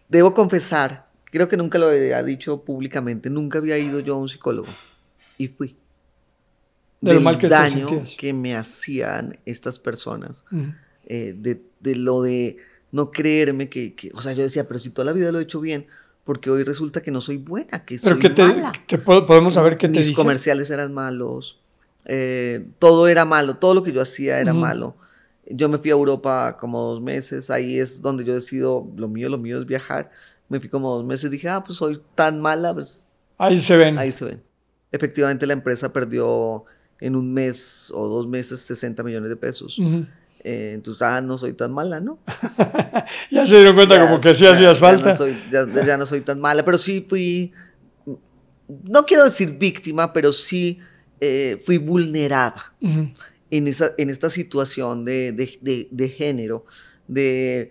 debo 0.08 0.34
confesar 0.34 1.09
Creo 1.30 1.48
que 1.48 1.56
nunca 1.56 1.78
lo 1.78 1.88
había 1.88 2.22
dicho 2.22 2.62
públicamente. 2.62 3.30
Nunca 3.30 3.58
había 3.58 3.78
ido 3.78 4.00
yo 4.00 4.14
a 4.14 4.18
un 4.18 4.28
psicólogo. 4.28 4.68
Y 5.38 5.48
fui. 5.48 5.76
De 7.00 7.14
lo 7.14 7.20
mal 7.20 7.38
que 7.38 7.48
daño 7.48 7.86
que 8.18 8.32
me 8.32 8.54
hacían 8.56 9.38
estas 9.46 9.78
personas. 9.78 10.44
Eh, 11.06 11.34
de, 11.36 11.96
lo 11.96 12.22
de 12.22 12.58
no 12.92 13.10
creerme 13.10 13.68
que, 13.68 13.94
O 14.14 14.20
sea, 14.20 14.32
yo 14.32 14.42
decía, 14.42 14.66
pero 14.66 14.78
si 14.78 14.90
toda 14.90 15.06
la 15.06 15.12
vida 15.12 15.32
lo 15.32 15.38
he 15.38 15.44
hecho 15.44 15.60
bien, 15.60 15.86
porque 16.24 16.50
hoy 16.50 16.62
resulta 16.62 17.02
que 17.02 17.10
no 17.10 17.20
soy 17.20 17.38
buena, 17.38 17.84
que 17.84 17.98
pero 17.98 18.16
soy 18.16 18.20
que 18.20 18.30
te, 18.30 18.42
mala. 18.42 18.72
podemos 19.26 19.54
saber 19.54 19.78
qué 19.78 19.88
te 19.88 19.98
Mis 19.98 20.12
comerciales 20.12 20.70
eran 20.70 20.92
malos. 20.92 21.58
Eh, 22.04 22.66
todo 22.78 23.08
era 23.08 23.24
malo. 23.24 23.56
Todo 23.56 23.74
lo 23.74 23.82
que 23.82 23.92
yo 23.92 24.02
hacía 24.02 24.40
era 24.40 24.52
malo. 24.52 24.96
Yo 25.48 25.68
me 25.68 25.78
fui 25.78 25.90
a 25.90 25.94
Europa 25.94 26.56
como 26.60 26.82
dos 26.82 27.00
meses. 27.00 27.50
Ahí 27.50 27.78
es 27.78 28.02
donde 28.02 28.24
yo 28.24 28.34
decido, 28.34 28.86
lo 28.96 29.08
mío, 29.08 29.28
lo 29.30 29.38
mío 29.38 29.58
es 29.58 29.66
viajar 29.66 30.10
me 30.50 30.58
fui 30.58 30.68
como 30.68 30.96
dos 30.96 31.04
meses, 31.04 31.30
dije, 31.30 31.48
ah, 31.48 31.62
pues 31.64 31.78
soy 31.78 32.02
tan 32.14 32.40
mala, 32.40 32.74
pues... 32.74 33.06
Ahí 33.38 33.58
se 33.60 33.76
ven. 33.76 33.96
Ahí 33.96 34.10
se 34.12 34.24
ven. 34.24 34.42
Efectivamente, 34.92 35.46
la 35.46 35.52
empresa 35.52 35.92
perdió 35.92 36.64
en 37.00 37.14
un 37.14 37.32
mes 37.32 37.90
o 37.94 38.08
dos 38.08 38.26
meses 38.26 38.60
60 38.60 39.02
millones 39.04 39.30
de 39.30 39.36
pesos. 39.36 39.78
Eh, 40.42 40.72
entonces, 40.74 41.02
ah, 41.02 41.20
no 41.20 41.38
soy 41.38 41.52
tan 41.52 41.72
mala, 41.72 42.00
¿no? 42.00 42.18
ya 43.30 43.46
se 43.46 43.58
dieron 43.58 43.76
cuenta 43.76 44.00
como 44.00 44.20
que 44.20 44.34
sí 44.34 44.44
hacías 44.44 44.76
falta. 44.76 45.16
Ya 45.50 45.96
no, 45.96 46.04
soy, 46.04 46.20
tan 46.20 46.40
mala, 46.40 46.64
pero 46.64 46.78
sí 46.78 47.06
fui, 47.08 47.52
no 48.66 49.06
quiero 49.06 49.24
decir 49.24 49.56
víctima, 49.56 50.12
pero 50.12 50.32
sí 50.32 50.80
eh, 51.20 51.62
fui 51.64 51.78
vulnerada 51.78 52.74
en, 52.80 53.68
esa, 53.68 53.92
en 53.96 54.10
esta 54.10 54.28
situación 54.28 55.04
de, 55.04 55.30
de, 55.30 55.88
de 55.88 56.08
género, 56.08 56.66
de 57.06 57.70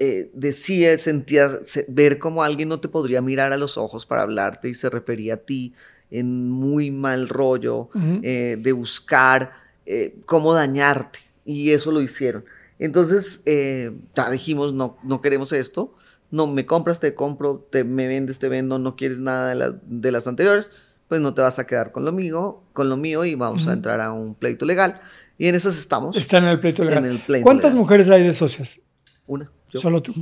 eh, 0.00 0.30
decía, 0.32 0.96
sentía 0.98 1.48
ver 1.88 2.20
cómo 2.20 2.44
alguien 2.44 2.68
no 2.68 2.78
te 2.78 2.88
podría 2.88 3.20
mirar 3.20 3.52
a 3.52 3.56
los 3.56 3.76
ojos 3.76 4.06
para 4.06 4.22
hablarte 4.22 4.68
y 4.68 4.74
se 4.74 4.88
refería 4.90 5.34
a 5.34 5.36
ti 5.38 5.74
en 6.10 6.48
muy 6.50 6.90
mal 6.90 7.28
rollo, 7.28 7.90
eh, 8.22 8.56
de 8.60 8.72
buscar 8.72 9.52
eh, 9.86 10.14
cómo 10.24 10.54
dañarte. 10.54 11.18
Y 11.44 11.70
eso 11.70 11.90
lo 11.90 12.00
hicieron. 12.00 12.44
Entonces, 12.78 13.42
ya 13.44 14.30
dijimos, 14.30 14.72
no, 14.72 14.98
no 15.02 15.20
queremos 15.20 15.52
esto. 15.52 15.94
No 16.30 16.46
me 16.46 16.66
compras, 16.66 17.00
te 17.00 17.14
compro, 17.14 17.66
te, 17.70 17.84
me 17.84 18.06
vendes, 18.06 18.38
te 18.38 18.48
vendo, 18.48 18.78
no 18.78 18.96
quieres 18.96 19.18
nada 19.18 19.54
de, 19.54 19.78
de 19.86 20.12
las 20.12 20.28
anteriores, 20.28 20.70
pues 21.08 21.22
no 21.22 21.32
te 21.32 21.40
vas 21.40 21.58
a 21.58 21.66
quedar 21.66 21.90
con 21.90 22.04
lo 22.04 22.12
mío, 22.12 22.60
con 22.74 22.90
lo 22.90 22.98
mío 22.98 23.24
y 23.24 23.34
vamos 23.34 23.66
a 23.66 23.72
entrar 23.72 24.00
a 24.00 24.12
un 24.12 24.34
pleito 24.34 24.66
legal. 24.66 25.00
Y 25.38 25.48
en 25.48 25.54
esas 25.54 25.78
estamos. 25.78 26.16
Están 26.16 26.44
en 26.44 26.50
el 26.50 26.60
pleito 26.60 26.84
legal. 26.84 27.24
¿Cuántas 27.42 27.74
mujeres 27.74 28.10
hay 28.10 28.22
de 28.22 28.34
socias? 28.34 28.80
Una. 29.26 29.50
Solo 29.72 30.02
tú. 30.02 30.14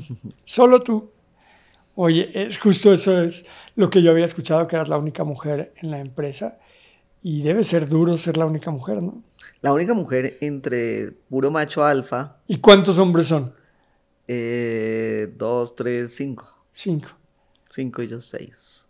Solo 0.44 0.80
tú. 0.80 1.10
Oye, 1.94 2.30
es 2.34 2.58
justo 2.58 2.92
eso 2.92 3.22
es 3.22 3.46
lo 3.74 3.88
que 3.90 4.02
yo 4.02 4.10
había 4.10 4.24
escuchado, 4.24 4.66
que 4.66 4.76
eras 4.76 4.88
la 4.88 4.98
única 4.98 5.24
mujer 5.24 5.72
en 5.76 5.90
la 5.90 5.98
empresa. 5.98 6.58
Y 7.22 7.42
debe 7.42 7.64
ser 7.64 7.88
duro 7.88 8.16
ser 8.18 8.36
la 8.36 8.46
única 8.46 8.70
mujer, 8.70 9.02
¿no? 9.02 9.22
La 9.60 9.72
única 9.72 9.94
mujer 9.94 10.36
entre 10.40 11.12
puro 11.28 11.50
macho 11.50 11.84
alfa. 11.84 12.36
¿Y 12.46 12.58
cuántos 12.58 12.98
hombres 12.98 13.28
son? 13.28 13.54
Eh, 14.28 15.32
dos, 15.36 15.74
tres, 15.74 16.14
cinco. 16.14 16.48
Cinco. 16.72 17.08
Cinco 17.68 18.02
y 18.02 18.08
yo 18.08 18.20
seis. 18.20 18.86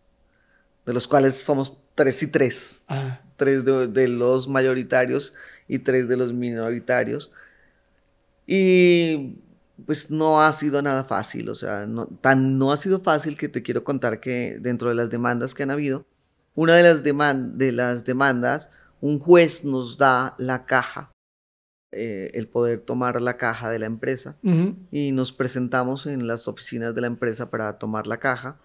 De 0.85 0.93
los 0.93 1.07
cuales 1.07 1.37
somos 1.37 1.79
tres 1.95 2.23
y 2.23 2.27
tres. 2.27 2.85
Ah. 2.89 3.21
Tres 3.37 3.65
de, 3.65 3.87
de 3.87 4.09
los 4.09 4.49
mayoritarios 4.49 5.35
y 5.69 5.79
tres 5.79 6.09
de 6.09 6.17
los 6.17 6.33
minoritarios. 6.33 7.31
Y 8.47 9.37
pues 9.85 10.11
no 10.11 10.41
ha 10.41 10.53
sido 10.53 10.81
nada 10.81 11.05
fácil, 11.05 11.49
o 11.51 11.55
sea, 11.55 11.87
no, 11.87 12.07
tan 12.07 12.59
no 12.59 12.72
ha 12.72 12.77
sido 12.77 13.01
fácil 13.01 13.37
que 13.37 13.49
te 13.49 13.62
quiero 13.62 13.85
contar 13.85 14.20
que 14.20 14.59
dentro 14.61 14.89
de 14.89 14.95
las 14.95 15.11
demandas 15.11 15.55
que 15.55 15.62
han 15.62 15.70
habido, 15.70 16.07
una 16.55 16.77
de 16.77 16.83
las, 16.83 17.03
de 17.03 17.72
las 17.72 18.05
demandas, 18.05 18.70
un 19.01 19.19
juez 19.19 19.65
nos 19.65 19.98
da 19.98 20.35
la 20.39 20.65
caja, 20.65 21.12
eh, 21.93 22.31
el 22.35 22.48
poder 22.48 22.81
tomar 22.81 23.20
la 23.20 23.36
caja 23.36 23.70
de 23.70 23.78
la 23.78 23.86
empresa 23.86 24.36
y 24.90 25.12
nos 25.12 25.32
presentamos 25.32 26.07
en 26.07 26.27
las 26.27 26.48
oficinas 26.48 26.94
de 26.94 27.01
la 27.03 27.07
empresa 27.07 27.51
para 27.51 27.78
tomar 27.78 28.07
la 28.07 28.19
caja. 28.19 28.59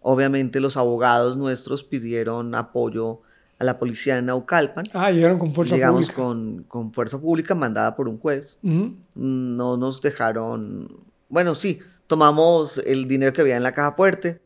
Obviamente 0.00 0.60
los 0.60 0.76
abogados 0.76 1.36
nuestros 1.36 1.84
pidieron 1.84 2.54
apoyo 2.54 3.22
a 3.58 3.64
la 3.64 3.78
policía 3.78 4.16
de 4.16 4.22
Naucalpan. 4.22 4.84
Ah, 4.92 5.10
llegaron 5.10 5.38
con 5.38 5.54
fuerza 5.54 5.76
Llegamos 5.76 6.10
Con, 6.10 6.64
con 6.64 6.92
fuerza 6.92 7.18
pública 7.18 7.54
mandada 7.54 7.96
por 7.96 8.08
un 8.08 8.18
juez. 8.18 8.58
No 8.62 9.76
nos 9.76 10.02
dejaron, 10.02 11.00
bueno, 11.28 11.54
sí, 11.54 11.78
tomamos 12.06 12.78
el 12.78 13.08
dinero 13.08 13.32
que 13.32 13.40
había 13.40 13.56
en 13.56 13.62
la 13.62 13.72
caja 13.72 13.92
fuerte, 13.92 14.42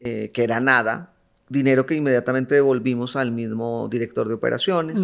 eh, 0.00 0.30
que 0.34 0.44
era 0.44 0.60
nada, 0.60 1.12
dinero 1.48 1.86
que 1.86 1.94
inmediatamente 1.94 2.54
devolvimos 2.54 3.16
al 3.16 3.32
mismo 3.32 3.88
director 3.88 4.28
de 4.28 4.34
operaciones. 4.34 5.00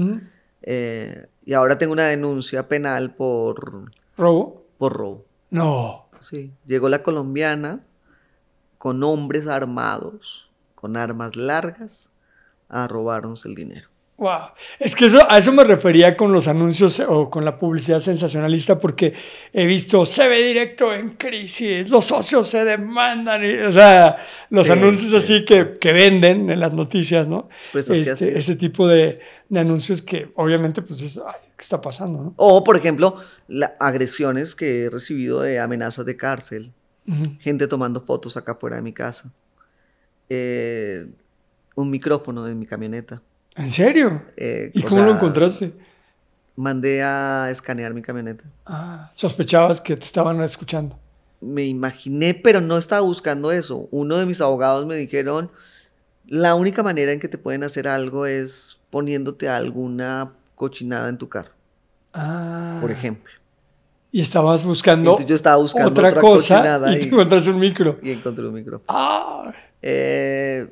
Eh, 0.62 1.26
y 1.44 1.54
ahora 1.54 1.78
tengo 1.78 1.92
una 1.92 2.06
denuncia 2.06 2.68
penal 2.68 3.14
por... 3.14 3.90
¿Robo? 4.16 4.66
Por 4.76 4.92
robo. 4.92 5.24
No. 5.50 6.08
Sí, 6.20 6.52
llegó 6.66 6.88
la 6.88 7.02
colombiana 7.02 7.80
con 8.76 9.02
hombres 9.02 9.46
armados, 9.46 10.50
con 10.74 10.96
armas 10.96 11.36
largas, 11.36 12.10
a 12.69 12.86
robarnos 12.86 13.45
el 13.47 13.55
dinero. 13.55 13.89
Wow. 14.19 14.49
Es 14.81 14.97
que 14.97 15.07
eso, 15.07 15.20
a 15.31 15.39
eso 15.39 15.53
me 15.53 15.62
refería 15.62 16.16
con 16.16 16.32
los 16.32 16.49
anuncios 16.49 16.99
o 16.99 17.31
con 17.31 17.45
la 17.45 17.57
publicidad 17.57 18.01
sensacionalista, 18.01 18.81
porque 18.81 19.15
he 19.53 19.65
visto 19.65 20.05
se 20.05 20.27
ve 20.27 20.43
directo 20.43 20.93
en 20.93 21.11
crisis, 21.11 21.89
los 21.89 22.07
socios 22.07 22.49
se 22.49 22.65
demandan, 22.65 23.40
o 23.65 23.70
sea, 23.70 24.19
los 24.51 24.69
anuncios 24.70 25.15
así 25.15 25.45
Que, 25.45 25.78
que, 25.78 25.93
venden 25.93 26.51
en 26.51 26.59
las 26.59 26.73
noticias, 26.73 27.28
¿no? 27.28 27.49
Pues 27.70 27.89
este, 27.90 28.36
ese 28.36 28.57
tipo 28.57 28.89
de, 28.89 29.20
de, 29.49 29.61
anuncios 29.61 30.03
que 30.03 30.32
obviamente, 30.35 30.82
pues 30.82 31.01
es, 31.03 31.19
ay, 31.19 31.40
¿qué 31.57 31.62
está 31.62 31.81
pasando? 31.81 32.20
¿no? 32.20 32.35
O, 32.39 32.65
por 32.65 32.77
ejemplo, 32.77 33.23
las 33.47 33.74
agresiones 33.78 34.57
que 34.57 34.82
he 34.82 34.90
recibido 34.90 35.43
de 35.43 35.61
amenazas 35.61 36.05
de 36.05 36.16
cárcel, 36.16 36.73
gente 37.39 37.69
tomando 37.69 38.01
fotos 38.01 38.36
acá 38.36 38.57
fuera 38.57 38.77
de 38.77 38.82
mi 38.82 38.93
casa. 38.93 39.32
Eh, 40.28 41.07
un 41.80 41.90
micrófono 41.90 42.46
en 42.48 42.59
mi 42.59 42.66
camioneta. 42.66 43.22
¿En 43.56 43.70
serio? 43.72 44.22
Eh, 44.36 44.70
¿Y 44.74 44.82
cómo 44.82 45.02
lo 45.05 45.12
encontraste? 45.12 45.72
Mandé 46.56 47.02
a 47.05 47.48
escanear 47.50 47.94
mi 47.94 48.02
camioneta. 48.02 48.44
Ah, 48.66 49.10
sospechabas 49.14 49.80
que 49.80 49.96
te 49.96 50.05
estaban 50.05 50.40
escuchando. 50.42 50.98
me 51.40 51.64
imaginé, 51.66 52.34
pero 52.34 52.60
no 52.60 52.76
estaba 52.78 53.02
buscando 53.02 53.52
eso. 53.52 53.86
Uno 53.92 54.16
de 54.16 54.26
mis 54.26 54.40
abogados 54.40 54.86
me 54.86 54.96
dijeron, 54.96 55.52
la 56.26 56.56
única 56.56 56.82
manera 56.82 57.12
en 57.12 57.20
que 57.20 57.28
te 57.28 57.38
pueden 57.38 57.62
hacer 57.62 57.86
algo 57.86 58.26
es 58.26 58.80
poniéndote 58.90 59.48
alguna 59.48 60.32
cochinada 60.56 61.09
en 61.09 61.16
tu 61.16 61.28
carro, 61.28 61.52
Ah. 62.12 62.78
por 62.80 62.90
ejemplo. 62.90 63.32
Y 64.10 64.20
estabas 64.20 64.64
buscando, 64.64 65.10
Entonces 65.10 65.26
yo 65.28 65.36
estaba 65.36 65.59
buscando 65.59 65.90
otra, 65.90 66.09
otra 66.09 66.20
cosa 66.20 66.80
y 66.92 66.98
te 66.98 67.05
y- 67.06 67.50
un 67.50 67.59
micro. 67.60 67.98
Y 68.02 68.10
encontré 68.10 68.44
un 68.44 68.55
micrófono. 68.55 68.84
Ah. 68.88 69.52
Eh, 69.80 70.66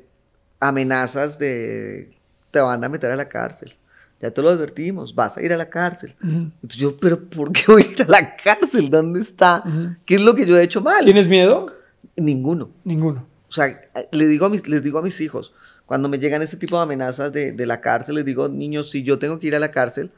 amenazas 0.59 1.37
de 1.37 2.17
te 2.51 2.59
van 2.59 2.83
a 2.83 2.89
meter 2.89 3.11
a 3.11 3.15
la 3.15 3.29
cárcel. 3.29 3.75
Ya 4.19 4.31
te 4.31 4.41
lo 4.41 4.49
advertimos, 4.49 5.13
vas 5.13 5.37
a 5.37 5.43
ir 5.43 5.53
a 5.53 5.57
la 5.57 5.69
cárcel. 5.69 6.15
Entonces 6.23 6.79
yo, 6.79 6.97
pero 6.97 7.29
¿por 7.29 7.51
qué 7.51 7.63
voy 7.67 7.83
a 7.83 7.91
ir 7.91 8.01
a 8.01 8.07
la 8.07 8.35
cárcel? 8.35 8.89
¿Dónde 8.89 9.19
está? 9.19 9.63
¿Qué 10.05 10.15
es 10.15 10.21
lo 10.21 10.33
que 10.33 10.45
yo 10.45 10.57
he 10.57 10.63
hecho 10.63 10.81
mal? 10.81 11.03
¿Tienes 11.03 11.27
miedo? 11.27 11.67
Ninguno. 12.15 12.71
Ninguno. 12.83 13.27
O 13.47 13.51
sea, 13.51 13.79
le 14.11 14.27
digo 14.27 14.47
a 14.47 14.49
mis, 14.49 14.67
les 14.67 14.81
digo 14.81 14.97
a 14.97 15.03
mis 15.03 15.21
hijos, 15.21 15.53
cuando 15.85 16.09
me 16.09 16.17
llegan 16.17 16.41
ese 16.41 16.57
tipo 16.57 16.77
de 16.77 16.83
amenazas 16.83 17.31
de, 17.31 17.51
de 17.51 17.65
la 17.67 17.79
cárcel, 17.79 18.15
les 18.15 18.25
digo, 18.25 18.49
niños, 18.49 18.89
si 18.89 19.03
yo 19.03 19.19
tengo 19.19 19.39
que 19.39 19.47
ir 19.47 19.55
a 19.55 19.59
la 19.59 19.71
cárcel, 19.71 20.11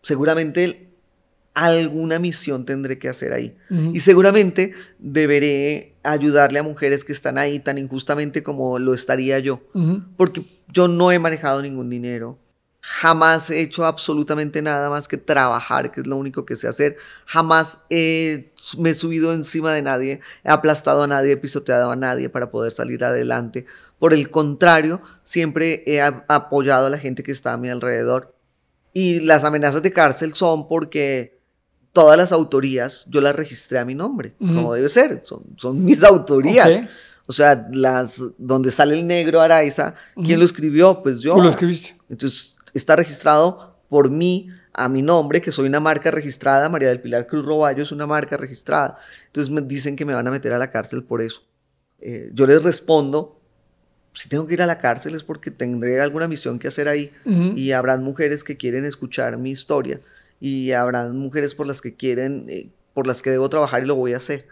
seguramente 0.00 0.93
alguna 1.54 2.18
misión 2.18 2.64
tendré 2.64 2.98
que 2.98 3.08
hacer 3.08 3.32
ahí. 3.32 3.56
Y 3.94 4.00
seguramente 4.00 4.72
deberé 4.98 5.94
ayudarle 6.02 6.58
a 6.58 6.62
mujeres 6.62 7.04
que 7.04 7.12
están 7.12 7.38
ahí 7.38 7.60
tan 7.60 7.78
injustamente 7.78 8.42
como 8.42 8.78
lo 8.78 8.92
estaría 8.94 9.38
yo. 9.38 9.62
Porque 10.16 10.44
yo 10.72 10.88
no 10.88 11.12
he 11.12 11.18
manejado 11.18 11.62
ningún 11.62 11.88
dinero. 11.90 12.38
Jamás 12.86 13.48
he 13.48 13.60
hecho 13.62 13.86
absolutamente 13.86 14.60
nada 14.60 14.90
más 14.90 15.08
que 15.08 15.16
trabajar, 15.16 15.90
que 15.90 16.02
es 16.02 16.06
lo 16.06 16.16
único 16.16 16.44
que 16.44 16.54
sé 16.56 16.68
hacer. 16.68 16.96
Jamás 17.24 17.78
he- 17.88 18.52
me 18.76 18.90
he 18.90 18.94
subido 18.94 19.32
encima 19.32 19.72
de 19.72 19.80
nadie, 19.80 20.20
he 20.44 20.50
aplastado 20.50 21.02
a 21.02 21.06
nadie, 21.06 21.32
he 21.32 21.36
pisoteado 21.38 21.90
a 21.90 21.96
nadie 21.96 22.28
para 22.28 22.50
poder 22.50 22.72
salir 22.72 23.02
adelante. 23.04 23.64
Por 23.98 24.12
el 24.12 24.28
contrario, 24.28 25.00
siempre 25.22 25.82
he 25.86 26.02
apoyado 26.02 26.86
a 26.86 26.90
la 26.90 26.98
gente 26.98 27.22
que 27.22 27.32
está 27.32 27.54
a 27.54 27.56
mi 27.56 27.70
alrededor. 27.70 28.34
Y 28.92 29.20
las 29.20 29.44
amenazas 29.44 29.80
de 29.82 29.90
cárcel 29.92 30.34
son 30.34 30.68
porque 30.68 31.38
todas 31.94 32.18
las 32.18 32.32
autorías 32.32 33.06
yo 33.08 33.22
las 33.22 33.34
registré 33.34 33.78
a 33.78 33.84
mi 33.86 33.94
nombre, 33.94 34.34
como 34.38 34.74
debe 34.74 34.90
ser. 34.90 35.22
Son, 35.24 35.42
son 35.56 35.82
mis 35.82 36.02
autorías. 36.02 36.82
O 37.26 37.32
sea, 37.32 37.66
las 37.72 38.20
donde 38.36 38.70
sale 38.70 38.98
el 38.98 39.06
negro 39.06 39.40
Araiza, 39.40 39.94
¿quién 40.22 40.38
lo 40.38 40.44
escribió? 40.44 41.02
Pues 41.02 41.20
yo. 41.20 41.34
Tú 41.34 41.40
lo 41.40 41.48
escribiste. 41.48 41.96
Entonces, 42.10 42.56
está 42.74 42.96
registrado 42.96 43.78
por 43.88 44.10
mí, 44.10 44.50
a 44.74 44.88
mi 44.88 45.00
nombre, 45.00 45.40
que 45.40 45.52
soy 45.52 45.68
una 45.68 45.80
marca 45.80 46.10
registrada. 46.10 46.68
María 46.68 46.88
del 46.88 47.00
Pilar 47.00 47.26
Cruz 47.26 47.46
Roballo 47.46 47.82
es 47.82 47.92
una 47.92 48.06
marca 48.06 48.36
registrada. 48.36 48.98
Entonces, 49.26 49.50
me 49.50 49.62
dicen 49.62 49.96
que 49.96 50.04
me 50.04 50.14
van 50.14 50.26
a 50.26 50.30
meter 50.30 50.52
a 50.52 50.58
la 50.58 50.70
cárcel 50.70 51.04
por 51.04 51.22
eso. 51.22 51.42
Eh, 52.00 52.30
yo 52.34 52.46
les 52.46 52.62
respondo, 52.62 53.40
si 54.12 54.28
tengo 54.28 54.46
que 54.46 54.54
ir 54.54 54.62
a 54.62 54.66
la 54.66 54.78
cárcel 54.78 55.14
es 55.14 55.22
porque 55.22 55.50
tendré 55.50 56.02
alguna 56.02 56.28
misión 56.28 56.58
que 56.58 56.68
hacer 56.68 56.88
ahí. 56.88 57.12
Y 57.24 57.70
habrán 57.70 58.02
mujeres 58.02 58.42
que 58.42 58.56
quieren 58.56 58.84
escuchar 58.84 59.38
mi 59.38 59.52
historia. 59.52 60.00
Y 60.46 60.72
habrán 60.72 61.16
mujeres 61.16 61.54
por 61.54 61.66
las 61.66 61.80
que 61.80 61.94
quieren, 61.94 62.44
eh, 62.50 62.68
por 62.92 63.06
las 63.06 63.22
que 63.22 63.30
debo 63.30 63.48
trabajar 63.48 63.82
y 63.82 63.86
lo 63.86 63.94
voy 63.94 64.12
a 64.12 64.18
hacer. 64.18 64.46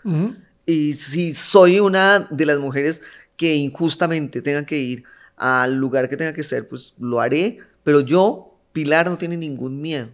Y 0.64 0.94
si 0.94 1.34
soy 1.34 1.80
una 1.80 2.20
de 2.30 2.46
las 2.46 2.58
mujeres 2.58 3.02
que 3.36 3.56
injustamente 3.56 4.40
tenga 4.40 4.64
que 4.64 4.78
ir 4.78 5.04
al 5.36 5.74
lugar 5.74 6.08
que 6.08 6.16
tenga 6.16 6.32
que 6.32 6.44
ser, 6.44 6.66
pues 6.66 6.94
lo 6.98 7.20
haré. 7.20 7.58
Pero 7.84 8.00
yo, 8.00 8.56
Pilar, 8.72 9.10
no 9.10 9.18
tiene 9.18 9.36
ningún 9.36 9.82
miedo. 9.82 10.08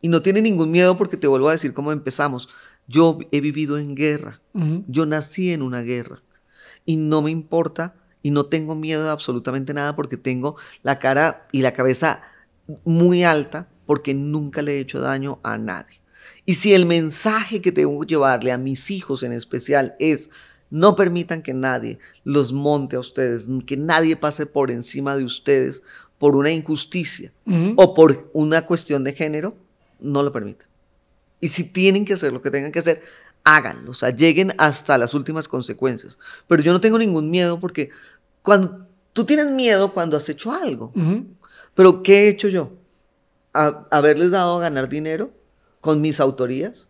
Y 0.00 0.08
no 0.08 0.22
tiene 0.22 0.40
ningún 0.40 0.70
miedo 0.70 0.96
porque 0.96 1.18
te 1.18 1.26
vuelvo 1.26 1.50
a 1.50 1.52
decir 1.52 1.74
cómo 1.74 1.92
empezamos. 1.92 2.48
Yo 2.88 3.18
he 3.30 3.42
vivido 3.42 3.78
en 3.78 3.94
guerra. 3.94 4.40
Yo 4.88 5.04
nací 5.04 5.52
en 5.52 5.60
una 5.60 5.82
guerra. 5.82 6.22
Y 6.86 6.96
no 6.96 7.20
me 7.20 7.30
importa 7.30 7.94
y 8.22 8.30
no 8.30 8.46
tengo 8.46 8.74
miedo 8.74 9.04
de 9.04 9.10
absolutamente 9.10 9.74
nada 9.74 9.94
porque 9.94 10.16
tengo 10.16 10.56
la 10.82 10.98
cara 10.98 11.44
y 11.52 11.60
la 11.60 11.74
cabeza 11.74 12.22
muy 12.86 13.22
alta 13.22 13.68
porque 13.90 14.14
nunca 14.14 14.62
le 14.62 14.76
he 14.76 14.78
hecho 14.78 15.00
daño 15.00 15.40
a 15.42 15.58
nadie. 15.58 16.00
Y 16.46 16.54
si 16.54 16.74
el 16.74 16.86
mensaje 16.86 17.60
que 17.60 17.72
tengo 17.72 18.00
que 18.00 18.06
llevarle 18.06 18.52
a 18.52 18.56
mis 18.56 18.88
hijos 18.88 19.24
en 19.24 19.32
especial 19.32 19.96
es 19.98 20.30
no 20.70 20.94
permitan 20.94 21.42
que 21.42 21.54
nadie 21.54 21.98
los 22.22 22.52
monte 22.52 22.94
a 22.94 23.00
ustedes, 23.00 23.48
que 23.66 23.76
nadie 23.76 24.14
pase 24.14 24.46
por 24.46 24.70
encima 24.70 25.16
de 25.16 25.24
ustedes 25.24 25.82
por 26.18 26.36
una 26.36 26.52
injusticia 26.52 27.32
o 27.74 27.92
por 27.92 28.30
una 28.32 28.64
cuestión 28.64 29.02
de 29.02 29.12
género, 29.12 29.56
no 29.98 30.22
lo 30.22 30.32
permitan. 30.32 30.68
Y 31.40 31.48
si 31.48 31.64
tienen 31.64 32.04
que 32.04 32.12
hacer 32.12 32.32
lo 32.32 32.42
que 32.42 32.52
tengan 32.52 32.70
que 32.70 32.78
hacer, 32.78 33.02
háganlo, 33.42 33.90
o 33.90 33.94
sea, 33.94 34.10
lleguen 34.10 34.52
hasta 34.56 34.98
las 34.98 35.14
últimas 35.14 35.48
consecuencias. 35.48 36.16
Pero 36.46 36.62
yo 36.62 36.70
no 36.70 36.80
tengo 36.80 36.96
ningún 36.96 37.28
miedo 37.28 37.58
porque 37.58 37.90
cuando 38.42 38.86
tú 39.12 39.24
tienes 39.24 39.50
miedo 39.50 39.92
cuando 39.92 40.16
has 40.16 40.28
hecho 40.28 40.52
algo. 40.52 40.92
Pero 41.74 42.04
¿qué 42.04 42.26
he 42.26 42.28
hecho 42.28 42.46
yo? 42.46 42.78
A- 43.52 43.86
haberles 43.90 44.30
dado 44.30 44.58
a 44.58 44.60
ganar 44.60 44.88
dinero 44.88 45.32
con 45.80 46.00
mis 46.00 46.20
autorías, 46.20 46.86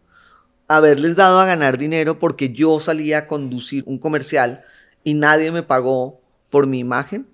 haberles 0.68 1.16
dado 1.16 1.40
a 1.40 1.46
ganar 1.46 1.78
dinero 1.78 2.18
porque 2.18 2.52
yo 2.52 2.78
salía 2.80 3.18
a 3.18 3.26
conducir 3.26 3.82
un 3.86 3.98
comercial 3.98 4.62
y 5.02 5.14
nadie 5.14 5.50
me 5.52 5.62
pagó 5.62 6.20
por 6.50 6.66
mi 6.66 6.78
imagen, 6.80 7.26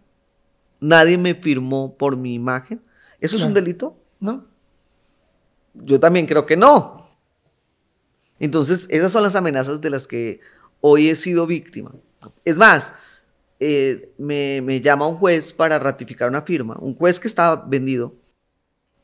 nadie 0.81 1.19
me 1.19 1.35
firmó 1.35 1.97
por 1.97 2.17
mi 2.17 2.35
imagen. 2.35 2.81
¿Eso 3.21 3.37
es 3.37 3.43
un 3.43 3.55
delito? 3.55 3.97
¿No? 4.21 4.47
Yo 5.75 5.99
también 5.99 6.27
creo 6.27 6.47
que 6.47 6.57
no. 6.57 7.07
Entonces, 8.39 8.87
esas 8.91 9.13
son 9.13 9.23
las 9.23 9.35
amenazas 9.35 9.81
de 9.81 9.91
las 9.91 10.07
que 10.07 10.41
hoy 10.81 11.09
he 11.09 11.17
sido 11.17 11.47
víctima. 11.47 11.93
Es 12.45 12.57
más, 12.57 12.93
eh, 13.61 14.13
me, 14.19 14.61
me 14.63 14.81
llama 14.81 15.07
un 15.07 15.17
juez 15.17 15.53
para 15.53 15.79
ratificar 15.79 16.29
una 16.29 16.43
firma, 16.43 16.77
un 16.81 16.95
juez 16.95 17.19
que 17.19 17.29
estaba 17.29 17.65
vendido, 17.67 18.15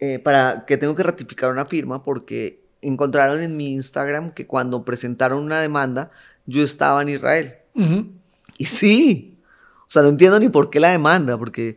eh, 0.04 0.18
para 0.18 0.64
que 0.66 0.76
tengo 0.76 0.96
que 0.96 1.04
ratificar 1.04 1.52
una 1.52 1.64
firma 1.64 2.02
porque 2.02 2.60
encontraron 2.80 3.40
en 3.40 3.56
mi 3.56 3.72
Instagram 3.72 4.32
que 4.32 4.48
cuando 4.48 4.84
presentaron 4.84 5.38
una 5.38 5.60
demanda, 5.60 6.10
yo 6.44 6.64
estaba 6.64 7.02
en 7.02 7.10
Israel. 7.10 7.54
Y 8.58 8.64
sí, 8.64 9.38
o 9.86 9.90
sea, 9.92 10.02
no 10.02 10.08
entiendo 10.08 10.40
ni 10.40 10.48
por 10.48 10.70
qué 10.70 10.80
la 10.80 10.90
demanda, 10.90 11.38
porque 11.38 11.76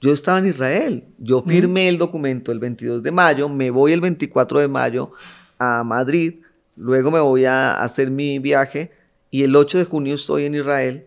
yo 0.00 0.14
estaba 0.14 0.38
en 0.38 0.46
Israel. 0.46 1.04
Yo 1.18 1.42
firmé 1.42 1.90
el 1.90 1.98
documento 1.98 2.52
el 2.52 2.58
22 2.58 3.02
de 3.02 3.10
mayo, 3.10 3.50
me 3.50 3.70
voy 3.70 3.92
el 3.92 4.00
24 4.00 4.60
de 4.60 4.68
mayo 4.68 5.12
a 5.58 5.84
Madrid, 5.84 6.36
luego 6.74 7.10
me 7.10 7.20
voy 7.20 7.44
a 7.44 7.82
hacer 7.82 8.10
mi 8.10 8.38
viaje 8.38 8.92
y 9.30 9.42
el 9.42 9.54
8 9.54 9.76
de 9.76 9.84
junio 9.84 10.14
estoy 10.14 10.46
en 10.46 10.54
Israel 10.54 11.06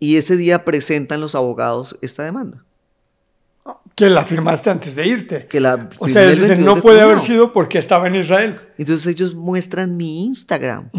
y 0.00 0.16
ese 0.16 0.34
día 0.34 0.64
presentan 0.64 1.20
los 1.20 1.34
abogados 1.34 1.98
esta 2.00 2.24
demanda. 2.24 2.65
Que 3.96 4.08
la 4.10 4.24
firmaste 4.24 4.70
antes 4.70 4.94
de 4.94 5.06
irte. 5.06 5.46
Que 5.46 5.58
la 5.58 5.88
O 5.98 6.06
sea, 6.06 6.24
22 6.26 6.58
no 6.60 6.74
de 6.76 6.82
puede 6.82 7.00
haber 7.00 7.18
sido 7.18 7.52
porque 7.52 7.78
estaba 7.78 8.06
en 8.06 8.14
Israel. 8.16 8.60
Entonces 8.78 9.06
ellos 9.06 9.34
muestran 9.34 9.96
mi 9.96 10.26
Instagram 10.26 10.90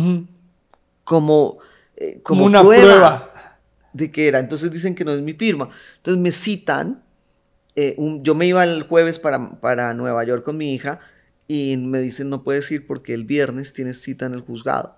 como, 1.03 1.60
eh, 1.95 2.19
Como 2.24 2.41
como, 2.41 2.45
una 2.45 2.61
prueba. 2.61 2.84
prueba. 2.84 3.34
de 3.94 4.11
que 4.11 4.28
era. 4.28 4.40
Entonces 4.40 4.72
dicen 4.72 4.94
que 4.95 5.06
no 5.06 5.11
es 5.11 5.22
mi 5.22 5.34
firma. 5.34 5.69
Entonces 5.98 6.22
me 6.22 6.32
citan. 6.32 7.03
eh, 7.80 7.94
un- 7.99 8.24
yo 8.24 8.34
me 8.34 8.48
iba 8.48 8.64
el 8.64 8.82
jueves 8.84 9.19
para, 9.19 9.60
para 9.60 9.94
Nueva 9.94 10.24
York 10.24 10.44
con 10.44 10.57
mi 10.57 10.74
hija 10.74 10.99
y 11.48 11.78
me 11.78 11.99
dicen 11.99 12.28
no 12.28 12.44
puedes 12.44 12.72
ir 12.72 12.88
porque 12.88 13.14
el 13.14 13.24
viernes 13.24 13.72
tienes 13.74 14.02
cita 14.02 14.26
en 14.26 14.34
el 14.34 14.41
juzgado. 14.41 14.98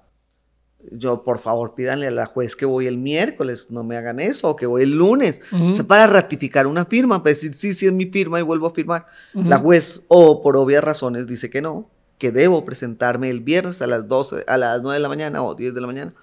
Yo, 0.91 1.23
por 1.23 1.39
favor, 1.39 1.75
pídanle 1.75 2.07
a 2.07 2.11
la 2.11 2.25
juez 2.25 2.55
que 2.55 2.65
voy 2.65 2.87
el 2.87 2.97
miércoles, 2.97 3.69
no 3.69 3.83
me 3.83 3.97
hagan 3.97 4.19
eso, 4.19 4.49
o 4.49 4.55
que 4.55 4.65
voy 4.65 4.83
el 4.83 4.91
lunes. 4.95 5.41
O 5.51 5.71
sea, 5.71 5.83
para 5.85 6.07
ratificar 6.07 6.67
una 6.67 6.85
firma, 6.85 7.21
para 7.21 7.31
decir 7.33 7.53
sí, 7.53 7.73
sí 7.73 7.85
es 7.85 7.91
mi 7.93 8.05
firma 8.05 8.39
y 8.39 8.43
vuelvo 8.43 8.67
a 8.67 8.73
firmar. 8.73 9.05
La 9.33 9.57
juez, 9.59 10.05
o 10.07 10.41
por 10.41 10.55
obvias 10.55 10.83
razones, 10.83 11.27
dice 11.27 11.49
que 11.49 11.61
no, 11.61 11.89
que 12.17 12.31
debo 12.31 12.63
presentarme 12.65 13.29
el 13.29 13.41
viernes 13.41 13.81
a 13.81 13.87
las 13.87 14.07
12, 14.07 14.45
a 14.47 14.57
las 14.57 14.81
9 14.81 14.95
de 14.95 15.01
la 15.03 15.09
mañana 15.09 15.43
o 15.43 15.53
10 15.53 15.73
de 15.73 15.81
la 15.81 15.87
mañana. 15.87 16.13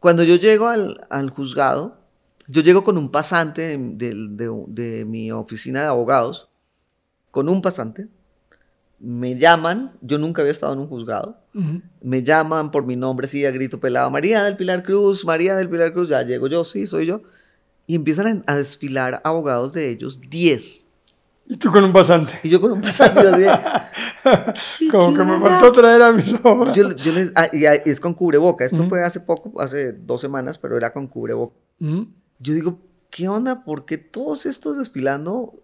Cuando 0.00 0.24
yo 0.24 0.34
llego 0.36 0.66
al, 0.68 1.00
al 1.10 1.30
juzgado, 1.30 1.98
yo 2.48 2.62
llego 2.62 2.82
con 2.82 2.98
un 2.98 3.10
pasante 3.10 3.78
de, 3.78 3.78
de- 3.78 4.14
de- 4.30 4.64
de 4.66 5.04
mi 5.04 5.30
oficina 5.30 5.82
de 5.82 5.86
abogados, 5.86 6.48
con 7.30 7.48
un 7.48 7.62
pasante, 7.62 8.08
me 9.02 9.36
llaman, 9.36 9.92
yo 10.00 10.16
nunca 10.16 10.42
había 10.42 10.52
estado 10.52 10.72
en 10.74 10.78
un 10.78 10.86
juzgado, 10.86 11.36
me 12.00 12.22
llaman 12.22 12.70
por 12.70 12.86
mi 12.86 12.94
nombre, 12.94 13.26
sí, 13.26 13.44
a 13.44 13.50
grito 13.50 13.80
pelado, 13.80 14.10
María 14.10 14.44
del 14.44 14.56
Pilar 14.56 14.84
Cruz, 14.84 15.24
María 15.24 15.56
del 15.56 15.68
Pilar 15.68 15.92
Cruz, 15.92 16.08
ya 16.08 16.22
llego 16.22 16.46
yo, 16.46 16.62
sí, 16.62 16.86
soy 16.86 17.06
yo, 17.06 17.22
y 17.88 17.96
empiezan 17.96 18.44
a, 18.46 18.56
desfilar 18.56 19.20
abogados 19.24 19.72
de 19.72 19.88
ellos, 19.88 20.20
10, 20.30 20.86
Y 21.48 21.56
tú 21.56 21.72
con 21.72 21.82
un 21.82 21.92
pasante. 21.92 22.38
y 22.44 22.48
yo 22.48 22.60
con 22.60 22.70
un 22.70 22.80
pasante, 22.80 23.22
yo 23.22 23.50
así, 23.50 24.88
Como 24.90 25.12
que 25.12 25.24
me 25.24 25.40
faltó 25.40 25.72
traer 25.72 26.02
a 26.02 26.12
mis 26.12 26.32
ojos. 26.34 26.72
yo, 26.72 26.94
yo 26.94 27.12
les, 27.12 27.32
ah, 27.34 27.48
y, 27.52 27.64
es 27.64 27.98
con 27.98 28.14
cubreboca, 28.14 28.64
esto 28.64 28.84
fue 28.84 29.02
hace 29.02 29.18
poco, 29.18 29.60
hace 29.60 29.92
dos 29.92 30.20
semanas, 30.20 30.58
pero 30.58 30.76
era 30.76 30.92
con 30.92 31.08
cubreboca. 31.08 31.56
Yo 31.80 32.54
digo, 32.54 32.78
¿qué 33.10 33.28
onda? 33.28 33.64
¿Por 33.64 33.84
qué 33.84 33.98
todos 33.98 34.46
estos 34.46 34.78
desfilando 34.78 35.60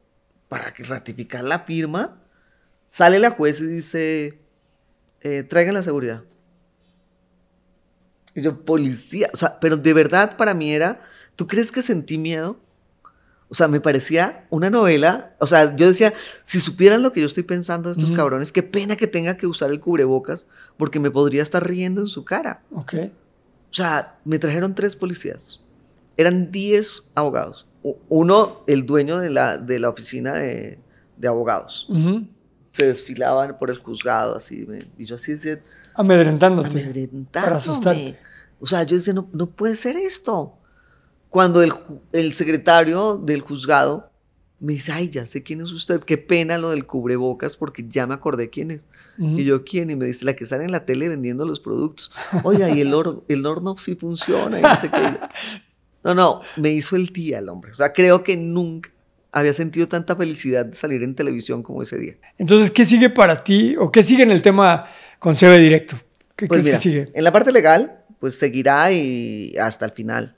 para 0.48 0.72
que 0.72 0.82
ratificar 0.82 1.44
la 1.44 1.60
firma? 1.60 2.16
Sale 2.88 3.18
la 3.18 3.30
juez 3.30 3.60
y 3.60 3.66
dice, 3.66 4.38
eh, 5.20 5.42
traigan 5.44 5.74
la 5.74 5.82
seguridad. 5.82 6.24
Y 8.34 8.42
yo, 8.42 8.64
policía. 8.64 9.28
O 9.32 9.36
sea, 9.36 9.60
pero 9.60 9.76
de 9.76 9.92
verdad 9.92 10.36
para 10.36 10.54
mí 10.54 10.72
era, 10.72 11.00
¿tú 11.36 11.46
crees 11.46 11.70
que 11.70 11.82
sentí 11.82 12.18
miedo? 12.18 12.58
O 13.50 13.54
sea, 13.54 13.68
me 13.68 13.80
parecía 13.80 14.46
una 14.50 14.70
novela. 14.70 15.34
O 15.38 15.46
sea, 15.46 15.74
yo 15.76 15.86
decía, 15.88 16.12
si 16.42 16.60
supieran 16.60 17.02
lo 17.02 17.12
que 17.12 17.20
yo 17.20 17.26
estoy 17.26 17.42
pensando 17.42 17.92
de 17.92 18.00
estos 18.00 18.16
cabrones, 18.16 18.52
qué 18.52 18.62
pena 18.62 18.96
que 18.96 19.06
tenga 19.06 19.36
que 19.36 19.46
usar 19.46 19.70
el 19.70 19.80
cubrebocas 19.80 20.46
porque 20.76 21.00
me 21.00 21.10
podría 21.10 21.42
estar 21.42 21.66
riendo 21.66 22.00
en 22.02 22.08
su 22.08 22.24
cara. 22.24 22.62
Ok. 22.72 22.94
O 23.70 23.74
sea, 23.74 24.18
me 24.24 24.38
trajeron 24.38 24.74
tres 24.74 24.96
policías. 24.96 25.60
Eran 26.16 26.50
diez 26.50 27.10
abogados. 27.14 27.66
Uno, 28.08 28.64
el 28.66 28.84
dueño 28.84 29.18
de 29.18 29.30
la, 29.30 29.56
de 29.56 29.78
la 29.78 29.88
oficina 29.88 30.34
de, 30.34 30.78
de 31.16 31.28
abogados. 31.28 31.88
Se 32.70 32.86
desfilaban 32.86 33.58
por 33.58 33.70
el 33.70 33.78
juzgado, 33.78 34.36
así. 34.36 34.66
y 34.98 35.04
yo 35.04 35.14
así 35.14 35.32
decía... 35.32 35.60
Amedrentándote. 35.94 36.68
Amedrentándome. 36.68 37.26
Para 37.32 37.56
asustarte. 37.56 38.18
O 38.60 38.66
sea, 38.66 38.82
yo 38.82 38.96
decía, 38.96 39.14
no, 39.14 39.28
no 39.32 39.46
puede 39.46 39.76
ser 39.76 39.96
esto 39.96 40.58
cuando 41.30 41.62
el, 41.62 41.72
el, 42.12 42.32
secretario 42.32 43.16
del 43.16 43.42
juzgado 43.42 44.10
me 44.60 44.72
dice, 44.72 44.92
ay, 44.92 45.08
ya 45.08 45.24
sé 45.26 45.42
quién 45.42 45.60
es 45.60 45.70
usted, 45.70 46.00
qué 46.00 46.18
pena 46.18 46.58
lo 46.58 46.70
del 46.70 46.86
cubrebocas 46.86 47.56
porque 47.56 47.86
ya 47.88 48.06
me 48.06 48.14
acordé 48.14 48.50
quién 48.50 48.70
es. 48.72 48.86
Y 49.18 49.44
yo, 49.44 49.64
¿quién? 49.64 49.90
Y 49.90 49.96
me 49.96 50.06
dice, 50.06 50.24
la 50.24 50.34
que 50.34 50.46
sale 50.46 50.64
en 50.64 50.72
la 50.72 50.84
tele 50.84 51.08
vendiendo 51.08 51.44
los 51.44 51.60
productos. 51.60 52.12
Oiga, 52.44 52.70
y 52.70 52.80
el, 52.80 52.94
horno, 52.94 53.24
el 53.28 53.44
horno 53.46 53.76
sí 53.76 53.96
funciona. 53.96 54.58
Y 54.58 54.62
no, 54.62 54.76
sé 54.76 54.90
qué. 54.90 55.18
no, 56.04 56.14
no, 56.14 56.40
me 56.56 56.70
hizo 56.70 56.96
el 56.96 57.08
día 57.08 57.40
el 57.40 57.48
hombre. 57.48 57.72
O 57.72 57.74
sea, 57.74 57.92
creo 57.92 58.22
que 58.22 58.36
nunca 58.36 58.90
había 59.32 59.52
sentido 59.52 59.88
tanta 59.88 60.16
felicidad 60.16 60.66
de 60.66 60.74
salir 60.74 61.02
en 61.02 61.14
televisión 61.14 61.62
como 61.62 61.82
ese 61.82 61.98
día. 61.98 62.14
Entonces, 62.38 62.70
¿qué 62.70 62.84
sigue 62.84 63.10
para 63.10 63.44
ti 63.44 63.76
o 63.78 63.90
qué 63.90 64.02
sigue 64.02 64.22
en 64.22 64.30
el 64.30 64.42
tema 64.42 64.86
con 65.18 65.34
CB 65.34 65.58
Directo? 65.58 65.96
¿Qué 66.36 66.46
pues 66.46 66.62
crees 66.62 66.76
que 66.76 66.82
sigue? 66.82 67.10
En 67.14 67.24
la 67.24 67.32
parte 67.32 67.52
legal, 67.52 68.04
pues 68.20 68.38
seguirá 68.38 68.90
y 68.92 69.54
hasta 69.58 69.84
el 69.84 69.92
final. 69.92 70.34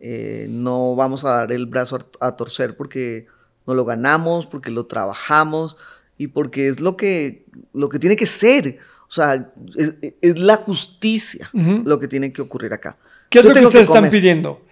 Eh, 0.00 0.46
no 0.48 0.94
vamos 0.94 1.24
a 1.24 1.30
dar 1.30 1.52
el 1.52 1.66
brazo 1.66 1.98
a, 2.20 2.36
torcer 2.36 2.76
porque 2.76 3.26
no 3.66 3.74
lo 3.74 3.84
ganamos, 3.84 4.46
porque 4.46 4.70
lo 4.70 4.86
trabajamos 4.86 5.76
y 6.16 6.28
porque 6.28 6.68
es 6.68 6.78
lo 6.78 6.96
que, 6.96 7.46
lo 7.72 7.88
que 7.88 7.98
tiene 7.98 8.14
que 8.14 8.26
ser. 8.26 8.78
O 9.08 9.12
sea, 9.12 9.52
es, 9.74 10.38
la 10.38 10.56
justicia 10.56 11.50
lo 11.52 11.98
que 11.98 12.06
tiene 12.06 12.32
que 12.32 12.42
ocurrir 12.42 12.72
acá. 12.72 12.96
¿Qué 13.28 13.40
es 13.40 13.44
lo 13.44 13.52
que 13.52 13.66
ustedes 13.66 13.88
están 13.88 14.08
pidiendo? 14.08 14.65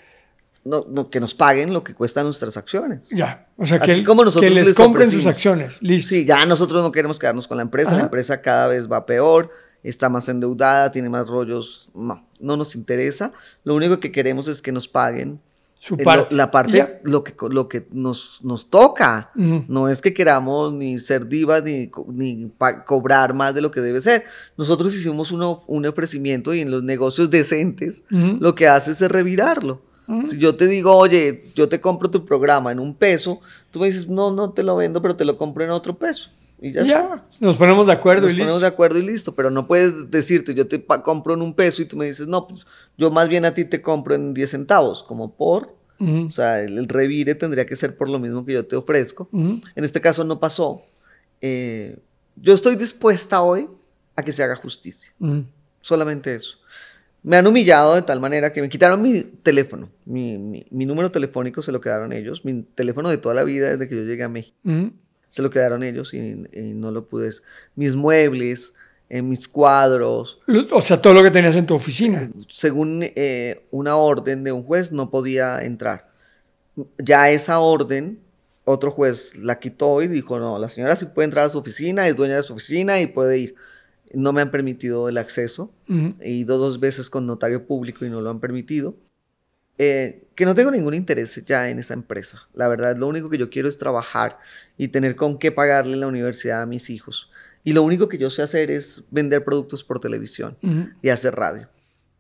No, 0.65 1.11
que 1.11 1.21
nos 1.21 1.35
paguen 1.35 1.75
lo 1.75 1.85
que 1.85 1.95
cuestan 1.95 2.25
nuestras 2.25 2.57
acciones. 2.57 3.11
Ya, 3.11 3.49
o 3.59 3.67
sea, 3.67 3.79
que, 3.79 4.03
como 4.03 4.25
nosotros 4.25 4.51
que 4.51 4.61
les, 4.61 4.73
compren 4.73 5.11
sus 5.11 5.27
acciones. 5.27 5.83
Listo. 5.83 6.15
Sí, 6.15 6.25
ya 6.25 6.47
nosotros 6.47 6.83
no 6.83 6.91
queremos 6.91 7.19
quedarnos 7.19 7.47
con 7.47 7.59
la 7.59 7.63
empresa, 7.63 7.93
la 7.93 8.05
empresa 8.05 8.41
cada 8.41 8.69
vez 8.69 8.91
va 8.91 9.05
peor 9.05 9.51
está 9.85 10.09
más 10.09 10.29
endeudada, 10.29 10.91
tiene 10.91 11.09
más 11.09 11.29
rollos, 11.29 11.91
no, 11.95 12.27
no 12.41 12.57
nos 12.57 12.75
interesa. 12.75 13.33
Lo 13.63 13.77
único 13.77 14.01
que 14.01 14.11
queremos 14.11 14.49
es 14.49 14.63
que 14.63 14.73
nos 14.73 14.89
paguen 14.89 15.41
Su 15.79 15.99
parte. 15.99 16.35
la 16.35 16.51
parte, 16.51 17.01
lo 17.05 17.23
que, 17.23 17.35
lo 17.51 17.69
que 17.69 17.87
nos, 17.93 18.41
nos 18.43 18.71
toca. 18.71 19.31
No 19.35 19.89
es 19.89 20.01
que 20.01 20.15
queramos 20.15 20.73
ni 20.73 20.99
ser 20.99 21.29
divas 21.29 21.63
ni, 21.63 21.91
ni 22.09 22.51
cobrar 22.87 23.35
más 23.35 23.55
de 23.55 23.61
lo 23.61 23.71
que 23.71 23.83
debe 23.83 24.01
ser. 24.01 24.25
Nosotros 24.57 24.95
hicimos 24.95 25.31
uno, 25.31 25.63
un 25.67 25.85
ofrecimiento 25.85 26.55
y 26.55 26.61
en 26.61 26.71
los 26.71 26.83
negocios 26.83 27.29
decentes 27.31 28.05
lo 28.09 28.55
que 28.55 28.67
hace 28.67 28.93
es 28.93 29.01
revirarlo. 29.03 29.83
Si 30.29 30.39
yo 30.39 30.55
te 30.55 30.67
digo, 30.67 30.95
oye, 30.97 31.51
yo 31.55 31.69
te 31.69 31.81
compro 31.81 32.11
tu 32.11 32.25
programa 32.27 32.71
en 32.71 32.79
un 32.79 32.95
peso, 32.95 33.41
tú 33.71 33.81
me 33.81 33.87
dices, 33.87 34.07
no, 34.07 34.31
no 34.31 34.51
te 34.51 34.63
lo 34.63 34.77
vendo, 34.77 35.01
pero 35.01 35.17
te 35.17 35.25
lo 35.25 35.37
compro 35.37 35.65
en 35.65 35.71
otro 35.71 35.97
peso. 35.97 36.31
Y 36.61 36.73
ya, 36.73 37.25
Nos 37.41 37.57
ponemos 37.57 37.87
de 37.87 37.93
acuerdo 37.93 38.27
y 38.27 38.33
listo. 38.33 38.39
Nos 38.39 38.47
ponemos 38.47 38.61
de 38.63 38.69
acuerdo 38.69 38.99
y 38.99 39.03
listo, 39.03 39.35
pero 39.35 39.51
no 39.51 39.67
puedes 39.67 40.11
decirte, 40.11 40.55
yo 40.55 40.67
te 40.67 40.85
compro 40.85 41.35
en 41.35 41.43
un 41.43 41.55
peso 41.55 41.83
y 41.83 41.87
tú 41.87 41.97
me 41.97 42.07
dices, 42.07 42.27
no, 42.27 42.47
pues 42.47 42.67
yo 42.97 43.11
más 43.11 43.29
bien 43.29 43.45
a 43.45 43.55
ti 43.55 43.65
te 43.65 43.83
compro 43.83 44.15
en 44.15 44.35
10 44.35 44.51
centavos, 44.51 45.03
como 45.03 45.35
por. 45.35 45.75
O 46.01 46.31
sea, 46.31 46.61
el, 46.61 46.87
revire 46.87 47.35
tendría 47.35 47.65
que 47.65 47.77
ser 47.77 47.97
por 47.97 48.11
lo 48.11 48.19
mismo 48.19 48.45
que 48.45 48.53
yo 48.53 48.67
te 48.67 48.77
ofrezco. 48.77 49.29
En 49.33 49.85
este 49.85 50.01
caso 50.01 50.23
no 50.25 50.39
pasó. 50.39 50.83
Eh, 51.41 51.99
yo 52.37 52.53
estoy 52.53 52.77
dispuesta 52.77 53.43
hoy 53.43 53.69
a 54.17 54.23
que 54.23 54.33
se 54.33 54.43
haga 54.43 54.57
justicia. 54.57 55.13
Solamente 55.81 56.35
eso. 56.35 56.59
Me 57.25 57.37
han 57.37 57.47
humillado 57.47 57.97
de 57.97 58.03
tal 58.03 58.21
manera 58.21 58.53
que 58.53 58.63
me 58.63 58.69
quitaron 58.69 59.03
mi 59.03 59.23
teléfono. 59.23 59.89
Mi, 60.05 60.65
mi, 60.71 60.87
número 60.87 61.11
telefónico 61.11 61.63
se 61.63 61.73
lo 61.73 61.81
quedaron 61.81 62.13
ellos. 62.13 62.45
Mi 62.45 62.63
teléfono 62.63 63.09
de 63.09 63.17
toda 63.19 63.35
la 63.35 63.43
vida 63.43 63.71
desde 63.71 63.89
que 63.89 63.97
yo 63.97 64.03
llegué 64.03 64.23
a 64.23 64.29
México 64.29 64.55
se 65.35 65.43
lo 65.43 65.51
quedaron 65.51 65.83
ellos 65.83 66.15
y, 66.15 66.21
no 66.21 66.93
lo 66.93 67.09
pude. 67.09 67.29
Mis 67.75 67.97
muebles, 67.97 68.73
eh, 69.09 69.21
mis 69.21 69.49
cuadros. 69.49 70.39
O 70.71 70.81
sea, 70.81 71.03
todo 71.03 71.13
lo 71.13 71.25
que 71.25 71.33
tenías 71.33 71.57
en 71.57 71.67
tu 71.67 71.75
oficina. 71.75 72.31
Según 72.49 73.01
eh, 73.03 73.67
una 73.73 73.97
orden 73.97 74.45
de 74.45 74.53
un 74.53 74.63
juez, 74.63 74.93
no 74.93 75.11
podía 75.11 75.65
entrar. 75.65 76.09
Ya 76.99 77.31
esa 77.31 77.59
orden, 77.59 78.21
otro 78.65 78.93
juez 78.93 79.37
la 79.39 79.59
quitó 79.59 80.03
y 80.03 80.07
dijo, 80.07 80.39
no, 80.39 80.57
la 80.57 80.69
señora 80.69 80.95
sí 80.95 81.07
puede 81.07 81.25
entrar 81.25 81.47
a 81.47 81.51
su 81.51 81.59
oficina, 81.59 82.07
es 82.07 82.15
dueña 82.15 82.37
de 82.37 82.43
su 82.43 82.53
oficina 82.53 83.01
y 83.01 83.09
puede 83.09 83.39
ir. 83.39 83.57
No 84.15 84.33
me 84.33 84.41
han 84.41 84.51
permitido 84.51 85.09
el 85.09 85.19
acceso. 85.19 85.73
He 86.21 86.31
ido 86.31 86.59
dos 86.59 86.81
veces 86.81 87.11
con 87.11 87.27
notario 87.27 87.67
público 87.67 88.05
y 88.05 88.11
no 88.11 88.21
lo 88.21 88.31
han 88.31 88.41
permitido. 88.41 88.97
Eh, 89.77 90.29
que 90.37 90.45
no 90.45 90.55
tengo 90.55 90.71
ningún 90.71 90.95
interés 90.95 91.45
ya 91.45 91.69
en 91.69 91.79
esa 91.79 91.95
empresa. 91.95 92.49
La 92.55 92.69
verdad, 92.69 92.97
lo 92.97 93.09
único 93.09 93.29
que 93.29 93.39
yo 93.39 93.51
quiero 93.51 93.69
es 93.69 93.79
trabajar 93.79 94.39
y 94.79 94.89
tener 94.89 95.17
con 95.17 95.39
qué 95.39 95.51
pagarle 95.51 95.97
la 95.97 96.07
universidad 96.07 96.63
a 96.63 96.67
mis 96.67 96.91
hijos. 96.91 97.31
Y 97.65 97.73
lo 97.73 97.83
único 97.83 98.09
que 98.09 98.19
yo 98.19 98.31
sé 98.31 98.43
hacer 98.43 98.71
es 98.71 99.05
vender 99.11 99.45
productos 99.45 99.83
por 99.83 99.99
televisión 99.99 100.57
y 101.03 101.09
hacer 101.09 101.35
radio, 101.35 101.69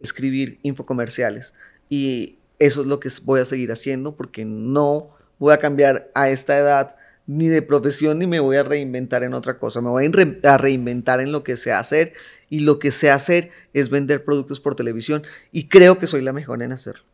escribir 0.00 0.58
infocomerciales. 0.62 1.52
Y 1.88 2.38
eso 2.58 2.80
es 2.80 2.86
lo 2.86 2.98
que 2.98 3.10
voy 3.22 3.40
a 3.40 3.44
seguir 3.44 3.70
haciendo 3.70 4.16
porque 4.16 4.44
no 4.44 5.10
voy 5.38 5.52
a 5.52 5.58
cambiar 5.58 6.10
a 6.14 6.30
esta 6.30 6.58
edad 6.58 6.96
ni 7.26 7.48
de 7.48 7.62
profesión 7.62 8.18
ni 8.18 8.26
me 8.26 8.40
voy 8.40 8.56
a 8.56 8.62
reinventar 8.62 9.22
en 9.22 9.34
otra 9.34 9.58
cosa. 9.58 9.80
Me 9.80 9.90
voy 9.90 10.10
a 10.42 10.58
reinventar 10.58 11.20
en 11.20 11.32
lo 11.32 11.42
que 11.42 11.56
sé 11.56 11.72
hacer 11.72 12.12
y 12.50 12.60
lo 12.60 12.78
que 12.78 12.90
sé 12.90 13.10
hacer 13.10 13.50
es 13.72 13.90
vender 13.90 14.24
productos 14.24 14.60
por 14.60 14.74
televisión 14.74 15.22
y 15.52 15.68
creo 15.68 15.98
que 15.98 16.06
soy 16.06 16.22
la 16.22 16.32
mejor 16.32 16.62
en 16.62 16.72
hacerlo 16.72 17.04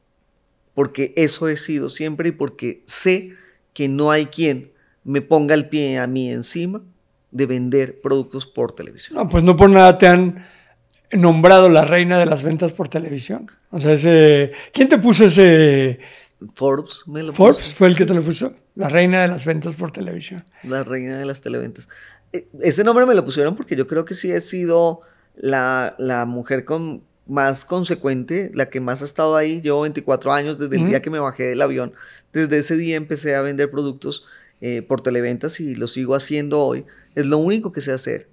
porque 0.75 1.13
eso 1.17 1.49
he 1.49 1.57
sido 1.57 1.89
siempre 1.89 2.31
y 2.31 2.33
porque 2.33 2.83
sé 2.87 3.35
que 3.73 3.89
no 3.89 4.11
hay 4.11 4.27
quien 4.27 4.73
me 5.05 5.21
ponga 5.21 5.55
el 5.55 5.69
pie 5.69 5.99
a 5.99 6.07
mí 6.07 6.31
encima 6.31 6.83
de 7.31 7.47
vender 7.47 8.01
productos 8.01 8.47
por 8.47 8.73
televisión. 8.73 9.17
No, 9.17 9.29
pues 9.29 9.45
no 9.45 9.57
por 9.57 9.71
nada 9.71 9.99
te 9.99 10.07
han 10.07 10.47
nombrado 11.13 11.69
la 11.69 11.85
reina 11.85 12.19
de 12.19 12.27
las 12.27 12.43
ventas 12.43 12.73
por 12.73 12.89
televisión. 12.89 13.51
O 13.71 13.79
sea, 13.79 13.93
ese... 13.93 14.53
¿quién 14.73 14.89
te 14.89 14.99
puso 14.99 15.27
ese... 15.27 16.01
Forbes 16.55 17.03
me 17.07 17.23
lo 17.23 17.33
Forbes 17.33 17.75
fue 17.75 17.89
el 17.89 17.97
que 17.97 18.07
te 18.07 18.15
lo 18.15 18.23
puso. 18.23 18.55
La 18.75 18.89
reina 18.89 19.23
de 19.23 19.29
las 19.29 19.45
ventas 19.45 19.77
por 19.77 19.93
televisión. 19.93 20.45
La 20.63 20.85
reina 20.85 21.19
de 21.19 21.25
las 21.25 21.41
televentas. 21.41 21.89
E, 22.33 22.49
ese 22.61 22.85
nombre 22.85 23.07
me 23.07 23.15
lo 23.15 23.25
pusieron 23.25 23.57
porque 23.57 23.77
yo 23.77 23.87
creo 23.87 24.05
que 24.05 24.15
sí 24.15 24.31
he 24.31 24.41
sido 24.41 25.01
la, 25.37 25.95
la 25.99 26.25
mujer 26.27 26.65
con 26.65 27.03
más 27.27 27.65
consecuente, 27.65 28.51
la 28.55 28.69
que 28.69 28.81
más 28.81 29.03
ha 29.03 29.05
estado 29.05 29.37
ahí. 29.37 29.61
Llevo 29.61 29.83
24 29.83 30.33
años 30.33 30.59
desde 30.59 30.77
el 30.77 30.87
día 30.87 31.01
que 31.01 31.11
me 31.11 31.21
bajé 31.21 31.45
del 31.45 31.63
avión. 31.63 31.93
Desde 32.33 32.59
ese 32.59 32.77
día 32.77 32.97
empecé 32.97 33.37
a 33.37 33.43
vender 33.43 33.71
productos 33.71 34.25
eh, 34.61 34.83
por 34.83 35.01
televentas 35.01 35.61
y 35.61 35.75
lo 35.75 35.87
sigo 35.87 36.15
haciendo 36.15 36.61
hoy. 36.61 36.85
Es 37.15 37.27
lo 37.27 37.39
único 37.39 37.73
que 37.73 37.81
sé 37.81 37.93
hacer. 37.93 38.29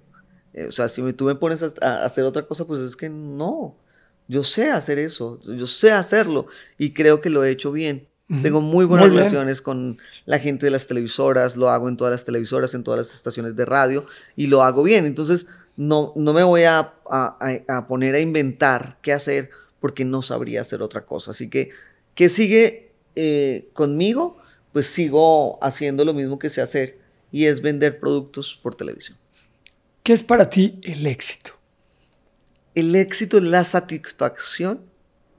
Eh, 0.52 0.66
o 0.66 0.72
sea, 0.72 0.88
si 0.88 1.00
me, 1.00 1.12
tú 1.12 1.24
me 1.24 1.36
pones 1.36 1.62
a, 1.62 2.04
hacer 2.04 2.24
otra 2.24 2.46
cosa, 2.46 2.66
pues 2.66 2.80
es 2.80 2.96
que 2.96 3.08
no. 3.08 3.76
Yo 4.28 4.44
sé 4.44 4.70
hacer 4.70 4.98
eso, 4.98 5.40
yo 5.42 5.66
sé 5.66 5.90
hacerlo 5.90 6.46
y 6.76 6.92
creo 6.92 7.20
que 7.20 7.30
lo 7.30 7.44
he 7.44 7.50
hecho 7.50 7.72
bien. 7.72 8.06
Tengo 8.42 8.60
muy 8.60 8.84
buenas 8.84 9.08
relaciones 9.08 9.62
con 9.62 9.96
la 10.26 10.38
gente 10.38 10.66
de 10.66 10.70
las 10.70 10.86
televisoras, 10.86 11.56
lo 11.56 11.70
hago 11.70 11.88
en 11.88 11.96
todas 11.96 12.10
las 12.10 12.26
televisoras, 12.26 12.74
en 12.74 12.84
todas 12.84 12.98
las 12.98 13.14
estaciones 13.14 13.56
de 13.56 13.64
radio 13.64 14.04
y 14.36 14.48
lo 14.48 14.62
hago 14.62 14.82
bien. 14.82 15.06
Entonces, 15.06 15.46
no, 15.78 16.12
no 16.14 16.34
me 16.34 16.42
voy 16.42 16.64
a, 16.64 16.92
poner 17.88 18.14
a 18.14 18.20
inventar 18.20 18.98
qué 19.00 19.14
hacer 19.14 19.48
porque 19.80 20.04
no 20.04 20.20
sabría 20.20 20.60
hacer 20.60 20.82
otra 20.82 21.06
cosa. 21.06 21.30
Así 21.30 21.48
que, 21.48 21.70
¿qué 22.14 22.28
sigue 22.28 22.90
eh, 23.16 23.70
conmigo? 23.72 24.36
Pues 24.74 24.88
sigo 24.88 25.58
haciendo 25.64 26.04
lo 26.04 26.12
mismo 26.12 26.38
que 26.38 26.50
sé 26.50 26.60
hacer 26.60 26.98
y 27.32 27.46
es 27.46 27.62
vender 27.62 27.98
productos 27.98 28.58
por 28.62 28.74
televisión. 28.74 29.16
¿Qué 30.02 30.12
es 30.12 30.22
para 30.22 30.50
ti 30.50 30.78
el 30.82 31.06
éxito? 31.06 31.57
El 32.78 32.94
éxito 32.94 33.38
es 33.38 33.42
la 33.42 33.64
satisfacción 33.64 34.86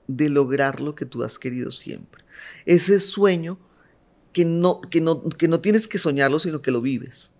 de 0.10 0.28
lograr 0.28 0.82
lo 0.82 0.94
que 0.94 1.06
tú 1.06 1.24
has 1.24 1.40
querido 1.40 1.72
siempre. 1.72 2.26
Ese 2.66 3.00
sueño 3.00 3.58
que 4.34 4.44
no, 4.44 4.82
que 4.82 5.00
no, 5.00 5.24
que 5.24 5.48
no 5.48 5.62
tienes 5.62 5.88
que 5.88 5.98
soñarlo, 6.00 6.40
sino 6.40 6.62
que 6.62 6.72
lo 6.72 6.82
vives. 6.82 7.32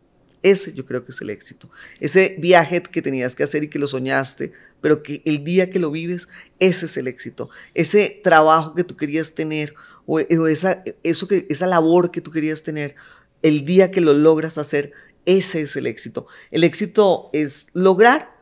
Ese 0.42 0.72
yo 0.72 0.86
creo 0.86 1.04
que 1.04 1.12
es 1.12 1.20
el 1.20 1.30
éxito. 1.30 1.70
Ese 2.00 2.38
viaje 2.40 2.82
que 2.82 3.02
tenías 3.02 3.36
que 3.36 3.44
hacer 3.44 3.66
y 3.66 3.68
que 3.68 3.78
lo 3.78 3.90
soñaste, 3.90 4.54
pero 4.80 5.04
que 5.04 5.22
el 5.26 5.44
día 5.44 5.70
que 5.70 5.80
lo 5.80 5.92
vives, 5.92 6.30
ese 6.60 6.86
es 6.86 6.96
el 6.96 7.10
éxito. 7.10 7.50
Ese 7.74 8.22
trabajo 8.24 8.76
que 8.76 8.86
tú 8.86 8.96
querías 8.96 9.34
tener 9.34 9.76
o, 10.06 10.18
esa, 10.22 10.82
eso 11.04 11.28
que, 11.28 11.46
esa 11.50 11.68
labor 11.68 12.10
que 12.10 12.22
tú 12.22 12.32
querías 12.32 12.64
tener, 12.64 12.96
el 13.42 13.66
día 13.66 13.92
que 13.92 14.00
lo 14.00 14.14
logras 14.14 14.58
hacer, 14.58 14.94
ese 15.26 15.64
es 15.64 15.76
el 15.76 15.88
éxito. 15.88 16.26
El 16.52 16.64
éxito 16.64 17.30
es 17.34 17.68
lograr 17.74 18.40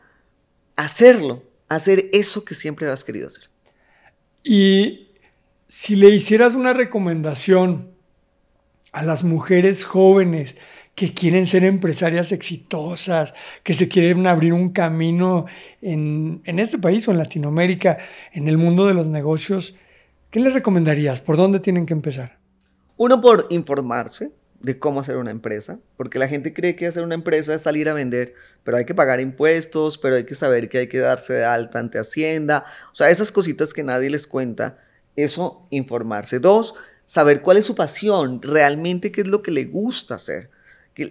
hacerlo, 0.76 1.47
hacer 1.68 2.08
eso 2.12 2.44
que 2.44 2.54
siempre 2.54 2.88
has 2.88 3.04
querido 3.04 3.26
hacer. 3.26 3.50
Y 4.42 5.08
si 5.68 5.96
le 5.96 6.08
hicieras 6.08 6.54
una 6.54 6.72
recomendación 6.72 7.90
a 8.92 9.02
las 9.02 9.24
mujeres 9.24 9.84
jóvenes 9.84 10.56
que 10.94 11.14
quieren 11.14 11.46
ser 11.46 11.64
empresarias 11.64 12.32
exitosas, 12.32 13.34
que 13.62 13.74
se 13.74 13.88
quieren 13.88 14.26
abrir 14.26 14.52
un 14.52 14.70
camino 14.70 15.46
en, 15.80 16.42
en 16.44 16.58
este 16.58 16.78
país 16.78 17.06
o 17.06 17.12
en 17.12 17.18
Latinoamérica, 17.18 17.98
en 18.32 18.48
el 18.48 18.58
mundo 18.58 18.86
de 18.86 18.94
los 18.94 19.06
negocios, 19.06 19.76
¿qué 20.30 20.40
les 20.40 20.52
recomendarías? 20.52 21.20
¿Por 21.20 21.36
dónde 21.36 21.60
tienen 21.60 21.86
que 21.86 21.92
empezar? 21.92 22.38
Uno, 22.96 23.20
por 23.20 23.46
informarse 23.50 24.32
de 24.60 24.78
cómo 24.78 25.00
hacer 25.00 25.16
una 25.16 25.30
empresa, 25.30 25.78
porque 25.96 26.18
la 26.18 26.28
gente 26.28 26.52
cree 26.52 26.74
que 26.74 26.86
hacer 26.86 27.04
una 27.04 27.14
empresa 27.14 27.54
es 27.54 27.62
salir 27.62 27.88
a 27.88 27.94
vender, 27.94 28.34
pero 28.64 28.76
hay 28.76 28.84
que 28.84 28.94
pagar 28.94 29.20
impuestos, 29.20 29.98
pero 29.98 30.16
hay 30.16 30.24
que 30.24 30.34
saber 30.34 30.68
que 30.68 30.78
hay 30.78 30.88
que 30.88 30.98
darse 30.98 31.34
de 31.34 31.44
alta 31.44 31.78
ante 31.78 31.98
Hacienda, 31.98 32.64
o 32.92 32.96
sea, 32.96 33.10
esas 33.10 33.30
cositas 33.30 33.72
que 33.72 33.84
nadie 33.84 34.10
les 34.10 34.26
cuenta, 34.26 34.78
eso, 35.16 35.66
informarse. 35.70 36.40
Dos, 36.40 36.74
saber 37.06 37.42
cuál 37.42 37.56
es 37.56 37.66
su 37.66 37.74
pasión, 37.74 38.42
realmente 38.42 39.12
qué 39.12 39.22
es 39.22 39.28
lo 39.28 39.42
que 39.42 39.50
le 39.50 39.64
gusta 39.64 40.16
hacer. 40.16 40.50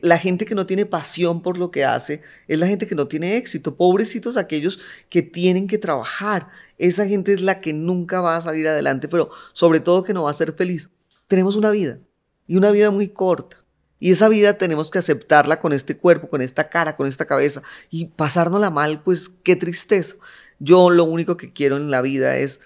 La 0.02 0.18
gente 0.18 0.45
que 0.45 0.56
no 0.56 0.65
tiene 0.65 0.86
pasión 0.86 1.41
por 1.41 1.57
lo 1.57 1.72
que 1.72 1.86
hace 1.86 2.22
es 2.49 2.60
la 2.60 2.68
gente 2.68 2.88
que 2.88 2.95
no 2.95 3.07
tiene 3.07 3.38
éxito. 3.38 3.78
Pobrecitos 3.78 4.36
aquellos 4.36 4.80
que 5.10 5.22
tienen 5.22 5.65
que 5.65 5.78
trabajar. 5.78 6.49
Esa 6.78 7.07
gente 7.07 7.32
es 7.32 7.41
la 7.41 7.61
que 7.61 7.72
nunca 7.72 8.19
va 8.19 8.36
a 8.36 8.41
salir 8.41 8.68
adelante, 8.68 9.07
pero 9.07 9.30
sobre 9.53 9.80
todo 9.80 10.03
que 10.03 10.14
no 10.14 10.24
va 10.24 10.32
a 10.32 10.34
ser 10.34 10.52
feliz. 10.52 10.90
Tenemos 11.30 11.56
una 11.56 11.72
vida 11.72 11.99
y 12.48 12.56
una 12.56 12.72
vida 12.72 12.91
muy 12.91 13.10
corta. 13.10 13.57
Y 13.99 14.11
esa 14.11 14.30
vida 14.30 14.53
tenemos 14.57 14.91
que 14.91 14.99
aceptarla 14.99 15.57
con 15.57 15.74
este 15.74 15.98
cuerpo, 15.98 16.30
con 16.30 16.41
esta 16.41 16.69
cara, 16.69 16.95
con 16.95 17.07
esta 17.07 17.26
cabeza. 17.26 17.64
Y 17.90 18.06
pasárnosla 18.06 18.69
mal, 18.69 19.02
pues 19.03 19.30
qué 19.30 19.56
tristeza. 19.56 20.15
Yo 20.60 20.90
lo 20.90 21.03
único 21.03 21.38
que 21.38 21.52
quiero 21.52 21.78
en 21.78 21.90
la 21.90 22.02
vida 22.02 22.38
es 22.38 22.61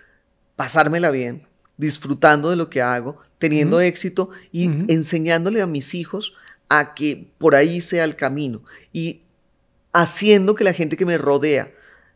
pasármela 0.56 1.10
bien, 1.10 1.48
disfrutando 1.78 2.50
de 2.50 2.58
lo 2.58 2.70
que 2.70 2.82
hago, 2.82 3.20
teniendo 3.40 3.80
éxito 3.80 4.30
y 4.52 4.66
enseñándole 4.92 5.62
a 5.62 5.68
mis 5.68 5.94
hijos 5.96 6.34
a 6.70 6.94
que 6.94 7.32
por 7.38 7.56
ahí 7.56 7.82
sea 7.82 8.04
el 8.04 8.16
camino. 8.16 8.64
Y 8.94 9.22
haciendo 9.94 10.56
que 10.56 10.64
la 10.64 10.74
gente 10.74 10.98
que 10.98 11.06
me 11.06 11.18
rodea, 11.18 11.72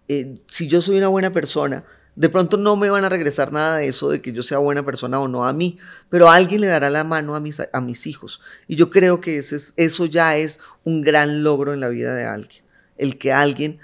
eh, 0.08 0.40
si 0.48 0.68
yo 0.68 0.82
soy 0.82 0.98
una 0.98 1.08
buena 1.08 1.32
persona, 1.32 1.84
de 2.16 2.30
pronto 2.30 2.58
no 2.58 2.76
me 2.78 2.90
van 2.90 3.04
a 3.04 3.10
regresar 3.10 3.52
nada 3.52 3.78
de 3.78 3.88
eso, 3.88 4.10
de 4.10 4.22
que 4.22 4.32
yo 4.32 4.42
sea 4.42 4.58
buena 4.58 4.86
persona 4.86 5.20
o 5.20 5.28
no 5.28 5.46
a 5.46 5.54
mí, 5.54 5.78
pero 6.10 6.30
alguien 6.30 6.62
le 6.62 6.68
dará 6.68 6.90
la 6.90 7.04
mano 7.04 7.36
a 7.36 7.40
mis, 7.40 7.62
a 7.72 7.82
mis 7.82 8.08
hijos. 8.08 8.42
Y 8.68 8.76
yo 8.76 8.90
creo 8.90 9.20
que 9.20 9.38
ese 9.38 9.58
es, 9.58 9.74
eso 9.76 10.06
ya 10.06 10.38
es 10.38 10.60
un 10.86 11.02
gran 11.02 11.44
logro 11.44 11.74
en 11.74 11.82
la 11.82 11.90
vida 11.90 12.16
de 12.16 12.26
alguien. 12.26 12.64
El 12.98 13.18
que 13.18 13.34
alguien, 13.34 13.80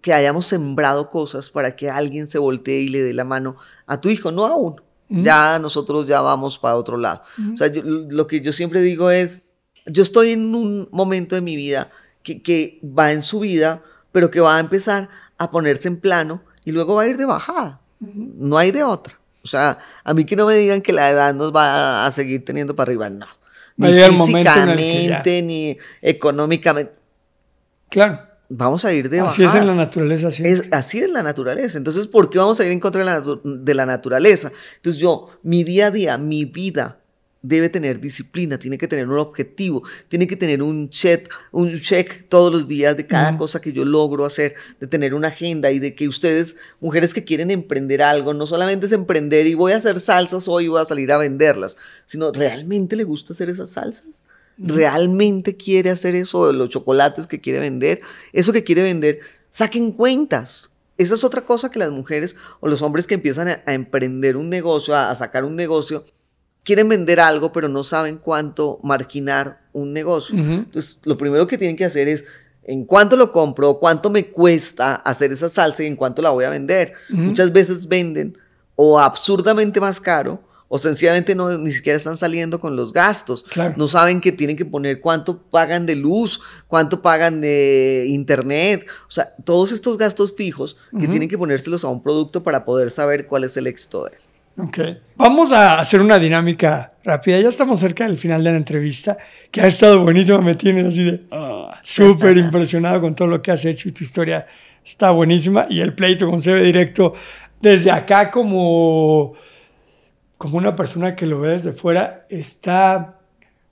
que 0.00 0.14
hayamos 0.14 0.46
sembrado 0.46 1.10
cosas 1.10 1.50
para 1.50 1.76
que 1.76 1.90
alguien 1.90 2.26
se 2.26 2.38
voltee 2.38 2.80
y 2.80 2.88
le 2.88 3.02
dé 3.02 3.12
la 3.12 3.24
mano 3.24 3.56
a 3.86 4.00
tu 4.00 4.08
hijo, 4.08 4.32
no 4.32 4.46
a 4.46 4.56
uno. 4.56 4.82
Ya 5.10 5.58
nosotros 5.58 6.06
ya 6.06 6.22
vamos 6.22 6.58
para 6.58 6.76
otro 6.76 6.96
lado. 6.96 7.22
O 7.52 7.56
sea, 7.56 7.70
lo 7.74 8.26
que 8.26 8.40
yo 8.40 8.52
siempre 8.52 8.80
digo 8.80 9.10
es, 9.10 9.42
yo 9.86 10.02
estoy 10.02 10.30
en 10.30 10.54
un 10.54 10.88
momento 10.90 11.34
de 11.34 11.42
mi 11.42 11.56
vida 11.56 11.90
que, 12.22 12.42
que 12.42 12.80
va 12.82 13.12
en 13.12 13.22
su 13.22 13.40
vida, 13.40 13.82
pero 14.12 14.30
que 14.30 14.40
va 14.40 14.56
a 14.56 14.60
empezar 14.60 15.10
a 15.36 15.50
ponerse 15.50 15.88
en 15.88 16.00
plano 16.00 16.42
y 16.64 16.72
luego 16.72 16.94
va 16.94 17.02
a 17.02 17.08
ir 17.08 17.16
de 17.16 17.24
bajada. 17.24 17.80
No 18.00 18.58
hay 18.58 18.70
de 18.70 18.82
otra. 18.82 19.18
O 19.42 19.46
sea, 19.46 19.78
a 20.02 20.14
mí 20.14 20.24
que 20.24 20.36
no 20.36 20.46
me 20.46 20.54
digan 20.54 20.80
que 20.80 20.92
la 20.92 21.10
edad 21.10 21.34
nos 21.34 21.54
va 21.54 22.06
a 22.06 22.10
seguir 22.10 22.44
teniendo 22.44 22.74
para 22.74 22.88
arriba, 22.88 23.10
no. 23.10 23.26
Ni 23.76 23.92
físicamente, 23.92 25.42
ni 25.42 25.76
económicamente. 26.00 26.92
Claro. 27.90 28.20
Vamos 28.48 28.84
a 28.84 28.92
ir 28.92 29.08
de 29.08 29.20
bajada. 29.20 29.32
Así 29.32 29.44
es 29.44 29.54
en 29.54 29.66
la 29.66 29.74
naturaleza. 29.74 30.30
sí. 30.30 30.44
así 30.70 30.98
es 30.98 31.10
la 31.10 31.22
naturaleza. 31.22 31.76
Entonces, 31.76 32.06
¿por 32.06 32.30
qué 32.30 32.38
vamos 32.38 32.60
a 32.60 32.64
ir 32.64 32.72
en 32.72 32.80
contra 32.80 33.04
de 33.04 33.10
la, 33.10 33.38
de 33.42 33.74
la 33.74 33.86
naturaleza? 33.86 34.52
Entonces, 34.76 35.00
yo, 35.00 35.30
mi 35.42 35.64
día 35.64 35.88
a 35.88 35.90
día, 35.90 36.18
mi 36.18 36.44
vida, 36.44 36.98
debe 37.44 37.68
tener 37.68 38.00
disciplina, 38.00 38.58
tiene 38.58 38.78
que 38.78 38.88
tener 38.88 39.06
un 39.06 39.18
objetivo, 39.18 39.82
tiene 40.08 40.26
que 40.26 40.34
tener 40.34 40.62
un 40.62 40.88
check, 40.88 41.30
un 41.52 41.78
check 41.78 42.26
todos 42.30 42.50
los 42.50 42.66
días 42.66 42.96
de 42.96 43.06
cada 43.06 43.36
cosa 43.36 43.60
que 43.60 43.70
yo 43.70 43.84
logro 43.84 44.24
hacer, 44.24 44.54
de 44.80 44.86
tener 44.86 45.12
una 45.12 45.28
agenda 45.28 45.70
y 45.70 45.78
de 45.78 45.94
que 45.94 46.08
ustedes, 46.08 46.56
mujeres 46.80 47.12
que 47.12 47.22
quieren 47.22 47.50
emprender 47.50 48.02
algo, 48.02 48.32
no 48.32 48.46
solamente 48.46 48.86
es 48.86 48.92
emprender 48.92 49.46
y 49.46 49.52
voy 49.52 49.72
a 49.72 49.76
hacer 49.76 50.00
salsas 50.00 50.48
hoy 50.48 50.64
y 50.64 50.68
voy 50.68 50.80
a 50.80 50.86
salir 50.86 51.12
a 51.12 51.18
venderlas, 51.18 51.76
sino 52.06 52.32
realmente 52.32 52.96
le 52.96 53.04
gusta 53.04 53.34
hacer 53.34 53.50
esas 53.50 53.68
salsas. 53.68 54.06
¿Realmente 54.56 55.56
quiere 55.56 55.90
hacer 55.90 56.14
eso? 56.14 56.50
Los 56.50 56.70
chocolates 56.70 57.26
que 57.26 57.40
quiere 57.40 57.60
vender, 57.60 58.00
eso 58.32 58.52
que 58.52 58.64
quiere 58.64 58.82
vender, 58.82 59.20
saquen 59.50 59.92
cuentas, 59.92 60.70
esa 60.96 61.16
es 61.16 61.24
otra 61.24 61.44
cosa 61.44 61.70
que 61.70 61.78
las 61.78 61.90
mujeres 61.90 62.36
o 62.60 62.68
los 62.68 62.80
hombres 62.80 63.06
que 63.06 63.14
empiezan 63.14 63.48
a, 63.48 63.72
emprender 63.72 64.36
un 64.36 64.48
negocio, 64.48 64.94
a, 64.94 65.12
sacar 65.14 65.44
un 65.44 65.56
negocio, 65.56 66.04
quieren 66.64 66.88
vender 66.88 67.20
algo, 67.20 67.52
pero 67.52 67.68
no 67.68 67.84
saben 67.84 68.18
cuánto 68.18 68.80
marginar 68.82 69.60
un 69.72 69.92
negocio. 69.92 70.36
Entonces, 70.36 70.98
lo 71.04 71.16
primero 71.16 71.46
que 71.46 71.58
tienen 71.58 71.76
que 71.76 71.84
hacer 71.84 72.08
es, 72.08 72.24
¿en 72.64 72.84
cuánto 72.84 73.16
lo 73.16 73.30
compro? 73.30 73.78
¿Cuánto 73.78 74.10
me 74.10 74.26
cuesta 74.26 74.96
hacer 74.96 75.32
esa 75.32 75.48
salsa 75.48 75.84
y 75.84 75.86
en 75.86 75.96
cuánto 75.96 76.22
la 76.22 76.30
voy 76.30 76.44
a 76.44 76.50
vender? 76.50 76.94
Muchas 77.10 77.52
veces 77.52 77.86
venden 77.86 78.36
o 78.76 78.98
absurdamente 78.98 79.80
más 79.80 80.00
caro 80.00 80.42
o 80.68 80.78
sencillamente 80.78 81.34
no, 81.34 81.56
ni 81.58 81.70
siquiera 81.70 81.96
están 81.98 82.16
saliendo 82.16 82.58
con 82.58 82.74
los 82.74 82.92
gastos. 82.92 83.44
No 83.76 83.86
saben 83.86 84.20
que 84.20 84.32
tienen 84.32 84.56
que 84.56 84.64
poner 84.64 85.00
cuánto 85.00 85.38
pagan 85.38 85.86
de 85.86 85.94
luz, 85.94 86.40
cuánto 86.66 87.02
pagan 87.02 87.40
de 87.40 88.06
internet. 88.08 88.86
O 89.06 89.10
sea, 89.10 89.34
todos 89.44 89.70
estos 89.70 89.98
gastos 89.98 90.34
fijos 90.34 90.76
que 90.98 91.06
tienen 91.06 91.28
que 91.28 91.38
ponérselos 91.38 91.84
a 91.84 91.88
un 91.88 92.02
producto 92.02 92.42
para 92.42 92.64
poder 92.64 92.90
saber 92.90 93.26
cuál 93.26 93.44
es 93.44 93.56
el 93.56 93.66
éxito 93.66 94.04
de 94.04 94.16
él. 94.16 94.22
Ok. 94.56 94.78
Vamos 95.16 95.52
a 95.52 95.80
hacer 95.80 96.00
una 96.00 96.18
dinámica 96.18 96.92
rápida. 97.02 97.40
Ya 97.40 97.48
estamos 97.48 97.80
cerca 97.80 98.06
del 98.06 98.16
final 98.16 98.44
de 98.44 98.50
la 98.50 98.56
entrevista, 98.56 99.16
que 99.50 99.60
ha 99.60 99.66
estado 99.66 100.02
buenísima. 100.02 100.40
Me 100.40 100.54
tienes 100.54 100.86
así 100.86 101.04
de 101.04 101.24
ah, 101.30 101.80
súper 101.82 102.36
impresionado 102.36 103.00
con 103.00 103.14
todo 103.14 103.28
lo 103.28 103.42
que 103.42 103.50
has 103.50 103.64
hecho 103.64 103.88
y 103.88 103.92
tu 103.92 104.04
historia 104.04 104.46
está 104.84 105.10
buenísima. 105.10 105.66
Y 105.68 105.80
el 105.80 105.94
pleito 105.94 106.28
con 106.28 106.40
CB 106.40 106.62
Directo 106.62 107.14
desde 107.60 107.90
acá 107.90 108.30
como, 108.30 109.34
como 110.38 110.58
una 110.58 110.76
persona 110.76 111.16
que 111.16 111.26
lo 111.26 111.40
ve 111.40 111.50
desde 111.50 111.72
fuera 111.72 112.26
está 112.28 113.18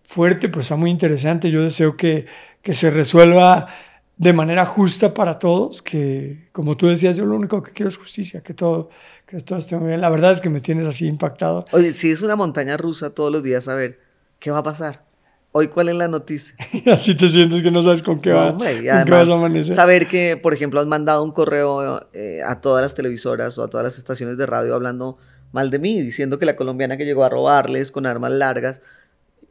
fuerte, 0.03 0.49
pero 0.49 0.63
está 0.63 0.77
muy 0.77 0.91
interesante. 0.91 1.51
Yo 1.51 1.63
deseo 1.63 1.97
que, 1.97 2.27
que 2.61 2.75
se 2.75 2.91
resuelva 2.91 3.69
de 4.17 4.33
manera 4.33 4.67
justa 4.67 5.15
para 5.15 5.39
todos, 5.39 5.83
que 5.83 6.49
como 6.53 6.77
tú 6.77 6.87
decías, 6.87 7.17
yo 7.17 7.25
lo 7.25 7.37
único 7.37 7.63
que 7.63 7.73
quiero 7.73 7.89
es 7.89 7.97
justicia, 7.97 8.41
que 8.41 8.55
todo 8.55 8.91
esto 9.33 9.57
esté 9.57 9.77
muy 9.77 9.89
bien. 9.89 10.01
La 10.01 10.11
verdad 10.11 10.33
es 10.33 10.41
que 10.41 10.51
me 10.51 10.61
tienes 10.61 10.87
así 10.87 11.07
impactado. 11.07 11.65
Oye, 11.73 11.93
si 11.93 12.11
es 12.11 12.23
una 12.23 12.37
montaña 12.37 12.77
rusa 12.77 13.11
todos 13.11 13.33
los 13.33 13.43
días, 13.43 13.67
a 13.69 13.75
ver, 13.75 13.99
¿qué 14.39 14.51
va 14.51 14.59
a 14.59 14.63
pasar? 14.63 15.05
Hoy, 15.53 15.69
¿cuál 15.69 15.89
es 15.89 15.95
la 15.97 16.09
noticia? 16.09 16.55
así 16.93 17.15
te 17.15 17.29
sientes 17.29 17.63
que 17.63 17.71
no 17.71 17.83
sabes 17.83 18.03
con 18.03 18.21
qué, 18.21 18.33
va, 18.33 18.53
vas 18.53 19.29
a 19.29 19.33
amanecer. 19.35 19.75
Saber 19.75 20.07
que, 20.07 20.37
por 20.37 20.55
ejemplo, 20.55 20.81
has 20.81 20.87
mandado 20.87 21.23
un 21.23 21.33
correo 21.33 22.09
eh, 22.13 22.41
a 22.47 22.61
todas 22.61 22.83
las 22.83 22.95
televisoras 22.95 23.59
o 23.59 23.65
a 23.65 23.69
todas 23.69 23.85
las 23.85 23.99
estaciones 23.99 24.39
de 24.39 24.47
radio 24.47 24.75
hablando 24.75 25.19
mal 25.53 25.71
de 25.71 25.79
mí, 25.79 26.01
diciendo 26.01 26.39
que 26.39 26.47
la 26.47 26.57
colombiana 26.57 26.97
que 26.97 27.05
llegó 27.05 27.25
a 27.25 27.29
robarles 27.29 27.91
con 27.91 28.07
armas 28.07 28.33
largas. 28.33 28.81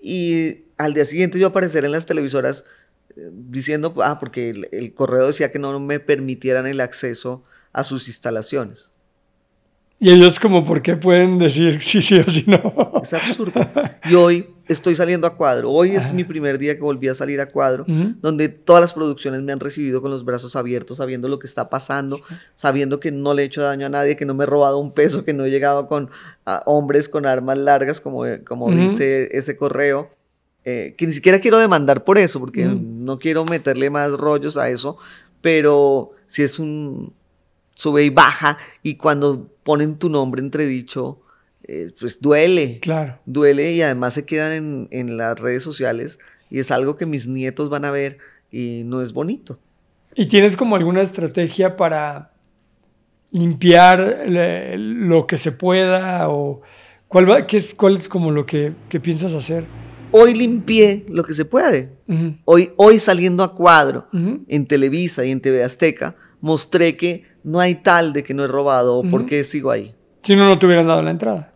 Y 0.02 0.66
al 0.78 0.96
día 0.96 1.06
siguiente 1.06 1.38
yo 1.38 1.48
aparecer 1.48 1.86
en 1.86 1.92
las 1.92 2.08
televisoras 2.08 2.66
eh, 3.16 3.30
diciendo, 3.32 3.94
ah, 4.04 4.18
porque 4.20 4.50
el 4.72 4.94
correo 4.96 5.28
decía 5.28 5.52
que 5.52 5.60
no 5.60 5.80
me 5.80 6.00
permitieran 6.00 6.66
el 6.66 6.82
acceso 6.82 7.44
a 7.74 7.84
sus 7.84 8.08
instalaciones. 8.08 8.91
Y 10.04 10.10
ellos 10.10 10.40
como, 10.40 10.66
¿por 10.66 10.82
qué 10.82 10.96
pueden 10.96 11.38
decir 11.38 11.80
sí, 11.80 12.02
sí 12.02 12.18
o 12.18 12.24
sí 12.24 12.44
no? 12.48 13.02
Es 13.04 13.14
absurdo. 13.14 13.64
Y 14.10 14.16
hoy 14.16 14.48
estoy 14.68 14.96
saliendo 14.96 15.28
a 15.28 15.36
cuadro. 15.36 15.70
Hoy 15.70 15.92
es 15.92 16.12
mi 16.12 16.24
primer 16.24 16.58
día 16.58 16.74
que 16.74 16.82
volví 16.82 17.08
a 17.08 17.14
salir 17.14 17.40
a 17.40 17.46
cuadro, 17.46 17.86
donde 18.20 18.50
todas 18.50 18.82
las 18.82 18.94
producciones 18.94 19.44
me 19.44 19.52
han 19.52 19.60
recibido 19.60 20.02
con 20.02 20.10
los 20.10 20.26
brazos 20.26 20.56
abiertos, 20.56 20.98
sabiendo 20.98 21.28
lo 21.28 21.38
que 21.38 21.46
está 21.46 21.70
pasando, 21.70 22.20
sabiendo 22.56 23.00
que 23.00 23.12
no 23.12 23.36
le 23.36 23.44
he 23.44 23.46
hecho 23.46 23.62
daño 23.62 23.86
a 23.86 23.90
nadie, 23.90 24.16
que 24.16 24.26
no 24.26 24.34
me 24.34 24.46
he 24.46 24.48
robado 24.48 24.80
un 24.80 24.92
peso, 24.92 25.24
que 25.24 25.34
no 25.34 25.46
he 25.46 25.52
llegado 25.52 25.86
con 25.86 26.10
hombres 26.66 27.08
con 27.08 27.28
armas 27.28 27.60
largas, 27.60 28.02
como, 28.02 28.24
como 28.44 28.72
dice 28.72 29.30
ese 29.38 29.56
correo. 29.56 30.10
Eh, 30.66 30.96
que 30.98 31.06
ni 31.06 31.14
siquiera 31.14 31.40
quiero 31.40 31.60
demandar 31.60 32.04
por 32.04 32.18
eso, 32.18 32.40
porque 32.40 32.66
no 32.66 33.20
quiero 33.20 33.46
meterle 33.46 33.92
más 33.92 34.14
rollos 34.14 34.58
a 34.58 34.68
eso, 34.72 34.98
pero 35.42 36.14
si 36.26 36.42
es 36.42 36.58
un, 36.58 37.14
sube 37.82 38.06
y 38.06 38.12
baja, 38.12 38.60
y 38.84 38.94
cuando 38.96 39.50
ponen 39.64 39.98
tu 39.98 40.08
nombre 40.08 40.40
entredicho, 40.40 41.20
eh, 41.64 41.90
pues 42.00 42.22
duele. 42.22 42.80
Claro. 42.80 43.18
Duele 43.26 43.72
y 43.72 43.82
además 43.82 44.14
se 44.14 44.24
quedan 44.24 44.88
en, 44.92 45.18
las 45.18 45.40
redes 45.40 45.64
sociales 45.64 46.20
y 46.52 46.60
es 46.60 46.70
algo 46.70 46.96
que 46.96 47.08
mis 47.08 47.28
nietos 47.28 47.70
van 47.70 47.86
a 47.86 47.92
ver 47.92 48.20
y 48.52 48.84
no 48.86 49.02
es 49.02 49.14
bonito. 49.14 49.58
¿Y 50.14 50.28
tienes 50.28 50.56
como 50.56 50.76
alguna 50.76 51.02
estrategia 51.02 51.76
para 51.76 52.34
limpiar 53.32 54.26
lo 54.28 55.26
que 55.26 55.40
se 55.40 55.52
pueda 55.52 56.30
o 56.30 56.62
cuál, 57.08 57.48
qué 57.48 57.58
es, 57.58 57.74
cuál 57.74 57.98
es 57.98 58.08
como 58.08 58.30
lo 58.30 58.46
que, 58.46 58.74
piensas 59.02 59.34
hacer? 59.34 59.66
Hoy 60.12 60.36
limpié 60.36 61.04
lo 61.10 61.24
que 61.24 61.34
se 61.34 61.46
puede. 61.46 61.90
hoy, 62.46 62.74
hoy 62.76 63.00
saliendo 63.00 63.44
a 63.44 63.56
cuadro 63.56 64.08
en 64.12 64.68
Televisa 64.68 65.26
y 65.26 65.32
en 65.32 65.42
TV 65.42 65.64
Azteca, 65.64 66.16
mostré 66.42 66.96
que 66.98 67.31
no 67.44 67.60
hay 67.60 67.76
tal 67.76 68.14
de 68.14 68.24
que 68.24 68.34
no 68.34 68.44
he 68.44 68.48
robado 68.48 68.98
o 68.98 69.10
por 69.10 69.26
qué 69.26 69.44
sigo 69.44 69.72
ahí. 69.72 69.96
Si 70.24 70.36
no, 70.36 70.48
no 70.48 70.60
te 70.60 70.66
hubieran 70.66 70.88
dado 70.88 71.02
la 71.02 71.12
entrada. 71.12 71.54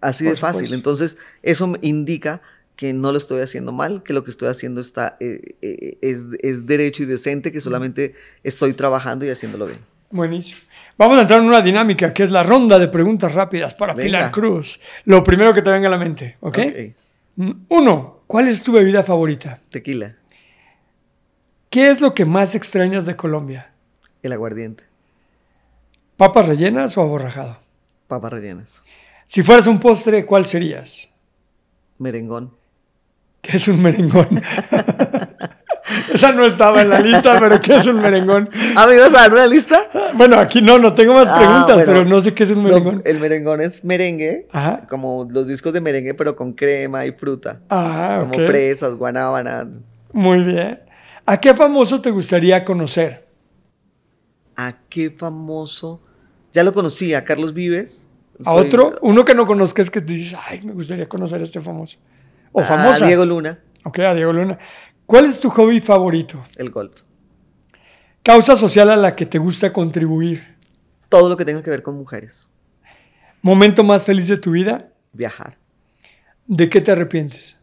Así 0.00 0.24
de 0.24 0.36
fácil. 0.36 0.72
Entonces, 0.74 1.16
eso 1.42 1.72
indica 1.80 2.42
que 2.76 2.92
no 2.92 3.10
lo 3.10 3.18
estoy 3.18 3.40
haciendo 3.40 3.72
mal, 3.72 4.02
que 4.02 4.12
lo 4.12 4.22
que 4.22 4.30
estoy 4.30 4.48
haciendo 4.48 4.80
está, 4.80 5.16
eh, 5.18 5.56
eh, 5.62 5.98
es, 6.02 6.66
derecho 6.66 7.02
y 7.02 7.06
decente, 7.06 7.50
que 7.50 7.60
solamente 7.60 8.14
estoy 8.44 8.74
trabajando 8.74 9.24
y 9.24 9.30
haciéndolo 9.30 9.66
bien. 9.66 9.78
Buenísimo. 10.10 10.60
Vamos 10.98 11.18
a 11.18 11.22
entrar 11.22 11.40
en 11.40 11.46
una 11.46 11.62
dinámica 11.62 12.12
que 12.12 12.22
es 12.22 12.30
la 12.30 12.42
ronda 12.42 12.78
de 12.78 12.88
preguntas 12.88 13.32
rápidas 13.32 13.74
para 13.74 13.94
Pilar 13.94 14.30
Cruz. 14.30 14.80
Lo 15.04 15.24
primero 15.24 15.52
que 15.52 15.62
te 15.62 15.70
venga 15.70 15.88
a 15.88 15.90
la 15.90 15.98
mente, 15.98 16.36
¿ok? 16.40 16.58
Mm, 17.36 17.50
uno, 17.68 18.20
¿cuál 18.26 18.48
es 18.48 18.62
tu 18.62 18.72
bebida 18.72 19.02
favorita? 19.02 19.60
Tequila. 19.70 20.16
¿Qué 21.70 21.90
es 21.90 22.00
lo 22.00 22.14
que 22.14 22.24
más 22.24 22.54
extrañas 22.54 23.04
de 23.06 23.16
Colombia? 23.16 23.72
El 24.22 24.32
aguardiente. 24.32 24.84
¿Papas 26.16 26.46
rellenas 26.46 26.96
o 26.96 27.02
aborrajado? 27.02 27.58
Papas 28.08 28.32
rellenas. 28.32 28.82
Si 29.26 29.42
fueras 29.42 29.66
un 29.66 29.78
postre, 29.78 30.24
¿cuál 30.24 30.46
serías? 30.46 31.12
Merengón. 31.98 32.52
¿Qué 33.42 33.58
es 33.58 33.68
un 33.68 33.82
merengón? 33.82 34.26
Esa 36.12 36.32
no 36.32 36.46
estaba 36.46 36.82
en 36.82 36.88
la 36.88 37.00
lista, 37.00 37.38
pero 37.38 37.60
¿qué 37.60 37.76
es 37.76 37.86
un 37.86 38.00
merengón? 38.00 38.48
¿Ah, 38.74 38.86
me 38.86 38.94
ibas 38.94 39.14
a 39.14 39.28
una 39.28 39.46
lista? 39.46 39.88
Bueno, 40.14 40.38
aquí 40.38 40.62
no, 40.62 40.78
no 40.78 40.94
tengo 40.94 41.12
más 41.12 41.28
ah, 41.30 41.36
preguntas, 41.38 41.82
pero 41.84 42.04
no 42.04 42.20
sé 42.22 42.34
qué 42.34 42.44
es 42.44 42.50
un 42.50 42.62
merengón. 42.62 43.02
el 43.04 43.20
merengón 43.20 43.60
es 43.60 43.84
merengue, 43.84 44.48
como 44.88 45.28
los 45.30 45.46
discos 45.46 45.72
de 45.74 45.80
merengue, 45.80 46.14
pero 46.14 46.34
con 46.34 46.54
crema 46.54 47.04
y 47.04 47.12
fruta. 47.12 47.60
Ah, 47.68 48.26
Como 48.30 48.46
fresas, 48.46 48.94
guanábana. 48.94 49.68
Muy 50.12 50.42
bien. 50.42 50.80
¿A 51.26 51.40
qué 51.40 51.54
famoso 51.54 52.00
te 52.00 52.10
gustaría 52.10 52.64
conocer? 52.64 53.26
¿A 54.56 54.74
qué 54.88 55.10
famoso? 55.10 56.00
Ya 56.56 56.64
lo 56.64 56.72
conocí, 56.72 57.12
a 57.12 57.22
Carlos 57.22 57.52
Vives. 57.52 58.08
¿A 58.42 58.54
otro? 58.54 58.94
Uno 59.02 59.26
que 59.26 59.34
no 59.34 59.44
conozcas 59.44 59.90
que 59.90 60.00
te 60.00 60.14
dices, 60.14 60.38
ay, 60.48 60.62
me 60.62 60.72
gustaría 60.72 61.06
conocer 61.06 61.38
a 61.42 61.44
este 61.44 61.60
famoso. 61.60 61.98
O 62.50 62.62
famosa. 62.62 63.04
A 63.04 63.08
Diego 63.08 63.26
Luna. 63.26 63.58
Ok, 63.84 63.98
a 63.98 64.14
Diego 64.14 64.32
Luna. 64.32 64.58
¿Cuál 65.04 65.26
es 65.26 65.38
tu 65.38 65.50
hobby 65.50 65.82
favorito? 65.82 66.42
El 66.56 66.70
golf. 66.70 67.02
¿Causa 68.22 68.56
social 68.56 68.88
a 68.88 68.96
la 68.96 69.14
que 69.14 69.26
te 69.26 69.36
gusta 69.36 69.70
contribuir? 69.70 70.56
Todo 71.10 71.28
lo 71.28 71.36
que 71.36 71.44
tenga 71.44 71.62
que 71.62 71.68
ver 71.68 71.82
con 71.82 71.94
mujeres. 71.94 72.48
¿Momento 73.42 73.84
más 73.84 74.06
feliz 74.06 74.28
de 74.28 74.38
tu 74.38 74.52
vida? 74.52 74.94
Viajar. 75.12 75.58
¿De 76.46 76.70
qué 76.70 76.80
te 76.80 76.90
arrepientes? 76.90 77.58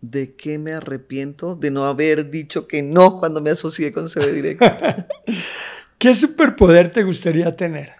¿De 0.00 0.34
qué 0.34 0.58
me 0.58 0.72
arrepiento? 0.72 1.56
De 1.56 1.70
no 1.70 1.84
haber 1.84 2.30
dicho 2.30 2.66
que 2.66 2.82
no 2.82 3.18
cuando 3.18 3.42
me 3.42 3.50
asocié 3.50 3.92
con 3.92 4.08
CB 4.08 4.32
Directo. 4.32 4.64
¿Qué 6.02 6.16
superpoder 6.16 6.88
te 6.88 7.04
gustaría 7.04 7.54
tener? 7.54 7.92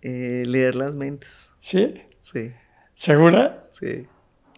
Eh, 0.00 0.44
leer 0.46 0.74
las 0.74 0.94
mentes. 0.94 1.52
¿Sí? 1.60 1.92
Sí. 2.22 2.52
¿Segura? 2.94 3.68
Sí. 3.70 4.06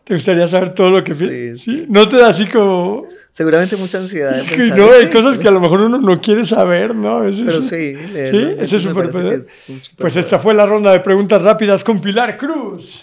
¿Te 0.05 0.15
gustaría 0.15 0.47
saber 0.47 0.73
todo 0.73 0.91
lo 0.91 1.03
que... 1.03 1.15
Sí, 1.15 1.57
sí. 1.57 1.87
¿No 1.89 2.09
te 2.09 2.17
da 2.17 2.29
así 2.29 2.47
como...? 2.47 3.07
Seguramente 3.33 3.75
mucha 3.77 3.99
ansiedad 3.99 4.37
de 4.37 4.45
pensar. 4.57 4.79
No, 4.79 4.93
hay 4.93 5.09
cosas 5.09 5.37
que 5.37 5.49
a 5.49 5.51
lo 5.51 5.59
mejor 5.59 5.81
uno 5.81 5.99
no 5.99 6.21
quiere 6.21 6.45
saber, 6.45 6.95
¿no? 6.95 7.23
Pero 7.23 7.33
sí, 7.33 7.97
¿Sí? 7.97 8.55
Ese 8.57 8.77
es 8.77 8.83
superpoder. 8.83 9.41
Pues 9.97 10.15
esta 10.15 10.39
fue 10.39 10.55
la 10.55 10.65
ronda 10.65 10.93
de 10.93 11.01
preguntas 11.01 11.43
rápidas 11.43 11.83
con 11.83 12.01
Pilar 12.01 12.39
Cruz. 12.39 13.03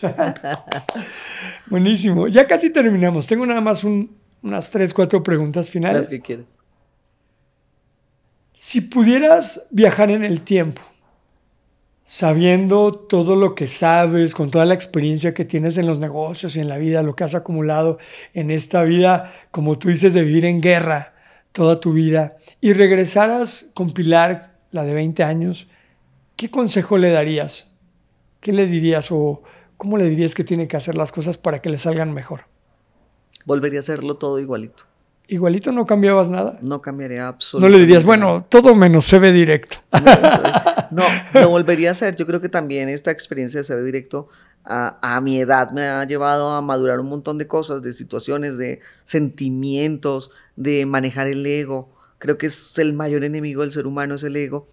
Buenísimo. 1.66 2.30
Ya 2.30 2.48
casi 2.48 2.70
terminamos. 2.70 3.28
Tengo 3.28 3.46
nada 3.46 3.60
más 3.60 3.84
unas 3.84 4.72
tres, 4.72 4.94
cuatro 4.94 5.22
preguntas 5.22 5.70
finales. 5.70 6.04
Las 6.04 6.10
que 6.10 6.20
quieras. 6.20 6.46
Si 8.58 8.80
pudieras 8.80 9.68
viajar 9.72 10.12
en 10.12 10.24
el 10.24 10.42
tiempo, 10.42 10.82
sabiendo 12.06 12.94
todo 12.94 13.36
lo 13.36 13.54
que 13.54 13.68
sabes, 13.68 14.34
con 14.34 14.50
toda 14.50 14.66
la 14.66 14.74
experiencia 14.74 15.34
que 15.34 15.44
tienes 15.44 15.78
en 15.78 15.88
los 15.88 16.00
negocios 16.00 16.56
y 16.56 16.62
en 16.62 16.70
la 16.70 16.78
vida, 16.78 17.04
lo 17.04 17.18
que 17.18 17.26
has 17.26 17.36
acumulado 17.36 17.98
en 18.34 18.52
esta 18.52 18.84
vida, 18.84 19.34
como 19.52 19.78
tú 19.78 19.90
dices, 19.90 20.14
de 20.14 20.22
vivir 20.22 20.46
en 20.46 20.62
guerra 20.62 21.16
toda 21.52 21.82
tu 21.82 21.92
vida, 21.92 22.38
y 22.62 22.72
regresaras 22.72 23.72
con 23.74 23.92
Pilar, 23.92 24.56
la 24.72 24.84
de 24.84 24.94
20 24.94 25.24
años, 25.24 25.68
¿qué 26.38 26.50
consejo 26.50 26.98
le 26.98 27.10
darías? 27.10 27.68
¿Qué 28.40 28.54
le 28.54 28.68
dirías 28.68 29.12
o 29.12 29.44
cómo 29.76 29.98
le 29.98 30.08
dirías 30.08 30.34
que 30.34 30.46
tiene 30.46 30.70
que 30.70 30.78
hacer 30.78 30.96
las 30.96 31.12
cosas 31.12 31.38
para 31.38 31.62
que 31.62 31.70
le 31.70 31.78
salgan 31.78 32.14
mejor? 32.14 32.42
Volvería 33.46 33.80
a 33.80 33.82
hacerlo 33.82 34.16
todo 34.16 34.40
igualito. 34.40 34.86
Igualito 35.28 35.72
no 35.72 35.86
cambiabas 35.86 36.30
nada. 36.30 36.60
No 36.62 36.82
cambiaría 36.82 37.28
absolutamente. 37.28 37.72
No 37.72 37.78
le 37.78 37.86
dirías, 37.86 38.06
bueno, 38.06 38.46
todo 38.48 38.76
menos 38.76 39.06
se 39.06 39.20
ve 39.20 39.32
directo. 39.32 39.78
No, 40.92 41.04
lo 41.34 41.50
volvería 41.50 41.90
a 41.90 41.92
hacer. 41.92 42.16
Yo 42.16 42.26
creo 42.26 42.40
que 42.40 42.48
también 42.48 42.90
esta 42.90 43.12
experiencia 43.12 43.60
de 43.60 43.64
se 43.64 43.76
ve 43.76 43.84
directo 43.84 44.30
a, 44.64 45.00
a, 45.02 45.20
mi 45.20 45.40
edad 45.40 45.72
me 45.72 45.82
ha 45.84 46.06
llevado 46.06 46.52
a 46.52 46.62
madurar 46.62 47.00
un 47.00 47.10
montón 47.10 47.38
de 47.38 47.48
cosas, 47.48 47.82
de 47.82 47.92
situaciones, 47.92 48.58
de 48.58 48.80
sentimientos, 49.04 50.32
de 50.56 50.86
manejar 50.86 51.28
el 51.28 51.46
ego. 51.46 51.90
Creo 52.20 52.38
que 52.38 52.48
es 52.48 52.78
el 52.78 52.94
mayor 52.94 53.24
enemigo 53.24 53.64
del 53.64 53.72
ser 53.72 53.88
humano, 53.88 54.16
es 54.16 54.24
el 54.24 54.36
ego. 54.36 54.68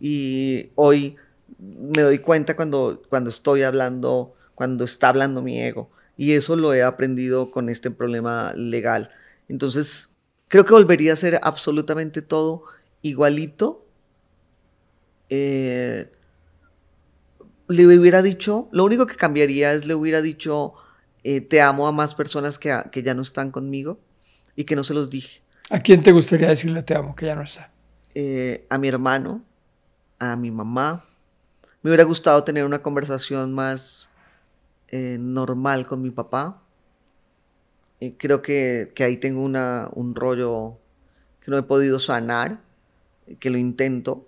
Y 0.00 0.70
hoy 0.74 1.16
me 1.58 2.02
doy 2.02 2.18
cuenta 2.18 2.56
cuando, 2.56 3.02
cuando 3.08 3.30
estoy 3.30 3.62
hablando, 3.62 4.34
cuando 4.54 4.84
está 4.84 5.10
hablando 5.10 5.42
mi 5.42 5.60
ego. 5.60 5.90
Y 6.16 6.32
eso 6.32 6.56
lo 6.56 6.74
he 6.74 6.82
aprendido 6.82 7.50
con 7.50 7.68
este 7.68 7.90
problema 7.90 8.52
legal 8.56 9.10
entonces, 9.48 10.10
creo 10.48 10.64
que 10.64 10.72
volvería 10.72 11.14
a 11.14 11.16
ser 11.16 11.40
absolutamente 11.42 12.22
todo 12.22 12.64
igualito. 13.02 13.86
Eh, 15.30 16.10
le 17.68 17.86
hubiera 17.86 18.22
dicho, 18.22 18.68
lo 18.72 18.84
único 18.84 19.06
que 19.06 19.16
cambiaría 19.16 19.72
es 19.72 19.86
le 19.86 19.94
hubiera 19.94 20.22
dicho, 20.22 20.74
eh, 21.22 21.40
te 21.40 21.60
amo 21.60 21.86
a 21.86 21.92
más 21.92 22.14
personas 22.14 22.58
que, 22.58 22.76
que 22.92 23.02
ya 23.02 23.14
no 23.14 23.22
están 23.22 23.50
conmigo 23.50 23.98
y 24.54 24.64
que 24.64 24.76
no 24.76 24.84
se 24.84 24.94
los 24.94 25.10
dije. 25.10 25.42
¿A 25.70 25.80
quién 25.80 26.02
te 26.02 26.12
gustaría 26.12 26.48
decirle 26.48 26.82
te 26.82 26.94
amo 26.94 27.14
que 27.14 27.26
ya 27.26 27.34
no 27.34 27.42
está? 27.42 27.70
Eh, 28.14 28.66
a 28.70 28.78
mi 28.78 28.88
hermano, 28.88 29.44
a 30.18 30.36
mi 30.36 30.50
mamá. 30.50 31.04
Me 31.82 31.90
hubiera 31.90 32.04
gustado 32.04 32.42
tener 32.42 32.64
una 32.64 32.82
conversación 32.82 33.54
más 33.54 34.08
normal 34.90 35.86
con 35.86 36.00
mi 36.00 36.08
papá 36.08 36.62
creo 38.16 38.42
que, 38.42 38.92
ahí 38.98 39.16
tengo 39.16 39.42
una, 39.42 39.88
un 39.94 40.14
rollo 40.14 40.78
que 41.40 41.50
no 41.50 41.58
he 41.58 41.62
podido 41.62 41.98
sanar, 41.98 42.60
que 43.40 43.50
lo 43.50 43.58
intento, 43.58 44.26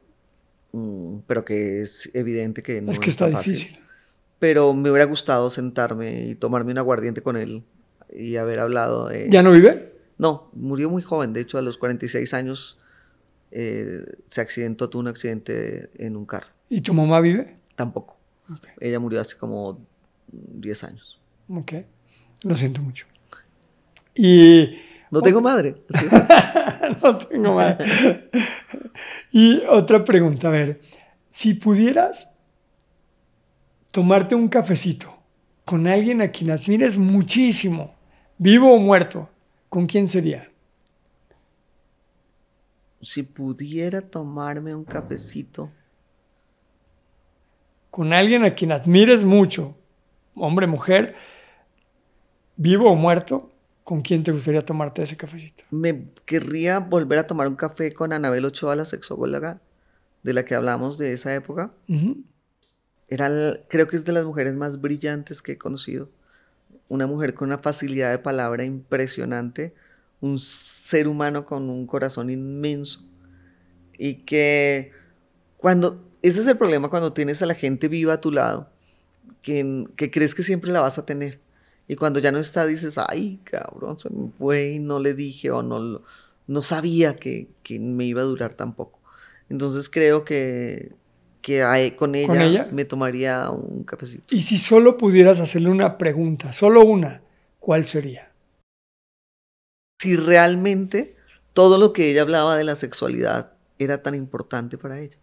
mm, 0.73 1.19
pero 1.27 1.45
que 1.45 1.83
es 1.83 2.11
evidente 2.15 2.63
que 2.63 2.83
no 2.83 2.93
es 2.93 2.99
que 2.99 3.11
está, 3.11 3.29
difícil. 3.29 3.79
Pero 4.39 4.73
me 4.75 4.91
hubiera 4.91 5.05
gustado 5.05 5.51
sentarme 5.51 6.29
y 6.29 6.35
tomarme 6.35 6.73
un 6.73 6.79
aguardiente 6.79 7.23
con 7.23 7.37
él 7.37 7.63
y 8.13 8.37
haber 8.37 8.59
hablado. 8.61 9.11
¿Ya 9.29 9.43
no 9.43 9.53
vive? 9.53 9.95
No, 10.19 10.51
murió 10.55 10.91
muy 10.91 11.03
joven. 11.03 11.33
De 11.33 11.41
hecho, 11.41 11.59
a 11.59 11.63
los 11.63 11.77
46 11.77 12.35
años 12.35 12.79
eh, 13.51 14.05
se 14.29 14.41
accidentó, 14.41 14.89
tuvo 14.89 15.01
un 15.01 15.09
accidente 15.09 15.91
en 15.97 16.17
un 16.17 16.25
carro. 16.25 16.49
¿Y 16.69 16.81
tu 16.81 16.95
mamá 16.95 17.21
vive? 17.21 17.57
Tampoco. 17.77 18.19
Ella 18.81 18.99
murió 18.99 19.21
hace 19.21 19.37
como 19.37 19.79
10 20.33 20.85
años. 20.85 21.21
Ok. 21.49 21.73
Lo 22.45 22.57
siento 22.57 22.81
mucho. 22.81 23.07
Y... 24.21 24.79
No 25.11 25.23
tengo 25.23 25.41
madre. 25.41 25.75
no 27.03 27.17
tengo 27.17 27.55
madre. 27.55 28.29
y 29.33 29.63
otra 29.67 30.05
pregunta, 30.05 30.49
a 30.49 30.51
ver, 30.51 30.83
si 31.31 31.55
pudieras 31.55 32.31
tomarte 33.91 34.35
un 34.35 34.49
cafecito 34.49 35.17
con 35.65 35.87
alguien 35.87 36.21
a 36.21 36.29
quien 36.29 36.51
admires 36.51 36.99
muchísimo, 36.99 37.95
vivo 38.37 38.75
o 38.75 38.79
muerto, 38.79 39.31
¿con 39.71 39.87
quién 39.87 40.07
sería? 40.07 40.51
Si 43.01 43.23
pudiera 43.23 44.03
tomarme 44.03 44.75
un 44.75 44.85
cafecito. 44.85 45.71
Con 47.91 48.13
alguien 48.13 48.45
a 48.45 48.55
quien 48.55 48.71
admires 48.71 49.25
mucho, 49.25 49.75
hombre, 50.35 50.67
mujer, 50.67 51.17
vivo 52.57 52.91
o 52.91 52.95
muerto, 52.95 53.51
¿Con 53.91 54.03
quién 54.03 54.23
te 54.23 54.31
gustaría 54.31 54.65
tomarte 54.65 55.03
ese 55.03 55.17
cafecito? 55.17 55.65
Me 55.73 56.05
querría 56.25 56.79
volver 56.79 57.19
a 57.19 57.27
tomar 57.27 57.49
un 57.49 57.57
café 57.57 57.91
con 57.91 58.13
Anabel 58.13 58.45
Ochoa, 58.45 58.77
la 58.77 58.85
sexóloga 58.85 59.61
de 60.23 60.33
la 60.33 60.45
que 60.45 60.55
hablamos 60.55 60.97
de 60.97 61.13
esa 61.13 61.35
época. 61.35 61.73
Era, 63.09 63.29
creo 63.69 63.89
que 63.89 63.97
es 63.97 64.05
de 64.05 64.13
las 64.13 64.25
mujeres 64.25 64.55
más 64.55 64.81
brillantes 64.81 65.43
que 65.43 65.53
he 65.53 65.59
conocido. 65.59 66.09
Una 66.89 67.09
mujer 67.09 67.35
con 67.35 67.49
una 67.49 67.59
facilidad 67.59 68.13
de 68.13 68.21
palabra 68.21 68.63
impresionante, 68.63 69.75
un 70.21 70.39
ser 70.39 71.09
humano 71.09 71.45
con 71.45 71.69
un 71.69 71.85
corazón 71.89 72.31
inmenso. 72.31 73.05
Y 73.99 74.23
que 74.23 74.93
cuando, 75.57 76.01
ese 76.23 76.43
es 76.43 76.47
el 76.47 76.57
problema 76.57 76.91
cuando 76.91 77.13
tienes 77.13 77.43
a 77.43 77.47
la 77.47 77.55
gente 77.55 77.89
viva 77.89 78.13
a 78.13 78.21
tu 78.21 78.31
lado, 78.31 78.71
que, 79.43 79.89
que 79.97 80.13
crees 80.13 80.37
que 80.37 80.45
siempre 80.45 80.71
la 80.71 80.81
vas 80.81 80.97
a 80.97 81.05
tener 81.05 81.41
y 81.91 81.97
cuando 81.97 82.21
ya 82.21 82.31
no 82.31 82.39
está, 82.39 82.67
dices, 82.67 82.99
ay, 82.99 83.41
cabrón, 83.43 83.99
se 83.99 84.11
me 84.11 84.31
fue 84.39 84.75
y 84.75 84.79
no 84.79 85.01
le 85.01 85.13
dije 85.13 85.51
o 85.51 85.61
no, 85.65 86.03
no 86.47 86.63
sabía 86.63 87.17
que, 87.17 87.49
me 87.81 88.05
iba 88.05 88.21
a 88.23 88.27
durar 88.27 88.55
tampoco. 88.55 89.01
Entonces 89.49 89.91
creo 89.91 90.25
que 90.25 90.93
que 91.43 91.65
hay 91.65 91.91
con 91.93 92.15
ella, 92.15 92.69
me 92.71 92.85
tomaría 92.85 93.51
un 93.51 93.83
cafecito. 93.83 94.33
Y 94.33 94.43
si 94.43 94.57
solo 94.57 94.97
pudieras 94.97 95.41
hacerle 95.41 95.69
una 95.69 95.99
pregunta, 95.99 96.53
solo 96.53 96.85
una, 96.85 97.23
¿cuál 97.59 97.85
sería? 97.85 98.31
Si 100.01 100.15
realmente 100.15 101.17
todo 101.55 101.77
lo 101.77 101.93
que 101.93 102.09
ella 102.09 102.23
hablaba 102.23 102.55
de 102.55 102.63
la 102.63 102.77
sexualidad 102.77 103.55
era 103.81 104.01
tan 104.01 104.15
importante 104.15 104.79
para 104.79 105.01
ella. 105.01 105.17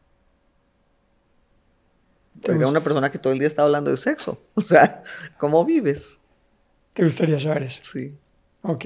Era 2.43 2.67
una 2.67 2.83
persona 2.83 3.09
que 3.09 3.19
todo 3.19 3.31
el 3.31 3.39
día 3.39 3.47
estaba 3.47 3.67
hablando 3.67 3.89
de 3.89 3.95
sexo. 3.95 4.41
O 4.55 4.61
sea, 4.61 5.01
¿cómo 5.37 5.63
vives? 5.63 6.19
¿Te 6.97 7.03
gustaría 7.03 7.39
saber 7.39 7.61
eso? 7.61 7.81
Sí. 7.83 8.11
Ok. 8.63 8.85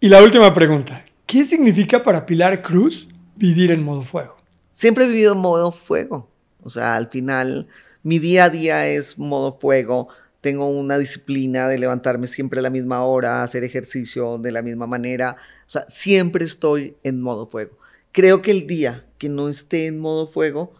Y 0.00 0.08
la 0.08 0.22
última 0.22 0.54
pregunta. 0.54 1.04
¿Qué 1.26 1.44
significa 1.44 2.02
para 2.02 2.24
Pilar 2.24 2.62
Cruz 2.62 3.06
vivir 3.36 3.70
en 3.70 3.84
modo 3.84 4.00
fuego? 4.00 4.38
Siempre 4.72 5.04
he 5.04 5.08
vivido 5.08 5.34
en 5.34 5.40
modo 5.40 5.70
fuego. 5.70 6.30
O 6.62 6.70
sea, 6.70 6.96
al 6.96 7.10
final 7.10 7.68
mi 8.02 8.18
día 8.18 8.44
a 8.44 8.48
día 8.48 8.88
es 8.88 9.18
modo 9.18 9.58
fuego. 9.58 10.08
Tengo 10.40 10.68
una 10.68 10.96
disciplina 10.96 11.68
de 11.68 11.76
levantarme 11.76 12.28
siempre 12.28 12.60
a 12.60 12.62
la 12.62 12.70
misma 12.70 13.04
hora, 13.04 13.42
hacer 13.42 13.62
ejercicio 13.62 14.38
de 14.38 14.50
la 14.50 14.62
misma 14.62 14.86
manera. 14.86 15.36
O 15.66 15.70
sea, 15.70 15.84
siempre 15.86 16.46
estoy 16.46 16.96
en 17.02 17.20
modo 17.20 17.44
fuego. 17.44 17.76
Creo 18.12 18.40
que 18.40 18.52
el 18.52 18.66
día 18.66 19.04
que 19.18 19.28
no 19.28 19.50
esté 19.50 19.84
en 19.84 19.98
modo 19.98 20.26
fuego, 20.26 20.72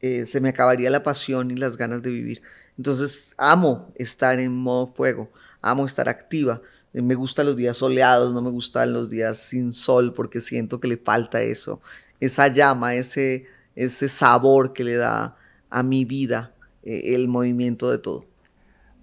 eh, 0.00 0.26
se 0.26 0.40
me 0.40 0.48
acabaría 0.48 0.90
la 0.90 1.04
pasión 1.04 1.52
y 1.52 1.54
las 1.54 1.76
ganas 1.76 2.02
de 2.02 2.10
vivir. 2.10 2.42
Entonces, 2.76 3.34
amo 3.38 3.92
estar 3.94 4.40
en 4.40 4.52
modo 4.52 4.88
fuego, 4.88 5.30
amo 5.70 5.86
estar 5.86 6.08
activa. 6.08 6.60
Eh, 6.92 7.02
me 7.02 7.14
gustan 7.14 7.46
los 7.46 7.56
días 7.56 7.76
soleados, 7.76 8.32
no 8.32 8.42
me 8.42 8.50
gustan 8.50 8.92
los 8.92 9.10
días 9.10 9.38
sin 9.38 9.72
sol 9.72 10.12
porque 10.14 10.40
siento 10.40 10.80
que 10.80 10.88
le 10.88 10.96
falta 10.96 11.42
eso, 11.42 11.80
esa 12.20 12.48
llama, 12.48 12.94
ese, 12.94 13.46
ese 13.76 14.08
sabor 14.08 14.72
que 14.72 14.84
le 14.84 14.96
da 14.96 15.36
a 15.70 15.82
mi 15.82 16.04
vida 16.04 16.54
eh, 16.82 17.14
el 17.14 17.28
movimiento 17.28 17.90
de 17.90 17.98
todo. 17.98 18.24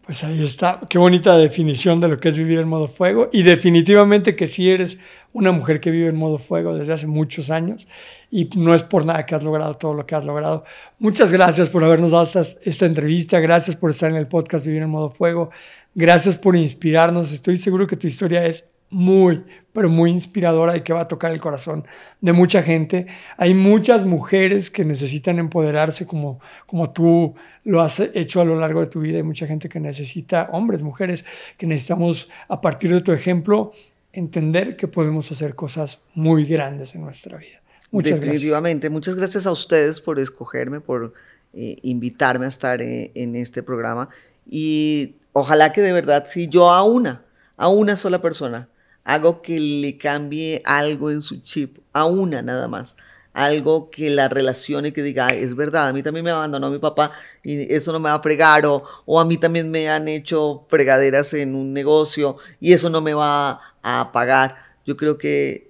Pues 0.05 0.23
ahí 0.23 0.43
está, 0.43 0.81
qué 0.87 0.99
bonita 0.99 1.35
definición 1.35 1.99
de 1.99 2.07
lo 2.07 2.19
que 2.19 2.29
es 2.29 2.37
vivir 2.37 2.59
en 2.59 2.67
modo 2.67 2.87
fuego 2.87 3.29
y 3.33 3.41
definitivamente 3.41 4.35
que 4.35 4.47
si 4.47 4.69
eres 4.69 4.99
una 5.35 5.51
mujer 5.51 5.81
que 5.81 5.91
vive 5.91 6.07
en 6.07 6.15
modo 6.15 6.39
fuego 6.39 6.77
desde 6.77 6.93
hace 6.93 7.07
muchos 7.07 7.51
años 7.51 7.89
y 8.31 8.49
no 8.55 8.73
es 8.73 8.83
por 8.83 9.05
nada 9.05 9.25
que 9.25 9.35
has 9.35 9.43
logrado 9.43 9.73
todo 9.73 9.93
lo 9.93 10.05
que 10.05 10.15
has 10.15 10.23
logrado. 10.23 10.63
Muchas 10.97 11.33
gracias 11.33 11.69
por 11.69 11.83
habernos 11.83 12.11
dado 12.11 12.23
esta, 12.23 12.41
esta 12.63 12.85
entrevista, 12.85 13.41
gracias 13.41 13.75
por 13.75 13.91
estar 13.91 14.09
en 14.09 14.15
el 14.15 14.27
podcast 14.27 14.65
Vivir 14.65 14.83
en 14.83 14.89
modo 14.89 15.09
fuego, 15.09 15.49
gracias 15.93 16.37
por 16.37 16.55
inspirarnos, 16.55 17.33
estoy 17.33 17.57
seguro 17.57 17.85
que 17.85 17.97
tu 17.97 18.07
historia 18.07 18.45
es 18.45 18.71
muy, 18.89 19.43
pero 19.73 19.89
muy 19.89 20.09
inspiradora 20.11 20.77
y 20.77 20.81
que 20.81 20.93
va 20.93 21.01
a 21.01 21.07
tocar 21.09 21.33
el 21.33 21.41
corazón 21.41 21.85
de 22.21 22.31
mucha 22.31 22.63
gente. 22.63 23.07
Hay 23.35 23.53
muchas 23.53 24.05
mujeres 24.05 24.71
que 24.71 24.85
necesitan 24.85 25.37
empoderarse 25.37 26.07
como, 26.07 26.39
como 26.65 26.91
tú 26.91 27.35
lo 27.65 27.81
has 27.81 27.99
hecho 27.99 28.39
a 28.39 28.45
lo 28.45 28.57
largo 28.57 28.79
de 28.79 28.87
tu 28.87 29.01
vida. 29.01 29.17
Hay 29.17 29.23
mucha 29.23 29.47
gente 29.47 29.67
que 29.67 29.81
necesita, 29.81 30.47
hombres, 30.53 30.81
mujeres, 30.81 31.25
que 31.57 31.67
necesitamos, 31.67 32.29
a 32.47 32.61
partir 32.61 32.93
de 32.93 33.01
tu 33.01 33.11
ejemplo, 33.11 33.73
entender 34.15 34.75
que 34.77 34.87
podemos 34.87 35.31
hacer 35.31 35.55
cosas 35.55 35.99
muy 36.13 36.45
grandes 36.45 36.95
en 36.95 37.01
nuestra 37.01 37.37
vida. 37.37 37.61
Muchas 37.91 38.19
Definitivamente. 38.19 38.89
Muchas 38.89 39.15
gracias 39.15 39.45
a 39.45 39.51
ustedes 39.51 40.01
por 40.01 40.19
escogerme, 40.19 40.81
por 40.81 41.13
eh, 41.53 41.77
invitarme 41.83 42.45
a 42.45 42.49
estar 42.49 42.81
eh, 42.81 43.11
en 43.15 43.35
este 43.35 43.63
programa. 43.63 44.09
Y 44.45 45.15
ojalá 45.33 45.71
que 45.71 45.81
de 45.81 45.93
verdad, 45.93 46.25
si 46.27 46.47
yo 46.47 46.71
a 46.71 46.83
una, 46.83 47.23
a 47.57 47.67
una 47.67 47.95
sola 47.95 48.21
persona, 48.21 48.69
hago 49.03 49.41
que 49.41 49.59
le 49.59 49.97
cambie 49.97 50.61
algo 50.65 51.11
en 51.11 51.21
su 51.21 51.41
chip, 51.41 51.77
a 51.93 52.05
una 52.05 52.41
nada 52.41 52.67
más. 52.67 52.97
Algo 53.35 53.91
que 53.91 54.09
la 54.09 54.29
relacione, 54.29 54.93
que 54.93 55.03
diga, 55.03 55.27
es 55.27 55.55
verdad, 55.55 55.89
a 55.89 55.93
mí 55.93 56.01
también 56.01 56.23
me 56.23 56.31
abandonó 56.31 56.71
mi 56.71 56.79
papá 56.79 57.11
y 57.43 57.71
eso 57.71 57.91
no 57.91 57.99
me 57.99 58.09
va 58.09 58.15
a 58.15 58.21
fregar, 58.21 58.65
o, 58.65 58.83
o 59.05 59.19
a 59.19 59.25
mí 59.25 59.37
también 59.37 59.69
me 59.69 59.89
han 59.89 60.07
hecho 60.07 60.65
fregaderas 60.69 61.33
en 61.33 61.53
un 61.53 61.73
negocio 61.73 62.37
y 62.59 62.71
eso 62.73 62.89
no 62.89 63.01
me 63.01 63.13
va 63.13 63.59
a 63.83 64.11
pagar. 64.13 64.55
Yo 64.85 64.95
creo 64.95 65.17
que 65.17 65.69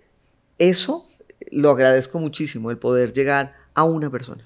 eso 0.60 1.08
lo 1.52 1.72
agradezco 1.72 2.20
muchísimo, 2.20 2.72
el 2.72 2.78
poder 2.78 3.12
llegar 3.14 3.54
a 3.74 3.84
una 3.84 4.10
persona. 4.10 4.46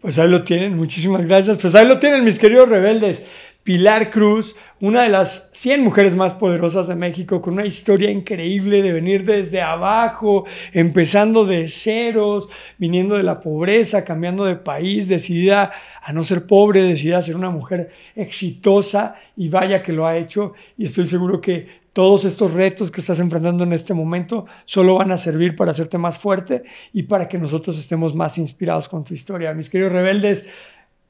Pues 0.00 0.16
ahí 0.18 0.28
lo 0.28 0.44
tienen, 0.44 0.76
muchísimas 0.76 1.24
gracias. 1.24 1.58
Pues 1.58 1.74
ahí 1.74 1.86
lo 1.86 1.98
tienen 1.98 2.24
mis 2.24 2.38
queridos 2.38 2.68
rebeldes. 2.68 3.24
Pilar 3.68 4.10
Cruz, 4.10 4.56
una 4.80 5.02
de 5.02 5.10
las 5.10 5.50
100 5.52 5.84
mujeres 5.84 6.16
más 6.16 6.34
poderosas 6.34 6.88
de 6.88 6.94
México, 6.94 7.42
con 7.42 7.52
una 7.52 7.66
historia 7.66 8.10
increíble 8.10 8.80
de 8.80 8.94
venir 8.94 9.26
desde 9.26 9.60
abajo, 9.60 10.46
empezando 10.72 11.44
de 11.44 11.68
ceros, 11.68 12.48
viniendo 12.78 13.18
de 13.18 13.24
la 13.24 13.42
pobreza, 13.42 14.06
cambiando 14.06 14.46
de 14.46 14.56
país, 14.56 15.08
decidida 15.08 15.70
a 16.00 16.14
no 16.14 16.24
ser 16.24 16.46
pobre, 16.46 16.80
decidida 16.84 17.18
a 17.18 17.22
ser 17.22 17.36
una 17.36 17.50
mujer 17.50 17.90
exitosa 18.16 19.16
y 19.36 19.50
vaya 19.50 19.82
que 19.82 19.92
lo 19.92 20.06
ha 20.06 20.16
hecho 20.16 20.54
y 20.78 20.84
estoy 20.84 21.04
seguro 21.04 21.38
que 21.38 21.68
todos 21.92 22.24
estos 22.24 22.54
retos 22.54 22.90
que 22.90 23.02
estás 23.02 23.20
enfrentando 23.20 23.64
en 23.64 23.74
este 23.74 23.92
momento 23.92 24.46
solo 24.64 24.94
van 24.94 25.12
a 25.12 25.18
servir 25.18 25.54
para 25.54 25.72
hacerte 25.72 25.98
más 25.98 26.18
fuerte 26.18 26.62
y 26.94 27.02
para 27.02 27.28
que 27.28 27.36
nosotros 27.36 27.78
estemos 27.78 28.16
más 28.16 28.38
inspirados 28.38 28.88
con 28.88 29.04
tu 29.04 29.12
historia. 29.12 29.52
Mis 29.52 29.68
queridos 29.68 29.92
rebeldes, 29.92 30.48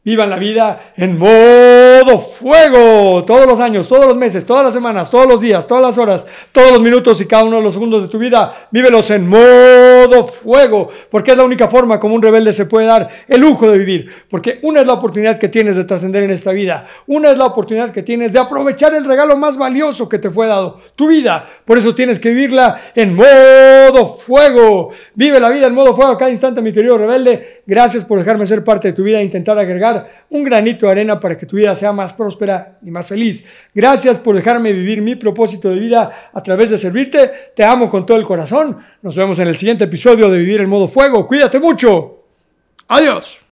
Vivan 0.05 0.31
la 0.31 0.39
vida 0.39 0.93
en 0.97 1.19
modo 1.19 1.88
fuego. 2.19 3.25
Todos 3.25 3.47
los 3.47 3.61
años, 3.61 3.89
todos 3.89 4.07
los 4.07 4.17
meses, 4.17 4.45
todas 4.47 4.65
las 4.65 4.75
semanas, 4.75 5.11
todos 5.11 5.27
los 5.27 5.41
días, 5.41 5.67
todas 5.67 5.83
las 5.83 5.99
horas, 5.99 6.27
todos 6.53 6.73
los 6.73 6.81
minutos 6.81 7.21
y 7.21 7.27
cada 7.27 7.45
uno 7.45 7.57
de 7.57 7.63
los 7.63 7.75
segundos 7.75 8.03
de 8.03 8.09
tu 8.09 8.19
vida. 8.19 8.69
Vívelos 8.71 9.11
en 9.11 9.29
modo 9.29 10.25
fuego. 10.25 10.89
Porque 11.11 11.33
es 11.33 11.37
la 11.37 11.45
única 11.45 11.69
forma 11.69 11.99
como 11.99 12.15
un 12.15 12.23
rebelde 12.23 12.53
se 12.53 12.67
puede 12.67 12.87
dar 12.87 13.09
el 13.27 13.41
lujo 13.41 13.71
de 13.71 13.79
vivir. 13.79 14.11
Porque 14.31 14.59
una 14.63 14.81
es 14.81 14.87
la 14.87 14.95
oportunidad 14.95 15.39
que 15.39 15.49
tienes 15.49 15.77
de 15.77 15.85
trascender 15.85 16.23
en 16.23 16.31
esta 16.31 16.53
vida. 16.53 16.87
Una 17.07 17.31
es 17.31 17.39
la 17.39 17.47
oportunidad 17.47 17.93
que 17.93 18.03
tienes 18.03 18.33
de 18.33 18.39
aprovechar 18.39 18.95
el 18.95 19.05
regalo 19.05 19.37
más 19.37 19.57
valioso 19.57 20.09
que 20.09 20.19
te 20.19 20.31
fue 20.31 20.47
dado, 20.47 20.81
tu 20.95 21.09
vida. 21.09 21.49
Por 21.65 21.79
eso 21.79 21.95
tienes 21.95 22.21
que 22.21 22.31
vivirla 22.31 22.93
en 22.95 23.15
modo 23.15 24.15
fuego. 24.15 24.91
Vive 25.15 25.41
la 25.41 25.49
vida 25.51 25.67
en 25.67 25.75
modo 25.75 25.95
fuego 25.95 26.17
cada 26.17 26.31
instante, 26.31 26.61
mi 26.61 26.73
querido 26.73 26.99
rebelde. 26.99 27.63
Gracias 27.67 28.05
por 28.05 28.19
dejarme 28.19 28.47
ser 28.47 28.65
parte 28.65 28.89
de 28.89 28.95
tu 28.95 29.03
vida 29.03 29.21
e 29.21 29.25
intentar 29.25 29.59
agregar 29.59 30.27
un 30.31 30.45
granito 30.45 30.87
de 30.87 30.93
arena 30.93 31.19
para 31.19 31.39
que 31.39 31.47
tu 31.47 31.57
vida 31.57 31.75
sea 31.75 31.93
más 31.93 32.13
próspera 32.13 32.79
y 32.83 32.91
más 32.91 33.09
feliz. 33.09 33.47
Gracias 33.75 34.21
por 34.21 34.37
dejarme 34.37 34.73
vivir 34.73 35.01
mi 35.01 35.17
propósito 35.17 35.71
de 35.71 35.79
vida 35.79 36.31
a 36.33 36.43
través 36.43 36.71
de 36.71 36.79
servirte. 36.79 37.53
Te 37.55 37.65
amo 37.65 37.91
con 37.91 38.05
todo 38.05 38.19
el 38.19 38.25
corazón. 38.25 38.79
Nos 39.03 39.17
vemos 39.17 39.39
en 39.39 39.49
el 39.49 39.57
siguiente 39.57 39.85
episodio 39.85 40.29
de 40.31 40.39
Vivir 40.39 40.61
en 40.61 40.69
modo 40.69 40.89
fuego. 40.89 41.27
Cuídate 41.27 41.59
mucho. 41.59 42.25
Adiós. 42.89 43.48